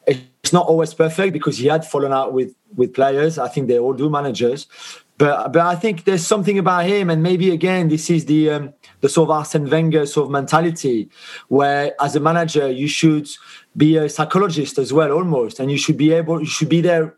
It's 0.07 0.53
not 0.53 0.67
always 0.67 0.95
perfect 0.95 1.33
because 1.35 1.59
he 1.59 1.67
had 1.67 1.85
fallen 1.87 2.13
out 2.13 2.33
with 2.33 2.55
with 2.75 2.95
players. 2.95 3.39
I 3.39 3.49
think 3.49 3.69
they 3.69 3.79
all 3.79 3.93
do 3.93 4.09
managers, 4.09 4.67
but 5.19 5.53
but 5.53 5.63
I 5.63 5.75
think 5.77 6.05
there's 6.05 6.27
something 6.27 6.59
about 6.59 6.87
him, 6.87 7.11
and 7.11 7.23
maybe 7.23 7.51
again 7.51 7.89
this 7.89 8.09
is 8.09 8.25
the 8.25 8.51
um, 8.51 8.75
the 9.01 9.09
sort 9.09 9.29
of 9.29 9.37
Arsene 9.37 9.69
Wenger 9.69 10.07
sort 10.07 10.27
of 10.27 10.31
mentality, 10.31 11.11
where 11.49 11.95
as 12.01 12.17
a 12.17 12.21
manager 12.21 12.71
you 12.71 12.89
should 12.89 13.29
be 13.77 13.97
a 13.99 14.09
psychologist 14.09 14.79
as 14.79 14.93
well, 14.93 15.13
almost, 15.13 15.61
and 15.61 15.71
you 15.71 15.77
should 15.79 15.99
be 15.99 16.13
able 16.13 16.41
you 16.41 16.47
should 16.47 16.71
be 16.71 16.81
there 16.81 17.15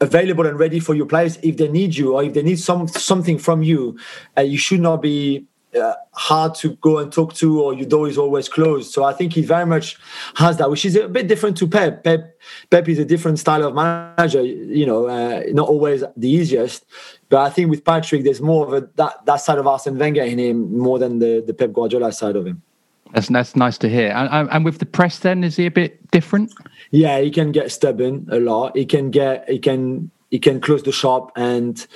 available 0.00 0.46
and 0.46 0.58
ready 0.58 0.80
for 0.80 0.94
your 0.94 1.06
players 1.06 1.38
if 1.42 1.56
they 1.56 1.68
need 1.68 1.96
you 1.96 2.14
or 2.14 2.22
if 2.22 2.34
they 2.34 2.42
need 2.42 2.58
some 2.58 2.88
something 2.88 3.38
from 3.38 3.62
you. 3.62 3.98
Uh, 4.36 4.42
you 4.42 4.58
should 4.58 4.80
not 4.80 5.02
be 5.02 5.46
uh, 5.76 5.94
hard 6.12 6.54
to 6.54 6.70
go 6.76 6.98
and 6.98 7.12
talk 7.12 7.34
to 7.34 7.60
or 7.60 7.74
your 7.74 7.86
door 7.86 8.08
is 8.08 8.18
always 8.18 8.48
closed. 8.48 8.92
So 8.92 9.04
I 9.04 9.12
think 9.12 9.32
he 9.32 9.42
very 9.42 9.66
much 9.66 9.98
has 10.36 10.56
that, 10.58 10.70
which 10.70 10.84
is 10.84 10.96
a 10.96 11.08
bit 11.08 11.28
different 11.28 11.56
to 11.58 11.66
Pep. 11.66 12.04
Pep, 12.04 12.38
Pep 12.70 12.88
is 12.88 12.98
a 12.98 13.04
different 13.04 13.38
style 13.38 13.64
of 13.64 13.74
manager, 13.74 14.42
you 14.42 14.86
know, 14.86 15.06
uh, 15.06 15.42
not 15.48 15.68
always 15.68 16.02
the 16.16 16.28
easiest. 16.28 16.84
But 17.28 17.40
I 17.40 17.50
think 17.50 17.70
with 17.70 17.84
Patrick, 17.84 18.24
there's 18.24 18.40
more 18.40 18.66
of 18.66 18.72
a 18.72 18.88
that, 18.96 19.24
that 19.26 19.36
side 19.36 19.58
of 19.58 19.66
Arsene 19.66 19.98
Wenger 19.98 20.22
in 20.22 20.38
him 20.38 20.78
more 20.78 20.98
than 20.98 21.18
the, 21.18 21.42
the 21.46 21.54
Pep 21.54 21.72
Guardiola 21.72 22.12
side 22.12 22.36
of 22.36 22.46
him. 22.46 22.62
That's 23.12 23.28
that's 23.28 23.56
nice 23.56 23.78
to 23.78 23.88
hear. 23.88 24.10
And, 24.10 24.48
and 24.50 24.64
with 24.64 24.78
the 24.78 24.86
press, 24.86 25.20
then 25.20 25.44
is 25.44 25.56
he 25.56 25.66
a 25.66 25.70
bit 25.70 26.10
different? 26.10 26.52
Yeah, 26.90 27.20
he 27.20 27.30
can 27.30 27.52
get 27.52 27.70
stubborn 27.70 28.26
a 28.30 28.40
lot. 28.40 28.76
He 28.76 28.84
can 28.84 29.10
get 29.10 29.48
he 29.48 29.58
can 29.58 30.10
he 30.30 30.38
can 30.38 30.60
close 30.60 30.82
the 30.82 30.92
shop 30.92 31.32
and 31.36 31.86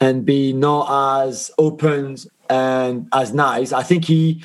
and 0.00 0.24
be 0.24 0.52
not 0.52 1.22
as 1.22 1.50
open 1.58 2.16
and 2.48 3.08
as 3.12 3.32
nice. 3.32 3.72
I 3.72 3.82
think 3.82 4.04
he 4.04 4.42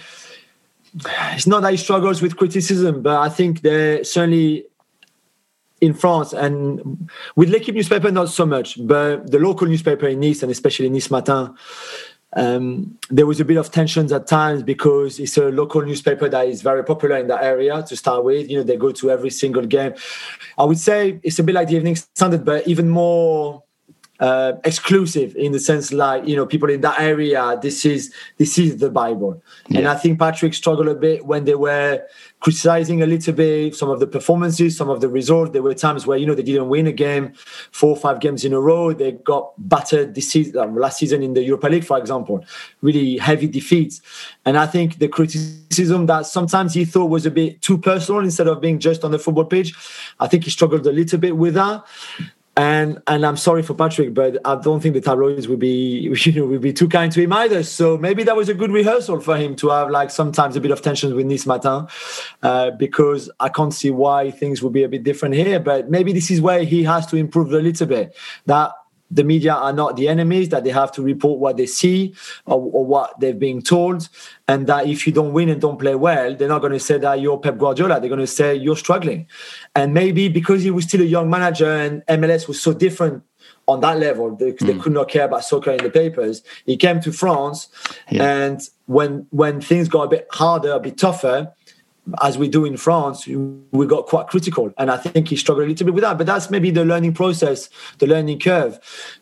it's 1.34 1.48
not 1.48 1.62
that 1.62 1.72
he 1.72 1.78
struggles 1.78 2.22
with 2.22 2.38
criticism, 2.38 3.02
but 3.02 3.18
I 3.18 3.30
think 3.30 3.62
there 3.62 4.04
certainly 4.04 4.66
in 5.82 5.94
France 5.94 6.34
and 6.34 7.10
with 7.36 7.50
L'Equipe 7.50 7.76
newspaper 7.76 8.12
not 8.12 8.30
so 8.30 8.46
much, 8.46 8.78
but 8.88 9.30
the 9.30 9.40
local 9.40 9.68
newspaper 9.68 10.08
in 10.08 10.20
Nice 10.20 10.42
and 10.42 10.52
especially 10.52 10.90
Nice 10.90 11.12
Matin 11.12 11.54
um, 12.36 12.98
there 13.10 13.26
was 13.26 13.40
a 13.40 13.46
bit 13.46 13.58
of 13.58 13.72
tensions 13.72 14.12
at 14.12 14.28
times 14.28 14.62
because 14.64 15.20
it's 15.20 15.38
a 15.38 15.50
local 15.50 15.82
newspaper 15.82 16.28
that 16.30 16.48
is 16.48 16.62
very 16.62 16.84
popular 16.84 17.18
in 17.18 17.28
that 17.28 17.44
area 17.44 17.82
to 17.84 17.96
start 17.96 18.24
with. 18.24 18.50
You 18.50 18.58
know, 18.58 18.64
they 18.64 18.78
go 18.78 18.92
to 18.92 19.12
every 19.12 19.30
single 19.30 19.66
game. 19.66 19.94
I 20.58 20.66
would 20.66 20.80
say 20.80 21.20
it's 21.24 21.40
a 21.40 21.44
bit 21.44 21.56
like 21.56 21.70
the 21.70 21.76
Evening 21.76 21.96
Standard, 21.96 22.44
but 22.44 22.68
even 22.68 22.90
more 22.90 23.64
uh, 24.20 24.54
exclusive 24.64 25.36
in 25.36 25.52
the 25.52 25.60
sense 25.60 25.92
like 25.92 26.26
you 26.28 26.36
know 26.36 26.46
people 26.46 26.70
in 26.70 26.82
that 26.82 27.00
area 27.00 27.58
this 27.62 27.86
is 27.86 28.14
this 28.38 28.58
is 28.58 28.78
the 28.78 28.90
bible. 28.90 29.42
Yeah. 29.68 29.80
and 29.80 29.88
i 29.88 29.96
think 29.96 30.20
patrick 30.20 30.54
struggled 30.54 30.88
a 30.88 30.96
bit 30.96 31.26
when 31.26 31.44
they 31.46 31.56
were 31.56 32.02
criticizing 32.40 33.02
a 33.02 33.06
little 33.06 33.34
bit 33.34 33.76
some 33.76 33.90
of 33.90 34.00
the 34.00 34.08
performances 34.08 34.78
some 34.78 34.90
of 34.90 35.02
the 35.02 35.10
results. 35.10 35.52
There 35.52 35.64
were 35.64 35.74
times 35.74 36.06
where 36.06 36.18
you 36.18 36.26
know 36.26 36.36
they 36.36 36.44
didn't 36.44 36.70
win 36.70 36.88
a 36.88 36.92
game 36.92 37.34
four 37.72 37.90
or 37.90 37.98
five 37.98 38.20
games 38.20 38.46
in 38.46 38.54
a 38.54 38.60
row. 38.60 38.94
They 38.94 39.14
got 39.14 39.54
battered 39.58 40.16
this 40.16 40.30
season 40.32 40.58
um, 40.58 40.76
last 40.76 41.00
season 41.00 41.24
in 41.24 41.34
the 41.34 41.44
europa 41.44 41.68
league 41.68 41.84
for 41.84 41.98
example. 41.98 42.46
Really 42.82 43.18
heavy 43.18 43.48
defeats. 43.48 44.02
And 44.46 44.58
i 44.58 44.66
think 44.66 45.00
the 45.00 45.08
criticism 45.08 46.06
that 46.06 46.26
sometimes 46.26 46.74
he 46.74 46.86
thought 46.86 47.10
was 47.10 47.26
a 47.26 47.32
bit 47.32 47.62
too 47.62 47.78
personal 47.78 48.22
instead 48.22 48.48
of 48.48 48.62
being 48.62 48.80
just 48.80 49.04
on 49.04 49.12
the 49.12 49.20
football 49.20 49.46
pitch 49.46 49.74
i 50.20 50.28
think 50.28 50.44
he 50.44 50.50
struggled 50.50 50.86
a 50.88 50.92
little 50.92 51.20
bit 51.20 51.36
with 51.36 51.54
that 51.56 51.84
and 52.58 53.02
and 53.08 53.26
I'm 53.26 53.36
sorry 53.36 53.64
for 53.64 53.74
Patrick, 53.74 54.14
but 54.14 54.38
I 54.46 54.56
don't 54.56 54.80
think 54.80 54.94
the 54.94 55.02
tabloids 55.02 55.48
would 55.48 55.60
be 55.60 56.10
you 56.26 56.32
know 56.32 56.46
would 56.46 56.62
be 56.62 56.72
too 56.72 56.88
kind 56.88 57.12
to 57.12 57.22
him 57.22 57.34
either. 57.34 57.64
So 57.64 57.98
maybe 57.98 58.24
that 58.24 58.36
was 58.36 58.48
a 58.48 58.54
good 58.54 58.72
rehearsal 58.72 59.20
for 59.20 59.36
him 59.36 59.56
to 59.58 59.70
have 59.70 59.90
like 59.90 60.10
sometimes 60.10 60.56
a 60.56 60.62
bit 60.62 60.72
of 60.72 60.82
tension 60.82 61.14
with 61.16 61.26
Nice 61.26 61.46
Matin, 61.46 61.88
uh, 62.44 62.72
because 62.72 63.30
I 63.40 63.50
can't 63.50 63.74
see 63.74 63.92
why 63.92 64.32
things 64.32 64.62
would 64.64 64.74
be 64.74 64.84
a 64.84 64.90
bit 64.90 65.04
different 65.04 65.36
here. 65.36 65.60
But 65.60 65.90
maybe 65.90 66.14
this 66.14 66.32
is 66.32 66.40
where 66.40 66.64
he 66.64 66.84
has 66.84 67.06
to 67.08 67.18
improve 67.18 67.52
a 67.52 67.60
little 67.60 67.88
bit. 67.88 68.16
That 68.46 68.72
the 69.12 69.24
media 69.24 69.54
are 69.54 69.74
not 69.74 69.96
the 69.96 70.08
enemies, 70.08 70.50
that 70.50 70.64
they 70.64 70.72
have 70.72 70.92
to 70.94 71.02
report 71.02 71.40
what 71.40 71.58
they 71.58 71.66
see 71.66 72.14
or, 72.46 72.60
or, 72.60 72.86
what 72.86 73.20
they're 73.20 73.34
being 73.34 73.62
told. 73.62 74.10
And 74.48 74.68
that 74.68 74.88
if 74.88 75.06
you 75.06 75.14
don't 75.14 75.34
win 75.34 75.50
and 75.50 75.62
don't 75.62 75.80
play 75.80 75.96
well, 75.96 76.36
they're 76.36 76.50
not 76.50 76.60
going 76.60 76.74
to 76.74 76.80
say 76.80 76.98
that 76.98 77.22
you're 77.22 77.40
Pep 77.40 77.58
Guardiola. 77.58 78.00
They're 78.00 78.10
going 78.10 78.20
to 78.20 78.28
say 78.28 78.56
you're 78.56 78.76
struggling. 78.76 79.28
And 79.76 79.94
maybe 79.94 80.28
because 80.28 80.64
he 80.64 80.72
was 80.72 80.86
still 80.86 81.02
a 81.02 81.06
young 81.06 81.30
manager 81.30 81.72
and 81.72 82.04
MLS 82.08 82.48
was 82.48 82.62
so 82.62 82.74
different 82.74 83.24
on 83.68 83.82
that 83.82 84.00
level, 84.00 84.36
they, 84.36 84.54
mm. 84.54 84.60
they 84.60 84.78
could 84.78 84.94
not 84.94 85.10
care 85.10 85.26
about 85.26 85.44
soccer 85.44 85.72
in 85.72 85.84
the 85.84 85.90
papers. 85.90 86.44
He 86.66 86.78
came 86.78 87.00
to 87.02 87.12
France, 87.12 87.68
yeah. 88.10 88.24
and 88.24 88.62
when 88.86 89.26
when 89.32 89.62
things 89.62 89.88
got 89.88 90.04
a 90.04 90.08
bit 90.08 90.28
harder, 90.32 90.72
a 90.72 90.80
bit 90.80 90.98
tougher, 90.98 91.52
as 92.22 92.38
we 92.38 92.48
do 92.48 92.66
in 92.66 92.78
France, 92.78 93.28
we 93.28 93.86
got 93.88 94.06
quite 94.06 94.28
critical. 94.28 94.72
And 94.78 94.92
I 94.92 94.98
think 94.98 95.28
he 95.28 95.36
struggled 95.36 95.66
a 95.66 95.70
little 95.70 95.86
bit 95.86 95.94
with 95.94 96.04
that. 96.04 96.18
But 96.18 96.28
that's 96.28 96.50
maybe 96.50 96.72
the 96.72 96.86
learning 96.86 97.14
process, 97.14 97.70
the 98.00 98.08
learning 98.08 98.40
curve. 98.40 98.80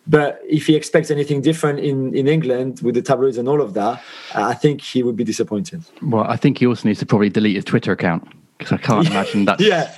But 0.07 0.39
if 0.47 0.67
he 0.67 0.75
expects 0.75 1.09
anything 1.09 1.41
different 1.41 1.79
in, 1.79 2.15
in 2.15 2.27
England 2.27 2.81
with 2.81 2.95
the 2.95 3.01
tabloids 3.01 3.37
and 3.37 3.47
all 3.47 3.61
of 3.61 3.73
that, 3.75 4.01
I 4.35 4.53
think 4.53 4.81
he 4.81 5.03
would 5.03 5.15
be 5.15 5.23
disappointed. 5.23 5.83
Well, 6.01 6.25
I 6.25 6.35
think 6.35 6.57
he 6.57 6.67
also 6.67 6.87
needs 6.87 6.99
to 6.99 7.05
probably 7.05 7.29
delete 7.29 7.55
his 7.55 7.65
Twitter 7.65 7.91
account 7.91 8.27
because 8.57 8.73
I 8.73 8.77
can't 8.77 9.07
imagine 9.07 9.45
that. 9.45 9.59
yeah, 9.59 9.95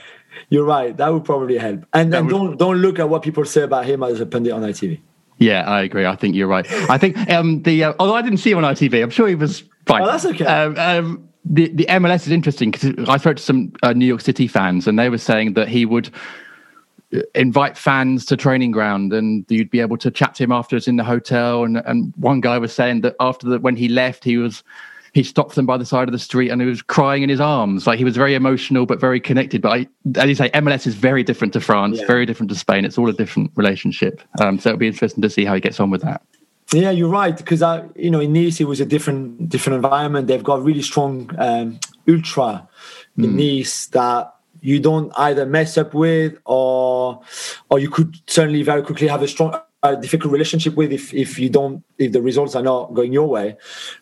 you're 0.50 0.66
right. 0.66 0.96
That 0.96 1.12
would 1.12 1.26
probably 1.26 1.58
help. 1.58 1.86
And 1.94 2.14
then 2.14 2.26
would... 2.26 2.32
don't 2.32 2.58
don't 2.58 2.78
look 2.78 3.00
at 3.00 3.10
what 3.10 3.24
people 3.24 3.46
say 3.46 3.64
about 3.64 3.86
him 3.86 4.04
as 4.04 4.20
a 4.20 4.26
pundit 4.26 4.54
on 4.54 4.62
ITV. 4.62 5.00
Yeah, 5.38 5.64
I 5.64 5.82
agree. 5.82 6.06
I 6.06 6.16
think 6.16 6.36
you're 6.36 6.48
right. 6.48 6.66
I 6.90 6.98
think 6.98 7.18
um, 7.30 7.62
the 7.64 7.86
uh, 7.86 7.94
although 8.00 8.16
I 8.16 8.22
didn't 8.22 8.38
see 8.38 8.52
him 8.52 8.60
on 8.60 8.64
ITV, 8.64 9.04
I'm 9.04 9.10
sure 9.10 9.28
he 9.28 9.36
was 9.36 9.64
fine. 9.86 10.04
Oh, 10.04 10.06
that's 10.06 10.26
okay. 10.26 10.46
Um, 10.46 10.78
um, 10.78 11.30
the 11.46 11.70
the 11.70 11.86
MLS 11.86 12.26
is 12.26 12.32
interesting 12.32 12.72
because 12.72 13.08
I 13.08 13.18
spoke 13.18 13.38
to 13.38 13.44
some 13.44 13.74
uh, 13.84 13.94
New 13.94 14.06
York 14.06 14.22
City 14.22 14.48
fans, 14.48 14.88
and 14.88 14.98
they 14.98 15.10
were 15.10 15.18
saying 15.18 15.54
that 15.54 15.68
he 15.68 15.86
would 15.86 16.10
uh, 17.14 17.20
invite 17.36 17.78
fans 17.78 18.26
to 18.26 18.38
training 18.38 18.72
ground, 18.72 19.14
and 19.14 19.46
you'd 19.48 19.70
be 19.70 19.80
able 19.80 19.98
to 19.98 20.12
chat 20.12 20.36
to 20.36 20.44
him 20.44 20.52
afterwards 20.52 20.88
in 20.88 20.96
the 20.96 21.04
hotel. 21.04 21.64
And 21.64 21.78
and 21.78 22.14
one 22.18 22.42
guy 22.42 22.58
was 22.58 22.74
saying 22.74 23.02
that 23.02 23.16
after 23.20 23.48
the 23.48 23.60
when 23.60 23.76
he 23.76 23.88
left, 23.88 24.24
he 24.24 24.38
was 24.38 24.64
he 25.16 25.24
stopped 25.24 25.56
them 25.56 25.66
by 25.66 25.78
the 25.78 25.86
side 25.86 26.10
of 26.10 26.12
the 26.12 26.20
street 26.20 26.50
and 26.50 26.62
he 26.62 26.68
was 26.68 26.82
crying 26.82 27.24
in 27.24 27.30
his 27.30 27.40
arms. 27.40 27.88
Like 27.88 27.98
he 27.98 28.04
was 28.04 28.18
very 28.18 28.36
emotional 28.36 28.86
but 28.86 29.00
very 29.00 29.22
connected. 29.22 29.62
But 29.62 29.70
I, 29.72 29.88
as 30.20 30.28
you 30.28 30.36
say, 30.36 30.50
MLS 30.50 30.86
is 30.86 30.96
very 30.96 31.24
different 31.24 31.54
to 31.54 31.62
France, 31.62 32.00
yeah. 32.00 32.06
very 32.06 32.26
different 32.26 32.50
to 32.50 32.56
Spain. 32.58 32.84
It's 32.84 32.98
all 32.98 33.08
a 33.08 33.14
different 33.14 33.52
relationship. 33.56 34.22
Um, 34.42 34.60
so 34.60 34.70
it'll 34.72 34.80
be 34.80 34.88
interesting 34.88 35.22
to 35.22 35.30
see 35.30 35.46
how 35.46 35.56
he 35.56 35.62
gets 35.62 35.80
on 35.80 35.90
with 35.90 36.02
that. 36.02 36.22
Yeah, 36.74 36.92
you're 36.92 37.10
right. 37.10 37.36
Because 37.36 37.62
I, 37.62 37.86
you 37.96 38.10
know, 38.12 38.20
in 38.20 38.34
Nice 38.34 38.60
it 38.60 38.68
was 38.68 38.82
a 38.82 38.86
different 38.86 39.50
different 39.50 39.76
environment. 39.76 40.28
They've 40.28 40.44
got 40.44 40.64
really 40.64 40.82
strong 40.82 41.30
um, 41.38 41.80
ultra 42.08 42.68
in 43.18 43.34
mm. 43.34 43.58
Nice 43.58 43.88
that 43.88 44.36
you 44.62 44.80
don't 44.80 45.12
either 45.18 45.46
mess 45.46 45.78
up 45.78 45.94
with 45.94 46.38
or 46.46 47.22
or 47.70 47.80
you 47.80 47.90
could 47.90 48.18
certainly 48.28 48.64
very 48.64 48.82
quickly 48.82 49.08
have 49.08 49.22
a 49.22 49.28
strong 49.28 49.60
a 49.84 49.96
difficult 49.96 50.34
relationship 50.34 50.76
with 50.76 50.92
if 50.92 51.14
if 51.14 51.38
you 51.38 51.50
don't 51.50 51.84
if 52.00 52.12
the 52.12 52.22
results 52.22 52.56
are 52.56 52.64
not 52.64 52.94
going 52.94 53.14
your 53.14 53.28
way 53.28 53.56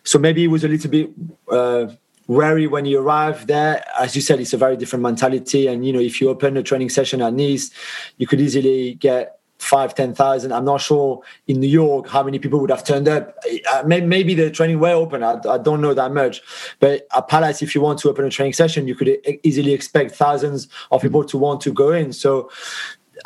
so 0.04 0.18
maybe 0.18 0.44
it 0.44 0.48
was 0.48 0.64
a 0.64 0.68
little 0.68 0.90
bit 0.90 1.10
uh, 1.52 1.88
wary 2.28 2.68
when 2.68 2.86
you 2.86 3.00
arrive 3.00 3.46
there 3.48 3.84
as 4.00 4.16
you 4.16 4.22
said 4.22 4.40
it's 4.40 4.54
a 4.54 4.58
very 4.58 4.78
different 4.78 5.04
mentality 5.04 5.68
and 5.68 5.86
you 5.86 5.92
know 5.92 6.00
if 6.00 6.22
you 6.22 6.30
open 6.30 6.56
a 6.56 6.64
training 6.64 6.90
session 6.90 7.22
at 7.22 7.34
nice 7.34 7.70
you 8.18 8.26
could 8.26 8.40
easily 8.40 8.94
get 8.96 9.40
five, 9.64 9.96
ten 9.96 10.14
thousand. 10.14 10.52
I'm 10.52 10.66
not 10.66 10.82
sure 10.82 11.22
in 11.48 11.60
New 11.60 11.68
York 11.68 12.08
how 12.08 12.24
many 12.24 12.40
people 12.40 12.60
would 12.60 12.70
have 12.70 12.84
turned 12.84 13.08
up. 13.08 13.38
Uh, 13.72 13.84
maybe 13.86 14.36
the 14.36 14.52
training 14.52 14.80
were 14.80 14.90
open. 14.90 15.24
I, 15.24 15.40
I, 15.50 15.58
don't 15.58 15.82
know 15.82 15.94
that 15.94 16.12
much. 16.12 16.42
But 16.80 17.08
at 17.16 17.28
Palace, 17.28 17.62
if 17.62 17.74
you 17.74 17.82
want 17.82 18.00
to 18.00 18.10
open 18.10 18.26
a 18.26 18.30
training 18.30 18.54
session, 18.54 18.88
you 18.88 18.96
could 18.96 19.18
easily 19.44 19.74
expect 19.74 20.16
thousands 20.16 20.68
of 20.92 21.02
people 21.02 21.24
to 21.26 21.38
want 21.38 21.62
to 21.62 21.74
go 21.74 21.92
in. 21.92 22.14
So 22.14 22.52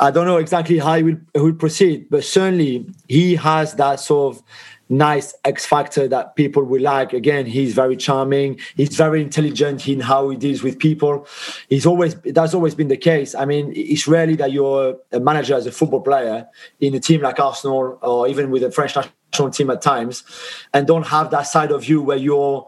I 0.00 0.10
don't 0.10 0.26
know 0.26 0.36
exactly 0.36 0.78
how 0.78 0.96
he 0.96 1.02
will, 1.02 1.16
he 1.34 1.40
will 1.40 1.54
proceed, 1.54 2.08
but 2.10 2.24
certainly 2.24 2.86
he 3.08 3.34
has 3.36 3.74
that 3.74 4.00
sort 4.00 4.36
of 4.36 4.42
nice 4.88 5.34
X 5.44 5.66
factor 5.66 6.08
that 6.08 6.36
people 6.36 6.64
will 6.64 6.82
like. 6.82 7.12
Again, 7.12 7.46
he's 7.46 7.74
very 7.74 7.96
charming. 7.96 8.58
He's 8.76 8.96
very 8.96 9.22
intelligent 9.22 9.86
in 9.88 10.00
how 10.00 10.30
he 10.30 10.36
deals 10.36 10.62
with 10.62 10.78
people. 10.78 11.26
He's 11.68 11.86
always 11.86 12.14
that's 12.16 12.54
always 12.54 12.74
been 12.74 12.88
the 12.88 12.96
case. 12.96 13.34
I 13.34 13.44
mean, 13.44 13.72
it's 13.74 14.08
rarely 14.08 14.36
that 14.36 14.52
you're 14.52 14.96
a 15.12 15.20
manager 15.20 15.54
as 15.54 15.66
a 15.66 15.72
football 15.72 16.00
player 16.00 16.46
in 16.80 16.94
a 16.94 17.00
team 17.00 17.22
like 17.22 17.38
Arsenal 17.38 17.98
or 18.02 18.28
even 18.28 18.50
with 18.50 18.62
a 18.62 18.70
French 18.70 18.96
national 18.96 19.50
team 19.50 19.70
at 19.70 19.82
times, 19.82 20.24
and 20.72 20.86
don't 20.86 21.06
have 21.06 21.30
that 21.30 21.42
side 21.42 21.70
of 21.70 21.84
you 21.86 22.02
where 22.02 22.16
you're 22.16 22.66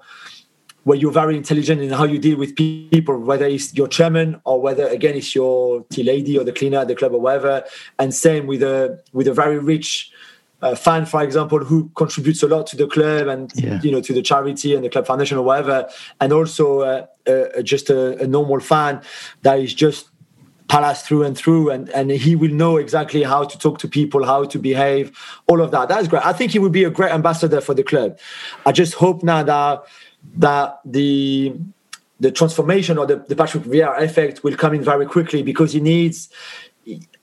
where 0.85 0.97
you're 0.97 1.13
very 1.13 1.37
intelligent 1.37 1.83
in 1.83 1.91
how 1.91 2.05
you 2.05 2.19
deal 2.19 2.39
with 2.39 2.57
people, 2.57 3.19
whether 3.19 3.45
it's 3.45 3.75
your 3.75 3.87
chairman 3.87 4.41
or 4.45 4.61
whether 4.61 4.87
again 4.89 5.15
it's 5.15 5.35
your 5.35 5.85
tea 5.91 6.03
lady 6.03 6.39
or 6.39 6.45
the 6.45 6.53
cleaner 6.53 6.79
at 6.79 6.89
the 6.89 6.95
club 6.95 7.13
or 7.13 7.21
whatever. 7.21 7.63
And 7.99 8.15
same 8.15 8.47
with 8.47 8.63
a 8.63 9.03
with 9.13 9.29
a 9.29 9.35
very 9.35 9.59
rich 9.59 10.11
uh, 10.63 10.75
fan, 10.75 11.07
for 11.07 11.23
example, 11.23 11.59
who 11.59 11.91
contributes 11.95 12.43
a 12.43 12.49
lot 12.49 12.67
to 12.69 12.77
the 12.77 12.87
club 12.87 13.29
and 13.29 13.51
Yeah. 13.55 13.81
you 13.83 13.91
know 13.93 14.01
to 14.03 14.13
the 14.13 14.23
charity 14.23 14.75
and 14.75 14.85
the 14.85 14.89
club 14.91 15.07
foundation 15.07 15.39
or 15.39 15.45
whatever, 15.45 15.89
and 16.21 16.33
also 16.33 16.81
uh, 16.81 17.07
uh, 17.27 17.63
just 17.63 17.91
a, 17.91 18.23
a 18.23 18.27
normal 18.27 18.61
fan 18.61 19.01
that 19.43 19.59
is 19.59 19.75
just 19.75 20.09
Palace 20.69 21.03
through 21.03 21.25
and 21.25 21.37
through, 21.37 21.71
and 21.71 21.89
and 21.91 22.13
he 22.13 22.37
will 22.37 22.53
know 22.53 22.77
exactly 22.77 23.25
how 23.25 23.43
to 23.43 23.59
talk 23.59 23.79
to 23.79 23.89
people, 23.89 24.25
how 24.25 24.45
to 24.45 24.59
behave, 24.59 25.11
all 25.49 25.61
of 25.61 25.73
that. 25.73 25.89
That's 25.89 26.07
great. 26.07 26.25
I 26.25 26.33
think 26.33 26.53
he 26.53 26.61
would 26.61 26.71
be 26.71 26.85
a 26.85 26.91
great 26.91 27.11
ambassador 27.11 27.61
for 27.61 27.75
the 27.75 27.83
club. 27.83 28.17
I 28.65 28.71
just 28.71 28.95
hope 28.95 29.25
now 29.25 29.43
that 29.43 29.83
that 30.37 30.79
the 30.85 31.57
the 32.21 32.31
transformation 32.31 32.99
or 32.99 33.07
the, 33.07 33.17
the 33.17 33.35
Patrick 33.35 33.65
Vieira 33.65 34.01
effect 34.01 34.45
will 34.45 34.55
come 34.55 34.75
in 34.75 34.85
very 34.85 35.07
quickly 35.07 35.43
because 35.43 35.73
he 35.73 35.81
needs 35.81 36.29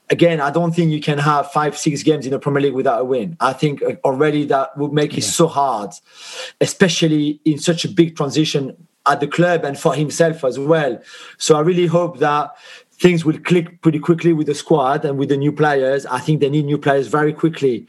again, 0.09 0.39
I 0.41 0.51
don't 0.51 0.73
think 0.73 0.91
you 0.91 1.01
can 1.01 1.17
have 1.17 1.51
five, 1.51 1.77
six 1.77 2.03
games 2.03 2.25
in 2.25 2.31
the 2.31 2.39
Premier 2.39 2.61
League 2.61 2.73
without 2.73 3.01
a 3.01 3.03
win. 3.03 3.38
I 3.39 3.53
think 3.53 3.81
already 4.03 4.45
that 4.45 4.77
would 4.77 4.93
make 4.93 5.17
it 5.17 5.23
so 5.23 5.47
hard, 5.47 5.91
especially 6.61 7.39
in 7.45 7.57
such 7.57 7.85
a 7.85 7.89
big 7.89 8.15
transition 8.15 8.88
at 9.05 9.19
the 9.19 9.27
club 9.27 9.63
and 9.63 9.79
for 9.79 9.95
himself 9.95 10.43
as 10.43 10.59
well. 10.59 11.01
So 11.38 11.55
I 11.55 11.61
really 11.61 11.88
hope 11.88 12.19
that 12.19 12.55
things 12.99 13.23
will 13.23 13.38
click 13.39 13.81
pretty 13.81 13.99
quickly 13.99 14.34
with 14.34 14.47
the 14.47 14.55
squad 14.55 15.05
and 15.05 15.19
with 15.19 15.29
the 15.29 15.38
new 15.38 15.51
players. 15.51 16.05
I 16.07 16.19
think 16.19 16.41
they 16.41 16.49
need 16.49 16.65
new 16.65 16.79
players 16.79 17.07
very 17.07 17.31
quickly. 17.31 17.85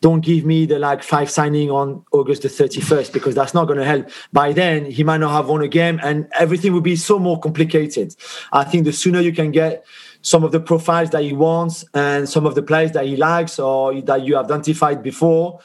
Don't 0.00 0.20
give 0.20 0.44
me 0.44 0.66
the 0.66 0.78
like 0.78 1.02
five 1.02 1.30
signing 1.30 1.70
on 1.70 2.04
August 2.12 2.42
the 2.42 2.48
31st 2.48 3.12
because 3.12 3.34
that's 3.34 3.54
not 3.54 3.66
going 3.66 3.80
to 3.80 3.84
help. 3.84 4.08
By 4.32 4.52
then, 4.52 4.84
he 4.84 5.02
might 5.02 5.18
not 5.18 5.32
have 5.32 5.48
won 5.48 5.62
a 5.62 5.68
game 5.68 5.98
and 6.02 6.28
everything 6.38 6.72
will 6.72 6.80
be 6.80 6.96
so 6.96 7.18
more 7.18 7.40
complicated. 7.40 8.14
I 8.52 8.62
think 8.62 8.84
the 8.84 8.92
sooner 8.92 9.20
you 9.20 9.32
can 9.32 9.50
get 9.50 9.84
some 10.22 10.44
of 10.44 10.52
the 10.52 10.60
profiles 10.60 11.10
that 11.10 11.22
he 11.22 11.32
wants 11.32 11.84
and 11.94 12.28
some 12.28 12.46
of 12.46 12.54
the 12.54 12.62
players 12.62 12.92
that 12.92 13.06
he 13.06 13.16
likes 13.16 13.58
or 13.58 14.00
that 14.02 14.22
you 14.22 14.36
have 14.36 14.46
identified 14.46 15.02
before, 15.02 15.60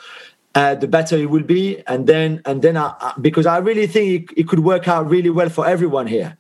uh, 0.56 0.74
the 0.76 0.88
better 0.88 1.16
it 1.16 1.30
will 1.30 1.44
be. 1.44 1.82
And 1.88 2.08
then, 2.08 2.42
and 2.46 2.62
then, 2.62 2.76
I- 2.78 3.14
because 3.22 3.46
I 3.46 3.58
really 3.60 3.88
think 3.88 4.32
it, 4.32 4.40
it 4.42 4.48
could 4.48 4.60
work 4.60 4.88
out 4.88 5.08
really 5.10 5.30
well 5.30 5.50
for 5.50 5.68
everyone 5.68 6.08
here. 6.08 6.38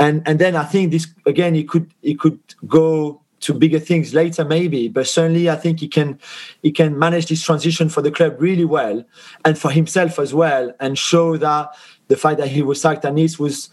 And 0.00 0.22
and 0.26 0.38
then 0.38 0.56
I 0.56 0.64
think 0.64 0.90
this 0.92 1.06
again, 1.26 1.54
it 1.54 1.68
could 1.68 1.92
it 2.02 2.18
could 2.18 2.38
go 2.66 3.20
to 3.42 3.52
bigger 3.52 3.80
things 3.80 4.14
later 4.14 4.44
maybe 4.44 4.86
but 4.86 5.04
certainly 5.04 5.50
i 5.50 5.56
think 5.56 5.80
he 5.80 5.88
can 5.88 6.16
he 6.62 6.70
can 6.70 6.96
manage 6.96 7.26
this 7.26 7.42
transition 7.42 7.88
for 7.88 8.00
the 8.00 8.10
club 8.12 8.36
really 8.38 8.64
well 8.64 9.04
and 9.44 9.58
for 9.58 9.68
himself 9.72 10.20
as 10.20 10.32
well 10.32 10.72
and 10.78 10.96
show 10.96 11.36
that 11.36 11.68
the 12.06 12.16
fact 12.16 12.38
that 12.38 12.46
he 12.46 12.62
was 12.62 12.80
sacked 12.80 13.04
at 13.04 13.12
nice 13.12 13.40
was 13.40 13.68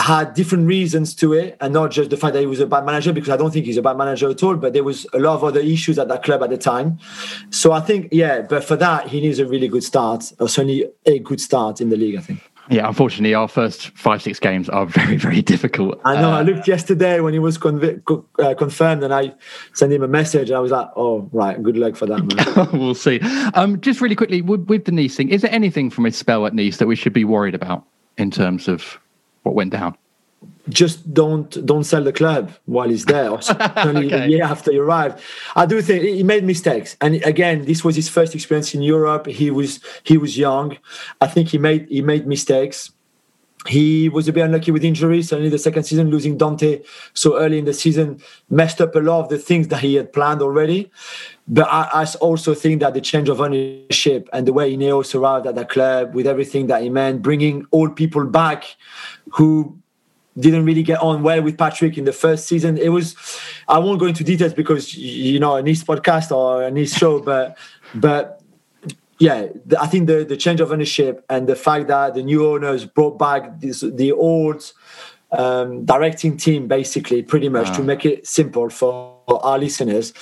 had 0.00 0.34
different 0.34 0.66
reasons 0.66 1.14
to 1.16 1.32
it 1.32 1.56
and 1.60 1.72
not 1.72 1.90
just 1.90 2.10
the 2.10 2.16
fact 2.16 2.32
that 2.34 2.40
he 2.40 2.46
was 2.46 2.60
a 2.60 2.66
bad 2.66 2.84
manager 2.84 3.12
because 3.12 3.28
I 3.30 3.36
don't 3.36 3.50
think 3.52 3.66
he's 3.66 3.76
a 3.76 3.82
bad 3.82 3.96
manager 3.96 4.28
at 4.30 4.42
all 4.42 4.56
but 4.56 4.72
there 4.72 4.84
was 4.84 5.06
a 5.12 5.18
lot 5.18 5.34
of 5.34 5.44
other 5.44 5.60
issues 5.60 5.98
at 5.98 6.08
that 6.08 6.22
club 6.22 6.42
at 6.42 6.50
the 6.50 6.58
time 6.58 6.98
so 7.50 7.72
I 7.72 7.80
think 7.80 8.08
yeah 8.12 8.42
but 8.42 8.64
for 8.64 8.76
that 8.76 9.08
he 9.08 9.20
needs 9.20 9.38
a 9.38 9.46
really 9.46 9.68
good 9.68 9.84
start 9.84 10.32
or 10.38 10.48
certainly 10.48 10.86
a 11.06 11.18
good 11.18 11.40
start 11.40 11.80
in 11.80 11.90
the 11.90 11.96
league 11.96 12.16
I 12.16 12.20
think 12.20 12.40
Yeah, 12.70 12.86
unfortunately, 12.86 13.34
our 13.34 13.48
first 13.48 13.90
five, 13.98 14.22
six 14.22 14.38
games 14.38 14.68
are 14.68 14.86
very, 15.00 15.16
very 15.16 15.42
difficult. 15.42 16.00
I 16.04 16.14
know 16.22 16.30
I 16.30 16.40
Uh, 16.40 16.44
looked 16.44 16.68
yesterday 16.68 17.18
when 17.18 17.32
he 17.32 17.40
was 17.40 17.58
convi- 17.58 17.98
co- 18.04 18.24
uh, 18.38 18.54
confirmed 18.54 19.02
and 19.02 19.12
I 19.12 19.34
sent 19.72 19.92
him 19.92 20.04
a 20.04 20.08
message 20.08 20.50
and 20.50 20.56
I 20.56 20.60
was 20.60 20.70
like 20.70 20.88
oh 20.94 21.28
right 21.32 21.60
good 21.60 21.76
luck 21.76 21.96
for 21.96 22.06
that 22.06 22.22
man 22.22 22.68
we'll 22.80 22.94
see. 22.94 23.18
Um, 23.54 23.80
just 23.80 24.00
really 24.00 24.14
quickly, 24.14 24.40
with, 24.40 24.68
with 24.68 24.84
the 24.84 24.92
Nice 24.92 25.16
thing, 25.16 25.30
is 25.30 25.42
there 25.42 25.50
anything 25.52 25.90
from 25.90 26.04
his 26.04 26.14
spell 26.16 26.46
at 26.46 26.54
Nice 26.54 26.76
that 26.76 26.86
we 26.86 26.94
should 26.94 27.12
be 27.12 27.24
worried 27.24 27.56
about 27.56 27.82
in 28.18 28.30
terms 28.30 28.68
of 28.68 28.99
what 29.42 29.54
went 29.54 29.72
down? 29.72 29.96
just 30.68 31.12
don't 31.12 31.64
don't 31.66 31.84
sell 31.84 32.04
the 32.04 32.12
club 32.12 32.52
while 32.66 32.88
he's 32.88 33.04
there. 33.04 33.30
The 33.30 34.26
year 34.28 34.44
after 34.44 34.70
he 34.72 34.78
arrived. 34.78 35.20
I 35.56 35.66
do 35.66 35.82
think 35.82 36.04
he 36.04 36.22
made 36.22 36.44
mistakes. 36.44 36.96
And 37.00 37.16
again 37.24 37.64
this 37.64 37.84
was 37.84 37.96
his 37.96 38.08
first 38.08 38.34
experience 38.34 38.74
in 38.74 38.82
europe. 38.82 39.26
He 39.26 39.50
was 39.50 39.80
he 40.04 40.16
was 40.16 40.38
young. 40.38 40.76
I 41.20 41.26
think 41.26 41.48
he 41.48 41.58
made 41.58 41.88
he 41.88 42.02
made 42.02 42.26
mistakes. 42.26 42.92
He 43.66 44.08
was 44.08 44.26
a 44.26 44.32
bit 44.32 44.44
unlucky 44.44 44.70
with 44.70 44.84
injuries. 44.84 45.28
Certainly, 45.28 45.50
the 45.50 45.58
second 45.58 45.82
season, 45.82 46.10
losing 46.10 46.38
Dante 46.38 46.80
so 47.12 47.38
early 47.38 47.58
in 47.58 47.66
the 47.66 47.74
season 47.74 48.18
messed 48.48 48.80
up 48.80 48.94
a 48.94 49.00
lot 49.00 49.20
of 49.20 49.28
the 49.28 49.36
things 49.36 49.68
that 49.68 49.80
he 49.80 49.96
had 49.96 50.14
planned 50.14 50.40
already. 50.40 50.90
But 51.52 51.66
I, 51.68 52.02
I 52.02 52.06
also 52.20 52.54
think 52.54 52.80
that 52.80 52.94
the 52.94 53.00
change 53.00 53.28
of 53.28 53.40
ownership 53.40 54.28
and 54.32 54.46
the 54.46 54.52
way 54.52 54.66
Ineos 54.76 55.14
arrived 55.18 55.46
at 55.48 55.56
the 55.56 55.64
club 55.64 56.14
with 56.14 56.26
everything 56.28 56.68
that 56.68 56.80
he 56.84 56.88
meant, 56.90 57.22
bringing 57.22 57.66
old 57.72 57.96
people 57.96 58.24
back 58.24 58.76
who 59.32 59.76
didn't 60.38 60.64
really 60.64 60.84
get 60.84 61.00
on 61.02 61.24
well 61.24 61.42
with 61.42 61.58
Patrick 61.58 61.98
in 61.98 62.04
the 62.04 62.12
first 62.12 62.46
season. 62.46 62.78
It 62.78 62.90
was, 62.90 63.16
I 63.66 63.78
won't 63.80 63.98
go 63.98 64.06
into 64.06 64.22
details 64.22 64.54
because 64.54 64.94
you 64.96 65.40
know 65.40 65.56
a 65.56 65.62
nice 65.62 65.82
podcast 65.82 66.30
or 66.30 66.62
a 66.62 66.70
nice 66.70 66.96
show, 66.96 67.18
but 67.20 67.58
but 67.94 68.40
yeah, 69.18 69.48
the, 69.66 69.76
I 69.82 69.86
think 69.88 70.06
the 70.06 70.24
the 70.24 70.36
change 70.36 70.60
of 70.60 70.70
ownership 70.70 71.24
and 71.28 71.48
the 71.48 71.56
fact 71.56 71.88
that 71.88 72.14
the 72.14 72.22
new 72.22 72.46
owners 72.46 72.84
brought 72.86 73.18
back 73.18 73.60
this, 73.60 73.80
the 73.80 74.12
old 74.12 74.72
um, 75.32 75.84
directing 75.84 76.36
team, 76.36 76.68
basically, 76.68 77.22
pretty 77.22 77.48
much 77.48 77.68
to 77.76 77.82
Ah. 77.82 77.84
make 77.84 78.06
it 78.06 78.26
simple 78.26 78.70
for 78.70 79.19
our 79.38 79.58
listeners, 79.58 80.12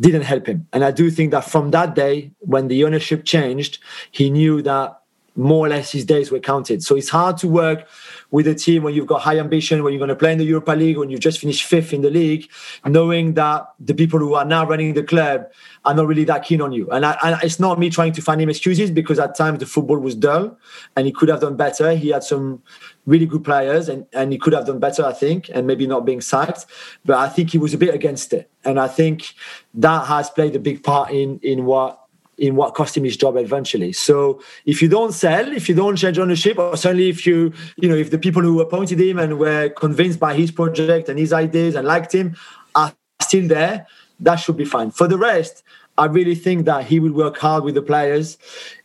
didn't 0.00 0.22
help 0.22 0.46
him. 0.46 0.66
And 0.72 0.84
I 0.84 0.90
do 0.90 1.10
think 1.10 1.30
that 1.30 1.44
from 1.44 1.70
that 1.70 1.94
day, 1.94 2.32
when 2.40 2.68
the 2.68 2.84
ownership 2.84 3.24
changed, 3.24 3.78
he 4.10 4.30
knew 4.30 4.62
that 4.62 5.00
more 5.38 5.64
or 5.64 5.68
less 5.68 5.92
his 5.92 6.04
days 6.04 6.32
were 6.32 6.40
counted. 6.40 6.82
So 6.82 6.96
it's 6.96 7.08
hard 7.08 7.36
to 7.38 7.48
work 7.48 7.86
with 8.32 8.48
a 8.48 8.54
team 8.56 8.82
when 8.82 8.92
you've 8.92 9.06
got 9.06 9.22
high 9.22 9.38
ambition, 9.38 9.84
when 9.84 9.92
you're 9.92 10.00
going 10.00 10.08
to 10.08 10.16
play 10.16 10.32
in 10.32 10.38
the 10.38 10.44
Europa 10.44 10.72
League, 10.72 10.98
when 10.98 11.10
you've 11.10 11.20
just 11.20 11.38
finished 11.38 11.64
fifth 11.64 11.92
in 11.92 12.02
the 12.02 12.10
league, 12.10 12.50
knowing 12.84 13.34
that 13.34 13.68
the 13.78 13.94
people 13.94 14.18
who 14.18 14.34
are 14.34 14.44
now 14.44 14.66
running 14.66 14.94
the 14.94 15.02
club 15.02 15.46
are 15.84 15.94
not 15.94 16.08
really 16.08 16.24
that 16.24 16.44
keen 16.44 16.60
on 16.60 16.72
you. 16.72 16.90
And, 16.90 17.06
I, 17.06 17.16
and 17.22 17.40
it's 17.42 17.60
not 17.60 17.78
me 17.78 17.88
trying 17.88 18.12
to 18.14 18.20
find 18.20 18.40
him 18.40 18.50
excuses 18.50 18.90
because 18.90 19.20
at 19.20 19.36
times 19.36 19.60
the 19.60 19.66
football 19.66 19.98
was 19.98 20.16
dull 20.16 20.58
and 20.96 21.06
he 21.06 21.12
could 21.12 21.28
have 21.28 21.40
done 21.40 21.56
better. 21.56 21.94
He 21.94 22.08
had 22.08 22.24
some 22.24 22.60
really 23.08 23.26
good 23.26 23.42
players 23.42 23.88
and, 23.88 24.06
and 24.12 24.32
he 24.32 24.38
could 24.38 24.52
have 24.52 24.66
done 24.66 24.78
better, 24.78 25.04
I 25.04 25.14
think, 25.14 25.50
and 25.54 25.66
maybe 25.66 25.86
not 25.86 26.04
being 26.04 26.20
sacked. 26.20 26.66
But 27.06 27.16
I 27.16 27.28
think 27.28 27.50
he 27.50 27.58
was 27.58 27.72
a 27.72 27.78
bit 27.78 27.94
against 27.94 28.32
it. 28.34 28.50
And 28.64 28.78
I 28.78 28.86
think 28.86 29.32
that 29.74 30.06
has 30.06 30.28
played 30.28 30.54
a 30.54 30.58
big 30.58 30.84
part 30.84 31.10
in, 31.10 31.40
in 31.42 31.64
what 31.64 31.98
in 32.36 32.54
what 32.54 32.72
cost 32.74 32.96
him 32.96 33.02
his 33.02 33.16
job 33.16 33.36
eventually. 33.36 33.92
So 33.92 34.40
if 34.64 34.80
you 34.80 34.88
don't 34.88 35.12
sell, 35.12 35.52
if 35.52 35.68
you 35.68 35.74
don't 35.74 35.96
change 35.96 36.20
ownership, 36.20 36.56
or 36.56 36.76
certainly 36.76 37.08
if 37.08 37.26
you, 37.26 37.52
you 37.76 37.88
know, 37.88 37.96
if 37.96 38.12
the 38.12 38.18
people 38.18 38.42
who 38.42 38.60
appointed 38.60 39.00
him 39.00 39.18
and 39.18 39.40
were 39.40 39.70
convinced 39.70 40.20
by 40.20 40.34
his 40.34 40.52
project 40.52 41.08
and 41.08 41.18
his 41.18 41.32
ideas 41.32 41.74
and 41.74 41.84
liked 41.84 42.14
him 42.14 42.36
are 42.76 42.94
still 43.20 43.48
there, 43.48 43.88
that 44.20 44.36
should 44.36 44.56
be 44.56 44.64
fine. 44.64 44.92
For 44.92 45.08
the 45.08 45.18
rest, 45.18 45.64
I 45.96 46.04
really 46.04 46.36
think 46.36 46.64
that 46.66 46.84
he 46.84 47.00
will 47.00 47.12
work 47.12 47.38
hard 47.38 47.64
with 47.64 47.74
the 47.74 47.82
players. 47.82 48.38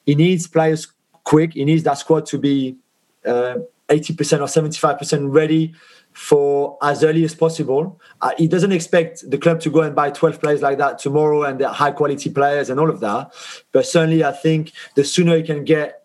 He 0.08 0.16
needs 0.16 0.48
players 0.48 0.92
quick. 1.24 1.54
He 1.54 1.64
needs 1.64 1.84
that 1.84 2.00
squad 2.00 2.26
to 2.28 2.40
be 2.40 2.76
uh, 3.24 3.58
80% 3.90 4.40
or 4.40 4.70
75% 4.70 5.34
ready 5.34 5.74
for 6.14 6.78
as 6.82 7.04
early 7.04 7.24
as 7.24 7.36
possible. 7.36 8.00
Uh, 8.22 8.32
he 8.38 8.48
doesn't 8.48 8.72
expect 8.72 9.30
the 9.30 9.38
club 9.38 9.60
to 9.62 9.70
go 9.70 9.82
and 9.82 9.96
buy 9.96 10.12
12 10.12 10.40
players 10.40 10.62
like 10.62 10.78
that 10.78 11.00
tomorrow 11.00 11.44
and 11.44 11.60
they're 11.60 11.70
high 11.70 11.92
quality 11.92 12.30
players 12.30 12.70
and 12.70 12.80
all 12.80 12.90
of 12.90 13.00
that. 13.00 13.34
But 13.72 13.86
certainly, 13.86 14.24
I 14.24 14.32
think 14.32 14.72
the 14.96 15.04
sooner 15.04 15.36
he 15.36 15.44
can 15.44 15.64
get 15.64 16.04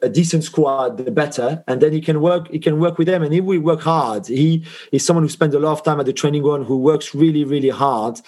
a 0.00 0.08
decent 0.08 0.44
squad, 0.44 0.96
the 0.96 1.10
better. 1.10 1.64
And 1.66 1.80
then 1.80 1.92
he 1.92 2.00
can 2.00 2.20
work. 2.20 2.48
He 2.50 2.58
can 2.58 2.78
work 2.78 2.98
with 2.98 3.06
them, 3.06 3.22
and 3.22 3.32
he 3.32 3.40
will 3.40 3.60
work 3.60 3.80
hard. 3.80 4.26
He 4.26 4.64
is 4.92 5.04
someone 5.04 5.24
who 5.24 5.28
spends 5.28 5.54
a 5.54 5.58
lot 5.58 5.72
of 5.72 5.82
time 5.82 5.98
at 6.00 6.06
the 6.06 6.12
training 6.12 6.42
ground, 6.42 6.66
who 6.66 6.76
works 6.76 7.14
really, 7.14 7.44
really 7.44 7.68
hard, 7.68 8.20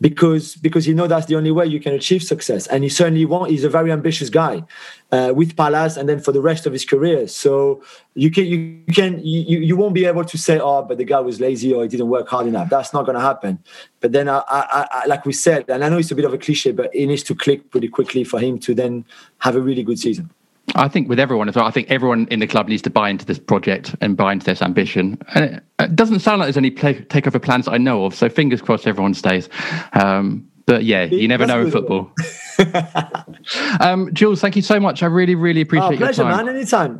because 0.00 0.56
because 0.56 0.84
he 0.84 0.94
knows 0.94 1.10
that's 1.10 1.26
the 1.26 1.36
only 1.36 1.50
way 1.50 1.66
you 1.66 1.80
can 1.80 1.92
achieve 1.92 2.22
success. 2.22 2.66
And 2.68 2.82
he 2.82 2.88
certainly 2.88 3.24
want. 3.24 3.50
He's 3.50 3.64
a 3.64 3.68
very 3.68 3.92
ambitious 3.92 4.30
guy 4.30 4.64
uh, 5.12 5.32
with 5.34 5.56
Palace, 5.56 5.96
and 5.96 6.08
then 6.08 6.18
for 6.18 6.32
the 6.32 6.40
rest 6.40 6.66
of 6.66 6.72
his 6.72 6.84
career. 6.84 7.28
So 7.28 7.82
you 8.14 8.30
can 8.30 8.46
you 8.46 8.82
can 8.92 9.20
you 9.24 9.60
you 9.60 9.76
won't 9.76 9.94
be 9.94 10.06
able 10.06 10.24
to 10.24 10.38
say, 10.38 10.58
oh, 10.58 10.82
but 10.82 10.98
the 10.98 11.04
guy 11.04 11.20
was 11.20 11.40
lazy 11.40 11.72
or 11.72 11.82
he 11.82 11.88
didn't 11.88 12.08
work 12.08 12.28
hard 12.28 12.46
enough. 12.46 12.70
That's 12.70 12.92
not 12.92 13.04
going 13.04 13.16
to 13.16 13.20
happen. 13.20 13.58
But 14.00 14.12
then, 14.12 14.28
I, 14.28 14.42
I, 14.48 14.88
I, 14.90 15.06
like 15.06 15.24
we 15.24 15.32
said, 15.32 15.68
and 15.68 15.84
I 15.84 15.88
know 15.88 15.98
it's 15.98 16.10
a 16.10 16.14
bit 16.14 16.24
of 16.24 16.34
a 16.34 16.38
cliche, 16.38 16.72
but 16.72 16.92
it 16.94 17.06
needs 17.06 17.22
to 17.24 17.34
click 17.34 17.70
pretty 17.70 17.88
quickly 17.88 18.24
for 18.24 18.40
him 18.40 18.58
to 18.60 18.74
then 18.74 19.04
have 19.38 19.54
a 19.54 19.60
really 19.60 19.82
good 19.82 19.98
season. 19.98 20.30
I 20.74 20.88
think 20.88 21.08
with 21.08 21.18
everyone 21.18 21.48
as 21.48 21.56
well, 21.56 21.66
I 21.66 21.70
think 21.70 21.90
everyone 21.90 22.26
in 22.30 22.40
the 22.40 22.46
club 22.46 22.68
needs 22.68 22.82
to 22.82 22.90
buy 22.90 23.10
into 23.10 23.26
this 23.26 23.38
project 23.38 23.94
and 24.00 24.16
buy 24.16 24.32
into 24.32 24.46
this 24.46 24.62
ambition. 24.62 25.18
And 25.34 25.44
it, 25.44 25.64
it 25.78 25.96
doesn't 25.96 26.20
sound 26.20 26.38
like 26.38 26.46
there's 26.46 26.56
any 26.56 26.70
play, 26.70 26.94
takeover 26.94 27.42
plans 27.42 27.68
I 27.68 27.78
know 27.78 28.04
of. 28.04 28.14
So 28.14 28.28
fingers 28.28 28.62
crossed 28.62 28.86
everyone 28.86 29.14
stays. 29.14 29.48
Um, 29.92 30.48
but 30.66 30.84
yeah, 30.84 31.04
you 31.04 31.28
never 31.28 31.46
know 31.46 31.62
in 31.62 31.70
football. 31.70 32.12
um, 33.80 34.12
Jules, 34.12 34.40
thank 34.40 34.56
you 34.56 34.62
so 34.62 34.78
much. 34.78 35.02
I 35.02 35.06
really, 35.06 35.34
really 35.34 35.60
appreciate 35.60 35.94
oh, 35.94 35.96
pleasure, 35.96 36.22
your 36.22 36.32
time. 36.32 36.46
man. 36.46 36.56
Anytime. 36.56 36.98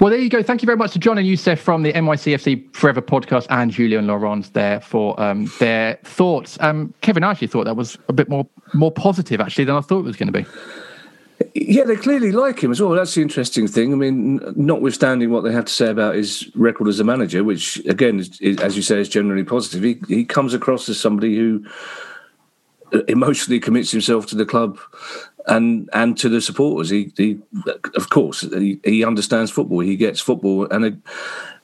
Well, 0.00 0.10
there 0.10 0.20
you 0.20 0.28
go. 0.28 0.44
Thank 0.44 0.62
you 0.62 0.66
very 0.66 0.78
much 0.78 0.92
to 0.92 1.00
Jon 1.00 1.18
and 1.18 1.26
Yousef 1.26 1.58
from 1.58 1.82
the 1.82 1.92
NYCFC 1.92 2.72
Forever 2.76 3.02
podcast 3.02 3.48
and 3.50 3.72
Julien 3.72 4.06
Laurens 4.06 4.50
there 4.52 4.80
for 4.80 5.20
um, 5.20 5.50
their 5.58 5.98
thoughts. 6.04 6.56
Um, 6.60 6.94
Kevin, 7.00 7.24
I 7.24 7.32
actually 7.32 7.48
thought 7.48 7.64
that 7.64 7.74
was 7.74 7.98
a 8.08 8.12
bit 8.12 8.28
more 8.28 8.46
more 8.74 8.92
positive 8.92 9.40
actually 9.40 9.64
than 9.64 9.74
I 9.74 9.80
thought 9.80 9.98
it 9.98 10.04
was 10.04 10.16
going 10.16 10.32
to 10.32 10.42
be. 10.44 10.46
Yeah, 11.54 11.84
they 11.84 11.96
clearly 11.96 12.32
like 12.32 12.62
him 12.62 12.72
as 12.72 12.80
well. 12.80 12.90
That's 12.90 13.14
the 13.14 13.22
interesting 13.22 13.68
thing. 13.68 13.92
I 13.92 13.96
mean, 13.96 14.40
notwithstanding 14.56 15.30
what 15.30 15.44
they 15.44 15.52
have 15.52 15.66
to 15.66 15.72
say 15.72 15.88
about 15.88 16.16
his 16.16 16.50
record 16.56 16.88
as 16.88 16.98
a 16.98 17.04
manager, 17.04 17.44
which 17.44 17.76
again, 17.86 18.18
is, 18.18 18.40
is, 18.40 18.58
as 18.58 18.74
you 18.76 18.82
say, 18.82 19.00
is 19.00 19.08
generally 19.08 19.44
positive. 19.44 19.82
He 19.82 20.00
he 20.08 20.24
comes 20.24 20.52
across 20.52 20.88
as 20.88 21.00
somebody 21.00 21.36
who 21.36 21.64
uh, 22.92 23.04
emotionally 23.06 23.60
commits 23.60 23.92
himself 23.92 24.26
to 24.26 24.36
the 24.36 24.46
club 24.46 24.78
and 25.46 25.88
and 25.92 26.18
to 26.18 26.28
the 26.28 26.40
supporters. 26.40 26.90
He, 26.90 27.12
he 27.16 27.38
of 27.94 28.10
course, 28.10 28.40
he, 28.40 28.80
he 28.84 29.04
understands 29.04 29.52
football. 29.52 29.80
He 29.80 29.96
gets 29.96 30.20
football, 30.20 30.66
and 30.70 31.00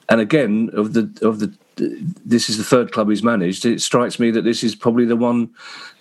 and 0.07 0.21
again, 0.21 0.69
of 0.73 0.93
the 0.93 1.11
of 1.21 1.39
the 1.39 1.53
this 2.25 2.49
is 2.49 2.57
the 2.57 2.63
third 2.63 2.93
club 2.93 3.09
he's 3.09 3.23
managed. 3.23 3.65
It 3.65 3.81
strikes 3.81 4.19
me 4.19 4.31
that 4.31 4.43
this 4.43 4.63
is 4.63 4.75
probably 4.75 5.05
the 5.05 5.17
one 5.17 5.49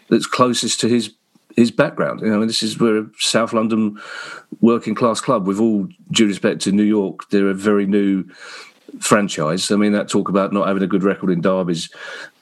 that's 0.08 0.26
closest 0.26 0.78
to 0.80 0.88
his 0.88 1.12
his 1.56 1.70
background. 1.70 2.20
You 2.20 2.28
know, 2.28 2.44
this 2.44 2.62
is 2.62 2.78
we're 2.78 3.02
a 3.02 3.10
South 3.18 3.52
London 3.52 4.00
working 4.60 4.94
class 4.94 5.20
club. 5.20 5.46
With 5.46 5.60
all 5.60 5.88
due 6.10 6.26
respect 6.26 6.60
to 6.62 6.72
New 6.72 6.84
York, 6.84 7.28
they're 7.30 7.48
a 7.48 7.54
very 7.54 7.86
new 7.86 8.24
franchise. 9.00 9.70
I 9.70 9.76
mean, 9.76 9.92
that 9.92 10.08
talk 10.08 10.28
about 10.28 10.52
not 10.52 10.68
having 10.68 10.82
a 10.82 10.88
good 10.88 11.02
record 11.02 11.30
in 11.30 11.40
derbies 11.40 11.90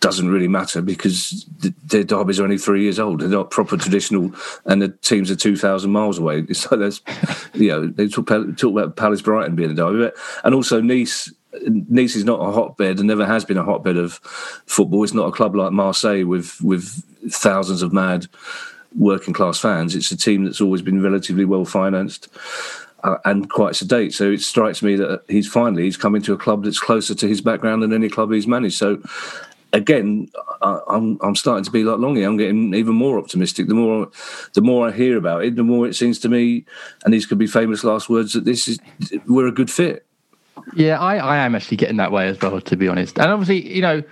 doesn't 0.01 0.30
really 0.30 0.48
matter 0.48 0.82
because 0.82 1.47
their 1.84 2.05
derbies 2.05 2.40
are 2.40 2.44
only 2.44 2.59
three 2.59 2.82
years 2.82 2.98
old. 2.98 3.20
They're 3.20 3.28
not 3.28 3.51
proper 3.51 3.76
traditional, 3.76 4.32
and 4.66 4.82
the 4.82 4.89
teams 4.89 5.30
are 5.30 5.36
two 5.36 5.56
thousand 5.56 5.93
miles 5.93 6.18
away. 6.18 6.47
So 6.62 6.76
there's, 6.76 7.02
you 7.55 7.68
know, 7.68 7.89
they 7.89 8.06
talk, 8.06 8.28
talk 8.28 8.62
about 8.62 8.97
Palace 8.97 9.20
Brighton 9.22 9.56
being 9.56 9.70
a 9.70 9.74
derby, 9.74 9.98
but, 9.98 10.14
and 10.44 10.55
also 10.55 10.80
Nice. 10.80 11.32
Nice 11.66 12.16
is 12.16 12.24
not 12.24 12.40
a 12.40 12.51
hotbed 12.51 12.98
and 12.98 13.06
never 13.06 13.26
has 13.26 13.44
been 13.44 13.59
a 13.59 13.64
hotbed 13.64 13.98
of 13.98 14.14
football. 14.64 15.05
It's 15.05 15.12
not 15.12 15.26
a 15.26 15.32
club 15.32 15.55
like 15.55 15.70
Marseille 15.72 16.24
with 16.24 16.59
with 16.62 17.05
thousands 17.30 17.82
of 17.82 17.93
mad 17.93 18.26
working 18.97 19.35
class 19.35 19.59
fans. 19.59 19.94
It's 19.94 20.10
a 20.10 20.16
team 20.16 20.44
that's 20.44 20.60
always 20.60 20.82
been 20.82 21.02
relatively 21.02 21.44
well 21.44 21.64
financed 21.64 22.28
uh, 23.05 23.19
and 23.24 23.51
quite 23.51 23.77
sedate. 23.77 24.14
So 24.14 24.31
it 24.31 24.40
strikes 24.40 24.82
me 24.82 24.97
that 24.97 25.23
he's 25.28 25.48
finally 25.48 25.85
he's 25.85 25.97
coming 25.97 26.23
to 26.23 26.32
a 26.32 26.39
club 26.39 26.64
that's 26.64 26.78
closer 26.78 27.14
to 27.14 27.28
his 27.28 27.40
background 27.40 27.82
than 27.82 27.93
any 27.93 28.09
club 28.09 28.32
he's 28.32 28.47
managed. 28.47 28.77
So 28.77 29.02
again, 29.73 30.28
I, 30.60 30.81
I'm 30.89 31.19
I'm 31.23 31.36
starting 31.36 31.64
to 31.64 31.70
be 31.70 31.85
like 31.85 31.98
Longy. 31.98 32.27
I'm 32.27 32.36
getting 32.36 32.74
even 32.74 32.94
more 32.94 33.19
optimistic. 33.19 33.69
The 33.69 33.74
more 33.74 34.09
the 34.55 34.62
more 34.62 34.89
I 34.89 34.93
hear 34.93 35.16
about 35.16 35.44
it, 35.44 35.56
the 35.56 35.64
more 35.64 35.86
it 35.86 35.94
seems 35.94 36.19
to 36.20 36.28
me, 36.28 36.64
and 37.05 37.12
these 37.12 37.27
could 37.27 37.39
be 37.39 37.47
famous 37.47 37.85
last 37.85 38.09
words 38.09 38.32
that 38.35 38.44
this 38.44 38.69
is 38.69 38.78
we're 39.27 39.48
a 39.48 39.52
good 39.52 39.70
fit. 39.70 40.06
Yeah, 40.74 41.01
I, 41.01 41.16
I 41.16 41.36
am 41.39 41.55
actually 41.55 41.78
getting 41.78 41.97
that 41.97 42.12
way 42.12 42.28
as 42.28 42.40
well, 42.40 42.60
to 42.60 42.77
be 42.77 42.86
honest. 42.86 43.19
And 43.19 43.32
obviously, 43.32 43.74
you 43.74 43.81
know, 43.81 44.02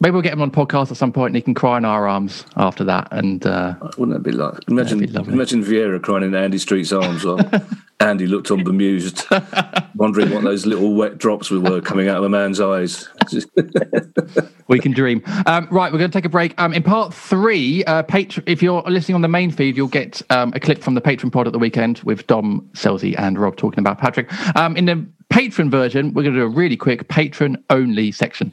maybe 0.00 0.12
we'll 0.12 0.22
get 0.22 0.32
him 0.32 0.42
on 0.42 0.50
podcast 0.50 0.90
at 0.90 0.96
some 0.96 1.12
point 1.12 1.30
and 1.30 1.36
he 1.36 1.42
can 1.42 1.54
cry 1.54 1.78
in 1.78 1.84
our 1.84 2.08
arms 2.08 2.44
after 2.56 2.84
that. 2.84 3.08
And 3.10 3.46
uh, 3.46 3.74
wouldn't 3.98 4.12
that 4.12 4.22
be 4.22 4.32
like 4.32 4.58
imagine 4.68 5.02
imagine 5.04 5.62
Vieira 5.62 6.02
crying 6.02 6.24
in 6.24 6.34
Andy 6.34 6.58
Street's 6.58 6.92
arms 6.92 7.24
while 7.24 7.40
Andy 8.00 8.26
looked 8.26 8.50
on 8.50 8.64
bemused, 8.64 9.24
wondering 9.94 10.30
what 10.30 10.42
those 10.42 10.64
little 10.64 10.94
wet 10.94 11.18
drops 11.18 11.50
were 11.50 11.82
coming 11.82 12.08
out 12.08 12.16
of 12.16 12.24
a 12.24 12.28
man's 12.30 12.58
eyes. 12.58 13.06
we 14.68 14.78
can 14.78 14.92
dream. 14.92 15.22
Um, 15.44 15.68
right, 15.70 15.92
we're 15.92 15.98
going 15.98 16.10
to 16.10 16.16
take 16.16 16.24
a 16.24 16.30
break. 16.30 16.58
Um, 16.58 16.72
in 16.72 16.82
part 16.82 17.12
three, 17.12 17.84
uh, 17.84 18.02
if 18.46 18.62
you're 18.62 18.82
listening 18.82 19.16
on 19.16 19.20
the 19.20 19.28
main 19.28 19.50
feed, 19.50 19.76
you'll 19.76 19.86
get 19.86 20.22
um, 20.30 20.50
a 20.54 20.60
clip 20.60 20.82
from 20.82 20.94
the 20.94 21.00
patron 21.02 21.30
pod 21.30 21.46
at 21.46 21.52
the 21.52 21.58
weekend 21.58 21.98
with 21.98 22.26
Dom, 22.26 22.68
Selzy, 22.72 23.14
and 23.18 23.38
Rob 23.38 23.56
talking 23.56 23.80
about 23.80 23.98
Patrick. 23.98 24.32
Um, 24.56 24.78
in 24.78 24.86
the 24.86 25.06
patron 25.28 25.70
version, 25.70 26.14
we're 26.14 26.22
going 26.22 26.34
to 26.34 26.40
do 26.40 26.46
a 26.46 26.48
really 26.48 26.78
quick 26.78 27.06
patron 27.08 27.62
only 27.68 28.12
section. 28.12 28.52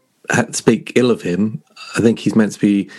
speak 0.51 0.93
ill 0.95 1.11
of 1.11 1.21
him. 1.21 1.61
I 1.97 2.01
think 2.01 2.19
he's 2.19 2.35
meant 2.35 2.53
to 2.53 2.59
be 2.59 2.89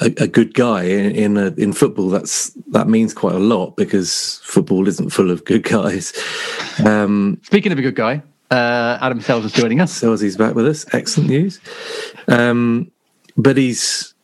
a, 0.00 0.06
a 0.18 0.26
good 0.26 0.54
guy 0.54 0.84
in 0.84 1.10
in, 1.12 1.36
a, 1.36 1.46
in, 1.56 1.72
football. 1.72 2.08
That's 2.08 2.50
that 2.68 2.88
means 2.88 3.14
quite 3.14 3.34
a 3.34 3.40
lot 3.40 3.76
because 3.76 4.40
football 4.44 4.86
isn't 4.88 5.10
full 5.10 5.30
of 5.30 5.44
good 5.44 5.64
guys. 5.64 6.12
Um, 6.84 7.40
Speaking 7.42 7.72
of 7.72 7.78
a 7.78 7.82
good 7.82 7.96
guy, 7.96 8.22
uh, 8.50 8.98
Adam 9.00 9.20
Sells 9.20 9.44
is 9.44 9.52
joining 9.52 9.80
us. 9.80 9.92
Sells 9.92 10.36
back 10.36 10.54
with 10.54 10.66
us. 10.66 10.86
Excellent 10.92 11.30
news. 11.30 11.60
Um, 12.28 12.90
but 13.36 13.56
he's 13.56 14.14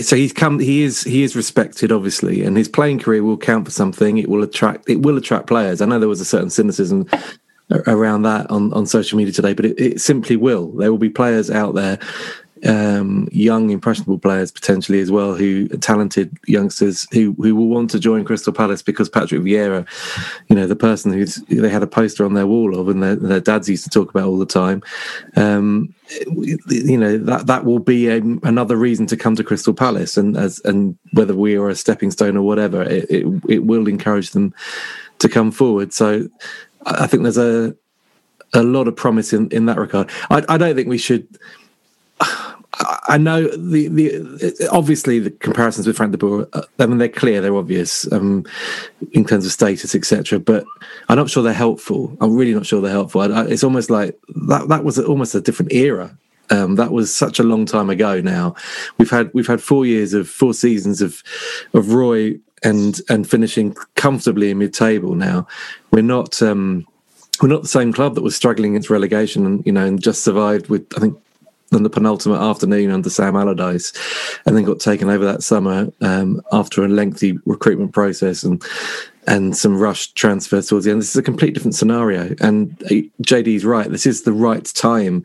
so 0.00 0.16
he's 0.16 0.32
come. 0.32 0.58
He 0.58 0.82
is 0.82 1.02
he 1.02 1.22
is 1.22 1.36
respected, 1.36 1.92
obviously, 1.92 2.42
and 2.42 2.56
his 2.56 2.68
playing 2.68 3.00
career 3.00 3.22
will 3.22 3.36
count 3.36 3.66
for 3.66 3.70
something. 3.70 4.18
It 4.18 4.28
will 4.28 4.42
attract. 4.42 4.88
It 4.88 5.02
will 5.02 5.16
attract 5.16 5.46
players. 5.46 5.80
I 5.80 5.86
know 5.86 5.98
there 5.98 6.08
was 6.08 6.20
a 6.20 6.24
certain 6.24 6.50
cynicism 6.50 7.06
around 7.70 8.22
that 8.22 8.50
on, 8.50 8.72
on 8.72 8.86
social 8.86 9.18
media 9.18 9.32
today, 9.32 9.54
but 9.54 9.64
it, 9.64 9.80
it 9.80 10.00
simply 10.00 10.36
will. 10.36 10.68
There 10.72 10.90
will 10.90 10.98
be 10.98 11.08
players 11.08 11.50
out 11.50 11.74
there, 11.74 11.98
um, 12.64 13.28
young, 13.30 13.70
impressionable 13.70 14.18
players 14.18 14.50
potentially 14.50 15.00
as 15.00 15.10
well, 15.10 15.34
who 15.34 15.68
talented 15.68 16.36
youngsters 16.46 17.06
who 17.12 17.34
who 17.38 17.54
will 17.54 17.68
want 17.68 17.90
to 17.90 18.00
join 18.00 18.24
Crystal 18.24 18.52
Palace 18.52 18.82
because 18.82 19.08
Patrick 19.08 19.42
Vieira, 19.42 19.86
you 20.48 20.56
know, 20.56 20.66
the 20.66 20.76
person 20.76 21.12
who's 21.12 21.36
they 21.48 21.68
had 21.68 21.82
a 21.82 21.86
poster 21.86 22.24
on 22.24 22.34
their 22.34 22.46
wall 22.46 22.78
of 22.78 22.88
and 22.88 23.02
their, 23.02 23.16
their 23.16 23.40
dads 23.40 23.68
used 23.68 23.84
to 23.84 23.90
talk 23.90 24.10
about 24.10 24.28
all 24.28 24.38
the 24.38 24.46
time. 24.46 24.82
Um, 25.36 25.94
you 26.30 26.98
know 26.98 27.18
that 27.18 27.46
that 27.46 27.64
will 27.64 27.80
be 27.80 28.08
a, 28.08 28.18
another 28.42 28.76
reason 28.76 29.06
to 29.08 29.16
come 29.16 29.36
to 29.36 29.44
Crystal 29.44 29.74
Palace, 29.74 30.16
and 30.16 30.36
as 30.36 30.60
and 30.64 30.96
whether 31.12 31.34
we 31.34 31.56
are 31.56 31.68
a 31.68 31.74
stepping 31.74 32.10
stone 32.10 32.36
or 32.36 32.42
whatever, 32.42 32.82
it, 32.82 33.10
it, 33.10 33.26
it 33.48 33.64
will 33.64 33.88
encourage 33.88 34.30
them 34.30 34.54
to 35.18 35.28
come 35.28 35.50
forward. 35.50 35.92
So 35.92 36.28
I 36.86 37.06
think 37.06 37.22
there's 37.22 37.38
a 37.38 37.74
a 38.54 38.62
lot 38.62 38.88
of 38.88 38.96
promise 38.96 39.32
in, 39.32 39.48
in 39.50 39.66
that 39.66 39.78
regard. 39.78 40.10
I, 40.30 40.44
I 40.48 40.58
don't 40.58 40.74
think 40.74 40.88
we 40.88 40.98
should. 40.98 41.26
I 43.06 43.18
know 43.18 43.46
the 43.56 43.86
the 43.86 44.68
obviously 44.72 45.20
the 45.20 45.30
comparisons 45.30 45.86
with 45.86 45.96
Frank 45.96 46.10
de 46.10 46.18
Boer. 46.18 46.48
Uh, 46.52 46.62
I 46.80 46.86
mean, 46.86 46.98
they're 46.98 47.08
clear, 47.08 47.40
they're 47.40 47.54
obvious 47.54 48.10
um, 48.12 48.44
in 49.12 49.24
terms 49.24 49.46
of 49.46 49.52
status, 49.52 49.94
etc. 49.94 50.40
But 50.40 50.64
I'm 51.08 51.16
not 51.16 51.30
sure 51.30 51.44
they're 51.44 51.52
helpful. 51.52 52.16
I'm 52.20 52.34
really 52.34 52.52
not 52.52 52.66
sure 52.66 52.80
they're 52.80 52.90
helpful. 52.90 53.20
I, 53.20 53.26
I, 53.26 53.44
it's 53.46 53.62
almost 53.62 53.90
like 53.90 54.18
that. 54.48 54.68
That 54.68 54.82
was 54.82 54.98
almost 54.98 55.36
a 55.36 55.40
different 55.40 55.72
era. 55.72 56.18
Um, 56.50 56.74
that 56.74 56.90
was 56.90 57.14
such 57.14 57.38
a 57.38 57.44
long 57.44 57.64
time 57.64 57.90
ago. 57.90 58.20
Now 58.20 58.56
we've 58.98 59.10
had 59.10 59.30
we've 59.34 59.46
had 59.46 59.62
four 59.62 59.86
years 59.86 60.12
of 60.12 60.28
four 60.28 60.52
seasons 60.52 61.00
of 61.00 61.22
of 61.74 61.92
Roy 61.92 62.40
and 62.64 63.00
and 63.08 63.28
finishing 63.28 63.74
comfortably 63.94 64.50
in 64.50 64.58
mid-table. 64.58 65.14
Now 65.14 65.46
we're 65.90 66.02
not 66.02 66.42
um, 66.42 66.86
we're 67.42 67.48
not 67.48 67.62
the 67.62 67.68
same 67.68 67.92
club 67.92 68.14
that 68.14 68.22
was 68.22 68.34
struggling 68.34 68.72
against 68.72 68.90
relegation 68.90 69.46
and 69.46 69.64
you 69.66 69.72
know 69.72 69.84
and 69.84 70.02
just 70.02 70.24
survived 70.24 70.68
with 70.68 70.86
I 70.96 71.00
think 71.00 71.18
on 71.72 71.82
the 71.82 71.90
penultimate 71.90 72.40
afternoon 72.40 72.90
under 72.90 73.10
Sam 73.10 73.36
Allardyce, 73.36 73.92
and 74.46 74.56
then 74.56 74.64
got 74.64 74.80
taken 74.80 75.10
over 75.10 75.24
that 75.24 75.42
summer 75.42 75.88
um, 76.00 76.40
after 76.52 76.84
a 76.84 76.88
lengthy 76.88 77.38
recruitment 77.44 77.92
process 77.92 78.42
and 78.42 78.62
and 79.26 79.56
some 79.56 79.78
rushed 79.78 80.16
transfers 80.16 80.68
towards 80.68 80.84
the 80.84 80.90
end. 80.90 81.00
This 81.00 81.10
is 81.10 81.16
a 81.16 81.22
complete 81.22 81.54
different 81.54 81.74
scenario, 81.74 82.34
and 82.40 82.82
uh, 82.84 83.02
JD's 83.22 83.64
right. 83.64 83.90
This 83.90 84.06
is 84.06 84.22
the 84.22 84.32
right 84.32 84.64
time 84.64 85.24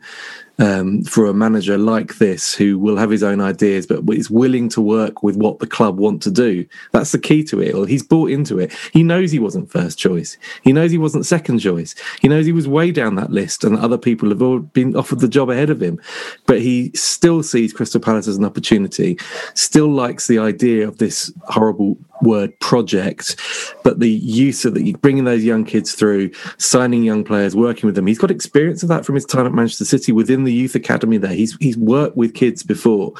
um, 0.60 1.02
for 1.04 1.26
a 1.26 1.34
manager 1.34 1.78
like 1.78 2.18
this 2.18 2.54
who 2.54 2.78
will 2.78 2.96
have 2.96 3.10
his 3.10 3.22
own 3.22 3.40
ideas 3.40 3.86
but 3.86 4.08
is 4.10 4.30
willing 4.30 4.68
to 4.68 4.80
work 4.80 5.22
with 5.22 5.36
what 5.36 5.58
the 5.58 5.66
club 5.66 5.98
want 5.98 6.22
to 6.22 6.30
do. 6.30 6.66
That's 6.92 7.12
the 7.12 7.18
key 7.18 7.42
to 7.44 7.60
it. 7.60 7.74
Or 7.74 7.86
he's 7.86 8.02
bought 8.02 8.30
into 8.30 8.58
it. 8.58 8.72
He 8.92 9.02
knows 9.02 9.30
he 9.30 9.38
wasn't 9.38 9.72
first 9.72 9.98
choice. 9.98 10.36
He 10.62 10.72
knows 10.72 10.90
he 10.90 10.98
wasn't 10.98 11.26
second 11.26 11.60
choice. 11.60 11.94
He 12.20 12.28
knows 12.28 12.46
he 12.46 12.52
was 12.52 12.68
way 12.68 12.92
down 12.92 13.14
that 13.16 13.30
list 13.30 13.64
and 13.64 13.76
other 13.76 13.98
people 13.98 14.28
have 14.28 14.42
all 14.42 14.60
been 14.60 14.94
offered 14.94 15.20
the 15.20 15.28
job 15.28 15.48
ahead 15.48 15.70
of 15.70 15.82
him. 15.82 15.98
But 16.46 16.60
he 16.60 16.92
still 16.94 17.42
sees 17.42 17.72
Crystal 17.72 18.00
Palace 18.00 18.28
as 18.28 18.36
an 18.36 18.44
opportunity, 18.44 19.18
still 19.54 19.88
likes 19.88 20.26
the 20.26 20.38
idea 20.38 20.86
of 20.86 20.98
this 20.98 21.32
horrible 21.48 21.96
word 22.22 22.58
project, 22.60 23.36
but 23.82 24.00
the 24.00 24.10
use 24.10 24.64
of 24.64 24.74
the 24.74 24.92
bringing 24.96 25.24
those 25.24 25.44
young 25.44 25.64
kids 25.64 25.94
through, 25.94 26.30
signing 26.58 27.02
young 27.02 27.24
players, 27.24 27.56
working 27.56 27.86
with 27.86 27.94
them. 27.94 28.06
He's 28.06 28.18
got 28.18 28.30
experience 28.30 28.82
of 28.82 28.88
that 28.88 29.04
from 29.04 29.14
his 29.14 29.24
time 29.24 29.46
at 29.46 29.52
Manchester 29.52 29.84
City 29.84 30.12
within 30.12 30.44
the 30.44 30.49
youth 30.52 30.74
academy. 30.74 31.16
There, 31.16 31.32
he's 31.32 31.56
he's 31.56 31.76
worked 31.76 32.16
with 32.16 32.34
kids 32.34 32.62
before, 32.62 33.12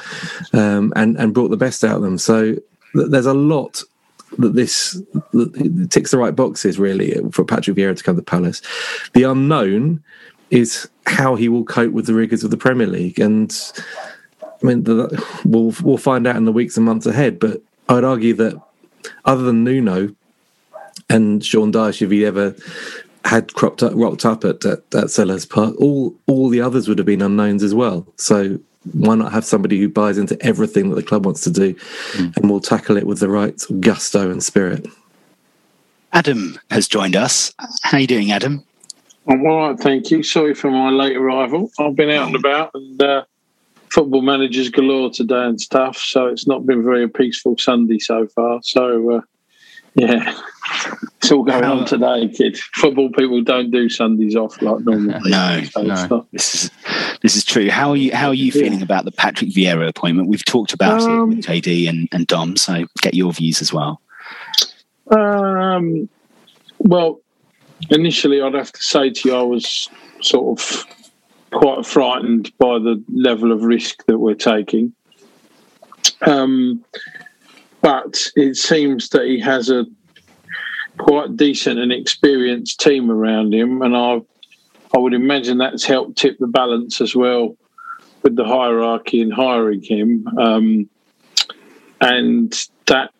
um, 0.53 0.93
and 0.95 1.17
and 1.17 1.33
brought 1.33 1.49
the 1.49 1.57
best 1.57 1.83
out 1.83 1.97
of 1.97 2.01
them. 2.01 2.17
So 2.17 2.53
th- 2.53 3.09
there's 3.09 3.25
a 3.25 3.33
lot 3.33 3.83
that 4.37 4.53
this 4.55 5.01
that 5.33 5.87
ticks 5.91 6.11
the 6.11 6.17
right 6.17 6.35
boxes 6.35 6.79
really 6.79 7.15
for 7.31 7.43
Patrick 7.43 7.77
Vieira 7.77 7.95
to 7.95 8.03
come 8.03 8.15
to 8.15 8.21
Palace. 8.21 8.61
The 9.13 9.23
unknown 9.23 10.03
is 10.49 10.89
how 11.05 11.35
he 11.35 11.49
will 11.49 11.63
cope 11.63 11.93
with 11.93 12.05
the 12.05 12.13
rigors 12.13 12.43
of 12.43 12.51
the 12.51 12.57
Premier 12.57 12.87
League, 12.87 13.19
and 13.19 13.53
I 14.41 14.65
mean 14.65 14.83
the, 14.83 15.23
we'll 15.45 15.73
we'll 15.81 15.97
find 15.97 16.27
out 16.27 16.35
in 16.35 16.45
the 16.45 16.51
weeks 16.51 16.77
and 16.77 16.85
months 16.85 17.05
ahead. 17.05 17.39
But 17.39 17.61
I'd 17.89 18.03
argue 18.03 18.33
that 18.35 18.61
other 19.25 19.43
than 19.43 19.63
Nuno 19.63 20.15
and 21.09 21.43
Sean 21.43 21.71
Dyche, 21.71 22.01
if 22.01 22.11
he 22.11 22.25
ever 22.25 22.55
had 23.25 23.53
cropped 23.53 23.83
up, 23.83 23.93
rocked 23.95 24.25
up 24.25 24.43
at, 24.43 24.65
at, 24.65 24.79
at 24.93 25.05
Selhurst 25.05 25.49
Park, 25.49 25.75
all 25.79 26.15
all 26.27 26.49
the 26.49 26.61
others 26.61 26.87
would 26.87 26.97
have 26.97 27.05
been 27.05 27.21
unknowns 27.21 27.63
as 27.63 27.73
well. 27.73 28.07
So 28.17 28.59
why 28.93 29.15
not 29.15 29.31
have 29.31 29.45
somebody 29.45 29.79
who 29.79 29.87
buys 29.87 30.17
into 30.17 30.41
everything 30.43 30.89
that 30.89 30.95
the 30.95 31.03
club 31.03 31.25
wants 31.25 31.41
to 31.41 31.51
do, 31.51 31.75
and 32.17 32.49
will 32.49 32.59
tackle 32.59 32.97
it 32.97 33.05
with 33.05 33.19
the 33.19 33.29
right 33.29 33.61
gusto 33.79 34.31
and 34.31 34.43
spirit? 34.43 34.87
Adam 36.13 36.59
has 36.71 36.87
joined 36.87 37.15
us. 37.15 37.53
How 37.83 37.97
are 37.97 38.01
you 38.01 38.07
doing, 38.07 38.31
Adam? 38.31 38.63
I'm 39.27 39.45
all 39.45 39.69
right, 39.69 39.79
thank 39.79 40.09
you. 40.09 40.23
Sorry 40.23 40.53
for 40.53 40.71
my 40.71 40.89
late 40.89 41.15
arrival. 41.15 41.71
I've 41.79 41.95
been 41.95 42.09
out 42.09 42.27
and 42.27 42.35
about 42.35 42.71
and 42.73 43.01
uh, 43.01 43.23
football 43.89 44.21
managers 44.21 44.69
galore 44.69 45.11
today 45.11 45.45
and 45.45 45.61
stuff, 45.61 45.97
so 45.97 46.25
it's 46.25 46.47
not 46.47 46.65
been 46.65 46.83
very 46.83 47.03
a 47.03 47.07
peaceful 47.07 47.55
Sunday 47.57 47.99
so 47.99 48.27
far. 48.27 48.59
So, 48.63 49.17
uh, 49.17 49.21
yeah, 49.95 50.37
it's 51.17 51.31
all 51.31 51.43
going 51.43 51.63
on 51.63 51.85
today, 51.85 52.27
kid. 52.29 52.57
Football 52.57 53.09
people 53.11 53.41
don't 53.41 53.71
do 53.71 53.89
Sundays 53.89 54.35
off 54.35 54.61
like 54.61 54.79
normal. 54.81 55.13
people, 55.19 55.29
No, 55.29 55.61
so 55.63 55.81
it's 55.81 56.09
not- 56.09 56.31
This 56.31 56.55
is 56.55 56.71
this 57.21 57.35
is 57.35 57.43
true. 57.45 57.69
How 57.69 57.89
are 57.91 57.95
you? 57.97 58.15
How 58.15 58.27
are 58.29 58.33
you 58.33 58.51
feeling 58.51 58.81
about 58.81 59.05
the 59.05 59.11
Patrick 59.11 59.51
Vieira 59.51 59.87
appointment? 59.87 60.27
We've 60.29 60.45
talked 60.45 60.73
about 60.73 61.01
Um, 61.01 61.31
it 61.33 61.35
with 61.35 61.45
JD 61.45 61.87
and, 61.89 62.07
and 62.11 62.25
Dom, 62.27 62.55
so 62.57 62.85
get 63.01 63.13
your 63.13 63.31
views 63.33 63.61
as 63.61 63.71
well. 63.73 64.01
Um, 65.11 66.09
well, 66.79 67.19
initially, 67.89 68.41
I'd 68.41 68.53
have 68.53 68.71
to 68.71 68.81
say 68.83 69.09
to 69.09 69.29
you, 69.29 69.35
I 69.35 69.41
was 69.43 69.89
sort 70.21 70.59
of 70.59 70.85
quite 71.51 71.85
frightened 71.85 72.51
by 72.57 72.79
the 72.79 73.03
level 73.13 73.51
of 73.51 73.63
risk 73.63 74.05
that 74.05 74.17
we're 74.19 74.35
taking. 74.35 74.93
Um, 76.25 76.83
but 77.81 78.27
it 78.35 78.55
seems 78.55 79.09
that 79.09 79.25
he 79.25 79.39
has 79.39 79.69
a 79.69 79.85
quite 80.97 81.35
decent 81.35 81.79
and 81.79 81.91
experienced 81.91 82.79
team 82.79 83.09
around 83.09 83.53
him, 83.53 83.81
and 83.81 83.95
I, 83.95 84.21
I 84.95 84.99
would 84.99 85.13
imagine 85.13 85.57
that's 85.57 85.85
helped 85.85 86.17
tip 86.17 86.37
the 86.39 86.47
balance 86.47 87.01
as 87.01 87.15
well 87.15 87.57
with 88.23 88.35
the 88.35 88.45
hierarchy 88.45 89.21
in 89.21 89.31
hiring 89.31 89.81
him, 89.81 90.27
um, 90.37 90.89
and 91.99 92.67
that 92.85 93.11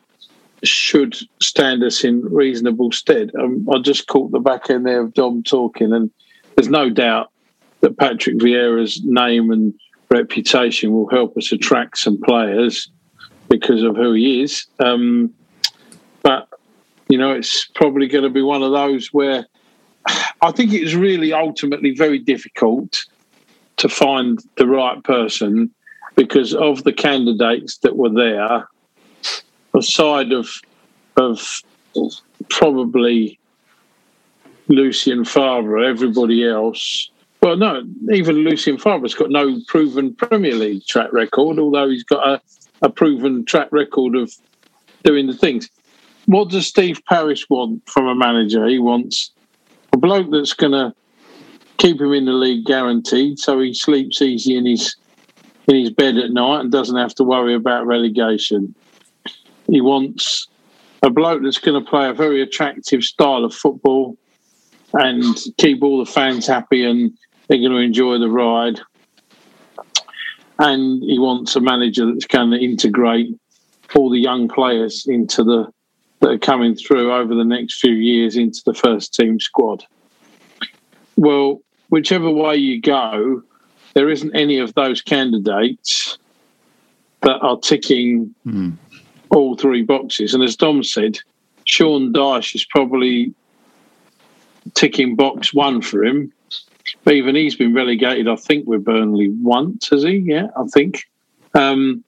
should 0.64 1.18
stand 1.42 1.84
us 1.84 2.04
in 2.04 2.22
reasonable 2.22 2.92
stead. 2.92 3.32
Um, 3.40 3.68
I 3.74 3.80
just 3.80 4.08
caught 4.08 4.32
the 4.32 4.40
back 4.40 4.70
end 4.70 4.86
there 4.86 5.02
of 5.02 5.14
Dom 5.14 5.42
talking, 5.42 5.92
and 5.92 6.12
there's 6.56 6.70
no 6.70 6.90
doubt 6.90 7.32
that 7.80 7.98
Patrick 7.98 8.38
Vieira's 8.38 9.02
name 9.04 9.50
and 9.50 9.74
reputation 10.12 10.92
will 10.92 11.10
help 11.10 11.36
us 11.36 11.52
attract 11.52 11.98
some 11.98 12.22
players 12.22 12.92
because 13.52 13.84
of 13.84 13.98
who 13.98 14.14
he 14.14 14.42
is. 14.42 14.66
Um, 14.80 15.34
but 16.24 16.48
you 17.10 17.18
know, 17.18 17.34
it's 17.34 17.68
probably 17.76 18.08
going 18.08 18.24
to 18.24 18.30
be 18.30 18.42
one 18.42 18.64
of 18.64 18.72
those 18.72 19.14
where 19.14 19.46
I 20.42 20.52
think 20.52 20.74
it's 20.74 20.94
really 20.94 21.34
ultimately 21.34 21.94
very 21.94 22.18
difficult 22.18 23.06
to 23.78 23.90
find 23.90 24.40
the 24.56 24.66
right 24.66 25.04
person 25.04 25.70
because 26.16 26.56
of 26.56 26.84
the 26.84 26.94
candidates 26.94 27.78
that 27.80 27.98
were 27.98 28.10
there 28.10 28.68
aside 29.76 30.32
of 30.32 30.50
of 31.18 31.62
probably 32.50 33.38
Lucien 34.70 35.26
Favre, 35.26 35.84
everybody 35.84 36.48
else. 36.48 37.12
Well, 37.42 37.58
no, 37.58 37.84
even 38.14 38.38
Lucien 38.38 38.78
Favre's 38.78 39.16
got 39.16 39.30
no 39.30 39.60
proven 39.68 40.16
Premier 40.16 40.56
League 40.56 40.86
track 40.86 41.12
record, 41.12 41.60
although 41.60 41.90
he's 41.90 42.04
got 42.04 42.26
a, 42.26 42.42
a 42.82 42.90
proven 42.90 43.46
track 43.46 43.70
record 43.72 44.16
of 44.16 44.34
doing 45.04 45.28
the 45.28 45.34
things. 45.34 45.70
What 46.26 46.50
does 46.50 46.68
Steve 46.68 47.02
Parish 47.10 47.50
want 47.50 47.88
from 47.90 48.08
a 48.08 48.16
manager? 48.16 48.68
He 48.68 48.80
wants 48.80 49.32
a 49.94 49.98
bloke 49.98 50.32
that's 50.32 50.54
going 50.54 50.72
to 50.72 50.94
keep 51.78 52.00
him 52.00 52.14
in 52.14 52.26
the 52.26 52.34
league 52.34 52.66
guaranteed, 52.66 53.40
so 53.40 53.60
he 53.60 53.74
sleeps 53.74 54.22
easy 54.22 54.56
in 54.56 54.66
his 54.66 54.96
in 55.68 55.76
his 55.76 55.92
bed 55.92 56.18
at 56.18 56.32
night 56.32 56.62
and 56.62 56.72
doesn't 56.72 56.98
have 56.98 57.14
to 57.16 57.24
worry 57.24 57.54
about 57.54 57.86
relegation. 57.86 58.74
He 59.68 59.80
wants 59.80 60.48
a 61.04 61.10
bloke 61.10 61.42
that's 61.44 61.60
going 61.60 61.82
to 61.82 61.90
play 61.90 62.10
a 62.10 62.14
very 62.14 62.42
attractive 62.42 63.04
style 63.04 63.46
of 63.46 63.54
football 63.54 64.18
and 64.94 65.38
keep 65.58 65.84
all 65.84 66.04
the 66.04 66.12
fans 66.12 66.48
happy 66.48 66.84
and 66.84 67.12
they're 67.48 67.60
going 67.60 67.72
to 67.72 67.78
enjoy 67.78 68.18
the 68.18 68.30
ride. 68.30 68.80
And 70.62 71.02
he 71.02 71.18
wants 71.18 71.56
a 71.56 71.60
manager 71.60 72.06
that's 72.06 72.28
going 72.28 72.52
to 72.52 72.58
integrate 72.58 73.36
all 73.96 74.12
the 74.12 74.20
young 74.20 74.48
players 74.48 75.08
into 75.08 75.44
the 75.44 75.74
that 76.20 76.30
are 76.30 76.38
coming 76.38 76.76
through 76.76 77.12
over 77.12 77.34
the 77.34 77.44
next 77.44 77.80
few 77.80 77.94
years 77.94 78.38
into 78.38 78.62
the 78.64 78.76
first 78.76 79.12
team 79.16 79.40
squad. 79.40 79.84
Well, 81.16 81.62
whichever 81.90 82.30
way 82.30 82.58
you 82.58 82.80
go, 82.80 83.42
there 83.96 84.08
isn't 84.08 84.36
any 84.36 84.60
of 84.60 84.76
those 84.76 85.02
candidates 85.02 86.20
that 87.22 87.40
are 87.42 87.58
ticking 87.58 88.36
hmm. 88.44 88.74
all 89.32 89.56
three 89.56 89.82
boxes. 89.82 90.36
And 90.36 90.44
as 90.44 90.56
Dom 90.56 90.84
said, 90.84 91.18
Sean 91.66 92.14
Dyche 92.14 92.54
is 92.54 92.66
probably 92.66 93.34
ticking 94.76 95.16
box 95.16 95.56
one 95.56 95.82
for 95.82 96.06
him. 96.06 96.32
But 97.04 97.16
even 97.16 97.36
he's 97.36 97.56
been 97.56 97.74
relegated, 97.74 98.28
I 98.28 98.36
think, 98.36 98.68
with 98.68 98.84
Burnley 98.84 99.30
once, 99.30 99.90
has 99.90 100.04
he? 100.04 100.18
Yeah, 100.18 100.48
I 100.58 100.66
think. 100.74 101.04
Um, 101.54 102.04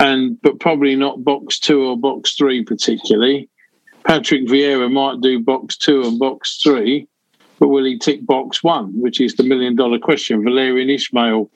and 0.00 0.40
but 0.42 0.60
probably 0.60 0.94
not 0.94 1.24
box 1.24 1.58
two 1.58 1.84
or 1.84 1.96
box 1.96 2.34
three 2.34 2.64
particularly. 2.64 3.48
Patrick 4.04 4.46
Vieira 4.46 4.90
might 4.90 5.20
do 5.20 5.40
box 5.40 5.76
two 5.76 6.02
and 6.02 6.18
box 6.18 6.60
three, 6.62 7.08
but 7.58 7.68
will 7.68 7.84
he 7.84 7.98
tick 7.98 8.24
box 8.24 8.62
one, 8.62 8.98
which 9.00 9.20
is 9.20 9.34
the 9.34 9.42
million 9.42 9.76
dollar 9.76 9.98
question? 9.98 10.42
Valérien 10.42 10.94
Ismaël 10.94 11.48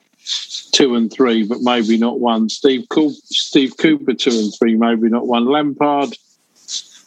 two 0.71 0.95
and 0.95 1.11
three, 1.11 1.43
but 1.43 1.61
maybe 1.61 1.97
not 1.97 2.19
one. 2.19 2.49
Steve 2.49 2.85
Steve 3.23 3.77
Cooper 3.77 4.13
two 4.13 4.31
and 4.31 4.53
three, 4.57 4.75
maybe 4.75 5.09
not 5.09 5.27
one. 5.27 5.45
Lampard, 5.45 6.15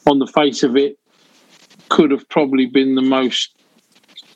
on 0.06 0.18
the 0.18 0.26
face 0.26 0.62
of 0.62 0.76
it, 0.76 0.98
could 1.88 2.10
have 2.10 2.28
probably 2.28 2.66
been 2.66 2.94
the 2.94 3.02
most 3.02 3.55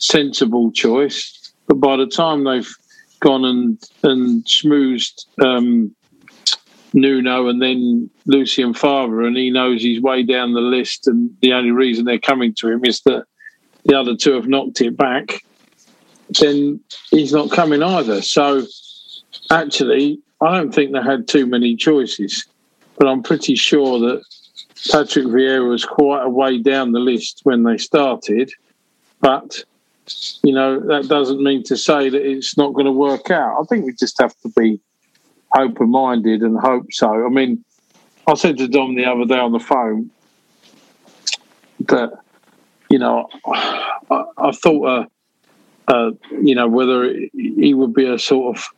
sensible 0.01 0.73
choice, 0.73 1.53
but 1.69 1.75
by 1.75 1.97
the 1.97 2.07
time 2.07 2.45
they've 2.45 2.75
gone 3.21 3.45
and 3.45 3.79
and 4.03 4.45
schmoozed 4.45 5.27
um, 5.45 5.95
Nuno 6.93 7.49
and 7.49 7.63
then 7.63 8.11
Lucien 8.27 8.75
Favre, 8.75 9.23
and 9.23 9.37
he 9.37 9.51
knows 9.51 9.83
he's 9.83 10.03
way 10.03 10.23
down 10.25 10.55
the 10.55 10.61
list, 10.61 11.07
and 11.07 11.31
the 11.41 11.53
only 11.53 11.71
reason 11.71 12.05
they're 12.05 12.19
coming 12.19 12.53
to 12.55 12.69
him 12.69 12.85
is 12.85 13.03
that 13.03 13.25
the 13.85 13.99
other 13.99 14.17
two 14.17 14.33
have 14.33 14.49
knocked 14.49 14.81
it 14.81 14.97
back. 14.97 15.45
Then 16.41 16.81
he's 17.11 17.33
not 17.33 17.51
coming 17.51 17.83
either. 17.83 18.23
So 18.23 18.67
actually, 19.51 20.21
I 20.41 20.57
don't 20.57 20.75
think 20.75 20.93
they 20.93 21.03
had 21.03 21.29
too 21.29 21.47
many 21.47 21.77
choices, 21.77 22.47
but 22.99 23.09
I'm 23.09 23.23
pretty 23.23 23.55
sure 23.55 23.99
that 24.01 24.23
Patrick 24.91 25.27
Vieira 25.27 25.69
was 25.69 25.85
quite 25.85 26.25
a 26.25 26.29
way 26.29 26.59
down 26.59 26.93
the 26.93 27.01
list 27.01 27.41
when 27.45 27.65
they 27.65 27.79
started. 27.79 28.51
But 29.21 29.65
you 30.43 30.53
know 30.53 30.81
that 30.81 31.09
doesn't 31.09 31.43
mean 31.43 31.63
to 31.65 31.77
say 31.77 32.09
that 32.09 32.23
it's 32.23 32.57
not 32.57 32.73
going 32.75 32.87
to 32.87 32.93
work 32.93 33.31
out. 33.31 33.61
I 33.61 33.65
think 33.65 33.85
we 33.85 33.93
just 33.93 34.21
have 34.21 34.37
to 34.41 34.49
be 34.57 34.81
open-minded 35.57 36.43
and 36.43 36.59
hope 36.59 36.93
so. 36.93 37.27
I 37.27 37.29
mean, 37.29 37.65
I 38.27 38.35
said 38.35 38.59
to 38.59 38.69
Dom 38.69 38.95
the 38.95 39.05
other 39.05 39.25
day 39.25 39.39
on 39.39 39.53
the 39.53 39.61
phone 39.61 40.11
that 41.89 42.11
you 42.89 42.99
know 42.99 43.29
I, 43.47 44.25
I 44.37 44.53
thought 44.53 44.87
a, 44.87 45.07
uh, 45.91 46.11
you 46.41 46.55
know, 46.55 46.69
whether 46.69 47.13
he 47.33 47.75
would 47.75 47.95
be 47.95 48.07
a 48.07 48.19
sort 48.19 48.57
of 48.57 48.69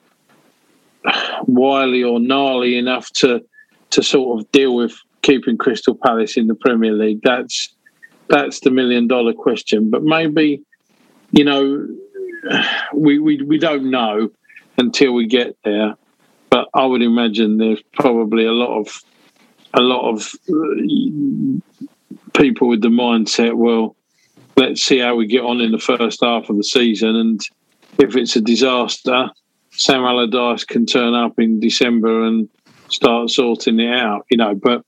wily 1.46 2.02
or 2.02 2.20
gnarly 2.20 2.76
enough 2.78 3.10
to 3.12 3.44
to 3.90 4.02
sort 4.02 4.40
of 4.40 4.50
deal 4.52 4.74
with 4.74 4.94
keeping 5.20 5.58
Crystal 5.58 5.94
Palace 5.94 6.36
in 6.36 6.46
the 6.46 6.54
Premier 6.54 6.92
League. 6.92 7.20
That's 7.22 7.74
that's 8.28 8.60
the 8.60 8.70
million 8.70 9.08
dollar 9.08 9.34
question. 9.34 9.90
But 9.90 10.02
maybe, 10.02 10.62
you 11.32 11.44
know, 11.44 11.88
we 12.94 13.18
we 13.18 13.42
we 13.42 13.58
don't 13.58 13.90
know 13.90 14.30
until 14.78 15.12
we 15.12 15.26
get 15.26 15.56
there. 15.64 15.94
But 16.50 16.68
I 16.74 16.84
would 16.84 17.02
imagine 17.02 17.56
there's 17.56 17.82
probably 17.94 18.44
a 18.44 18.52
lot 18.52 18.78
of 18.78 19.02
a 19.74 19.80
lot 19.80 20.10
of 20.10 20.32
uh, 20.50 21.88
people 22.34 22.68
with 22.68 22.82
the 22.82 22.88
mindset, 22.88 23.54
well, 23.54 23.96
let's 24.56 24.82
see 24.82 24.98
how 24.98 25.14
we 25.14 25.26
get 25.26 25.44
on 25.44 25.60
in 25.60 25.72
the 25.72 25.78
first 25.78 26.20
half 26.22 26.48
of 26.50 26.56
the 26.56 26.64
season, 26.64 27.16
and 27.16 27.40
if 27.98 28.16
it's 28.16 28.36
a 28.36 28.40
disaster, 28.40 29.30
Sam 29.70 30.04
Allardyce 30.04 30.64
can 30.64 30.86
turn 30.86 31.14
up 31.14 31.38
in 31.38 31.60
December 31.60 32.24
and 32.26 32.48
start 32.88 33.30
sorting 33.30 33.80
it 33.80 33.94
out, 33.94 34.26
you 34.30 34.36
know. 34.36 34.54
But 34.54 34.84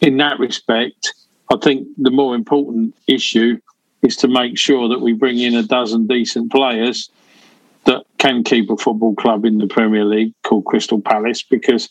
in 0.00 0.18
that 0.18 0.38
respect, 0.38 1.14
I 1.52 1.56
think 1.62 1.88
the 1.96 2.10
more 2.10 2.34
important 2.34 2.94
issue 3.06 3.58
is 4.02 4.16
to 4.16 4.28
make 4.28 4.58
sure 4.58 4.88
that 4.88 5.00
we 5.00 5.12
bring 5.12 5.38
in 5.38 5.54
a 5.54 5.62
dozen 5.62 6.06
decent 6.06 6.52
players 6.52 7.10
that 7.84 8.04
can 8.18 8.44
keep 8.44 8.70
a 8.70 8.76
football 8.76 9.14
club 9.14 9.44
in 9.44 9.58
the 9.58 9.66
Premier 9.66 10.04
League 10.04 10.34
called 10.44 10.64
Crystal 10.64 11.00
Palace. 11.00 11.42
Because 11.42 11.88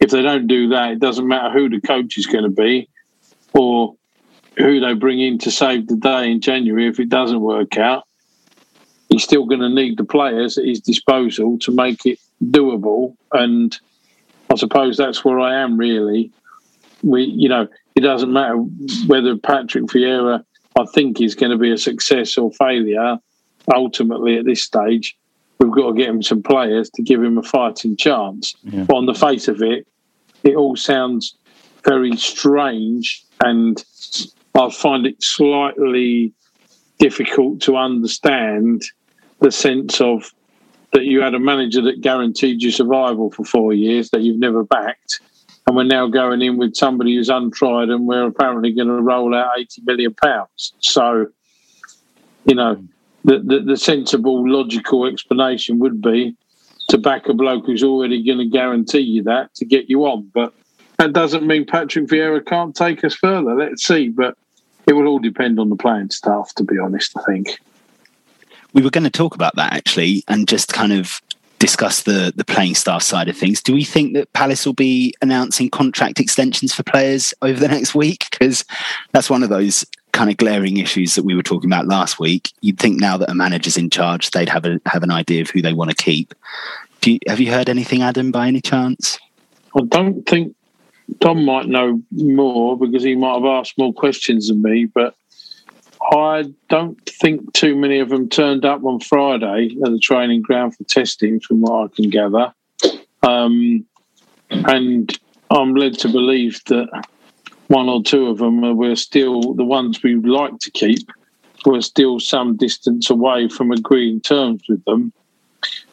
if 0.00 0.10
they 0.10 0.22
don't 0.22 0.46
do 0.46 0.68
that, 0.68 0.92
it 0.92 1.00
doesn't 1.00 1.26
matter 1.26 1.50
who 1.50 1.68
the 1.68 1.80
coach 1.80 2.18
is 2.18 2.26
going 2.26 2.44
to 2.44 2.50
be 2.50 2.88
or 3.52 3.94
who 4.58 4.80
they 4.80 4.94
bring 4.94 5.20
in 5.20 5.38
to 5.38 5.50
save 5.50 5.88
the 5.88 5.96
day 5.96 6.30
in 6.30 6.40
January. 6.40 6.88
If 6.88 7.00
it 7.00 7.08
doesn't 7.08 7.40
work 7.40 7.76
out, 7.76 8.04
he's 9.08 9.24
still 9.24 9.46
going 9.46 9.60
to 9.60 9.68
need 9.68 9.96
the 9.96 10.04
players 10.04 10.58
at 10.58 10.64
his 10.64 10.80
disposal 10.80 11.58
to 11.60 11.72
make 11.72 12.04
it 12.06 12.18
doable. 12.42 13.16
And 13.32 13.76
I 14.50 14.56
suppose 14.56 14.96
that's 14.96 15.24
where 15.24 15.40
I 15.40 15.60
am 15.60 15.76
really. 15.76 16.30
We, 17.02 17.24
you 17.24 17.48
know, 17.48 17.68
it 17.94 18.00
doesn't 18.00 18.32
matter 18.32 18.56
whether 19.06 19.36
Patrick 19.36 19.84
Vieira, 19.84 20.44
I 20.78 20.84
think, 20.94 21.20
is 21.20 21.34
going 21.34 21.52
to 21.52 21.58
be 21.58 21.72
a 21.72 21.78
success 21.78 22.36
or 22.36 22.52
failure. 22.52 23.18
Ultimately, 23.72 24.36
at 24.36 24.44
this 24.44 24.62
stage, 24.62 25.16
we've 25.58 25.72
got 25.72 25.88
to 25.88 25.94
get 25.94 26.08
him 26.08 26.22
some 26.22 26.42
players 26.42 26.90
to 26.90 27.02
give 27.02 27.22
him 27.22 27.38
a 27.38 27.42
fighting 27.42 27.96
chance. 27.96 28.54
Yeah. 28.62 28.84
But 28.84 28.96
on 28.96 29.06
the 29.06 29.14
face 29.14 29.48
of 29.48 29.62
it, 29.62 29.86
it 30.42 30.56
all 30.56 30.76
sounds 30.76 31.36
very 31.84 32.16
strange, 32.16 33.24
and 33.42 33.82
I 34.54 34.70
find 34.70 35.06
it 35.06 35.22
slightly 35.22 36.32
difficult 36.98 37.60
to 37.62 37.76
understand 37.76 38.82
the 39.40 39.50
sense 39.50 40.00
of 40.00 40.32
that 40.92 41.04
you 41.04 41.20
had 41.20 41.34
a 41.34 41.40
manager 41.40 41.82
that 41.82 42.00
guaranteed 42.00 42.62
you 42.62 42.70
survival 42.70 43.30
for 43.30 43.44
four 43.44 43.72
years 43.72 44.10
that 44.10 44.22
you've 44.22 44.38
never 44.38 44.62
backed, 44.64 45.20
and 45.66 45.76
we're 45.76 45.84
now 45.84 46.06
going 46.06 46.42
in 46.42 46.56
with 46.56 46.74
somebody 46.74 47.14
who's 47.14 47.28
untried, 47.28 47.88
and 47.88 48.06
we're 48.06 48.26
apparently 48.26 48.72
going 48.72 48.88
to 48.88 49.00
roll 49.00 49.34
out 49.34 49.58
eighty 49.58 49.82
million 49.84 50.14
pounds. 50.14 50.72
So, 50.80 51.26
you 52.44 52.54
know, 52.54 52.82
the, 53.24 53.38
the 53.40 53.60
the 53.60 53.76
sensible, 53.76 54.48
logical 54.48 55.06
explanation 55.06 55.78
would 55.78 56.00
be 56.00 56.36
to 56.88 56.98
back 56.98 57.28
a 57.28 57.34
bloke 57.34 57.66
who's 57.66 57.82
already 57.82 58.24
going 58.24 58.38
to 58.38 58.48
guarantee 58.48 59.00
you 59.00 59.22
that 59.24 59.54
to 59.54 59.64
get 59.64 59.88
you 59.88 60.04
on, 60.04 60.30
but. 60.34 60.52
That 60.96 61.12
doesn't 61.12 61.44
mean 61.44 61.66
Patrick 61.66 62.06
Vieira 62.06 62.46
can't 62.46 62.72
take 62.74 63.02
us 63.02 63.16
further. 63.16 63.52
Let's 63.56 63.84
see, 63.84 64.10
but 64.10 64.38
it 64.86 64.92
will 64.92 65.08
all 65.08 65.18
depend 65.18 65.58
on 65.58 65.68
the 65.68 65.74
playing 65.74 66.10
staff. 66.10 66.54
To 66.54 66.62
be 66.62 66.78
honest, 66.78 67.18
I 67.18 67.22
think. 67.24 67.58
We 68.74 68.80
were 68.80 68.90
going 68.90 69.02
to 69.02 69.10
talk 69.10 69.34
about 69.34 69.56
that 69.56 69.72
actually, 69.72 70.22
and 70.28 70.46
just 70.46 70.72
kind 70.72 70.92
of 70.92 71.20
discuss 71.64 72.02
the 72.02 72.30
the 72.36 72.44
playing 72.44 72.74
staff 72.74 73.02
side 73.02 73.26
of 73.26 73.36
things. 73.38 73.62
Do 73.62 73.72
we 73.72 73.84
think 73.84 74.12
that 74.12 74.30
Palace 74.34 74.66
will 74.66 74.74
be 74.74 75.14
announcing 75.22 75.70
contract 75.70 76.20
extensions 76.20 76.74
for 76.74 76.82
players 76.82 77.32
over 77.40 77.58
the 77.58 77.68
next 77.68 77.94
week? 77.94 78.26
Because 78.30 78.66
that's 79.12 79.30
one 79.30 79.42
of 79.42 79.48
those 79.48 79.86
kind 80.12 80.28
of 80.28 80.36
glaring 80.36 80.76
issues 80.76 81.14
that 81.14 81.24
we 81.24 81.34
were 81.34 81.42
talking 81.42 81.70
about 81.70 81.86
last 81.86 82.18
week. 82.20 82.52
You'd 82.60 82.78
think 82.78 83.00
now 83.00 83.16
that 83.16 83.30
a 83.30 83.34
manager's 83.34 83.78
in 83.78 83.88
charge, 83.88 84.30
they'd 84.30 84.50
have 84.50 84.66
a 84.66 84.78
have 84.84 85.02
an 85.02 85.10
idea 85.10 85.40
of 85.40 85.48
who 85.48 85.62
they 85.62 85.72
want 85.72 85.88
to 85.88 85.96
keep. 85.96 86.34
You, 87.02 87.18
have 87.26 87.40
you 87.40 87.50
heard 87.50 87.70
anything, 87.70 88.02
Adam, 88.02 88.30
by 88.30 88.46
any 88.46 88.60
chance? 88.60 89.18
I 89.74 89.80
don't 89.88 90.22
think 90.28 90.54
Tom 91.20 91.46
might 91.46 91.66
know 91.66 92.02
more 92.10 92.78
because 92.78 93.02
he 93.02 93.16
might 93.16 93.34
have 93.34 93.44
asked 93.46 93.78
more 93.78 93.94
questions 93.94 94.48
than 94.48 94.60
me, 94.60 94.84
but 94.84 95.14
I 96.12 96.52
don't 96.68 97.00
think 97.08 97.52
too 97.52 97.76
many 97.76 97.98
of 97.98 98.10
them 98.10 98.28
turned 98.28 98.64
up 98.64 98.84
on 98.84 99.00
Friday 99.00 99.76
at 99.84 99.90
the 99.90 99.98
training 99.98 100.42
ground 100.42 100.76
for 100.76 100.84
testing, 100.84 101.40
from 101.40 101.62
what 101.62 101.84
I 101.84 101.94
can 101.94 102.10
gather. 102.10 102.52
Um, 103.22 103.86
and 104.50 105.18
I'm 105.50 105.74
led 105.74 105.98
to 106.00 106.08
believe 106.08 106.62
that 106.66 106.88
one 107.68 107.88
or 107.88 108.02
two 108.02 108.26
of 108.26 108.38
them 108.38 108.76
were 108.76 108.96
still 108.96 109.54
the 109.54 109.64
ones 109.64 110.02
we 110.02 110.16
would 110.16 110.30
like 110.30 110.58
to 110.58 110.70
keep, 110.70 111.10
were 111.64 111.80
still 111.80 112.20
some 112.20 112.56
distance 112.56 113.08
away 113.08 113.48
from 113.48 113.70
agreeing 113.70 114.20
terms 114.20 114.62
with 114.68 114.84
them. 114.84 115.12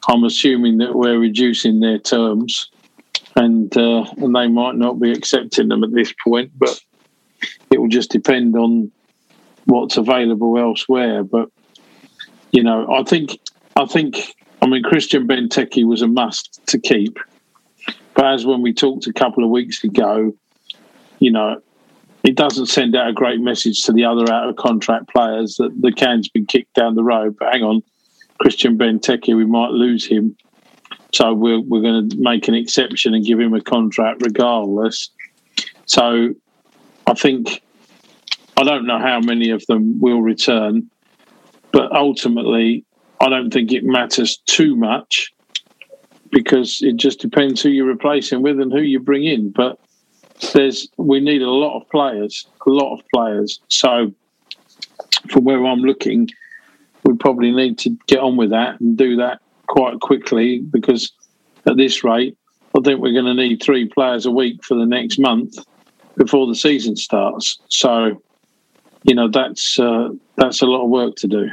I'm 0.09 0.23
assuming 0.25 0.79
that 0.79 0.95
we're 0.95 1.19
reducing 1.19 1.79
their 1.79 1.99
terms 1.99 2.69
and 3.35 3.75
uh, 3.77 4.03
and 4.17 4.35
they 4.35 4.47
might 4.47 4.75
not 4.75 4.99
be 4.99 5.11
accepting 5.11 5.69
them 5.69 5.83
at 5.83 5.93
this 5.93 6.13
point, 6.23 6.51
but 6.57 6.81
it 7.71 7.79
will 7.79 7.87
just 7.87 8.11
depend 8.11 8.55
on 8.55 8.91
what's 9.65 9.97
available 9.97 10.57
elsewhere. 10.57 11.23
But 11.23 11.49
you 12.51 12.63
know, 12.63 12.91
I 12.91 13.03
think 13.03 13.39
I 13.75 13.85
think 13.85 14.35
I 14.61 14.67
mean 14.67 14.83
Christian 14.83 15.27
Benteke 15.27 15.85
was 15.85 16.01
a 16.01 16.07
must 16.07 16.61
to 16.67 16.79
keep, 16.79 17.17
but 18.13 18.25
as 18.25 18.45
when 18.45 18.61
we 18.61 18.73
talked 18.73 19.07
a 19.07 19.13
couple 19.13 19.43
of 19.43 19.49
weeks 19.49 19.83
ago, 19.83 20.33
you 21.19 21.31
know. 21.31 21.61
It 22.23 22.35
doesn't 22.35 22.67
send 22.67 22.95
out 22.95 23.09
a 23.09 23.13
great 23.13 23.39
message 23.39 23.83
to 23.85 23.91
the 23.91 24.05
other 24.05 24.31
out 24.31 24.47
of 24.47 24.55
contract 24.55 25.09
players 25.09 25.55
that 25.55 25.71
the 25.81 25.91
can's 25.91 26.29
been 26.29 26.45
kicked 26.45 26.75
down 26.75 26.93
the 26.93 27.03
road. 27.03 27.35
But 27.39 27.51
hang 27.51 27.63
on, 27.63 27.81
Christian 28.39 28.77
Benteke, 28.77 29.35
we 29.35 29.43
might 29.43 29.71
lose 29.71 30.05
him. 30.05 30.35
So 31.13 31.33
we're 31.33 31.59
we're 31.59 31.81
going 31.81 32.09
to 32.09 32.17
make 32.17 32.47
an 32.47 32.53
exception 32.53 33.13
and 33.13 33.25
give 33.25 33.39
him 33.39 33.55
a 33.55 33.61
contract 33.61 34.21
regardless. 34.21 35.09
So 35.85 36.35
I 37.07 37.13
think 37.13 37.61
I 38.61 38.63
don't 38.63 38.85
know 38.85 38.99
how 38.99 39.19
many 39.19 39.49
of 39.49 39.65
them 39.65 39.99
will 39.99 40.21
return, 40.21 40.87
but 41.71 41.91
ultimately 41.91 42.85
I 43.19 43.27
don't 43.27 43.51
think 43.51 43.71
it 43.71 43.83
matters 43.83 44.37
too 44.45 44.75
much 44.75 45.33
because 46.31 46.79
it 46.83 46.97
just 46.97 47.19
depends 47.19 47.63
who 47.63 47.69
you're 47.69 47.87
replacing 47.87 48.43
with 48.43 48.59
and 48.59 48.71
who 48.71 48.81
you 48.81 48.99
bring 48.99 49.25
in. 49.25 49.49
But 49.49 49.79
there's 50.53 50.87
we 50.97 51.19
need 51.19 51.41
a 51.41 51.49
lot 51.49 51.75
of 51.75 51.89
players, 51.89 52.45
a 52.67 52.69
lot 52.69 52.93
of 52.93 53.01
players. 53.11 53.59
So 53.67 54.13
from 55.31 55.43
where 55.43 55.65
I'm 55.65 55.79
looking, 55.79 56.29
we 57.03 57.15
probably 57.15 57.49
need 57.49 57.79
to 57.79 57.97
get 58.05 58.19
on 58.19 58.37
with 58.37 58.51
that 58.51 58.79
and 58.79 58.95
do 58.95 59.15
that 59.15 59.41
quite 59.65 59.99
quickly 60.01 60.59
because 60.59 61.11
at 61.65 61.77
this 61.77 62.03
rate, 62.03 62.37
I 62.77 62.81
think 62.83 62.99
we're 62.99 63.19
going 63.19 63.25
to 63.25 63.33
need 63.33 63.63
three 63.63 63.87
players 63.87 64.27
a 64.27 64.31
week 64.31 64.63
for 64.63 64.75
the 64.75 64.85
next 64.85 65.17
month 65.17 65.55
before 66.15 66.45
the 66.45 66.55
season 66.55 66.95
starts. 66.95 67.59
So, 67.67 68.21
you 69.03 69.15
know, 69.15 69.27
that's 69.29 69.79
uh, 69.79 70.09
that's 70.35 70.61
a 70.61 70.65
lot 70.65 70.83
of 70.83 70.89
work 70.89 71.15
to 71.17 71.27
do. 71.27 71.49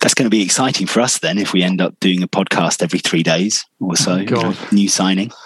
That's 0.00 0.14
going 0.14 0.24
to 0.24 0.30
be 0.30 0.42
exciting 0.42 0.86
for 0.86 1.00
us 1.00 1.18
then 1.18 1.36
if 1.36 1.52
we 1.52 1.62
end 1.62 1.80
up 1.80 1.98
doing 2.00 2.22
a 2.22 2.28
podcast 2.28 2.82
every 2.82 3.00
three 3.00 3.22
days 3.22 3.66
or 3.80 3.96
so. 3.96 4.24
God. 4.24 4.56
New 4.72 4.88
signing. 4.88 5.30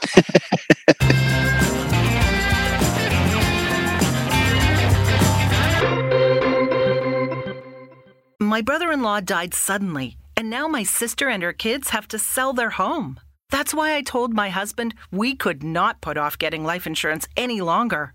My 8.52 8.60
brother 8.60 8.92
in 8.92 9.00
law 9.00 9.20
died 9.20 9.54
suddenly, 9.54 10.18
and 10.36 10.50
now 10.50 10.68
my 10.68 10.82
sister 10.82 11.28
and 11.30 11.42
her 11.42 11.54
kids 11.54 11.88
have 11.88 12.06
to 12.08 12.18
sell 12.18 12.52
their 12.52 12.70
home. 12.70 13.18
That's 13.50 13.72
why 13.72 13.96
I 13.96 14.02
told 14.02 14.34
my 14.34 14.50
husband 14.50 14.94
we 15.10 15.34
could 15.34 15.62
not 15.62 16.02
put 16.02 16.18
off 16.18 16.38
getting 16.38 16.62
life 16.62 16.86
insurance 16.86 17.26
any 17.34 17.62
longer. 17.62 18.14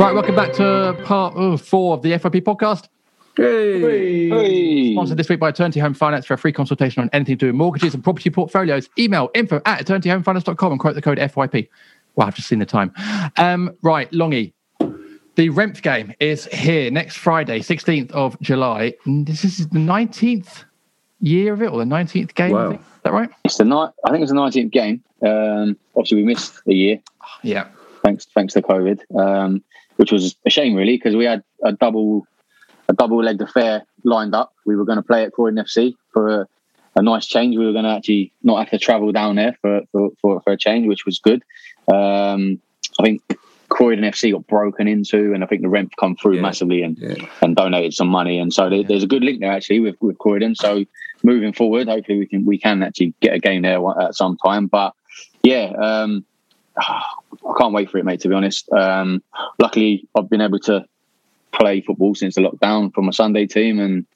Right, 0.00 0.14
welcome 0.14 0.34
back 0.34 0.54
to 0.54 0.98
part 1.04 1.34
oh, 1.36 1.58
four 1.58 1.92
of 1.92 2.00
the 2.00 2.12
FYP 2.12 2.40
podcast. 2.40 2.88
Hey. 3.36 4.94
Sponsored 4.94 5.18
this 5.18 5.28
week 5.28 5.38
by 5.38 5.50
Eternity 5.50 5.78
Home 5.80 5.92
Finance 5.92 6.24
for 6.24 6.32
a 6.32 6.38
free 6.38 6.52
consultation 6.52 7.02
on 7.02 7.10
anything 7.12 7.34
to 7.36 7.38
do 7.38 7.46
with 7.48 7.54
mortgages 7.56 7.92
and 7.92 8.02
property 8.02 8.30
portfolios. 8.30 8.88
Email 8.98 9.28
info 9.34 9.60
at 9.66 9.84
eternityhomefinance.com 9.84 10.72
and 10.72 10.80
quote 10.80 10.94
the 10.94 11.02
code 11.02 11.18
FYP. 11.18 11.68
Well, 12.16 12.26
I've 12.26 12.34
just 12.34 12.48
seen 12.48 12.60
the 12.60 12.64
time. 12.66 12.94
Um, 13.36 13.76
right, 13.82 14.10
Longy. 14.10 14.54
The 14.78 15.50
REMF 15.50 15.82
game 15.82 16.14
is 16.18 16.46
here 16.46 16.90
next 16.90 17.16
Friday, 17.18 17.60
16th 17.60 18.10
of 18.12 18.40
July. 18.40 18.94
This 19.04 19.44
is 19.44 19.68
the 19.68 19.78
19th 19.78 20.64
year 21.20 21.52
of 21.52 21.60
it, 21.60 21.66
or 21.70 21.78
the 21.78 21.84
19th 21.84 22.34
game. 22.34 22.54
I 22.56 22.58
Wow. 22.64 22.68
think. 22.70 22.80
Is 22.80 22.86
that 23.02 23.12
right? 23.12 23.30
It's 23.44 23.58
the 23.58 23.64
night. 23.66 23.90
I 24.06 24.10
think 24.12 24.22
it's 24.22 24.30
the 24.30 24.36
nineteenth 24.36 24.72
game. 24.72 25.02
Um, 25.22 25.76
obviously, 25.94 26.16
we 26.16 26.24
missed 26.24 26.54
a 26.66 26.72
year. 26.72 27.00
Yeah. 27.42 27.68
Thanks, 28.02 28.26
thanks 28.34 28.54
to 28.54 28.62
COVID, 28.62 29.00
um, 29.18 29.62
which 30.00 30.12
was 30.12 30.34
a 30.46 30.50
shame 30.50 30.74
really 30.74 30.96
because 30.96 31.14
we 31.14 31.26
had 31.26 31.44
a 31.62 31.72
double, 31.72 32.26
a 32.88 32.94
double-legged 32.94 33.42
affair 33.42 33.84
lined 34.02 34.34
up. 34.34 34.54
We 34.64 34.74
were 34.74 34.86
going 34.86 34.96
to 34.96 35.02
play 35.02 35.24
at 35.24 35.32
Croydon 35.32 35.62
FC 35.62 35.94
for 36.14 36.40
a, 36.40 36.46
a 36.96 37.02
nice 37.02 37.26
change. 37.26 37.54
We 37.54 37.66
were 37.66 37.74
going 37.74 37.84
to 37.84 37.90
actually 37.90 38.32
not 38.42 38.60
have 38.60 38.70
to 38.70 38.78
travel 38.78 39.12
down 39.12 39.36
there 39.36 39.58
for 39.60 39.82
for, 39.92 40.08
for, 40.22 40.40
for 40.40 40.52
a 40.54 40.56
change, 40.56 40.86
which 40.86 41.04
was 41.04 41.18
good. 41.18 41.42
Um, 41.92 42.62
I 42.98 43.02
think 43.02 43.20
Croydon 43.68 44.04
FC 44.04 44.32
got 44.32 44.46
broken 44.46 44.88
into, 44.88 45.34
and 45.34 45.44
I 45.44 45.46
think 45.46 45.60
the 45.60 45.68
REMF 45.68 45.90
come 46.00 46.16
through 46.16 46.40
massively 46.40 46.82
and 46.82 47.28
and 47.42 47.54
donated 47.54 47.92
some 47.92 48.08
money. 48.08 48.38
And 48.38 48.54
so 48.54 48.70
there, 48.70 48.82
there's 48.82 49.04
a 49.04 49.06
good 49.06 49.22
link 49.22 49.40
there 49.40 49.52
actually 49.52 49.80
with 49.80 49.96
with 50.00 50.16
Croydon. 50.16 50.54
So 50.54 50.86
moving 51.22 51.52
forward, 51.52 51.88
hopefully 51.88 52.20
we 52.20 52.26
can 52.26 52.46
we 52.46 52.56
can 52.56 52.82
actually 52.82 53.12
get 53.20 53.34
a 53.34 53.38
game 53.38 53.60
there 53.60 53.80
at 54.00 54.14
some 54.14 54.38
time. 54.38 54.66
But 54.66 54.94
yeah, 55.42 55.72
um, 55.78 56.24
I 56.78 57.02
can't 57.58 57.72
wait 57.72 57.90
for 57.90 57.98
it, 57.98 58.04
mate. 58.04 58.20
To 58.20 58.28
be 58.28 58.34
honest, 58.34 58.70
um, 58.72 59.22
luckily 59.58 60.08
I've 60.16 60.28
been 60.30 60.40
able 60.40 60.58
to 60.60 60.84
play 61.52 61.80
football 61.80 62.14
since 62.14 62.34
the 62.36 62.42
lockdown 62.42 62.92
for 62.94 63.02
my 63.02 63.10
Sunday 63.10 63.46
team, 63.46 63.80
and 63.80 64.06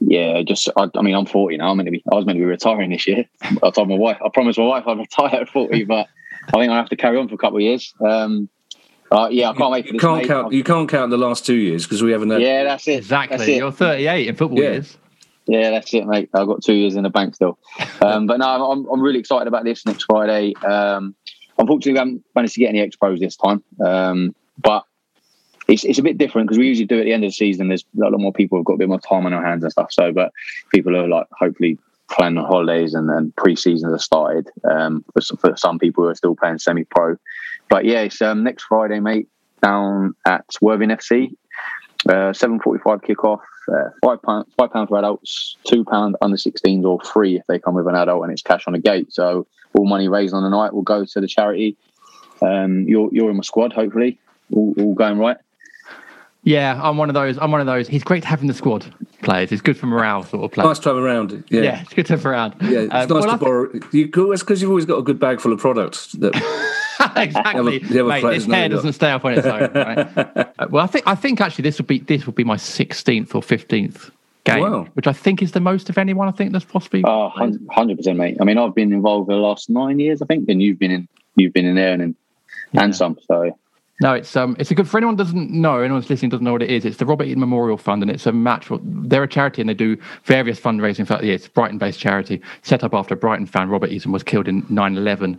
yeah, 0.00 0.42
just 0.42 0.68
I, 0.76 0.88
I 0.96 1.02
mean 1.02 1.14
I'm 1.14 1.26
40 1.26 1.56
now. 1.58 1.70
I'm 1.70 1.76
meant 1.76 1.86
to 1.86 1.90
be 1.92 2.02
I 2.10 2.14
was 2.16 2.26
meant 2.26 2.36
to 2.36 2.40
be 2.40 2.44
retiring 2.46 2.90
this 2.90 3.06
year. 3.06 3.24
I 3.62 3.70
told 3.70 3.88
my 3.88 3.96
wife 3.96 4.18
I 4.24 4.28
promised 4.32 4.58
my 4.58 4.64
wife 4.66 4.84
I'd 4.86 4.98
retire 4.98 5.40
at 5.42 5.48
40, 5.48 5.84
but 5.84 6.08
I 6.48 6.58
think 6.58 6.70
I 6.72 6.76
have 6.76 6.88
to 6.90 6.96
carry 6.96 7.18
on 7.18 7.28
for 7.28 7.34
a 7.34 7.38
couple 7.38 7.58
of 7.58 7.62
years. 7.62 7.92
Um, 8.04 8.48
uh, 9.12 9.28
yeah, 9.30 9.50
I 9.50 9.54
can't 9.54 9.70
wait 9.70 9.84
for 9.86 9.88
You 9.88 9.92
this. 9.94 10.00
can't 10.00 10.18
mate. 10.22 10.26
count. 10.28 10.52
You 10.52 10.64
can't 10.64 10.88
count 10.88 11.10
the 11.10 11.18
last 11.18 11.46
two 11.46 11.54
years 11.54 11.84
because 11.84 12.02
we 12.02 12.10
haven't 12.12 12.30
had. 12.30 12.40
Yeah, 12.42 12.64
that's 12.64 12.88
it. 12.88 12.94
Exactly. 12.98 13.36
That's 13.36 13.48
it. 13.48 13.56
You're 13.58 13.70
38 13.72 14.28
in 14.28 14.34
football 14.36 14.58
Yeah. 14.58 14.70
years. 14.72 14.98
Yeah, 15.46 15.70
that's 15.70 15.92
it, 15.92 16.06
mate. 16.06 16.30
I've 16.34 16.46
got 16.46 16.64
two 16.64 16.72
years 16.74 16.96
in 16.96 17.02
the 17.02 17.10
bank 17.10 17.34
still. 17.34 17.58
Um, 18.00 18.26
but 18.26 18.38
no, 18.38 18.46
I'm, 18.70 18.86
I'm 18.86 19.00
really 19.00 19.18
excited 19.18 19.46
about 19.48 19.64
this 19.64 19.86
next 19.86 20.04
Friday. 20.04 20.52
Um, 20.62 21.14
unfortunately, 21.58 21.92
we 21.92 21.98
haven't 21.98 22.24
managed 22.34 22.54
to 22.54 22.60
get 22.60 22.68
any 22.68 22.86
expos 22.86 23.20
this 23.20 23.36
time. 23.36 23.62
Um, 23.84 24.34
but 24.58 24.84
it's, 25.68 25.84
it's 25.84 25.98
a 25.98 26.02
bit 26.02 26.18
different 26.18 26.48
because 26.48 26.58
we 26.58 26.66
usually 26.66 26.86
do 26.86 26.98
at 26.98 27.04
the 27.04 27.12
end 27.12 27.24
of 27.24 27.28
the 27.28 27.34
season. 27.34 27.68
There's 27.68 27.84
a 27.96 28.10
lot 28.10 28.20
more 28.20 28.32
people 28.32 28.58
who've 28.58 28.64
got 28.64 28.74
a 28.74 28.78
bit 28.78 28.88
more 28.88 29.00
time 29.00 29.26
on 29.26 29.32
their 29.32 29.44
hands 29.44 29.62
and 29.62 29.72
stuff. 29.72 29.92
So, 29.92 30.12
but 30.12 30.32
people 30.70 30.96
are 30.96 31.08
like 31.08 31.26
hopefully 31.32 31.78
planning 32.10 32.38
on 32.38 32.44
holidays 32.44 32.94
and 32.94 33.08
then 33.08 33.32
pre-seasons 33.36 33.92
have 33.92 34.00
started 34.00 34.50
um, 34.70 35.04
for, 35.12 35.36
for 35.36 35.56
some 35.56 35.78
people 35.78 36.04
who 36.04 36.10
are 36.10 36.14
still 36.14 36.36
playing 36.36 36.58
semi-pro. 36.58 37.16
But 37.68 37.84
yeah, 37.86 38.00
it's 38.00 38.20
um, 38.20 38.44
next 38.44 38.64
Friday, 38.64 39.00
mate, 39.00 39.28
down 39.62 40.14
at 40.26 40.44
Worthing 40.60 40.90
FC. 40.90 41.34
Uh, 42.06 42.32
7.45 42.32 43.02
kickoff, 43.02 43.40
uh, 43.72 43.88
five 44.02 44.20
pound, 44.20 44.44
five 44.58 44.70
pound 44.70 44.88
for 44.88 44.98
adults, 44.98 45.56
two 45.64 45.84
pound 45.86 46.16
under 46.20 46.36
16s 46.36 46.84
or 46.84 47.00
free 47.00 47.38
if 47.38 47.46
they 47.46 47.58
come 47.58 47.74
with 47.74 47.86
an 47.86 47.94
adult 47.94 48.24
and 48.24 48.30
it's 48.30 48.42
cash 48.42 48.64
on 48.66 48.74
the 48.74 48.78
gate. 48.78 49.10
So 49.10 49.46
all 49.74 49.86
money 49.86 50.08
raised 50.08 50.34
on 50.34 50.42
the 50.42 50.48
night 50.48 50.72
will 50.72 50.82
go 50.82 51.04
to 51.04 51.20
the 51.20 51.26
charity. 51.26 51.76
Um, 52.42 52.86
you're, 52.88 53.08
you're 53.12 53.30
in 53.30 53.36
my 53.36 53.42
squad, 53.42 53.72
hopefully. 53.72 54.18
All, 54.52 54.74
all 54.78 54.94
going 54.94 55.18
right. 55.18 55.36
Yeah, 56.42 56.78
I'm 56.82 56.98
one 56.98 57.08
of 57.08 57.14
those. 57.14 57.38
I'm 57.38 57.50
one 57.50 57.60
of 57.60 57.66
those. 57.66 57.88
He's 57.88 58.04
great 58.04 58.22
having 58.22 58.48
the 58.48 58.54
squad 58.54 58.84
players. 59.22 59.50
It's 59.50 59.62
good 59.62 59.78
for 59.78 59.86
morale, 59.86 60.24
sort 60.24 60.44
of 60.44 60.52
play. 60.52 60.62
Nice 60.64 60.78
to 60.80 60.90
have 60.90 60.98
around. 60.98 61.42
Yeah. 61.48 61.62
Yeah, 61.62 61.80
it's 61.80 61.94
good 61.94 62.04
to 62.06 62.12
have 62.14 62.26
around. 62.26 62.54
Yeah, 62.60 62.80
it's 62.80 62.92
Um, 62.92 62.98
nice 63.00 63.08
well, 63.08 63.22
to 63.22 63.30
I 63.30 63.36
borrow. 63.36 63.72
You, 63.92 64.32
it's 64.32 64.42
because 64.42 64.60
you've 64.60 64.70
always 64.70 64.84
got 64.84 64.98
a 64.98 65.02
good 65.02 65.18
bag 65.18 65.40
full 65.40 65.54
of 65.54 65.58
products. 65.58 66.12
That 66.12 66.34
exactly. 67.16 67.78
The 67.78 67.86
other- 67.86 67.94
the 67.94 68.00
other 68.00 68.28
Mate, 68.28 68.34
this 68.34 68.44
hair 68.44 68.68
doesn't 68.68 68.92
stay 68.92 69.10
up 69.10 69.24
on 69.24 69.32
its 69.38 69.46
own. 69.46 69.72
Right? 69.72 69.98
Uh, 69.98 70.44
well, 70.70 70.84
I 70.84 70.86
think 70.86 71.06
I 71.06 71.14
think 71.14 71.40
actually 71.40 71.62
this 71.62 71.78
would 71.78 71.86
be 71.86 72.00
this 72.00 72.26
would 72.26 72.34
be 72.34 72.44
my 72.44 72.56
16th 72.56 73.34
or 73.34 73.40
15th 73.40 74.10
game, 74.44 74.60
Wow. 74.62 74.86
which 74.94 75.06
I 75.06 75.12
think 75.12 75.42
is 75.42 75.52
the 75.52 75.60
most 75.60 75.88
of 75.90 75.98
anyone. 75.98 76.28
I 76.28 76.32
think 76.32 76.52
that's 76.52 76.64
possibly. 76.64 77.02
Oh, 77.04 77.30
hundred 77.70 77.96
percent, 77.96 78.18
mate. 78.18 78.36
I 78.40 78.44
mean, 78.44 78.58
I've 78.58 78.74
been 78.74 78.92
involved 78.92 79.26
for 79.28 79.34
the 79.34 79.40
last 79.40 79.68
nine 79.70 79.98
years, 79.98 80.22
I 80.22 80.26
think, 80.26 80.48
and 80.48 80.62
you've 80.62 80.78
been 80.78 80.90
in, 80.90 81.08
you've 81.36 81.52
been 81.52 81.66
in 81.66 81.74
there 81.74 81.92
and 81.92 82.02
and, 82.02 82.14
and 82.74 82.96
some. 82.96 83.18
So 83.26 83.56
No, 84.00 84.12
it's 84.12 84.34
um, 84.34 84.56
it's 84.58 84.72
a 84.72 84.74
good 84.74 84.88
for 84.88 84.96
anyone 84.96 85.14
doesn't 85.14 85.52
know, 85.52 85.78
anyone's 85.80 86.10
listening 86.10 86.28
doesn't 86.28 86.44
know 86.44 86.50
what 86.50 86.62
it 86.62 86.70
is. 86.70 86.84
It's 86.84 86.96
the 86.96 87.06
Robert 87.06 87.24
Eaton 87.24 87.38
Memorial 87.38 87.76
Fund, 87.76 88.02
and 88.02 88.10
it's 88.10 88.26
a 88.26 88.32
match. 88.32 88.66
For, 88.66 88.80
they're 88.82 89.22
a 89.22 89.28
charity, 89.28 89.62
and 89.62 89.68
they 89.68 89.74
do 89.74 89.96
various 90.24 90.58
fundraising 90.58 91.06
throughout 91.06 91.20
the 91.20 91.26
year. 91.26 91.36
It's 91.36 91.46
Brighton-based 91.46 92.00
charity 92.00 92.42
set 92.62 92.82
up 92.82 92.92
after 92.92 93.14
Brighton 93.14 93.46
fan, 93.46 93.68
Robert 93.68 93.92
Eaton, 93.92 94.10
was 94.10 94.24
killed 94.24 94.48
in 94.48 94.62
9/11, 94.62 95.38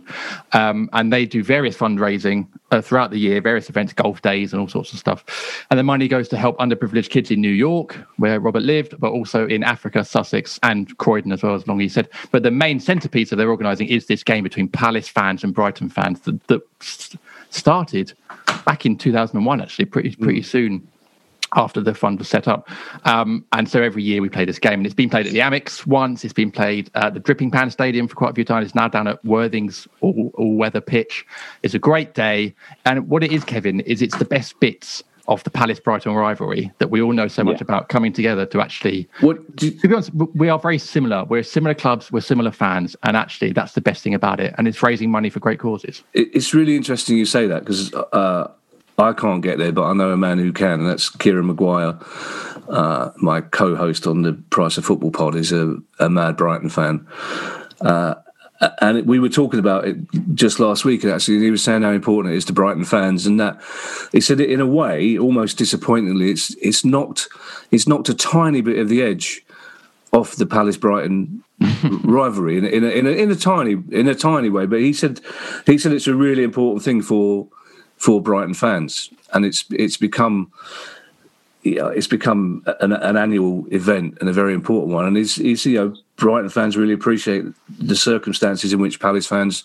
um, 0.52 0.88
and 0.94 1.12
they 1.12 1.26
do 1.26 1.44
various 1.44 1.76
fundraising 1.76 2.48
uh, 2.70 2.80
throughout 2.80 3.10
the 3.10 3.18
year, 3.18 3.42
various 3.42 3.68
events, 3.68 3.92
golf 3.92 4.22
days, 4.22 4.54
and 4.54 4.60
all 4.60 4.68
sorts 4.68 4.90
of 4.94 4.98
stuff. 4.98 5.66
And 5.70 5.78
the 5.78 5.84
money 5.84 6.08
goes 6.08 6.26
to 6.28 6.38
help 6.38 6.56
underprivileged 6.58 7.10
kids 7.10 7.30
in 7.30 7.42
New 7.42 7.50
York, 7.50 7.94
where 8.16 8.40
Robert 8.40 8.62
lived, 8.62 8.98
but 8.98 9.12
also 9.12 9.46
in 9.46 9.64
Africa, 9.64 10.02
Sussex, 10.02 10.58
and 10.62 10.96
Croydon 10.96 11.30
as 11.32 11.42
well, 11.42 11.54
as 11.54 11.66
long 11.68 11.78
as 11.78 11.84
he 11.84 11.88
said. 11.90 12.08
But 12.30 12.42
the 12.42 12.50
main 12.50 12.80
centerpiece 12.80 13.32
of 13.32 13.38
their 13.38 13.50
organising 13.50 13.88
is 13.88 14.06
this 14.06 14.24
game 14.24 14.44
between 14.44 14.68
Palace 14.68 15.08
fans 15.08 15.44
and 15.44 15.54
Brighton 15.54 15.90
fans 15.90 16.20
that, 16.20 16.42
that 16.46 16.62
started 17.50 18.12
back 18.64 18.86
in 18.86 18.96
2001, 18.96 19.60
actually, 19.60 19.84
pretty 19.84 20.14
pretty 20.16 20.42
soon 20.42 20.86
after 21.54 21.80
the 21.80 21.94
fund 21.94 22.18
was 22.18 22.28
set 22.28 22.48
up. 22.48 22.68
Um, 23.04 23.44
and 23.52 23.68
so 23.68 23.82
every 23.82 24.02
year 24.02 24.20
we 24.20 24.28
play 24.28 24.44
this 24.44 24.58
game, 24.58 24.74
and 24.74 24.86
it's 24.86 24.94
been 24.94 25.10
played 25.10 25.26
at 25.26 25.32
the 25.32 25.38
Amex 25.38 25.86
once. 25.86 26.24
It's 26.24 26.34
been 26.34 26.50
played 26.50 26.90
at 26.94 27.14
the 27.14 27.20
Dripping 27.20 27.50
Pan 27.50 27.70
Stadium 27.70 28.08
for 28.08 28.14
quite 28.14 28.30
a 28.30 28.34
few 28.34 28.44
times. 28.44 28.66
It's 28.66 28.74
now 28.74 28.88
down 28.88 29.06
at 29.06 29.24
Worthing's 29.24 29.86
all, 30.00 30.32
all 30.34 30.56
weather 30.56 30.80
pitch. 30.80 31.24
It's 31.62 31.74
a 31.74 31.78
great 31.78 32.14
day, 32.14 32.54
and 32.84 33.08
what 33.08 33.22
it 33.22 33.32
is, 33.32 33.44
Kevin, 33.44 33.80
is 33.80 34.02
it's 34.02 34.16
the 34.16 34.24
best 34.24 34.58
bits 34.60 35.02
of 35.28 35.42
the 35.44 35.50
Palace 35.50 35.80
Brighton 35.80 36.14
rivalry 36.14 36.70
that 36.78 36.90
we 36.90 37.00
all 37.00 37.12
know 37.12 37.28
so 37.28 37.44
much 37.44 37.60
about 37.60 37.88
coming 37.88 38.12
together 38.12 38.46
to 38.46 38.60
actually. 38.60 39.08
What 39.20 39.56
to 39.58 39.70
be 39.70 39.92
honest, 39.92 40.12
we 40.14 40.48
are 40.48 40.58
very 40.58 40.78
similar. 40.78 41.24
We're 41.24 41.42
similar 41.42 41.74
clubs. 41.74 42.12
We're 42.12 42.20
similar 42.20 42.50
fans, 42.50 42.96
and 43.02 43.16
actually, 43.16 43.52
that's 43.52 43.72
the 43.72 43.80
best 43.80 44.02
thing 44.02 44.14
about 44.14 44.40
it. 44.40 44.54
And 44.58 44.68
it's 44.68 44.82
raising 44.82 45.10
money 45.10 45.30
for 45.30 45.40
great 45.40 45.58
causes. 45.58 46.02
It's 46.14 46.54
really 46.54 46.76
interesting 46.76 47.16
you 47.16 47.24
say 47.24 47.46
that 47.46 47.60
because 47.60 47.92
uh, 47.94 48.50
I 48.98 49.12
can't 49.12 49.42
get 49.42 49.58
there, 49.58 49.72
but 49.72 49.84
I 49.84 49.92
know 49.92 50.10
a 50.10 50.16
man 50.16 50.38
who 50.38 50.52
can, 50.52 50.80
and 50.80 50.88
that's 50.88 51.10
Kieran 51.10 51.46
Maguire. 51.46 51.98
Uh, 52.68 53.10
my 53.16 53.40
co-host 53.40 54.06
on 54.06 54.22
the 54.22 54.32
Price 54.50 54.78
of 54.78 54.84
Football 54.84 55.10
pod 55.10 55.36
is 55.36 55.52
a, 55.52 55.76
a 56.00 56.08
mad 56.08 56.36
Brighton 56.36 56.70
fan, 56.70 57.06
uh, 57.82 58.14
and 58.80 59.06
we 59.06 59.18
were 59.18 59.28
talking 59.28 59.60
about 59.60 59.86
it 59.86 59.96
just 60.34 60.60
last 60.60 60.84
week. 60.84 61.04
Actually, 61.04 61.36
and 61.36 61.44
he 61.44 61.50
was 61.50 61.62
saying 61.62 61.82
how 61.82 61.90
important 61.90 62.34
it 62.34 62.36
is 62.38 62.44
to 62.46 62.52
Brighton 62.52 62.84
fans, 62.84 63.26
and 63.26 63.38
that 63.40 63.60
he 64.12 64.20
said 64.20 64.40
it 64.40 64.50
in 64.50 64.60
a 64.60 64.66
way, 64.66 65.18
almost 65.18 65.58
disappointingly, 65.58 66.30
it's 66.30 66.54
it's 66.56 66.84
knocked 66.84 67.28
it's 67.70 67.86
knocked 67.86 68.08
a 68.08 68.14
tiny 68.14 68.60
bit 68.60 68.78
of 68.78 68.88
the 68.88 69.02
edge 69.02 69.44
off 70.12 70.36
the 70.36 70.46
Palace 70.46 70.76
Brighton 70.76 71.42
rivalry 72.04 72.58
in, 72.58 72.64
a- 72.64 72.68
in, 72.68 72.84
a, 72.84 72.88
in, 72.88 73.06
a, 73.06 73.10
in 73.10 73.30
a 73.30 73.36
tiny 73.36 73.76
in 73.90 74.08
a 74.08 74.14
tiny 74.14 74.48
way. 74.48 74.66
But 74.66 74.80
he 74.80 74.92
said 74.92 75.20
he 75.66 75.78
said 75.78 75.92
it's 75.92 76.06
a 76.06 76.14
really 76.14 76.42
important 76.42 76.84
thing 76.84 77.02
for 77.02 77.48
for 77.96 78.22
Brighton 78.22 78.54
fans, 78.54 79.10
and 79.32 79.44
it's 79.44 79.64
it's 79.70 79.96
become 79.96 80.50
yeah, 81.62 81.88
it's 81.88 82.06
become 82.06 82.62
an, 82.80 82.92
an 82.92 83.16
annual 83.16 83.66
event 83.72 84.18
and 84.20 84.28
a 84.28 84.32
very 84.32 84.54
important 84.54 84.94
one. 84.94 85.04
And 85.04 85.16
he's, 85.16 85.38
it's 85.38 85.66
you 85.66 85.74
know 85.78 85.96
Brighton 86.16 86.48
fans 86.48 86.76
really 86.76 86.92
appreciate 86.92 87.44
the 87.78 87.96
circumstances 87.96 88.72
in 88.72 88.80
which 88.80 89.00
Palace 89.00 89.26
fans 89.26 89.64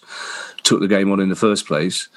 took 0.64 0.80
the 0.80 0.88
game 0.88 1.12
on 1.12 1.20
in 1.20 1.30
the 1.30 1.36
first 1.36 1.66
place. 1.66 2.10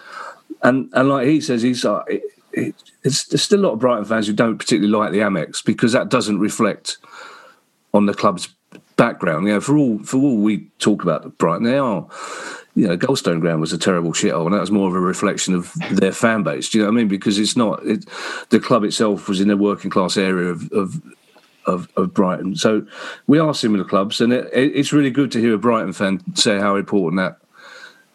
And 0.63 0.91
and 0.93 1.09
like 1.09 1.27
he 1.27 1.41
says, 1.41 1.63
he's 1.63 1.85
uh, 1.85 2.03
it, 2.09 2.23
it, 2.53 2.75
it's, 3.03 3.25
there's 3.25 3.43
still 3.43 3.61
a 3.61 3.67
lot 3.67 3.73
of 3.73 3.79
Brighton 3.79 4.05
fans 4.05 4.27
who 4.27 4.33
don't 4.33 4.59
particularly 4.59 4.93
like 4.93 5.13
the 5.13 5.19
Amex 5.19 5.65
because 5.65 5.93
that 5.93 6.09
doesn't 6.09 6.41
reflect 6.41 6.99
on 7.93 8.07
the 8.07 8.15
club's 8.15 8.49
background. 8.97 9.47
You 9.47 9.55
know, 9.55 9.61
for 9.61 9.77
all 9.77 9.99
for 10.01 10.19
all 10.19 10.37
we 10.37 10.69
talk 10.79 11.03
about 11.03 11.39
Brighton, 11.39 11.65
they 11.65 11.79
are. 11.79 12.07
You 12.77 12.89
know, 12.89 12.97
Goldstone 12.97 13.41
Ground 13.41 13.61
was 13.61 13.73
a 13.73 13.79
terrible 13.79 14.13
shithole, 14.13 14.47
and 14.47 14.55
that 14.55 14.61
was 14.61 14.73
more 14.73 14.89
of 14.89 14.97
a 14.97 15.01
reflection 15.01 15.55
of 15.55 15.73
their 15.93 16.11
fan 16.11 16.43
base. 16.43 16.69
Do 16.69 16.79
you 16.79 16.85
know 16.85 16.91
what 16.91 16.97
I 16.97 16.99
mean? 16.99 17.09
Because 17.09 17.39
it's 17.39 17.57
not 17.57 17.87
it, 17.87 18.05
the 18.49 18.59
club 18.59 18.83
itself 18.83 19.29
was 19.29 19.41
in 19.41 19.49
a 19.49 19.57
working 19.57 19.93
class 19.93 20.17
area 20.17 20.49
of, 20.49 20.73
of 20.73 21.01
of, 21.67 21.89
of 21.97 22.15
Brighton. 22.15 22.57
So 22.57 22.87
we 23.27 23.39
are 23.39 23.55
similar 23.55 23.85
clubs, 23.85 24.21
and 24.21 24.33
it, 24.33 24.47
it, 24.53 24.73
it's 24.75 24.93
really 24.93 25.11
good 25.11 25.31
to 25.33 25.41
hear 25.41 25.55
a 25.55 25.59
Brighton 25.59 25.93
fan 25.93 26.23
say 26.35 26.59
how 26.59 26.77
important 26.77 27.21
that 27.21 27.39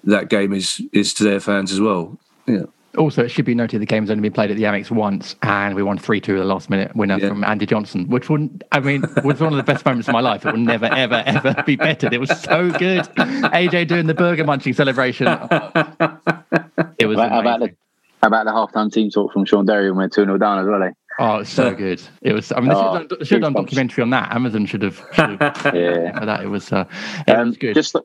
that 0.03 0.29
game 0.29 0.53
is 0.53 0.81
is 0.93 1.13
to 1.15 1.23
their 1.23 1.39
fans 1.39 1.71
as 1.71 1.79
well. 1.79 2.17
Yeah. 2.45 2.63
Also, 2.97 3.23
it 3.23 3.29
should 3.29 3.45
be 3.45 3.53
noted 3.53 3.79
the 3.79 3.85
game's 3.85 4.09
only 4.09 4.21
been 4.21 4.33
played 4.33 4.49
at 4.49 4.57
the 4.57 4.63
Amex 4.63 4.89
once, 4.89 5.35
and 5.43 5.75
we 5.75 5.83
won 5.83 5.99
3 5.99 6.19
2 6.19 6.39
the 6.39 6.43
last 6.43 6.71
minute 6.71 6.95
winner 6.95 7.19
from 7.19 7.43
Andy 7.43 7.67
Johnson, 7.67 8.07
which 8.09 8.29
wouldn't, 8.29 8.63
I 8.71 8.79
mean, 8.79 9.03
was 9.23 9.39
one 9.39 9.53
of 9.53 9.57
the 9.57 9.63
best 9.63 9.85
moments 9.85 10.07
of 10.07 10.13
my 10.13 10.21
life. 10.21 10.43
It 10.43 10.53
will 10.53 10.59
never, 10.59 10.87
ever, 10.87 11.21
ever 11.25 11.63
be 11.67 11.75
bettered. 11.75 12.13
It 12.13 12.19
was 12.19 12.31
so 12.41 12.71
good. 12.71 13.01
AJ 13.03 13.89
doing 13.89 14.07
the 14.07 14.15
burger 14.15 14.43
munching 14.43 14.73
celebration. 14.73 15.27
It 15.27 17.05
was 17.05 17.17
How 17.17 17.39
about 17.41 17.57
amazing. 17.57 17.59
the 17.59 17.75
how 18.21 18.27
about 18.27 18.45
the 18.45 18.51
halftime 18.51 18.91
team 18.91 19.09
talk 19.09 19.31
from 19.31 19.45
Shaun 19.45 19.65
Derry 19.65 19.89
when 19.91 19.97
we're 19.97 20.09
2 20.09 20.25
0 20.25 20.37
down 20.37 20.59
as 20.59 20.65
well? 20.67 20.83
Eh? 20.83 20.91
Oh, 21.19 21.37
it's 21.39 21.49
so 21.49 21.73
good. 21.75 22.01
It 22.21 22.33
was, 22.33 22.51
I 22.51 22.59
mean, 22.61 22.69
they 22.69 22.75
should, 22.75 22.81
Oh, 22.83 22.93
have 22.93 23.07
done, 23.09 23.19
should 23.25 23.43
have 23.43 23.53
done 23.53 23.63
documentary 23.63 24.01
on 24.03 24.09
that. 24.11 24.31
Amazon 24.33 24.65
should 24.65 24.81
have, 24.83 24.97
should 25.13 25.39
have 25.41 25.61
Yeah. 25.75 26.25
that. 26.25 26.41
It 26.43 26.47
was, 26.47 26.71
uh, 26.71 26.85
it 27.27 27.31
Um, 27.31 27.49
was 27.49 27.57
good. 27.57 27.75
Just 27.75 27.95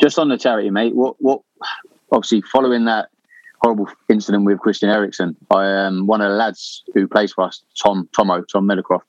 just 0.00 0.18
on 0.18 0.28
the 0.28 0.38
charity, 0.38 0.70
mate. 0.70 0.94
What 0.94 1.16
what? 1.20 1.42
Obviously, 2.10 2.42
following 2.52 2.84
that 2.86 3.08
horrible 3.62 3.88
incident 4.08 4.44
with 4.44 4.58
Christian 4.58 4.88
Eriksen, 4.90 5.36
I 5.50 5.86
um, 5.86 6.06
one 6.06 6.20
of 6.20 6.30
the 6.30 6.36
lads 6.36 6.82
who 6.94 7.06
plays 7.06 7.32
for 7.32 7.44
us, 7.44 7.62
Tom 7.80 8.08
Tomo 8.16 8.42
Tom 8.42 8.66
Meadowcroft, 8.66 9.04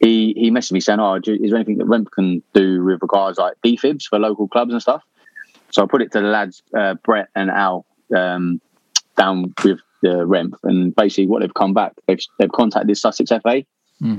he 0.00 0.32
he 0.36 0.50
messaged 0.50 0.72
me 0.72 0.80
saying, 0.80 1.00
"Oh, 1.00 1.18
do- 1.18 1.34
is 1.34 1.50
there 1.50 1.56
anything 1.56 1.78
that 1.78 1.86
REMF 1.86 2.10
can 2.12 2.42
do 2.54 2.82
with 2.84 3.02
regards 3.02 3.38
like 3.38 3.54
defibs 3.64 4.04
for 4.04 4.18
local 4.18 4.48
clubs 4.48 4.72
and 4.72 4.80
stuff?" 4.82 5.02
So 5.70 5.82
I 5.82 5.86
put 5.86 6.02
it 6.02 6.10
to 6.12 6.20
the 6.20 6.28
lads, 6.28 6.62
uh, 6.76 6.94
Brett 6.94 7.28
and 7.34 7.50
Al, 7.50 7.84
um, 8.16 8.60
down 9.16 9.52
with 9.62 9.80
the 10.02 10.26
REMF, 10.26 10.58
and 10.64 10.94
basically 10.94 11.26
what 11.26 11.40
they've 11.42 11.54
come 11.54 11.74
back, 11.74 11.92
they've 12.06 12.20
they've 12.38 12.52
contacted 12.52 12.96
Sussex 12.96 13.30
FA 13.30 13.64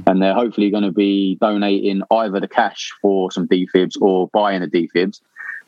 and 0.08 0.22
they're 0.22 0.34
hopefully 0.34 0.70
going 0.70 0.84
to 0.84 0.92
be 0.92 1.38
donating 1.40 2.02
either 2.12 2.40
the 2.40 2.48
cash 2.48 2.92
for 3.02 3.32
some 3.32 3.48
defibs 3.48 3.94
or 4.02 4.28
buying 4.34 4.62
the 4.62 4.68
defibs 4.68 5.22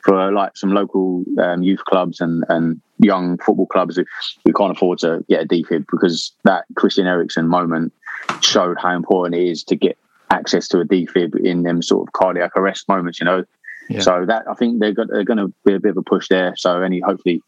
for 0.03 0.31
like 0.31 0.57
some 0.57 0.73
local 0.73 1.23
um, 1.39 1.63
youth 1.63 1.83
clubs 1.85 2.19
and, 2.19 2.43
and 2.49 2.81
young 2.99 3.37
football 3.37 3.67
clubs 3.67 3.95
who, 3.95 4.05
who 4.45 4.53
can't 4.53 4.71
afford 4.71 4.99
to 4.99 5.23
get 5.29 5.43
a 5.43 5.47
defib 5.47 5.85
because 5.89 6.33
that 6.43 6.65
Christian 6.75 7.07
Eriksen 7.07 7.47
moment 7.47 7.93
showed 8.41 8.77
how 8.79 8.95
important 8.95 9.35
it 9.35 9.47
is 9.47 9.63
to 9.65 9.75
get 9.75 9.97
access 10.29 10.67
to 10.69 10.79
a 10.79 10.85
defib 10.85 11.39
in 11.39 11.63
them 11.63 11.81
sort 11.81 12.07
of 12.07 12.13
cardiac 12.13 12.51
arrest 12.55 12.87
moments, 12.87 13.19
you 13.19 13.25
know. 13.25 13.45
Yeah. 13.89 14.01
So 14.01 14.25
that 14.25 14.45
I 14.49 14.53
think 14.53 14.79
they're, 14.79 14.93
they're 14.93 15.25
going 15.25 15.39
to 15.39 15.53
be 15.65 15.73
a 15.73 15.79
bit 15.79 15.91
of 15.91 15.97
a 15.97 16.03
push 16.03 16.27
there. 16.29 16.53
So 16.55 16.81
any 16.81 16.99
hopefully, 16.99 17.41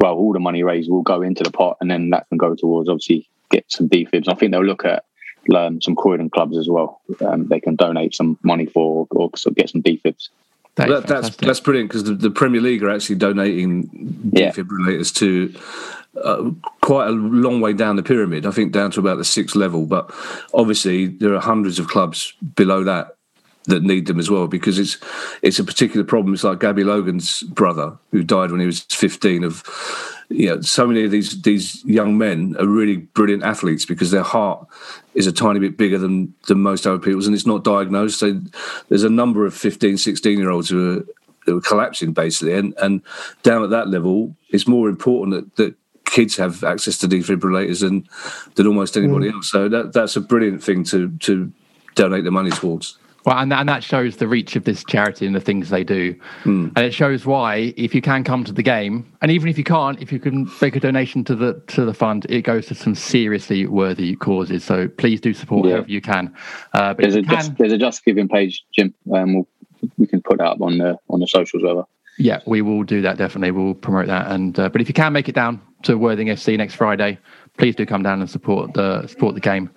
well, 0.00 0.14
all 0.14 0.32
the 0.32 0.38
money 0.38 0.62
raised 0.62 0.90
will 0.90 1.02
go 1.02 1.22
into 1.22 1.42
the 1.42 1.50
pot, 1.50 1.76
and 1.80 1.90
then 1.90 2.10
that 2.10 2.28
can 2.28 2.38
go 2.38 2.54
towards 2.54 2.88
obviously 2.88 3.28
get 3.50 3.64
some 3.68 3.88
defibs. 3.88 4.28
I 4.28 4.34
think 4.34 4.52
they'll 4.52 4.64
look 4.64 4.84
at 4.84 5.04
um, 5.54 5.80
some 5.80 5.96
Croydon 5.96 6.30
clubs 6.30 6.56
as 6.56 6.68
well. 6.68 7.00
Um, 7.20 7.48
they 7.48 7.60
can 7.60 7.74
donate 7.76 8.14
some 8.14 8.38
money 8.42 8.66
for 8.66 9.06
or 9.10 9.30
sort 9.36 9.52
of 9.52 9.56
get 9.56 9.70
some 9.70 9.82
defibs. 9.82 10.28
That, 10.76 11.08
that's 11.08 11.34
that's 11.36 11.58
brilliant 11.58 11.90
because 11.90 12.04
the, 12.04 12.14
the 12.14 12.30
Premier 12.30 12.60
League 12.60 12.84
are 12.84 12.90
actually 12.90 13.16
donating 13.16 13.90
Yeah. 14.32 14.52
defibrillators 14.52 15.12
to 15.16 15.52
uh, 16.22 16.50
quite 16.82 17.08
a 17.08 17.10
long 17.10 17.60
way 17.60 17.72
down 17.72 17.96
the 17.96 18.02
pyramid. 18.04 18.46
I 18.46 18.52
think 18.52 18.72
down 18.72 18.92
to 18.92 19.00
about 19.00 19.18
the 19.18 19.24
sixth 19.24 19.56
level, 19.56 19.86
but 19.86 20.14
obviously 20.54 21.06
there 21.06 21.34
are 21.34 21.40
hundreds 21.40 21.80
of 21.80 21.88
clubs 21.88 22.32
below 22.54 22.84
that 22.84 23.16
that 23.68 23.82
need 23.82 24.06
them 24.06 24.18
as 24.18 24.30
well 24.30 24.48
because 24.48 24.78
it's 24.78 24.98
it's 25.42 25.58
a 25.58 25.64
particular 25.64 26.04
problem. 26.04 26.34
It's 26.34 26.44
like 26.44 26.60
Gabby 26.60 26.84
Logan's 26.84 27.42
brother 27.44 27.96
who 28.10 28.24
died 28.24 28.50
when 28.50 28.60
he 28.60 28.66
was 28.66 28.80
fifteen. 28.80 29.44
Of 29.44 29.62
you 30.30 30.48
know, 30.48 30.60
so 30.60 30.86
many 30.86 31.04
of 31.04 31.10
these 31.10 31.40
these 31.42 31.84
young 31.84 32.18
men 32.18 32.56
are 32.58 32.66
really 32.66 32.96
brilliant 32.96 33.44
athletes 33.44 33.84
because 33.84 34.10
their 34.10 34.22
heart 34.22 34.66
is 35.14 35.26
a 35.26 35.32
tiny 35.32 35.60
bit 35.60 35.76
bigger 35.76 35.98
than 35.98 36.34
than 36.46 36.60
most 36.60 36.86
other 36.86 36.98
people's, 36.98 37.26
and 37.26 37.34
it's 37.34 37.46
not 37.46 37.64
diagnosed. 37.64 38.18
So 38.18 38.40
there's 38.88 39.04
a 39.04 39.10
number 39.10 39.46
of 39.46 39.54
15, 39.54 39.98
16 39.98 40.38
year 40.38 40.50
olds 40.50 40.68
who 40.68 40.98
are, 40.98 41.06
who 41.44 41.58
are 41.58 41.62
collapsing 41.62 42.12
basically, 42.12 42.54
and 42.54 42.74
and 42.78 43.02
down 43.42 43.62
at 43.62 43.70
that 43.70 43.88
level, 43.88 44.34
it's 44.50 44.66
more 44.66 44.88
important 44.88 45.34
that 45.34 45.56
that 45.56 45.74
kids 46.06 46.36
have 46.36 46.64
access 46.64 46.96
to 46.98 47.06
defibrillators 47.06 47.80
than 47.80 48.08
than 48.54 48.66
almost 48.66 48.96
anybody 48.96 49.30
mm. 49.30 49.34
else. 49.34 49.50
So 49.50 49.68
that 49.68 49.92
that's 49.92 50.16
a 50.16 50.20
brilliant 50.20 50.62
thing 50.62 50.84
to 50.84 51.10
to 51.18 51.52
donate 51.94 52.24
the 52.24 52.30
money 52.30 52.50
towards. 52.50 52.98
Well, 53.28 53.36
and, 53.36 53.52
and 53.52 53.68
that 53.68 53.84
shows 53.84 54.16
the 54.16 54.26
reach 54.26 54.56
of 54.56 54.64
this 54.64 54.82
charity 54.88 55.26
and 55.26 55.34
the 55.36 55.40
things 55.40 55.68
they 55.68 55.84
do. 55.84 56.14
Hmm. 56.44 56.68
And 56.76 56.86
it 56.86 56.94
shows 56.94 57.26
why, 57.26 57.74
if 57.76 57.94
you 57.94 58.00
can 58.00 58.24
come 58.24 58.42
to 58.44 58.52
the 58.52 58.62
game, 58.62 59.04
and 59.20 59.30
even 59.30 59.50
if 59.50 59.58
you 59.58 59.64
can't, 59.64 60.00
if 60.00 60.10
you 60.10 60.18
can 60.18 60.50
make 60.62 60.76
a 60.76 60.80
donation 60.80 61.24
to 61.24 61.34
the 61.34 61.60
to 61.66 61.84
the 61.84 61.92
fund, 61.92 62.24
it 62.30 62.40
goes 62.42 62.66
to 62.68 62.74
some 62.74 62.94
seriously 62.94 63.66
worthy 63.66 64.16
causes. 64.16 64.64
So 64.64 64.88
please 64.88 65.20
do 65.20 65.34
support 65.34 65.66
Yeah. 65.66 65.72
however 65.72 65.90
you 65.90 66.00
can. 66.00 66.34
Uh, 66.72 66.94
but 66.94 67.02
There's 67.02 67.16
a 67.16 67.22
can, 67.22 67.34
just, 67.34 67.58
there's 67.58 67.72
a 67.74 67.78
Just 67.78 68.02
Giving 68.04 68.28
page, 68.28 68.64
Jim. 68.74 68.94
Um, 69.12 69.34
we'll, 69.34 69.48
we 69.98 70.06
can 70.06 70.22
put 70.22 70.38
that 70.38 70.46
up 70.46 70.60
on 70.62 70.78
the 70.78 70.96
on 71.10 71.20
the 71.20 71.26
socials, 71.26 71.62
whatever. 71.62 71.84
yeah, 72.18 72.40
we 72.46 72.62
will 72.62 72.82
do 72.82 73.02
that 73.02 73.18
definitely. 73.18 73.50
We'll 73.50 73.74
promote 73.74 74.06
that. 74.06 74.30
And 74.30 74.58
uh, 74.58 74.70
but 74.70 74.80
if 74.80 74.88
you 74.88 74.94
can 74.94 75.12
make 75.12 75.28
it 75.28 75.34
down 75.34 75.60
to 75.82 75.98
Worthing 75.98 76.28
FC 76.28 76.56
next 76.56 76.76
Friday, 76.76 77.18
please 77.58 77.76
do 77.76 77.84
come 77.84 78.02
down 78.02 78.20
and 78.20 78.30
support 78.30 78.72
the 78.72 79.06
support 79.06 79.34
the 79.34 79.40
game 79.42 79.68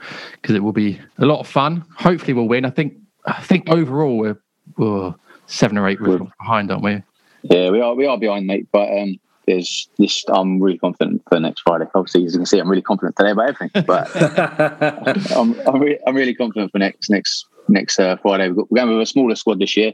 because 0.41 0.55
it 0.55 0.63
will 0.63 0.71
be 0.71 1.01
a 1.17 1.25
lot 1.25 1.39
of 1.41 1.47
fun. 1.47 1.83
Hopefully, 1.97 2.31
we'll 2.33 2.47
win. 2.47 2.63
I 2.63 2.69
think 2.69 2.93
I 3.25 3.41
think 3.41 3.69
overall 3.69 4.17
we're, 4.17 4.39
we're 4.77 5.13
seven 5.47 5.77
or 5.77 5.87
eight 5.87 6.01
results 6.01 6.31
behind, 6.39 6.71
aren't 6.71 6.83
we? 6.83 7.03
Yeah, 7.43 7.69
we 7.69 7.81
are 7.81 7.95
we 7.95 8.05
are 8.05 8.17
behind, 8.17 8.47
mate. 8.47 8.67
But 8.71 8.89
um, 8.97 9.19
there's 9.47 9.89
this. 9.97 10.23
I'm 10.27 10.61
really 10.61 10.77
confident 10.77 11.23
for 11.27 11.39
next 11.39 11.61
Friday. 11.61 11.85
Obviously, 11.95 12.25
as 12.25 12.33
you 12.33 12.39
can 12.39 12.45
see, 12.45 12.59
I'm 12.59 12.69
really 12.69 12.81
confident 12.81 13.15
today 13.15 13.31
about 13.31 13.49
everything. 13.49 13.83
But 13.85 15.31
I'm 15.31 15.59
I'm, 15.67 15.81
re- 15.81 15.99
I'm 16.05 16.15
really 16.15 16.35
confident 16.35 16.71
for 16.71 16.79
next 16.79 17.09
next 17.09 17.45
next 17.67 17.99
uh, 17.99 18.17
Friday. 18.17 18.47
We've 18.47 18.57
got, 18.57 18.71
we're 18.71 18.81
going 18.81 18.97
with 18.97 19.01
a 19.01 19.05
smaller 19.05 19.35
squad 19.35 19.59
this 19.59 19.75
year, 19.75 19.93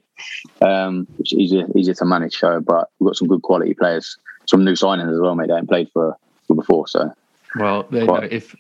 um, 0.62 1.08
which 1.18 1.34
is 1.34 1.40
easier 1.40 1.66
easier 1.76 1.94
to 1.96 2.06
manage. 2.06 2.38
So, 2.38 2.60
but 2.60 2.90
we've 3.00 3.08
got 3.08 3.16
some 3.18 3.28
good 3.28 3.42
quality 3.42 3.74
players, 3.74 4.18
some 4.46 4.66
new 4.66 4.74
signings 4.74 5.14
as 5.14 5.20
well, 5.20 5.36
mate. 5.36 5.48
They 5.48 5.54
haven't 5.54 5.70
played 5.70 5.90
for, 5.94 6.18
for 6.48 6.56
before. 6.56 6.88
So 6.88 7.14
Well, 7.56 7.88
you 7.92 8.06
know, 8.06 8.16
if 8.16 8.56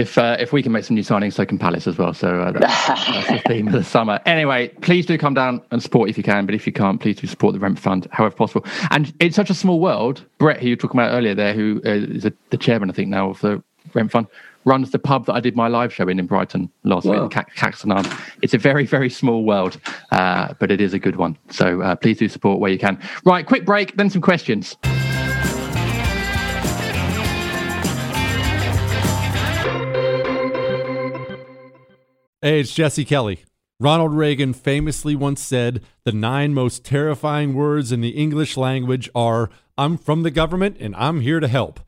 if 0.00 0.16
uh, 0.18 0.36
if 0.40 0.52
we 0.52 0.62
can 0.62 0.72
make 0.72 0.84
some 0.84 0.94
new 0.96 1.02
signings, 1.02 1.34
so 1.34 1.44
can 1.44 1.58
Palace 1.58 1.86
as 1.86 1.98
well. 1.98 2.14
So 2.14 2.40
uh, 2.40 2.52
that's, 2.52 2.86
that's 2.88 3.28
the 3.28 3.42
theme 3.46 3.66
of 3.68 3.74
the 3.74 3.84
summer. 3.84 4.18
Anyway, 4.26 4.68
please 4.80 5.04
do 5.06 5.18
come 5.18 5.34
down 5.34 5.60
and 5.70 5.82
support 5.82 6.08
if 6.08 6.16
you 6.16 6.24
can. 6.24 6.46
But 6.46 6.54
if 6.54 6.66
you 6.66 6.72
can't, 6.72 7.00
please 7.00 7.16
do 7.16 7.26
support 7.26 7.52
the 7.54 7.60
REMF 7.60 7.78
Fund 7.78 8.08
however 8.10 8.34
possible. 8.34 8.64
And 8.90 9.12
it's 9.20 9.36
such 9.36 9.50
a 9.50 9.54
small 9.54 9.78
world. 9.78 10.24
Brett, 10.38 10.60
who 10.60 10.68
you 10.68 10.72
were 10.72 10.76
talking 10.80 10.98
about 10.98 11.12
earlier, 11.12 11.34
there, 11.34 11.52
who 11.52 11.80
uh, 11.84 12.28
a, 12.28 12.32
the 12.50 12.56
chairman, 12.56 12.90
I 12.90 12.94
think 12.94 13.08
now 13.08 13.30
of 13.30 13.40
the 13.40 13.62
REMF 13.92 14.10
Fund, 14.10 14.26
runs 14.64 14.90
the 14.90 14.98
pub 14.98 15.26
that 15.26 15.34
I 15.34 15.40
did 15.40 15.56
my 15.56 15.68
live 15.68 15.92
show 15.92 16.08
in 16.08 16.18
in 16.18 16.26
Brighton 16.26 16.70
last 16.84 17.06
Wow. 17.06 17.22
week, 17.22 17.32
Ca- 17.32 17.44
Caxton 17.54 17.92
Arms. 17.92 18.08
It's 18.42 18.54
a 18.54 18.58
very 18.58 18.86
very 18.86 19.10
small 19.10 19.44
world, 19.44 19.78
uh, 20.12 20.54
but 20.58 20.70
it 20.70 20.80
is 20.80 20.92
a 20.94 20.98
good 20.98 21.16
one. 21.16 21.36
So 21.50 21.82
uh, 21.82 21.94
please 21.96 22.18
do 22.18 22.28
support 22.28 22.58
where 22.60 22.70
you 22.70 22.78
can. 22.78 22.98
Right, 23.24 23.46
quick 23.46 23.64
break, 23.64 23.96
then 23.96 24.10
some 24.10 24.22
questions. 24.22 24.76
Hey, 32.42 32.60
it's 32.60 32.72
Jesse 32.72 33.04
Kelly. 33.04 33.40
Ronald 33.78 34.14
Reagan 34.14 34.54
famously 34.54 35.14
once 35.14 35.42
said 35.42 35.82
the 36.06 36.12
nine 36.12 36.54
most 36.54 36.82
terrifying 36.86 37.52
words 37.52 37.92
in 37.92 38.00
the 38.00 38.16
English 38.16 38.56
language 38.56 39.10
are 39.14 39.50
I'm 39.76 39.98
from 39.98 40.22
the 40.22 40.30
government 40.30 40.78
and 40.80 40.96
I'm 40.96 41.20
here 41.20 41.38
to 41.38 41.48
help. 41.48 41.80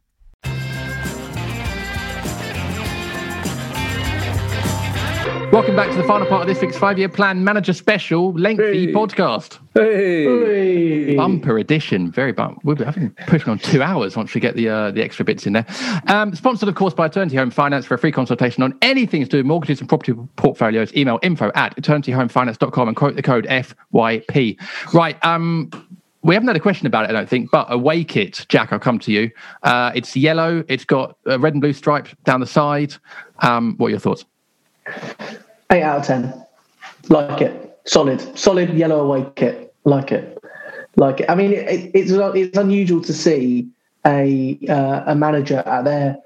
Welcome 5.54 5.76
back 5.76 5.88
to 5.92 5.96
the 5.96 6.02
final 6.02 6.26
part 6.26 6.42
of 6.42 6.48
this 6.48 6.60
week's 6.60 6.76
five-year 6.76 7.08
plan 7.08 7.44
manager 7.44 7.72
special 7.72 8.32
lengthy 8.32 8.88
podcast. 8.88 9.60
Hey, 9.74 11.14
bumper 11.14 11.58
edition, 11.58 12.10
very 12.10 12.32
bump. 12.32 12.58
We'll 12.64 12.74
be 12.74 12.82
having 12.82 13.10
pushing 13.28 13.50
on 13.50 13.60
two 13.60 13.80
hours 13.80 14.16
once 14.16 14.34
we 14.34 14.40
get 14.40 14.56
the 14.56 14.68
uh, 14.68 14.90
the 14.90 15.00
extra 15.00 15.24
bits 15.24 15.46
in 15.46 15.52
there. 15.52 15.64
Um, 16.08 16.34
sponsored, 16.34 16.68
of 16.68 16.74
course, 16.74 16.92
by 16.92 17.06
Eternity 17.06 17.36
Home 17.36 17.52
Finance 17.52 17.86
for 17.86 17.94
a 17.94 17.98
free 17.98 18.10
consultation 18.10 18.64
on 18.64 18.76
anything 18.82 19.22
to 19.22 19.28
do 19.28 19.36
with 19.36 19.46
mortgages 19.46 19.78
and 19.78 19.88
property 19.88 20.12
portfolios. 20.34 20.92
Email 20.96 21.20
info 21.22 21.52
at 21.54 21.76
eternityhomefinance.com 21.76 22.88
and 22.88 22.96
quote 22.96 23.14
the 23.14 23.22
code 23.22 23.46
FYP. 23.46 24.60
Right. 24.92 25.24
Um, 25.24 25.70
we 26.22 26.34
haven't 26.34 26.48
had 26.48 26.56
a 26.56 26.60
question 26.60 26.88
about 26.88 27.04
it, 27.04 27.10
I 27.10 27.12
don't 27.12 27.28
think, 27.28 27.52
but 27.52 27.72
away 27.72 28.02
kit, 28.02 28.44
Jack, 28.48 28.72
I'll 28.72 28.80
come 28.80 28.98
to 28.98 29.12
you. 29.12 29.30
Uh, 29.62 29.92
it's 29.94 30.16
yellow, 30.16 30.64
it's 30.66 30.84
got 30.84 31.16
a 31.26 31.38
red 31.38 31.52
and 31.52 31.60
blue 31.60 31.74
stripe 31.74 32.08
down 32.24 32.40
the 32.40 32.46
side. 32.46 32.94
Um, 33.38 33.74
what 33.76 33.86
are 33.86 33.90
your 33.90 34.00
thoughts? 34.00 34.24
Eight 35.70 35.82
out 35.82 36.00
of 36.00 36.06
ten. 36.06 36.46
Like 37.08 37.40
it. 37.40 37.78
Solid. 37.84 38.38
Solid 38.38 38.74
yellow 38.74 39.00
away 39.00 39.26
kit. 39.36 39.74
Like 39.84 40.12
it. 40.12 40.42
Like 40.96 41.20
it. 41.20 41.30
I 41.30 41.34
mean, 41.34 41.52
it, 41.52 41.90
it's 41.94 42.10
it's 42.10 42.56
unusual 42.56 43.00
to 43.02 43.12
see 43.12 43.68
a 44.06 44.58
uh, 44.68 45.04
a 45.06 45.14
manager 45.14 45.62
at 45.66 45.84
their 45.84 46.18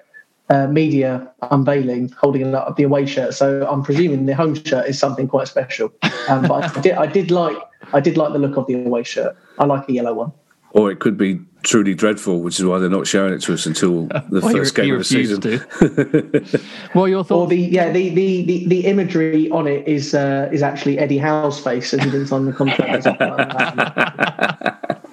uh, 0.50 0.66
media 0.66 1.30
unveiling 1.50 2.10
holding 2.20 2.54
up 2.54 2.76
the 2.76 2.84
away 2.84 3.06
shirt. 3.06 3.34
So 3.34 3.66
I'm 3.68 3.82
presuming 3.82 4.26
the 4.26 4.34
home 4.34 4.54
shirt 4.54 4.86
is 4.86 4.98
something 4.98 5.28
quite 5.28 5.48
special. 5.48 5.92
Um, 6.28 6.42
but 6.46 6.76
I 6.76 6.80
did 6.80 6.92
I 6.94 7.06
did 7.06 7.30
like 7.30 7.56
I 7.92 8.00
did 8.00 8.16
like 8.16 8.32
the 8.32 8.38
look 8.38 8.56
of 8.56 8.66
the 8.66 8.74
away 8.74 9.02
shirt. 9.02 9.36
I 9.58 9.64
like 9.64 9.88
a 9.88 9.92
yellow 9.92 10.14
one. 10.14 10.32
Or 10.72 10.90
it 10.90 10.98
could 11.00 11.16
be 11.16 11.40
truly 11.62 11.94
dreadful, 11.94 12.40
which 12.40 12.58
is 12.60 12.64
why 12.64 12.78
they're 12.78 12.88
not 12.90 13.06
showing 13.06 13.32
it 13.32 13.40
to 13.42 13.54
us 13.54 13.66
until 13.66 14.06
the 14.30 14.40
Well, 14.42 14.52
first 14.52 14.74
game 14.74 14.86
you 14.86 14.94
of 14.94 15.00
the 15.00 15.04
season. 15.04 15.40
What 16.92 17.04
are 17.04 17.08
your 17.08 17.24
thoughts? 17.24 17.30
Or 17.40 17.46
the 17.48 17.56
yeah 17.56 17.90
the 17.90 18.10
the, 18.10 18.44
the, 18.44 18.66
the 18.68 18.86
imagery 18.86 19.50
on 19.50 19.66
it 19.66 19.86
is 19.88 20.14
uh, 20.14 20.48
is 20.52 20.62
actually 20.62 20.98
Eddie 20.98 21.18
Howe's 21.18 21.58
face 21.58 21.92
as 21.94 22.02
he 22.02 22.10
didn't 22.10 22.28
sign 22.28 22.44
the 22.44 22.52
contract. 22.52 22.98
or 22.98 23.02
something. 23.02 23.28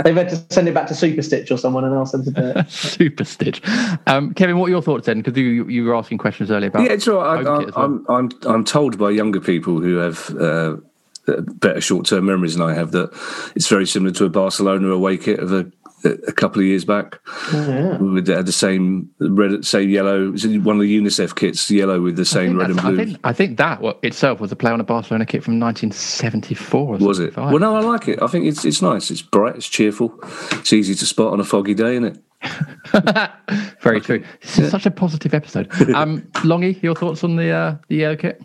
They've 0.03 0.15
had 0.15 0.29
to 0.29 0.53
send 0.53 0.67
it 0.67 0.73
back 0.75 0.85
to 0.87 0.93
Super 0.95 1.23
Stitch 1.23 1.49
or 1.49 1.57
someone 1.57 1.83
and 1.83 1.95
ask 1.95 2.11
them 2.11 2.23
to 2.25 2.31
do 2.31 2.41
it. 2.59 2.69
Super 2.69 3.23
Stitch. 3.23 3.59
Um, 4.05 4.33
Kevin, 4.35 4.59
what 4.59 4.67
are 4.67 4.69
your 4.69 4.81
thoughts 4.83 5.07
then? 5.07 5.21
Because 5.21 5.35
you, 5.35 5.67
you 5.67 5.83
were 5.83 5.95
asking 5.95 6.19
questions 6.19 6.51
earlier 6.51 6.67
about 6.67 6.83
yeah, 6.83 6.91
it's 6.91 7.07
all 7.07 7.23
right. 7.23 7.45
I, 7.45 7.49
I, 7.49 7.57
well. 7.57 7.71
I'm 7.75 8.05
I'm, 8.07 8.29
I'm 8.45 8.63
told 8.63 8.99
by 8.99 9.09
younger 9.09 9.39
people 9.39 9.79
who 9.81 9.95
have 9.95 10.29
uh, 10.39 10.75
better 11.27 11.81
short 11.81 12.05
term 12.05 12.25
memories 12.25 12.55
than 12.55 12.67
I 12.67 12.73
have 12.73 12.91
that 12.91 13.11
it's 13.55 13.67
very 13.67 13.87
similar 13.87 14.13
to 14.13 14.25
a 14.25 14.29
Barcelona 14.29 14.89
away 14.89 15.17
kit 15.17 15.39
of 15.39 15.51
a, 15.51 15.65
a 16.03 16.31
couple 16.31 16.61
of 16.61 16.67
years 16.67 16.85
back. 16.85 17.19
Yeah. 17.51 17.97
We 17.97 18.17
had 18.17 18.45
the 18.45 18.51
same 18.51 19.09
red, 19.19 19.65
same 19.65 19.89
yellow. 19.89 20.33
It's 20.33 20.45
one 20.45 20.75
of 20.75 20.81
the 20.81 21.01
UNICEF 21.01 21.35
kits, 21.35 21.69
yellow 21.71 22.01
with 22.01 22.15
the 22.15 22.25
same 22.25 22.57
red 22.57 22.69
and 22.69 22.79
blue. 22.79 22.93
I 22.93 23.05
think, 23.05 23.19
I 23.23 23.33
think 23.33 23.57
that 23.57 23.81
itself 24.03 24.39
was 24.39 24.51
a 24.51 24.55
play 24.55 24.71
on 24.71 24.79
a 24.79 24.83
Barcelona 24.83 25.25
kit 25.25 25.43
from 25.43 25.59
1974. 25.59 26.95
Or 26.95 26.97
was 26.97 27.19
it? 27.19 27.35
Well, 27.35 27.57
no, 27.59 27.75
I 27.75 27.81
like 27.81 28.07
it. 28.07 28.21
I 28.21 28.27
think 28.27 28.45
it's 28.45 28.65
it's 28.65 28.81
nice. 28.81 29.09
It's 29.09 29.21
bright. 29.21 29.55
It's 29.55 29.67
cheerful. 29.67 30.17
It's 30.51 30.73
easy 30.73 30.95
to 30.95 31.05
spot 31.05 31.33
on 31.33 31.39
a 31.39 31.43
foggy 31.43 31.73
day, 31.73 31.95
isn't 31.97 32.05
it? 32.05 32.19
Very 33.81 34.01
true. 34.01 34.23
This 34.41 34.59
is 34.59 34.71
such 34.71 34.85
a 34.85 34.91
positive 34.91 35.33
episode. 35.33 35.71
Um, 35.95 36.21
Longy, 36.43 36.81
your 36.83 36.95
thoughts 36.95 37.23
on 37.23 37.35
the 37.35 37.49
uh, 37.49 37.77
the 37.87 37.95
yellow 37.97 38.15
kit? 38.15 38.41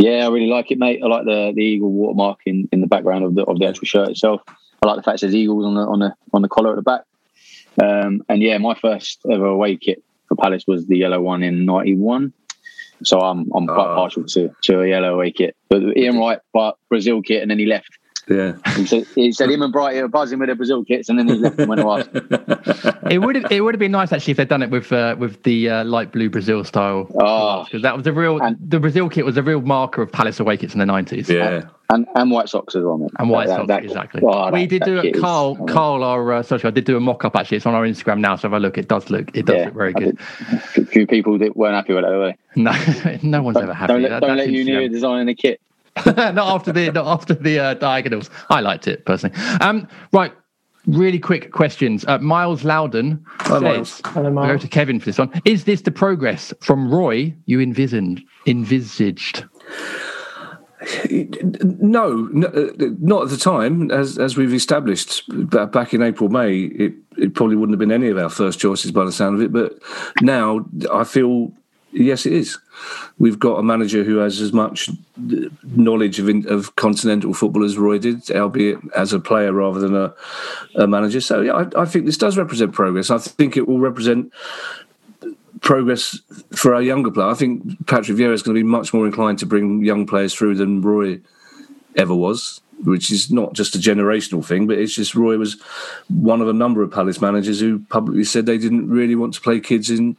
Yeah, 0.00 0.24
I 0.24 0.30
really 0.30 0.46
like 0.46 0.70
it, 0.70 0.78
mate. 0.78 1.02
I 1.04 1.06
like 1.08 1.26
the 1.26 1.52
the 1.54 1.60
eagle 1.60 1.92
watermark 1.92 2.38
in, 2.46 2.66
in 2.72 2.80
the 2.80 2.86
background 2.86 3.22
of 3.22 3.34
the 3.34 3.44
of 3.44 3.58
the 3.58 3.66
actual 3.66 3.84
shirt 3.84 4.08
itself. 4.08 4.40
I 4.82 4.86
like 4.86 4.96
the 4.96 5.02
fact 5.02 5.20
there's 5.20 5.34
eagles 5.34 5.66
on 5.66 5.74
the 5.74 5.82
on 5.82 5.98
the 5.98 6.14
on 6.32 6.40
the 6.40 6.48
collar 6.48 6.70
at 6.70 6.76
the 6.76 6.82
back. 6.82 7.02
Um, 7.82 8.22
and 8.30 8.42
yeah, 8.42 8.56
my 8.56 8.74
first 8.74 9.20
ever 9.30 9.44
away 9.44 9.76
kit 9.76 10.02
for 10.26 10.36
Palace 10.36 10.64
was 10.66 10.86
the 10.86 10.96
yellow 10.96 11.20
one 11.20 11.42
in 11.42 11.66
'91. 11.66 12.32
So 13.04 13.20
I'm 13.20 13.50
I'm 13.54 13.66
quite 13.66 13.94
partial 13.94 14.24
to, 14.24 14.50
to 14.62 14.80
a 14.80 14.88
yellow 14.88 15.12
away 15.14 15.32
kit. 15.32 15.54
But 15.68 15.82
Ian 15.94 16.18
Wright, 16.18 16.38
but 16.54 16.78
Brazil 16.88 17.20
kit, 17.20 17.42
and 17.42 17.50
then 17.50 17.58
he 17.58 17.66
left. 17.66 17.98
Yeah. 18.28 18.52
He 18.76 18.86
said, 18.86 19.06
he 19.14 19.32
said 19.32 19.50
him 19.50 19.62
and 19.62 19.72
Brighty 19.74 20.00
are 20.02 20.08
buzzing 20.08 20.38
with 20.38 20.48
their 20.48 20.54
Brazil 20.56 20.84
kits, 20.84 21.08
and 21.08 21.18
then 21.18 21.26
he 21.28 21.34
left 21.34 21.58
and 21.58 21.68
went 21.68 21.80
away. 21.80 22.04
It 23.10 23.18
would 23.18 23.34
have 23.36 23.50
it 23.50 23.60
would 23.62 23.74
have 23.74 23.78
been 23.80 23.90
nice 23.92 24.12
actually 24.12 24.32
if 24.32 24.36
they'd 24.36 24.48
done 24.48 24.62
it 24.62 24.70
with 24.70 24.92
uh, 24.92 25.16
with 25.18 25.42
the 25.42 25.68
uh, 25.68 25.84
light 25.84 26.12
blue 26.12 26.30
Brazil 26.30 26.62
style. 26.64 27.08
Oh. 27.20 27.64
because 27.64 27.82
that 27.82 27.96
was 27.96 28.06
a 28.06 28.12
real 28.12 28.38
the 28.68 28.78
Brazil 28.78 29.08
kit 29.08 29.24
was 29.24 29.36
a 29.36 29.42
real 29.42 29.60
marker 29.60 30.02
of 30.02 30.12
Palace 30.12 30.38
away 30.40 30.56
kits 30.56 30.74
in 30.74 30.78
the 30.80 30.84
90s. 30.86 31.28
Yeah. 31.28 31.68
And 31.88 32.06
and 32.14 32.30
white 32.30 32.48
socks 32.48 32.76
as 32.76 32.84
well, 32.84 32.98
mate. 32.98 33.10
And 33.18 33.30
white 33.30 33.48
That- 33.48 33.56
socks, 33.56 33.68
that- 33.68 33.84
exactly. 33.84 34.20
oh, 34.24 34.50
we 34.52 34.60
that- 34.66 34.68
did 34.68 34.82
do 34.84 34.98
a 35.00 35.12
Carl, 35.20 35.56
I 35.56 35.58
mean, 35.58 35.66
Carl, 35.68 36.04
our 36.04 36.32
uh, 36.34 36.42
social, 36.44 36.68
I 36.68 36.70
did 36.70 36.84
do 36.84 36.96
a 36.96 37.00
mock 37.00 37.24
up 37.24 37.34
actually. 37.34 37.56
It's 37.56 37.66
on 37.66 37.74
our 37.74 37.82
Instagram 37.84 38.20
now. 38.20 38.36
So 38.36 38.46
if 38.48 38.54
I 38.54 38.58
look, 38.58 38.78
it 38.78 38.86
does 38.86 39.10
look, 39.10 39.36
it 39.36 39.46
does 39.46 39.56
Yeah, 39.56 39.64
look 39.66 39.74
very 39.74 39.92
good. 39.92 40.16
A 40.76 40.84
few 40.86 41.06
people 41.06 41.36
that 41.38 41.56
weren't 41.56 41.74
happy 41.74 41.94
with 41.94 42.04
it, 42.04 42.08
were 42.08 42.26
they? 42.28 42.36
No, 42.62 43.18
no 43.22 43.42
one's 43.42 43.56
ever 43.56 43.74
happy. 43.74 43.92
Don't 43.92 44.02
let, 44.02 44.08
That- 44.10 44.20
don't 44.20 44.36
that's 44.36 44.46
let 44.46 44.54
you 44.54 44.64
near 44.64 44.88
designing 44.88 45.28
a 45.28 45.34
kit. 45.34 45.60
not 46.16 46.38
after 46.38 46.72
the 46.72 46.90
not 46.92 47.06
after 47.06 47.34
the 47.34 47.58
uh, 47.58 47.74
diagonals. 47.74 48.30
I 48.48 48.60
liked 48.60 48.88
it 48.88 49.04
personally. 49.04 49.36
Um, 49.60 49.88
right, 50.12 50.32
really 50.86 51.18
quick 51.18 51.52
questions. 51.52 52.04
Uh, 52.06 52.18
Miles 52.18 52.64
Loudon 52.64 53.24
says, 53.46 53.62
Miles. 53.62 54.00
Hello, 54.04 54.38
I'll 54.38 54.48
go 54.48 54.58
to 54.58 54.68
Kevin 54.68 55.00
for 55.00 55.06
this 55.06 55.18
one. 55.18 55.30
Is 55.44 55.64
this 55.64 55.82
the 55.82 55.90
progress 55.90 56.52
from 56.60 56.92
Roy 56.92 57.34
you 57.46 57.60
envisioned? 57.60 58.22
Envisaged? 58.46 59.44
No, 61.10 62.14
no, 62.32 62.46
uh, 62.48 62.70
not 63.00 63.24
at 63.24 63.28
the 63.28 63.36
time. 63.36 63.90
As 63.90 64.18
as 64.18 64.36
we've 64.36 64.54
established 64.54 65.24
back 65.28 65.92
in 65.92 66.02
April, 66.02 66.30
May, 66.30 66.56
it, 66.56 66.94
it 67.18 67.34
probably 67.34 67.56
wouldn't 67.56 67.74
have 67.74 67.78
been 67.78 67.92
any 67.92 68.08
of 68.08 68.16
our 68.16 68.30
first 68.30 68.58
choices 68.58 68.90
by 68.90 69.04
the 69.04 69.12
sound 69.12 69.36
of 69.36 69.42
it. 69.42 69.52
But 69.52 69.78
now 70.22 70.64
I 70.90 71.04
feel 71.04 71.52
yes, 71.92 72.26
it 72.26 72.32
is. 72.32 72.58
We've 73.18 73.38
got 73.38 73.58
a 73.58 73.62
manager 73.62 74.04
who 74.04 74.16
has 74.18 74.40
as 74.40 74.52
much 74.52 74.88
uh, 74.88 75.48
knowledge 75.62 76.18
of 76.18 76.28
of 76.46 76.76
continental 76.76 77.34
football 77.34 77.64
as 77.64 77.76
Roy 77.76 77.98
did, 77.98 78.30
albeit 78.30 78.78
as 78.96 79.12
a 79.12 79.20
player 79.20 79.52
rather 79.52 79.80
than 79.80 79.94
a, 79.94 80.14
a 80.76 80.86
manager. 80.86 81.20
So 81.20 81.42
yeah, 81.42 81.52
I, 81.52 81.82
I 81.82 81.84
think 81.84 82.06
this 82.06 82.16
does 82.16 82.38
represent 82.38 82.72
progress. 82.72 83.10
I 83.10 83.18
think 83.18 83.56
it 83.56 83.68
will 83.68 83.78
represent 83.78 84.32
progress 85.60 86.18
for 86.52 86.74
our 86.74 86.82
younger 86.82 87.10
player. 87.10 87.28
I 87.28 87.34
think 87.34 87.86
Patrick 87.86 88.16
Vieira 88.16 88.32
is 88.32 88.42
going 88.42 88.56
to 88.56 88.62
be 88.62 88.66
much 88.68 88.94
more 88.94 89.06
inclined 89.06 89.38
to 89.40 89.46
bring 89.46 89.84
young 89.84 90.06
players 90.06 90.34
through 90.34 90.54
than 90.56 90.80
Roy 90.80 91.20
ever 91.96 92.14
was, 92.14 92.60
which 92.84 93.10
is 93.10 93.30
not 93.30 93.52
just 93.52 93.74
a 93.74 93.78
generational 93.78 94.44
thing, 94.44 94.66
but 94.66 94.78
it's 94.78 94.94
just 94.94 95.14
Roy 95.14 95.36
was 95.36 95.60
one 96.08 96.40
of 96.40 96.48
a 96.48 96.52
number 96.52 96.82
of 96.82 96.90
Palace 96.90 97.20
managers 97.20 97.60
who 97.60 97.78
publicly 97.90 98.24
said 98.24 98.46
they 98.46 98.58
didn't 98.58 98.88
really 98.88 99.14
want 99.14 99.34
to 99.34 99.40
play 99.40 99.60
kids 99.60 99.90
in 99.90 100.16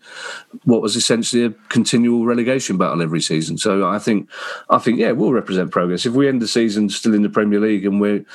what 0.63 0.81
was 0.81 0.95
essentially 0.95 1.43
a 1.43 1.51
continual 1.69 2.25
relegation 2.25 2.77
battle 2.77 3.01
every 3.01 3.21
season. 3.21 3.57
So 3.57 3.87
I 3.87 3.99
think, 3.99 4.29
I 4.69 4.77
think, 4.77 4.99
yeah, 4.99 5.11
we'll 5.11 5.33
represent 5.33 5.71
progress. 5.71 6.05
If 6.05 6.13
we 6.13 6.27
end 6.27 6.41
the 6.41 6.47
season 6.47 6.89
still 6.89 7.13
in 7.13 7.23
the 7.23 7.29
Premier 7.29 7.59
League 7.59 7.85
and 7.85 7.99
we're 7.99 8.25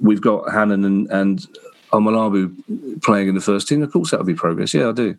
we've 0.00 0.20
got 0.20 0.44
Hannam 0.46 0.84
and 0.84 1.10
and 1.10 1.46
Omilabu 1.92 3.02
playing 3.02 3.28
in 3.28 3.34
the 3.34 3.40
first 3.40 3.68
team, 3.68 3.82
of 3.82 3.92
course 3.92 4.10
that 4.10 4.18
would 4.18 4.26
be 4.26 4.34
progress. 4.34 4.74
Yeah, 4.74 4.88
I 4.88 4.92
do. 4.92 5.16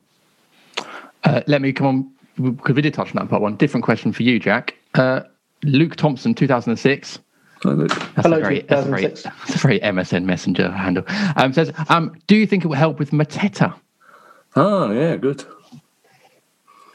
Uh, 1.23 1.41
let 1.47 1.61
me 1.61 1.73
come 1.73 1.87
on 1.87 2.53
because 2.53 2.75
we 2.75 2.81
did 2.81 2.93
touch 2.93 3.09
on 3.09 3.15
that 3.15 3.29
part 3.29 3.41
one. 3.41 3.55
Different 3.55 3.83
question 3.83 4.13
for 4.13 4.23
you, 4.23 4.39
Jack. 4.39 4.75
Uh, 4.93 5.21
Luke 5.63 5.95
Thompson, 5.95 6.33
2006. 6.33 7.19
That's 7.63 7.93
Hello, 8.15 8.37
a 8.37 8.41
very, 8.41 8.61
that's 8.61 8.85
a 8.85 8.89
very, 8.89 9.07
that's 9.07 9.25
a 9.25 9.57
very 9.57 9.79
MSN 9.81 10.23
Messenger 10.23 10.71
handle. 10.71 11.03
Um, 11.35 11.51
says, 11.53 11.71
um, 11.89 12.15
do 12.27 12.35
you 12.35 12.47
think 12.47 12.63
it 12.63 12.67
will 12.67 12.75
help 12.75 12.99
with 12.99 13.11
Mateta? 13.11 13.73
Oh, 14.55 14.91
yeah, 14.91 15.17
good. 15.17 15.43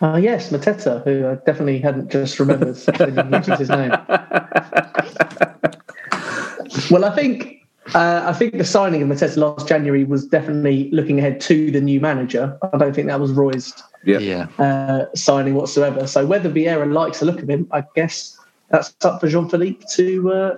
Uh, 0.00 0.16
yes, 0.16 0.50
Mateta, 0.50 1.04
who 1.04 1.26
I 1.28 1.34
definitely 1.46 1.78
hadn't 1.78 2.10
just 2.10 2.40
remembered 2.40 2.76
which 2.76 3.48
is 3.48 3.58
his 3.58 3.68
name. 3.68 3.90
well, 6.90 7.04
I 7.04 7.14
think 7.14 7.64
uh, 7.94 8.22
I 8.24 8.32
think 8.32 8.56
the 8.56 8.64
signing 8.64 9.02
of 9.02 9.08
Mateta 9.08 9.36
last 9.36 9.68
January 9.68 10.04
was 10.04 10.26
definitely 10.26 10.90
looking 10.90 11.18
ahead 11.18 11.40
to 11.42 11.70
the 11.70 11.80
new 11.80 12.00
manager. 12.00 12.58
I 12.72 12.78
don't 12.78 12.94
think 12.94 13.08
that 13.08 13.20
was 13.20 13.30
Roy's 13.32 13.74
Yeah. 14.04 14.18
Yeah. 14.18 14.46
uh, 14.58 15.06
signing 15.14 15.54
whatsoever. 15.54 16.06
So 16.06 16.26
whether 16.26 16.50
Vieira 16.50 16.90
likes 16.90 17.20
the 17.20 17.26
look 17.26 17.42
of 17.42 17.48
him, 17.48 17.68
I 17.70 17.84
guess 17.94 18.33
that's 18.74 18.94
up 19.04 19.20
for 19.20 19.28
Jean 19.28 19.48
Philippe 19.48 19.84
to 19.92 20.32
uh, 20.32 20.56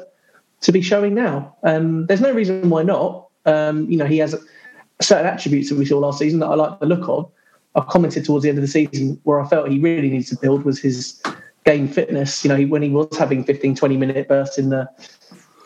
to 0.63 0.73
be 0.73 0.81
showing 0.81 1.15
now. 1.15 1.55
Um, 1.63 2.07
there's 2.07 2.21
no 2.21 2.33
reason 2.33 2.71
why 2.71 2.83
not. 2.83 3.29
Um, 3.45 3.89
you 3.91 3.97
know, 3.99 4.07
he 4.07 4.19
has 4.19 4.35
certain 5.01 5.27
attributes 5.27 5.69
that 5.69 5.77
we 5.77 5.85
saw 5.85 5.99
last 5.99 6.19
season 6.19 6.41
that 6.41 6.47
I 6.47 6.55
like 6.55 6.81
the 6.81 6.87
look 6.87 7.09
of. 7.09 7.31
I 7.75 7.83
commented 7.83 8.25
towards 8.25 8.43
the 8.43 8.49
end 8.49 8.57
of 8.57 8.63
the 8.63 8.69
season 8.69 9.21
where 9.25 9.39
I 9.39 9.47
felt 9.47 9.69
he 9.69 9.79
really 9.79 10.09
needs 10.09 10.31
to 10.31 10.37
build 10.37 10.65
was 10.65 10.81
his 10.81 11.23
game 11.67 11.87
fitness. 11.89 12.43
You 12.43 12.49
know, 12.49 12.57
he, 12.57 12.65
when 12.65 12.81
he 12.81 12.89
was 12.89 13.15
having 13.19 13.45
15, 13.45 13.75
20 13.75 13.97
minute 13.99 14.29
bursts 14.29 14.57
in 14.57 14.71
the 14.71 14.89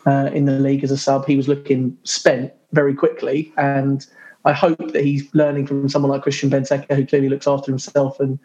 uh, 0.06 0.30
in 0.32 0.46
the 0.46 0.58
league 0.58 0.82
as 0.82 0.90
a 0.90 0.98
sub, 0.98 1.26
he 1.26 1.36
was 1.36 1.46
looking 1.46 1.96
spent 2.02 2.52
very 2.72 2.94
quickly. 2.94 3.52
And 3.58 4.04
I 4.44 4.52
hope 4.52 4.92
that 4.92 5.04
he's 5.04 5.32
learning 5.34 5.68
from 5.68 5.88
someone 5.88 6.10
like 6.10 6.22
Christian 6.22 6.50
Benteke, 6.50 6.92
who 6.92 7.06
clearly 7.06 7.28
looks 7.28 7.46
after 7.46 7.70
himself 7.70 8.18
and 8.18 8.40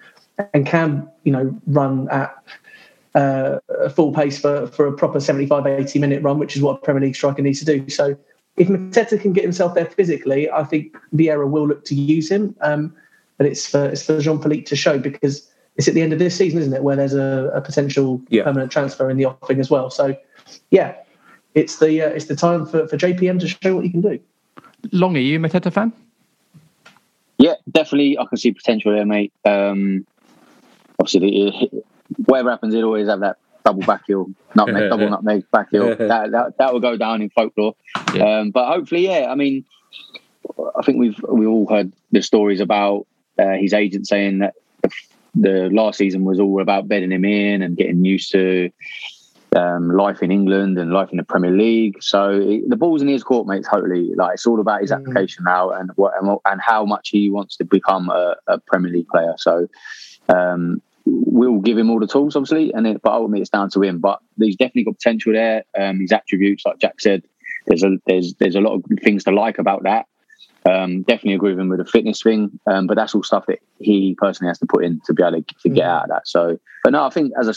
and 0.53 0.67
can, 0.67 1.09
you 1.23 1.31
know, 1.31 1.57
run 1.65 2.07
at 2.11 2.35
uh, 3.15 3.59
a 3.69 3.89
full 3.89 4.13
pace 4.13 4.39
for, 4.39 4.67
for 4.67 4.85
a 4.87 4.93
proper 4.93 5.19
75, 5.19 5.65
80 5.65 5.99
minute 5.99 6.21
run, 6.21 6.37
which 6.37 6.55
is 6.55 6.61
what 6.61 6.77
a 6.77 6.81
Premier 6.81 7.01
League 7.01 7.15
striker 7.15 7.41
needs 7.41 7.59
to 7.59 7.65
do. 7.65 7.89
So 7.89 8.15
if 8.57 8.67
Mateta 8.67 9.19
can 9.19 9.33
get 9.33 9.43
himself 9.43 9.73
there 9.73 9.85
physically, 9.85 10.49
I 10.51 10.63
think 10.63 10.95
Vieira 11.15 11.49
will 11.49 11.67
look 11.67 11.85
to 11.85 11.95
use 11.95 12.29
him. 12.29 12.55
Um, 12.61 12.93
but 13.37 13.47
it's 13.47 13.67
for 13.67 13.85
it's 13.85 14.05
for 14.05 14.19
Jean 14.21 14.41
Philippe 14.41 14.63
to 14.63 14.75
show 14.75 14.97
because 14.99 15.49
it's 15.75 15.87
at 15.87 15.93
the 15.93 16.01
end 16.01 16.13
of 16.13 16.19
this 16.19 16.35
season, 16.37 16.59
isn't 16.59 16.73
it, 16.73 16.83
where 16.83 16.95
there's 16.95 17.13
a, 17.13 17.51
a 17.53 17.61
potential 17.61 18.21
Yeah. 18.29 18.43
permanent 18.43 18.71
transfer 18.71 19.09
in 19.09 19.17
the 19.17 19.25
offing 19.25 19.59
as 19.59 19.69
well. 19.69 19.89
So 19.89 20.15
yeah, 20.71 20.95
it's 21.53 21.79
the 21.79 22.01
uh, 22.01 22.09
it's 22.09 22.25
the 22.25 22.35
time 22.35 22.65
for, 22.65 22.87
for 22.87 22.97
JPM 22.97 23.39
to 23.41 23.47
show 23.47 23.75
what 23.75 23.83
he 23.83 23.89
can 23.89 24.01
do. 24.01 24.19
Long, 24.91 25.17
are 25.17 25.19
you 25.19 25.37
a 25.37 25.39
Mateta 25.39 25.71
fan? 25.73 25.91
Yeah, 27.37 27.55
definitely. 27.71 28.17
I 28.17 28.25
can 28.25 28.37
see 28.37 28.51
potential 28.53 28.93
there, 28.93 29.05
mate. 29.05 29.33
Um, 29.43 30.05
obviously, 30.99 31.19
the, 31.19 31.83
whatever 32.25 32.49
happens, 32.51 32.73
he'll 32.73 32.85
always 32.85 33.07
have 33.07 33.19
that 33.21 33.37
double 33.63 33.81
back 33.83 34.03
heel, 34.07 34.27
nutmeg, 34.55 34.89
double 34.89 35.09
nutmeg 35.09 35.43
back 35.51 35.69
heel. 35.71 35.89
That, 36.07 36.31
that 36.31 36.57
that 36.57 36.73
will 36.73 36.79
go 36.81 36.97
down 36.97 37.21
in 37.21 37.29
folklore. 37.31 37.75
Um, 38.21 38.51
but 38.51 38.67
hopefully, 38.67 39.05
yeah. 39.07 39.27
I 39.31 39.35
mean, 39.35 39.65
I 40.77 40.81
think 40.83 40.99
we've 40.99 41.19
we 41.27 41.45
all 41.45 41.67
heard 41.67 41.91
the 42.11 42.21
stories 42.21 42.59
about 42.61 43.07
uh, 43.39 43.53
his 43.59 43.73
agent 43.73 44.07
saying 44.07 44.39
that 44.39 44.53
the, 44.83 44.89
the 45.35 45.69
last 45.71 45.97
season 45.97 46.23
was 46.25 46.39
all 46.39 46.61
about 46.61 46.87
bedding 46.87 47.11
him 47.11 47.25
in 47.25 47.61
and 47.61 47.75
getting 47.75 48.05
used 48.05 48.31
to 48.31 48.69
um, 49.55 49.89
life 49.89 50.21
in 50.21 50.31
England 50.31 50.77
and 50.77 50.91
life 50.91 51.09
in 51.11 51.17
the 51.17 51.23
Premier 51.23 51.51
League. 51.51 52.01
So 52.03 52.29
it, 52.31 52.69
the 52.69 52.75
ball's 52.75 53.01
in 53.01 53.07
his 53.07 53.23
court, 53.23 53.47
mate. 53.47 53.65
Totally, 53.69 54.13
like 54.15 54.35
it's 54.35 54.45
all 54.45 54.59
about 54.59 54.81
his 54.81 54.91
application 54.91 55.43
now 55.45 55.71
and 55.71 55.89
what 55.95 56.13
and, 56.17 56.27
what- 56.27 56.41
and 56.45 56.61
how 56.61 56.85
much 56.85 57.09
he 57.09 57.29
wants 57.29 57.55
to 57.57 57.65
become 57.65 58.09
a, 58.09 58.35
a 58.47 58.59
Premier 58.59 58.91
League 58.91 59.07
player. 59.07 59.33
So 59.37 59.67
um, 60.29 60.81
we'll 61.05 61.59
give 61.59 61.77
him 61.77 61.89
all 61.89 61.99
the 61.99 62.07
tools, 62.07 62.35
obviously, 62.35 62.73
and 62.73 62.87
it, 62.87 63.01
but 63.01 63.13
ultimately 63.13 63.41
it's 63.41 63.49
down 63.49 63.69
to 63.71 63.81
him. 63.81 63.99
But 63.99 64.19
he's 64.39 64.55
definitely 64.55 64.85
got 64.85 64.97
potential 64.97 65.33
there. 65.33 65.63
Um, 65.77 65.99
his 65.99 66.11
attributes, 66.11 66.65
like 66.65 66.79
Jack 66.79 66.99
said, 66.99 67.23
there's 67.67 67.83
a 67.83 67.97
there's 68.05 68.33
there's 68.35 68.55
a 68.55 68.61
lot 68.61 68.75
of 68.75 68.83
things 69.03 69.23
to 69.25 69.31
like 69.31 69.57
about 69.57 69.83
that. 69.83 70.07
Um, 70.67 71.03
definitely 71.03 71.35
agree 71.35 71.51
with 71.51 71.59
him 71.59 71.69
with 71.69 71.77
the 71.77 71.85
fitness 71.85 72.23
thing, 72.23 72.59
um, 72.65 72.87
but 72.87 72.95
that's 72.95 73.13
all 73.13 73.21
stuff 73.21 73.45
that 73.47 73.59
he 73.79 74.15
personally 74.17 74.49
has 74.49 74.57
to 74.59 74.65
put 74.65 74.83
in 74.83 74.99
to 75.05 75.13
be 75.13 75.21
able 75.21 75.43
to, 75.43 75.55
to 75.61 75.69
get 75.69 75.85
out 75.85 76.03
of 76.03 76.09
that. 76.09 76.27
So, 76.27 76.57
but 76.83 76.93
no, 76.93 77.05
I 77.05 77.11
think 77.11 77.33
as 77.39 77.47
a 77.47 77.53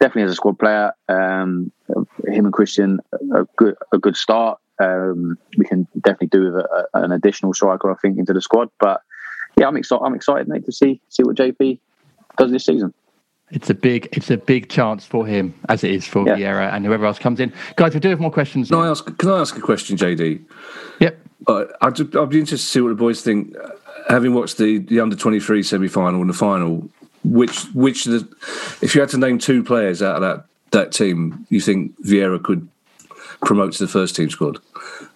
definitely 0.00 0.24
as 0.24 0.32
a 0.32 0.36
squad 0.36 0.58
player, 0.58 0.92
um, 1.08 1.70
him 2.26 2.46
and 2.46 2.52
Christian 2.52 2.98
a 3.34 3.46
good 3.56 3.76
a 3.92 3.98
good 3.98 4.16
start. 4.16 4.58
Um, 4.82 5.36
we 5.58 5.66
can 5.66 5.86
definitely 6.00 6.28
do 6.28 6.44
with 6.44 6.54
a, 6.54 6.88
a, 6.94 7.02
an 7.04 7.12
additional 7.12 7.52
striker, 7.52 7.90
I 7.90 7.96
think, 7.96 8.18
into 8.18 8.32
the 8.32 8.40
squad. 8.40 8.70
But 8.80 9.02
yeah, 9.58 9.68
I'm 9.68 9.76
excited. 9.76 10.02
I'm 10.02 10.14
excited, 10.14 10.48
mate, 10.48 10.64
to 10.64 10.72
see 10.72 11.00
see 11.08 11.22
what 11.22 11.36
JP 11.36 11.78
does 12.36 12.50
this 12.50 12.64
season. 12.66 12.92
It's 13.50 13.68
a 13.68 13.74
big, 13.74 14.08
it's 14.12 14.30
a 14.30 14.36
big 14.36 14.68
chance 14.68 15.04
for 15.04 15.26
him, 15.26 15.54
as 15.68 15.82
it 15.82 15.90
is 15.90 16.06
for 16.06 16.24
Yeah. 16.26 16.36
Vieira 16.36 16.72
and 16.72 16.86
whoever 16.86 17.04
else 17.04 17.18
comes 17.18 17.40
in. 17.40 17.52
Guys, 17.76 17.94
we 17.94 18.00
do 18.00 18.08
have 18.08 18.20
more 18.20 18.30
questions. 18.30 18.68
Can 18.68 18.78
I 18.78 18.88
ask? 18.88 19.04
Can 19.18 19.28
I 19.28 19.40
ask 19.40 19.56
a 19.56 19.60
question, 19.60 19.96
JD? 19.96 20.40
Yep. 21.00 21.18
Uh, 21.48 21.64
I'd, 21.80 22.16
I'd 22.16 22.28
be 22.28 22.38
interested 22.38 22.56
to 22.58 22.58
see 22.58 22.80
what 22.80 22.90
the 22.90 22.94
boys 22.94 23.22
think, 23.22 23.56
uh, 23.56 23.70
having 24.08 24.34
watched 24.34 24.58
the, 24.58 24.78
the 24.78 25.00
under 25.00 25.16
twenty 25.16 25.40
three 25.40 25.62
semi 25.64 25.88
final 25.88 26.20
and 26.20 26.30
the 26.30 26.34
final. 26.34 26.88
Which 27.24 27.64
which 27.74 28.04
the, 28.04 28.26
if 28.82 28.94
you 28.94 29.00
had 29.00 29.10
to 29.10 29.18
name 29.18 29.38
two 29.38 29.64
players 29.64 30.00
out 30.00 30.16
of 30.16 30.22
that 30.22 30.44
that 30.70 30.92
team, 30.92 31.44
you 31.50 31.60
think 31.60 32.00
Vieira 32.02 32.40
could 32.42 32.68
promote 33.44 33.72
to 33.74 33.84
the 33.84 33.88
first 33.88 34.16
team 34.16 34.30
squad? 34.30 34.58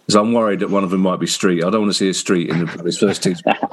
Because 0.07 0.17
I'm 0.17 0.33
worried 0.33 0.61
that 0.61 0.71
one 0.71 0.85
of 0.85 0.91
them 0.91 1.01
might 1.01 1.19
be 1.19 1.27
Street. 1.27 1.65
I 1.65 1.71
don't 1.71 1.83
want 1.83 1.93
to 1.93 1.99
see 1.99 2.09
a 2.11 2.15
Street 2.15 2.51
in 2.51 2.67
the, 2.67 2.83
his 2.85 2.99
first 2.99 3.23
team. 3.23 3.35
squad. 3.35 3.59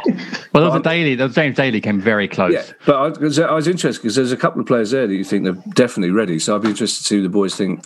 Well, 0.53 0.63
there 0.63 0.71
was 0.71 0.81
a 0.81 0.83
daily. 0.83 1.15
There 1.15 1.27
was 1.27 1.35
James 1.35 1.55
Daly 1.55 1.79
came 1.79 2.01
very 2.01 2.27
close. 2.27 2.51
Yeah, 2.51 2.63
but 2.85 2.95
I, 2.97 3.11
'cause 3.11 3.39
I 3.39 3.53
was 3.53 3.69
interested 3.69 4.01
because 4.01 4.15
there's 4.15 4.33
a 4.33 4.37
couple 4.37 4.59
of 4.59 4.67
players 4.67 4.91
there 4.91 5.07
that 5.07 5.15
you 5.15 5.23
think 5.23 5.45
they're 5.45 5.53
definitely 5.73 6.11
ready. 6.11 6.39
So 6.39 6.53
I'd 6.55 6.61
be 6.61 6.67
interested 6.69 7.03
to 7.03 7.07
see 7.07 7.17
what 7.19 7.23
the 7.23 7.29
boys 7.29 7.55
think. 7.55 7.85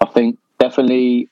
I 0.00 0.04
think 0.06 0.38
definitely 0.60 1.28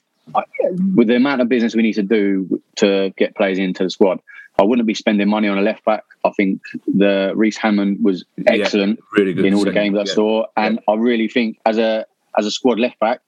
with 0.97 1.07
the 1.07 1.15
amount 1.15 1.41
of 1.41 1.49
business 1.49 1.77
we 1.77 1.83
need 1.83 1.93
to 1.95 2.03
do 2.03 2.61
to 2.77 3.11
get 3.17 3.37
players 3.37 3.59
into 3.59 3.85
the 3.85 3.91
squad, 3.91 4.19
I 4.59 4.63
wouldn't 4.65 4.87
be 4.89 4.95
spending 4.95 5.29
money 5.29 5.47
on 5.47 5.57
a 5.57 5.63
left 5.63 5.85
back. 5.85 6.03
I 6.25 6.31
think 6.31 6.61
the 6.87 7.33
Reece 7.37 7.59
Hannam 7.59 8.01
was 8.03 8.25
excellent 8.47 8.99
really 9.17 9.33
good 9.33 9.45
in 9.47 9.55
all 9.55 9.65
the 9.65 9.71
games 9.73 9.97
I 9.97 10.01
yeah. 10.01 10.13
saw, 10.13 10.47
and 10.57 10.81
I 10.89 10.95
really 10.95 11.29
think 11.29 11.59
as 11.65 11.79
a 11.79 12.07
as 12.37 12.45
a 12.47 12.51
squad 12.51 12.81
left 12.81 12.99
back, 12.99 13.21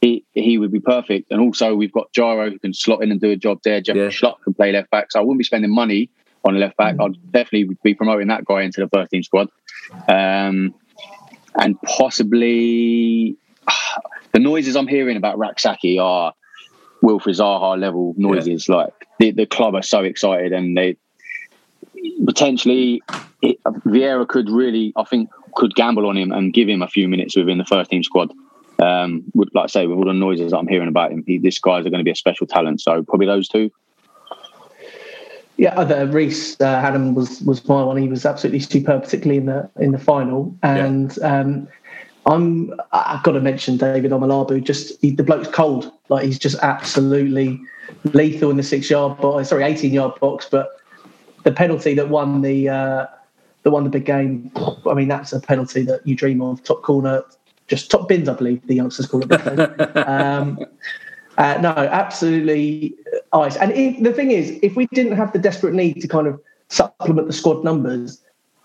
he 0.00 0.24
he 0.32 0.58
would 0.58 0.72
be 0.72 0.80
perfect. 0.80 1.30
And 1.30 1.40
also 1.40 1.74
we've 1.74 1.92
got 1.92 2.12
Gyro 2.12 2.50
who 2.50 2.58
can 2.58 2.72
slot 2.72 3.02
in 3.02 3.10
and 3.10 3.20
do 3.20 3.30
a 3.30 3.36
job 3.36 3.60
there. 3.64 3.80
Jeff 3.80 3.96
Schlupp 3.96 4.42
can 4.42 4.54
play 4.54 4.72
left 4.72 4.90
back, 4.90 5.12
so 5.12 5.20
I 5.20 5.22
wouldn't 5.22 5.38
be 5.38 5.44
spending 5.44 5.74
money 5.74 6.10
on 6.44 6.56
a 6.56 6.58
left 6.58 6.76
back. 6.76 6.96
Mm. 6.96 7.04
I'd 7.04 7.32
definitely 7.32 7.76
be 7.82 7.94
promoting 7.94 8.28
that 8.28 8.44
guy 8.44 8.62
into 8.62 8.80
the 8.80 8.88
first 8.88 9.10
team 9.10 9.22
squad, 9.22 9.48
um, 10.08 10.74
and 11.58 11.80
possibly 11.82 13.36
the 14.32 14.38
noises 14.38 14.76
I'm 14.76 14.88
hearing 14.88 15.16
about 15.16 15.38
Rak-Sakyi 15.38 16.00
are 16.00 16.32
Wilfried 17.02 17.38
Zaha 17.38 17.78
level 17.78 18.14
noises. 18.16 18.68
Like 18.68 18.92
the, 19.18 19.32
the 19.32 19.46
club 19.46 19.74
are 19.74 19.82
so 19.82 20.02
excited 20.02 20.52
and 20.52 20.76
they 20.76 20.96
potentially 22.24 23.02
it, 23.42 23.62
Vieira 23.64 24.26
could 24.26 24.50
really, 24.50 24.92
I 24.96 25.04
think, 25.04 25.30
could 25.54 25.74
gamble 25.74 26.06
on 26.06 26.16
him 26.16 26.32
and 26.32 26.52
give 26.52 26.68
him 26.68 26.82
a 26.82 26.88
few 26.88 27.08
minutes 27.08 27.36
within 27.36 27.58
the 27.58 27.64
first 27.64 27.90
team 27.90 28.02
squad. 28.02 28.32
Um, 28.80 29.24
with, 29.34 29.48
like 29.54 29.64
I 29.64 29.66
say, 29.66 29.86
with 29.86 29.98
all 29.98 30.04
the 30.04 30.12
noises 30.12 30.52
I'm 30.52 30.68
hearing 30.68 30.88
about 30.88 31.10
him, 31.10 31.24
he, 31.26 31.38
this 31.38 31.58
guy's 31.58 31.84
are 31.84 31.90
going 31.90 31.98
to 31.98 32.04
be 32.04 32.12
a 32.12 32.16
special 32.16 32.46
talent. 32.46 32.80
So 32.80 33.02
probably 33.02 33.26
those 33.26 33.48
two. 33.48 33.70
Yeah, 35.56 35.74
other 35.74 36.06
Reese 36.06 36.60
uh, 36.60 36.80
Haddam 36.80 37.16
was 37.16 37.42
was 37.42 37.66
my 37.68 37.82
one. 37.82 37.96
He 37.96 38.06
was 38.06 38.24
absolutely 38.24 38.60
superb, 38.60 39.02
particularly 39.02 39.38
in 39.38 39.46
the 39.46 39.68
in 39.80 39.90
the 39.90 39.98
final. 39.98 40.56
And 40.62 41.18
um, 41.22 41.66
I'm 42.26 42.72
I've 42.92 43.24
got 43.24 43.32
to 43.32 43.40
mention 43.40 43.76
David 43.76 44.12
Omilabu. 44.12 44.62
Just 44.62 45.00
he, 45.02 45.10
the 45.10 45.24
bloke's 45.24 45.48
cold. 45.48 45.90
Like 46.08 46.24
he's 46.24 46.38
just 46.38 46.56
absolutely 46.62 47.60
lethal 48.04 48.50
in 48.50 48.56
the 48.56 48.62
six 48.62 48.88
yard 48.88 49.18
box. 49.20 49.48
Sorry, 49.48 49.64
eighteen 49.64 49.92
yard 49.92 50.20
box. 50.20 50.46
But 50.48 50.68
the 51.42 51.50
penalty 51.50 51.94
that 51.94 52.08
won 52.08 52.42
the 52.42 52.68
uh, 52.68 53.06
that 53.64 53.70
won 53.72 53.82
the 53.82 53.90
big 53.90 54.04
game. 54.04 54.52
I 54.88 54.94
mean, 54.94 55.08
that's 55.08 55.32
a 55.32 55.40
penalty 55.40 55.82
that 55.82 56.06
you 56.06 56.14
dream 56.14 56.40
of. 56.40 56.62
Top 56.62 56.82
corner, 56.82 57.24
just 57.68 57.90
top 57.90 58.08
bins, 58.08 58.28
I 58.28 58.34
believe 58.34 58.66
the 58.66 58.74
youngsters 58.74 59.06
call 59.06 59.22
it. 59.22 59.96
um, 60.08 60.58
uh, 61.36 61.58
no, 61.60 61.70
absolutely 61.70 62.94
ice. 63.32 63.56
And 63.56 63.72
if, 63.72 64.02
the 64.02 64.12
thing 64.12 64.32
is, 64.32 64.58
if 64.62 64.74
we 64.74 64.86
didn't 64.88 65.12
have 65.12 65.32
the 65.32 65.38
desperate 65.38 65.74
need 65.74 66.00
to 66.00 66.08
kind 66.08 66.26
of 66.26 66.40
supplement 66.68 67.26
the 67.28 67.32
squad 67.32 67.62
numbers, 67.62 68.22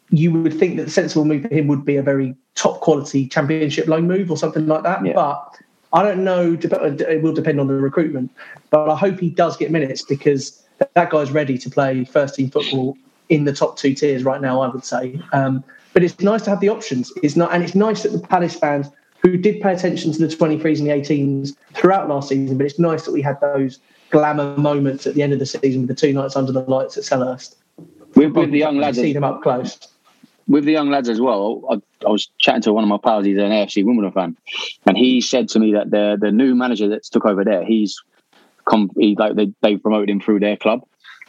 you 0.09 0.31
would 0.31 0.57
think 0.57 0.77
that 0.77 0.85
the 0.85 0.91
sensible 0.91 1.25
move 1.25 1.43
for 1.43 1.53
him 1.53 1.67
would 1.67 1.85
be 1.85 1.97
a 1.97 2.03
very 2.03 2.35
top 2.55 2.81
quality 2.81 3.27
championship 3.27 3.87
loan 3.87 4.07
move 4.07 4.31
or 4.31 4.37
something 4.37 4.67
like 4.67 4.83
that. 4.83 5.03
But 5.13 5.57
I 5.91 6.03
don't 6.03 6.23
know. 6.23 6.57
It 6.59 7.21
will 7.21 7.33
depend 7.33 7.59
on 7.59 7.67
the 7.67 7.75
recruitment. 7.75 8.31
But 8.69 8.89
I 8.89 8.95
hope 8.95 9.19
he 9.19 9.29
does 9.29 9.57
get 9.57 9.71
minutes 9.71 10.01
because 10.01 10.63
that 10.95 11.09
guy's 11.09 11.31
ready 11.31 11.57
to 11.57 11.69
play 11.69 12.05
first 12.05 12.35
team 12.35 12.49
football 12.49 12.97
in 13.29 13.45
the 13.45 13.53
top 13.53 13.77
two 13.77 13.93
tiers 13.93 14.23
right 14.23 14.41
now. 14.41 14.61
I 14.61 14.67
would 14.67 14.85
say. 14.85 15.19
Um, 15.31 15.63
but 15.93 16.03
it's 16.03 16.19
nice 16.19 16.41
to 16.43 16.49
have 16.49 16.59
the 16.59 16.69
options. 16.69 17.11
It's 17.21 17.35
not, 17.35 17.53
and 17.53 17.63
it's 17.63 17.75
nice 17.75 18.03
that 18.03 18.11
the 18.11 18.19
Palace 18.19 18.55
fans 18.55 18.89
who 19.21 19.37
did 19.37 19.61
pay 19.61 19.73
attention 19.73 20.11
to 20.11 20.19
the 20.19 20.27
23s 20.27 20.79
and 20.79 20.87
the 20.87 20.91
18s 20.91 21.55
throughout 21.73 22.09
last 22.09 22.29
season. 22.29 22.57
But 22.57 22.65
it's 22.65 22.79
nice 22.79 23.05
that 23.05 23.11
we 23.11 23.21
had 23.21 23.39
those 23.39 23.79
glamour 24.09 24.55
moments 24.57 25.07
at 25.07 25.15
the 25.15 25.23
end 25.23 25.33
of 25.33 25.39
the 25.39 25.45
season 25.45 25.81
with 25.81 25.87
the 25.87 25.95
two 25.95 26.13
nights 26.13 26.35
under 26.35 26.51
the 26.51 26.61
lights 26.61 26.97
at 26.97 27.03
Selhurst. 27.03 27.55
With, 28.15 28.33
with 28.33 28.51
the 28.51 28.59
young 28.59 28.77
lads, 28.77 28.97
see 28.97 29.13
them 29.13 29.23
up 29.23 29.41
close. 29.41 29.79
with 30.47 30.65
the 30.65 30.71
young 30.71 30.89
lads 30.89 31.09
as 31.09 31.19
well, 31.19 31.63
I, 31.69 31.81
I 32.05 32.11
was 32.11 32.29
chatting 32.37 32.61
to 32.63 32.73
one 32.73 32.83
of 32.83 32.89
my 32.89 32.99
pals. 33.03 33.25
He's 33.25 33.37
an 33.37 33.49
AFC 33.49 33.83
Wimbledon 33.83 34.11
fan, 34.11 34.37
and 34.85 34.97
he 34.97 35.19
said 35.21 35.49
to 35.49 35.59
me 35.59 35.73
that 35.73 35.89
the 35.89 36.17
the 36.19 36.31
new 36.31 36.53
manager 36.53 36.87
that's 36.87 37.09
took 37.09 37.25
over 37.25 37.43
there, 37.43 37.65
he's 37.65 37.99
come, 38.69 38.91
he, 38.97 39.15
like 39.17 39.35
they 39.35 39.51
they 39.61 39.77
promoted 39.77 40.11
him 40.11 40.19
through 40.19 40.41
their 40.41 40.57
club, 40.57 40.81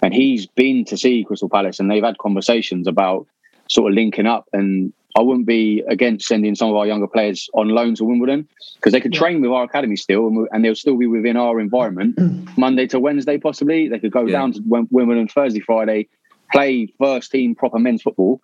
and 0.02 0.12
he's 0.12 0.46
been 0.46 0.84
to 0.86 0.96
see 0.98 1.24
Crystal 1.24 1.48
Palace, 1.48 1.80
and 1.80 1.90
they've 1.90 2.04
had 2.04 2.18
conversations 2.18 2.86
about 2.86 3.26
sort 3.68 3.90
of 3.92 3.94
linking 3.96 4.26
up. 4.26 4.48
And 4.52 4.92
I 5.16 5.22
wouldn't 5.22 5.46
be 5.46 5.82
against 5.88 6.26
sending 6.26 6.54
some 6.54 6.70
of 6.70 6.76
our 6.76 6.86
younger 6.86 7.06
players 7.06 7.48
on 7.54 7.68
loan 7.68 7.94
to 7.96 8.04
Wimbledon 8.04 8.48
because 8.76 8.92
they 8.92 9.00
could 9.00 9.12
train 9.12 9.40
with 9.40 9.50
our 9.50 9.62
academy 9.64 9.96
still, 9.96 10.26
and, 10.26 10.36
we- 10.36 10.48
and 10.52 10.64
they'll 10.64 10.74
still 10.74 10.96
be 10.96 11.06
within 11.06 11.36
our 11.36 11.60
environment. 11.60 12.18
Monday 12.58 12.86
to 12.88 12.98
Wednesday, 13.00 13.38
possibly 13.38 13.88
they 13.88 13.98
could 13.98 14.12
go 14.12 14.26
down 14.26 14.52
to 14.52 14.60
Wim- 14.62 14.88
Wimbledon 14.90 15.28
Thursday, 15.28 15.60
Friday, 15.60 16.08
play 16.52 16.86
first 16.98 17.30
team 17.30 17.54
proper 17.54 17.78
men's 17.78 18.02
football. 18.02 18.40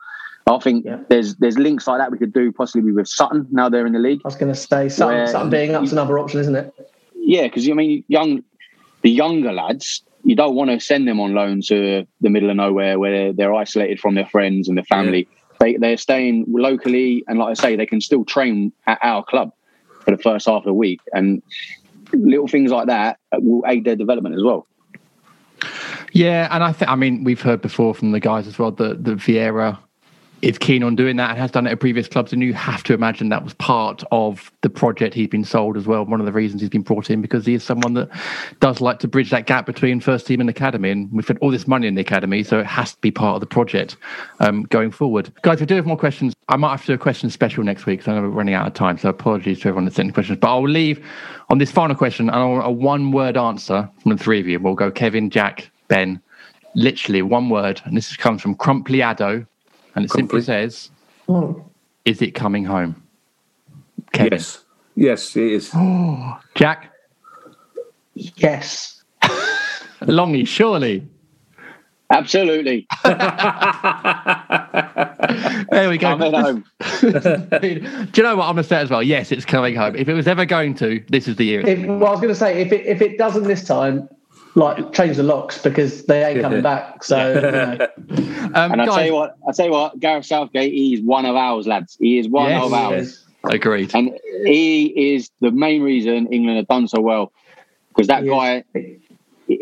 I 0.47 0.59
think 0.59 0.85
there's 1.09 1.37
there's 1.37 1.59
links 1.59 1.87
like 1.87 1.99
that 1.99 2.11
we 2.11 2.19
could 2.19 2.33
do 2.33 2.51
possibly 2.51 2.91
with 2.93 3.07
Sutton 3.07 3.47
now 3.53 3.69
they're 3.69 3.87
in 3.87 3.93
the 3.93 3.99
league. 4.01 4.21
I 4.25 4.29
was 4.29 4.35
going 4.37 4.53
to 4.53 4.59
say 4.59 4.89
Sutton, 4.89 5.15
Where- 5.17 5.27
Sutton 5.29 5.51
being 5.51 5.75
up's 5.77 5.93
another 5.93 6.19
option, 6.19 6.41
isn't 6.41 6.57
it? 6.57 6.73
Yeah, 7.15 7.43
because 7.43 7.69
I 7.69 7.73
mean, 7.75 8.03
young, 8.09 8.43
the 9.03 9.11
younger 9.11 9.53
lads, 9.53 10.03
you 10.31 10.37
don't 10.37 10.55
want 10.55 10.71
to 10.71 10.79
send 10.79 11.09
them 11.09 11.19
on 11.19 11.35
loan 11.35 11.61
to 11.61 12.07
the 12.21 12.31
middle 12.31 12.51
of 12.51 12.57
nowhere 12.57 13.01
where 13.01 13.33
they're, 13.33 13.53
isolated 13.53 13.99
from 13.99 14.15
their 14.15 14.27
friends 14.27 14.69
and 14.69 14.79
their 14.79 14.85
family. 14.85 15.27
They 15.59 15.77
they're 15.77 15.97
staying 15.97 16.45
locally, 16.47 17.25
and 17.27 17.37
like 17.37 17.51
I 17.51 17.55
say, 17.55 17.75
they 17.75 17.85
can 17.85 18.01
still 18.01 18.25
train 18.25 18.73
at 18.87 19.01
our 19.03 19.25
club 19.25 19.53
for 20.05 20.13
the 20.13 20.23
first 20.23 20.47
half 20.47 20.59
of 20.59 20.65
the 20.67 20.73
week, 20.73 21.01
and 21.13 21.43
little 22.13 22.47
things 22.47 22.71
like 22.71 22.87
that 22.87 23.19
will 23.33 23.65
aid 23.67 23.85
their 23.85 23.97
development 23.97 24.37
as 24.37 24.45
well. 24.45 24.69
Yeah, 26.13 26.47
and 26.53 26.63
I 26.63 26.71
think 26.71 26.89
I 26.89 26.95
mean 26.95 27.25
we've 27.25 27.43
heard 27.43 27.61
before 27.61 27.93
from 27.93 28.13
the 28.13 28.21
guys 28.21 28.47
as 28.47 28.57
well 28.57 28.71
that 28.71 29.03
the 29.03 29.17
Vieira 29.17 29.79
is 30.43 30.59
keen 30.59 30.83
on 30.83 30.97
doing 30.97 31.17
that 31.17 31.31
and 31.31 31.39
has 31.39 31.51
done 31.51 31.67
it 31.67 31.71
at 31.71 31.81
previous 31.81 32.09
clubs, 32.09 32.33
and 32.33 32.43
you 32.43 32.55
have 32.55 32.83
to 32.85 32.95
imagine 32.95 33.29
that 33.29 33.45
was 33.45 33.55
part 33.55 34.03
of 34.11 34.51
the 34.63 34.71
project 34.71 35.15
he's 35.15 35.29
been 35.29 35.45
sold 35.45 35.77
as 35.77 35.87
well. 35.87 36.05
One 36.05 36.21
of 36.21 36.27
the 36.27 36.33
reasons 36.33 36.61
he's 36.61 36.71
been 36.71 36.83
brought 36.83 37.11
in 37.11 37.21
because 37.21 37.45
he 37.47 37.55
is 37.55 37.65
someone 37.65 37.95
that 37.95 38.09
does 38.61 38.81
like 38.81 38.99
to 39.01 39.09
bridge 39.09 39.31
that 39.31 39.47
gap 39.47 39.67
between 39.67 40.01
first 40.01 40.27
team 40.27 40.41
and 40.41 40.49
academy, 40.49 40.91
and 40.91 41.13
we've 41.13 41.27
had 41.27 41.39
all 41.39 41.51
this 41.51 41.67
money 41.67 41.87
in 41.87 41.95
the 41.95 42.01
academy, 42.01 42.43
so 42.43 42.59
it 42.59 42.67
has 42.67 42.93
to 42.95 43.01
be 43.01 43.11
part 43.11 43.35
of 43.35 43.41
the 43.41 43.47
project 43.47 43.97
um, 44.41 44.63
going 44.65 44.91
forward. 44.91 45.33
Guys, 45.43 45.61
we 45.61 45.67
do 45.67 45.75
have 45.75 45.87
more 45.87 45.99
questions. 45.99 46.35
I 46.49 46.57
might 46.57 46.71
have 46.71 46.81
to 46.83 46.87
do 46.89 46.95
a 46.95 46.99
question 46.99 47.31
special 47.31 47.63
next 47.63 47.87
week 47.87 48.01
because 48.01 48.11
I 48.11 48.17
know 48.17 48.23
we're 48.23 48.29
running 48.29 48.55
out 48.55 48.67
of 48.67 48.75
time. 48.75 48.99
So 48.99 49.09
apologies 49.09 49.61
to 49.61 49.69
everyone 49.69 49.85
that 49.85 49.95
sent 49.95 50.13
questions, 50.15 50.39
but 50.41 50.49
I'll 50.49 50.69
leave 50.69 51.05
on 51.49 51.59
this 51.59 51.71
final 51.71 51.95
question 51.95 52.29
and 52.29 52.37
I 52.37 52.45
want 52.45 52.67
a 52.67 52.71
one-word 52.71 53.37
answer 53.37 53.89
from 54.03 54.13
the 54.13 54.19
three 54.19 54.41
of 54.41 54.49
you. 54.49 54.59
We'll 54.59 54.75
go 54.75 54.91
Kevin, 54.91 55.31
Jack, 55.31 55.71
Ben. 55.89 56.21
Literally 56.77 57.21
one 57.23 57.51
word, 57.51 57.81
and 57.85 57.97
this 57.97 58.17
comes 58.17 58.41
from 58.41 58.55
Crumplyado, 58.55 59.45
and 59.95 60.05
it 60.05 60.11
simply 60.11 60.43
says, 60.43 60.91
Oh. 61.29 61.65
"Is 62.05 62.23
it 62.23 62.33
coming 62.33 62.65
home?" 62.65 63.03
Yes, 64.15 64.65
yes, 64.97 65.37
it 65.37 65.53
is. 65.53 65.71
Jack. 66.55 66.93
Yes. 68.15 69.03
Longy, 70.03 70.47
surely. 70.47 71.07
Absolutely. 72.11 72.87
There 75.71 75.89
we 75.89 75.99
go. 75.99 76.17
Coming 76.19 76.35
home. 76.35 76.65
Do 77.01 77.69
you 78.17 78.23
know 78.23 78.37
what 78.37 78.47
I'm 78.47 78.55
going 78.55 78.57
to 78.57 78.65
say 78.65 78.79
as 78.79 78.91
well? 78.91 79.03
Yes, 79.03 79.31
it's 79.31 79.45
coming 79.45 79.77
home. 79.77 79.95
If 79.95 80.09
it 80.09 80.15
was 80.15 80.27
ever 80.27 80.45
going 80.45 80.75
to, 80.77 81.03
this 81.09 81.29
is 81.29 81.37
the 81.37 81.45
year. 81.45 81.61
If, 81.61 81.87
well, 81.87 82.07
I 82.07 82.11
was 82.11 82.21
going 82.21 82.33
to 82.33 82.35
say 82.35 82.61
if 82.61 82.73
it 82.73 82.85
if 82.87 83.01
it 83.01 83.19
doesn't 83.19 83.45
this 83.45 83.65
time, 83.65 84.09
like 84.55 84.93
change 84.93 85.17
the 85.17 85.23
locks 85.23 85.63
because 85.63 86.05
they 86.07 86.25
ain't 86.25 86.41
coming 86.47 86.63
back. 86.63 87.05
So 87.05 87.35
you 87.35 87.41
know. 87.41 87.89
Um, 88.53 88.73
and 88.73 88.83
I 88.83 88.87
tell 88.87 89.07
you 89.07 89.15
what, 89.15 89.37
I 89.49 89.53
tell 89.53 89.67
you 89.67 89.71
what, 89.73 90.01
Gareth 90.01 90.27
Southgate, 90.27 90.73
he 90.73 90.95
is 90.95 91.03
one 91.03 91.25
of 91.25 91.37
ours, 91.37 91.69
lads. 91.69 91.97
He 92.01 92.19
is 92.19 92.29
one 92.29 92.51
Yes, 92.51 92.65
of 92.65 92.73
ours. 92.73 93.07
is. 93.07 93.25
Agreed. 93.45 93.95
And 93.95 94.19
he 94.45 95.15
is 95.15 95.31
the 95.41 95.53
main 95.53 95.83
reason 95.83 96.27
England 96.33 96.57
have 96.57 96.67
done 96.67 96.89
so 96.89 97.01
well. 97.01 97.33
Because 97.91 98.09
that 98.09 98.27
guy, 98.27 98.65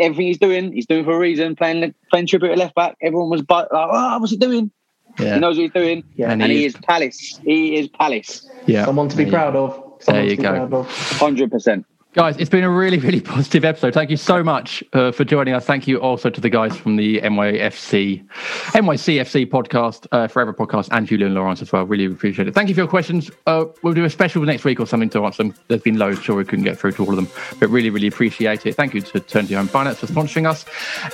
everything 0.01 0.27
he's 0.27 0.39
doing, 0.39 0.73
he's 0.73 0.87
doing 0.87 1.05
for 1.05 1.13
a 1.15 1.19
reason. 1.19 1.55
Playing 1.55 1.95
playing 2.11 2.29
Trippier 2.29 2.51
at 2.53 2.57
left 2.59 2.75
back, 2.75 2.97
everyone 3.03 3.29
was 3.29 3.43
but 3.43 3.71
like, 3.73 3.89
oh, 3.93 4.19
what's 4.21 4.31
he 4.31 4.39
doing? 4.39 4.71
Yeah. 5.19 5.35
He 5.35 5.41
knows 5.41 5.57
what 5.59 5.63
he's 5.65 5.73
doing, 5.73 6.03
Yeah. 6.17 6.31
and, 6.33 6.43
And 6.43 6.51
he 6.51 6.59
he 6.61 6.65
is- 6.65 6.75
is 6.75 6.81
Palace. 6.81 7.41
He 7.45 7.77
is 7.77 7.89
Palace. 7.89 8.49
Yeah. 8.67 8.87
someone 8.87 9.09
to 9.11 9.17
be 9.17 9.25
There 9.25 9.33
you- 9.33 9.37
proud 9.39 9.57
of. 9.57 9.85
There 10.07 10.25
you 10.25 10.37
go. 10.37 10.43
proud 10.51 10.73
of. 10.73 10.91
Hundred 11.19 11.51
percent. 11.51 11.85
Guys, 12.15 12.39
it's 12.39 12.49
been 12.49 12.65
a 12.65 12.71
really, 12.71 12.99
really 13.07 13.21
positive 13.21 13.65
episode. 13.67 13.93
Thank 13.93 14.09
you 14.11 14.17
so 14.17 14.43
much 14.43 14.83
uh, 14.95 15.13
for 15.13 15.25
joining 15.25 15.53
us. 15.53 15.67
Thank 15.67 15.87
you 15.87 16.01
also 16.01 16.31
to 16.31 16.41
the 16.41 16.49
guys 16.49 16.75
from 16.75 16.97
the 16.97 17.21
NYFC, 17.21 18.27
NYCFC 18.69 19.47
podcast, 19.47 20.07
uh, 20.11 20.27
Forever 20.27 20.55
podcast, 20.55 20.89
and 20.91 21.07
Julien 21.07 21.35
Laurens 21.35 21.61
as 21.61 21.71
well. 21.71 21.85
Really 21.85 22.07
appreciate 22.07 22.49
it. 22.49 22.55
Thank 22.55 22.71
you 22.71 22.75
for 22.75 22.81
your 22.81 22.89
questions. 22.89 23.31
Uh, 23.47 23.67
we'll 23.83 23.93
do 23.93 24.05
a 24.05 24.11
special 24.11 24.43
next 24.43 24.65
week 24.65 24.81
or 24.81 24.87
something 24.87 25.11
to 25.11 25.25
answer 25.27 25.43
them. 25.43 25.55
There's 25.69 25.83
been 25.83 25.99
loads, 25.99 26.23
sure 26.23 26.35
we 26.35 26.45
couldn't 26.47 26.65
get 26.65 26.79
through 26.79 26.93
to 26.93 27.05
all 27.05 27.11
of 27.11 27.17
them, 27.17 27.29
but 27.61 27.69
really, 27.69 27.91
really 27.91 28.09
appreciate 28.09 28.65
it. 28.65 28.75
Thank 28.75 28.95
you 28.95 29.03
to 29.03 29.19
Eternity 29.19 29.55
Home 29.55 29.69
Finance 29.69 29.99
for 29.99 30.07
sponsoring 30.07 30.49
us. 30.49 30.65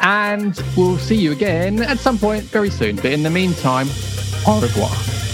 And 0.01 0.63
we'll 0.77 0.99
see 0.99 1.17
you 1.17 1.33
again 1.33 1.83
at 1.83 1.99
some 1.99 2.19
point 2.19 2.45
very 2.45 2.71
soon. 2.71 2.97
But 2.97 3.07
in 3.07 3.25
the 3.25 3.31
meantime, 3.31 3.89
au 4.47 4.61
revoir. 4.61 5.34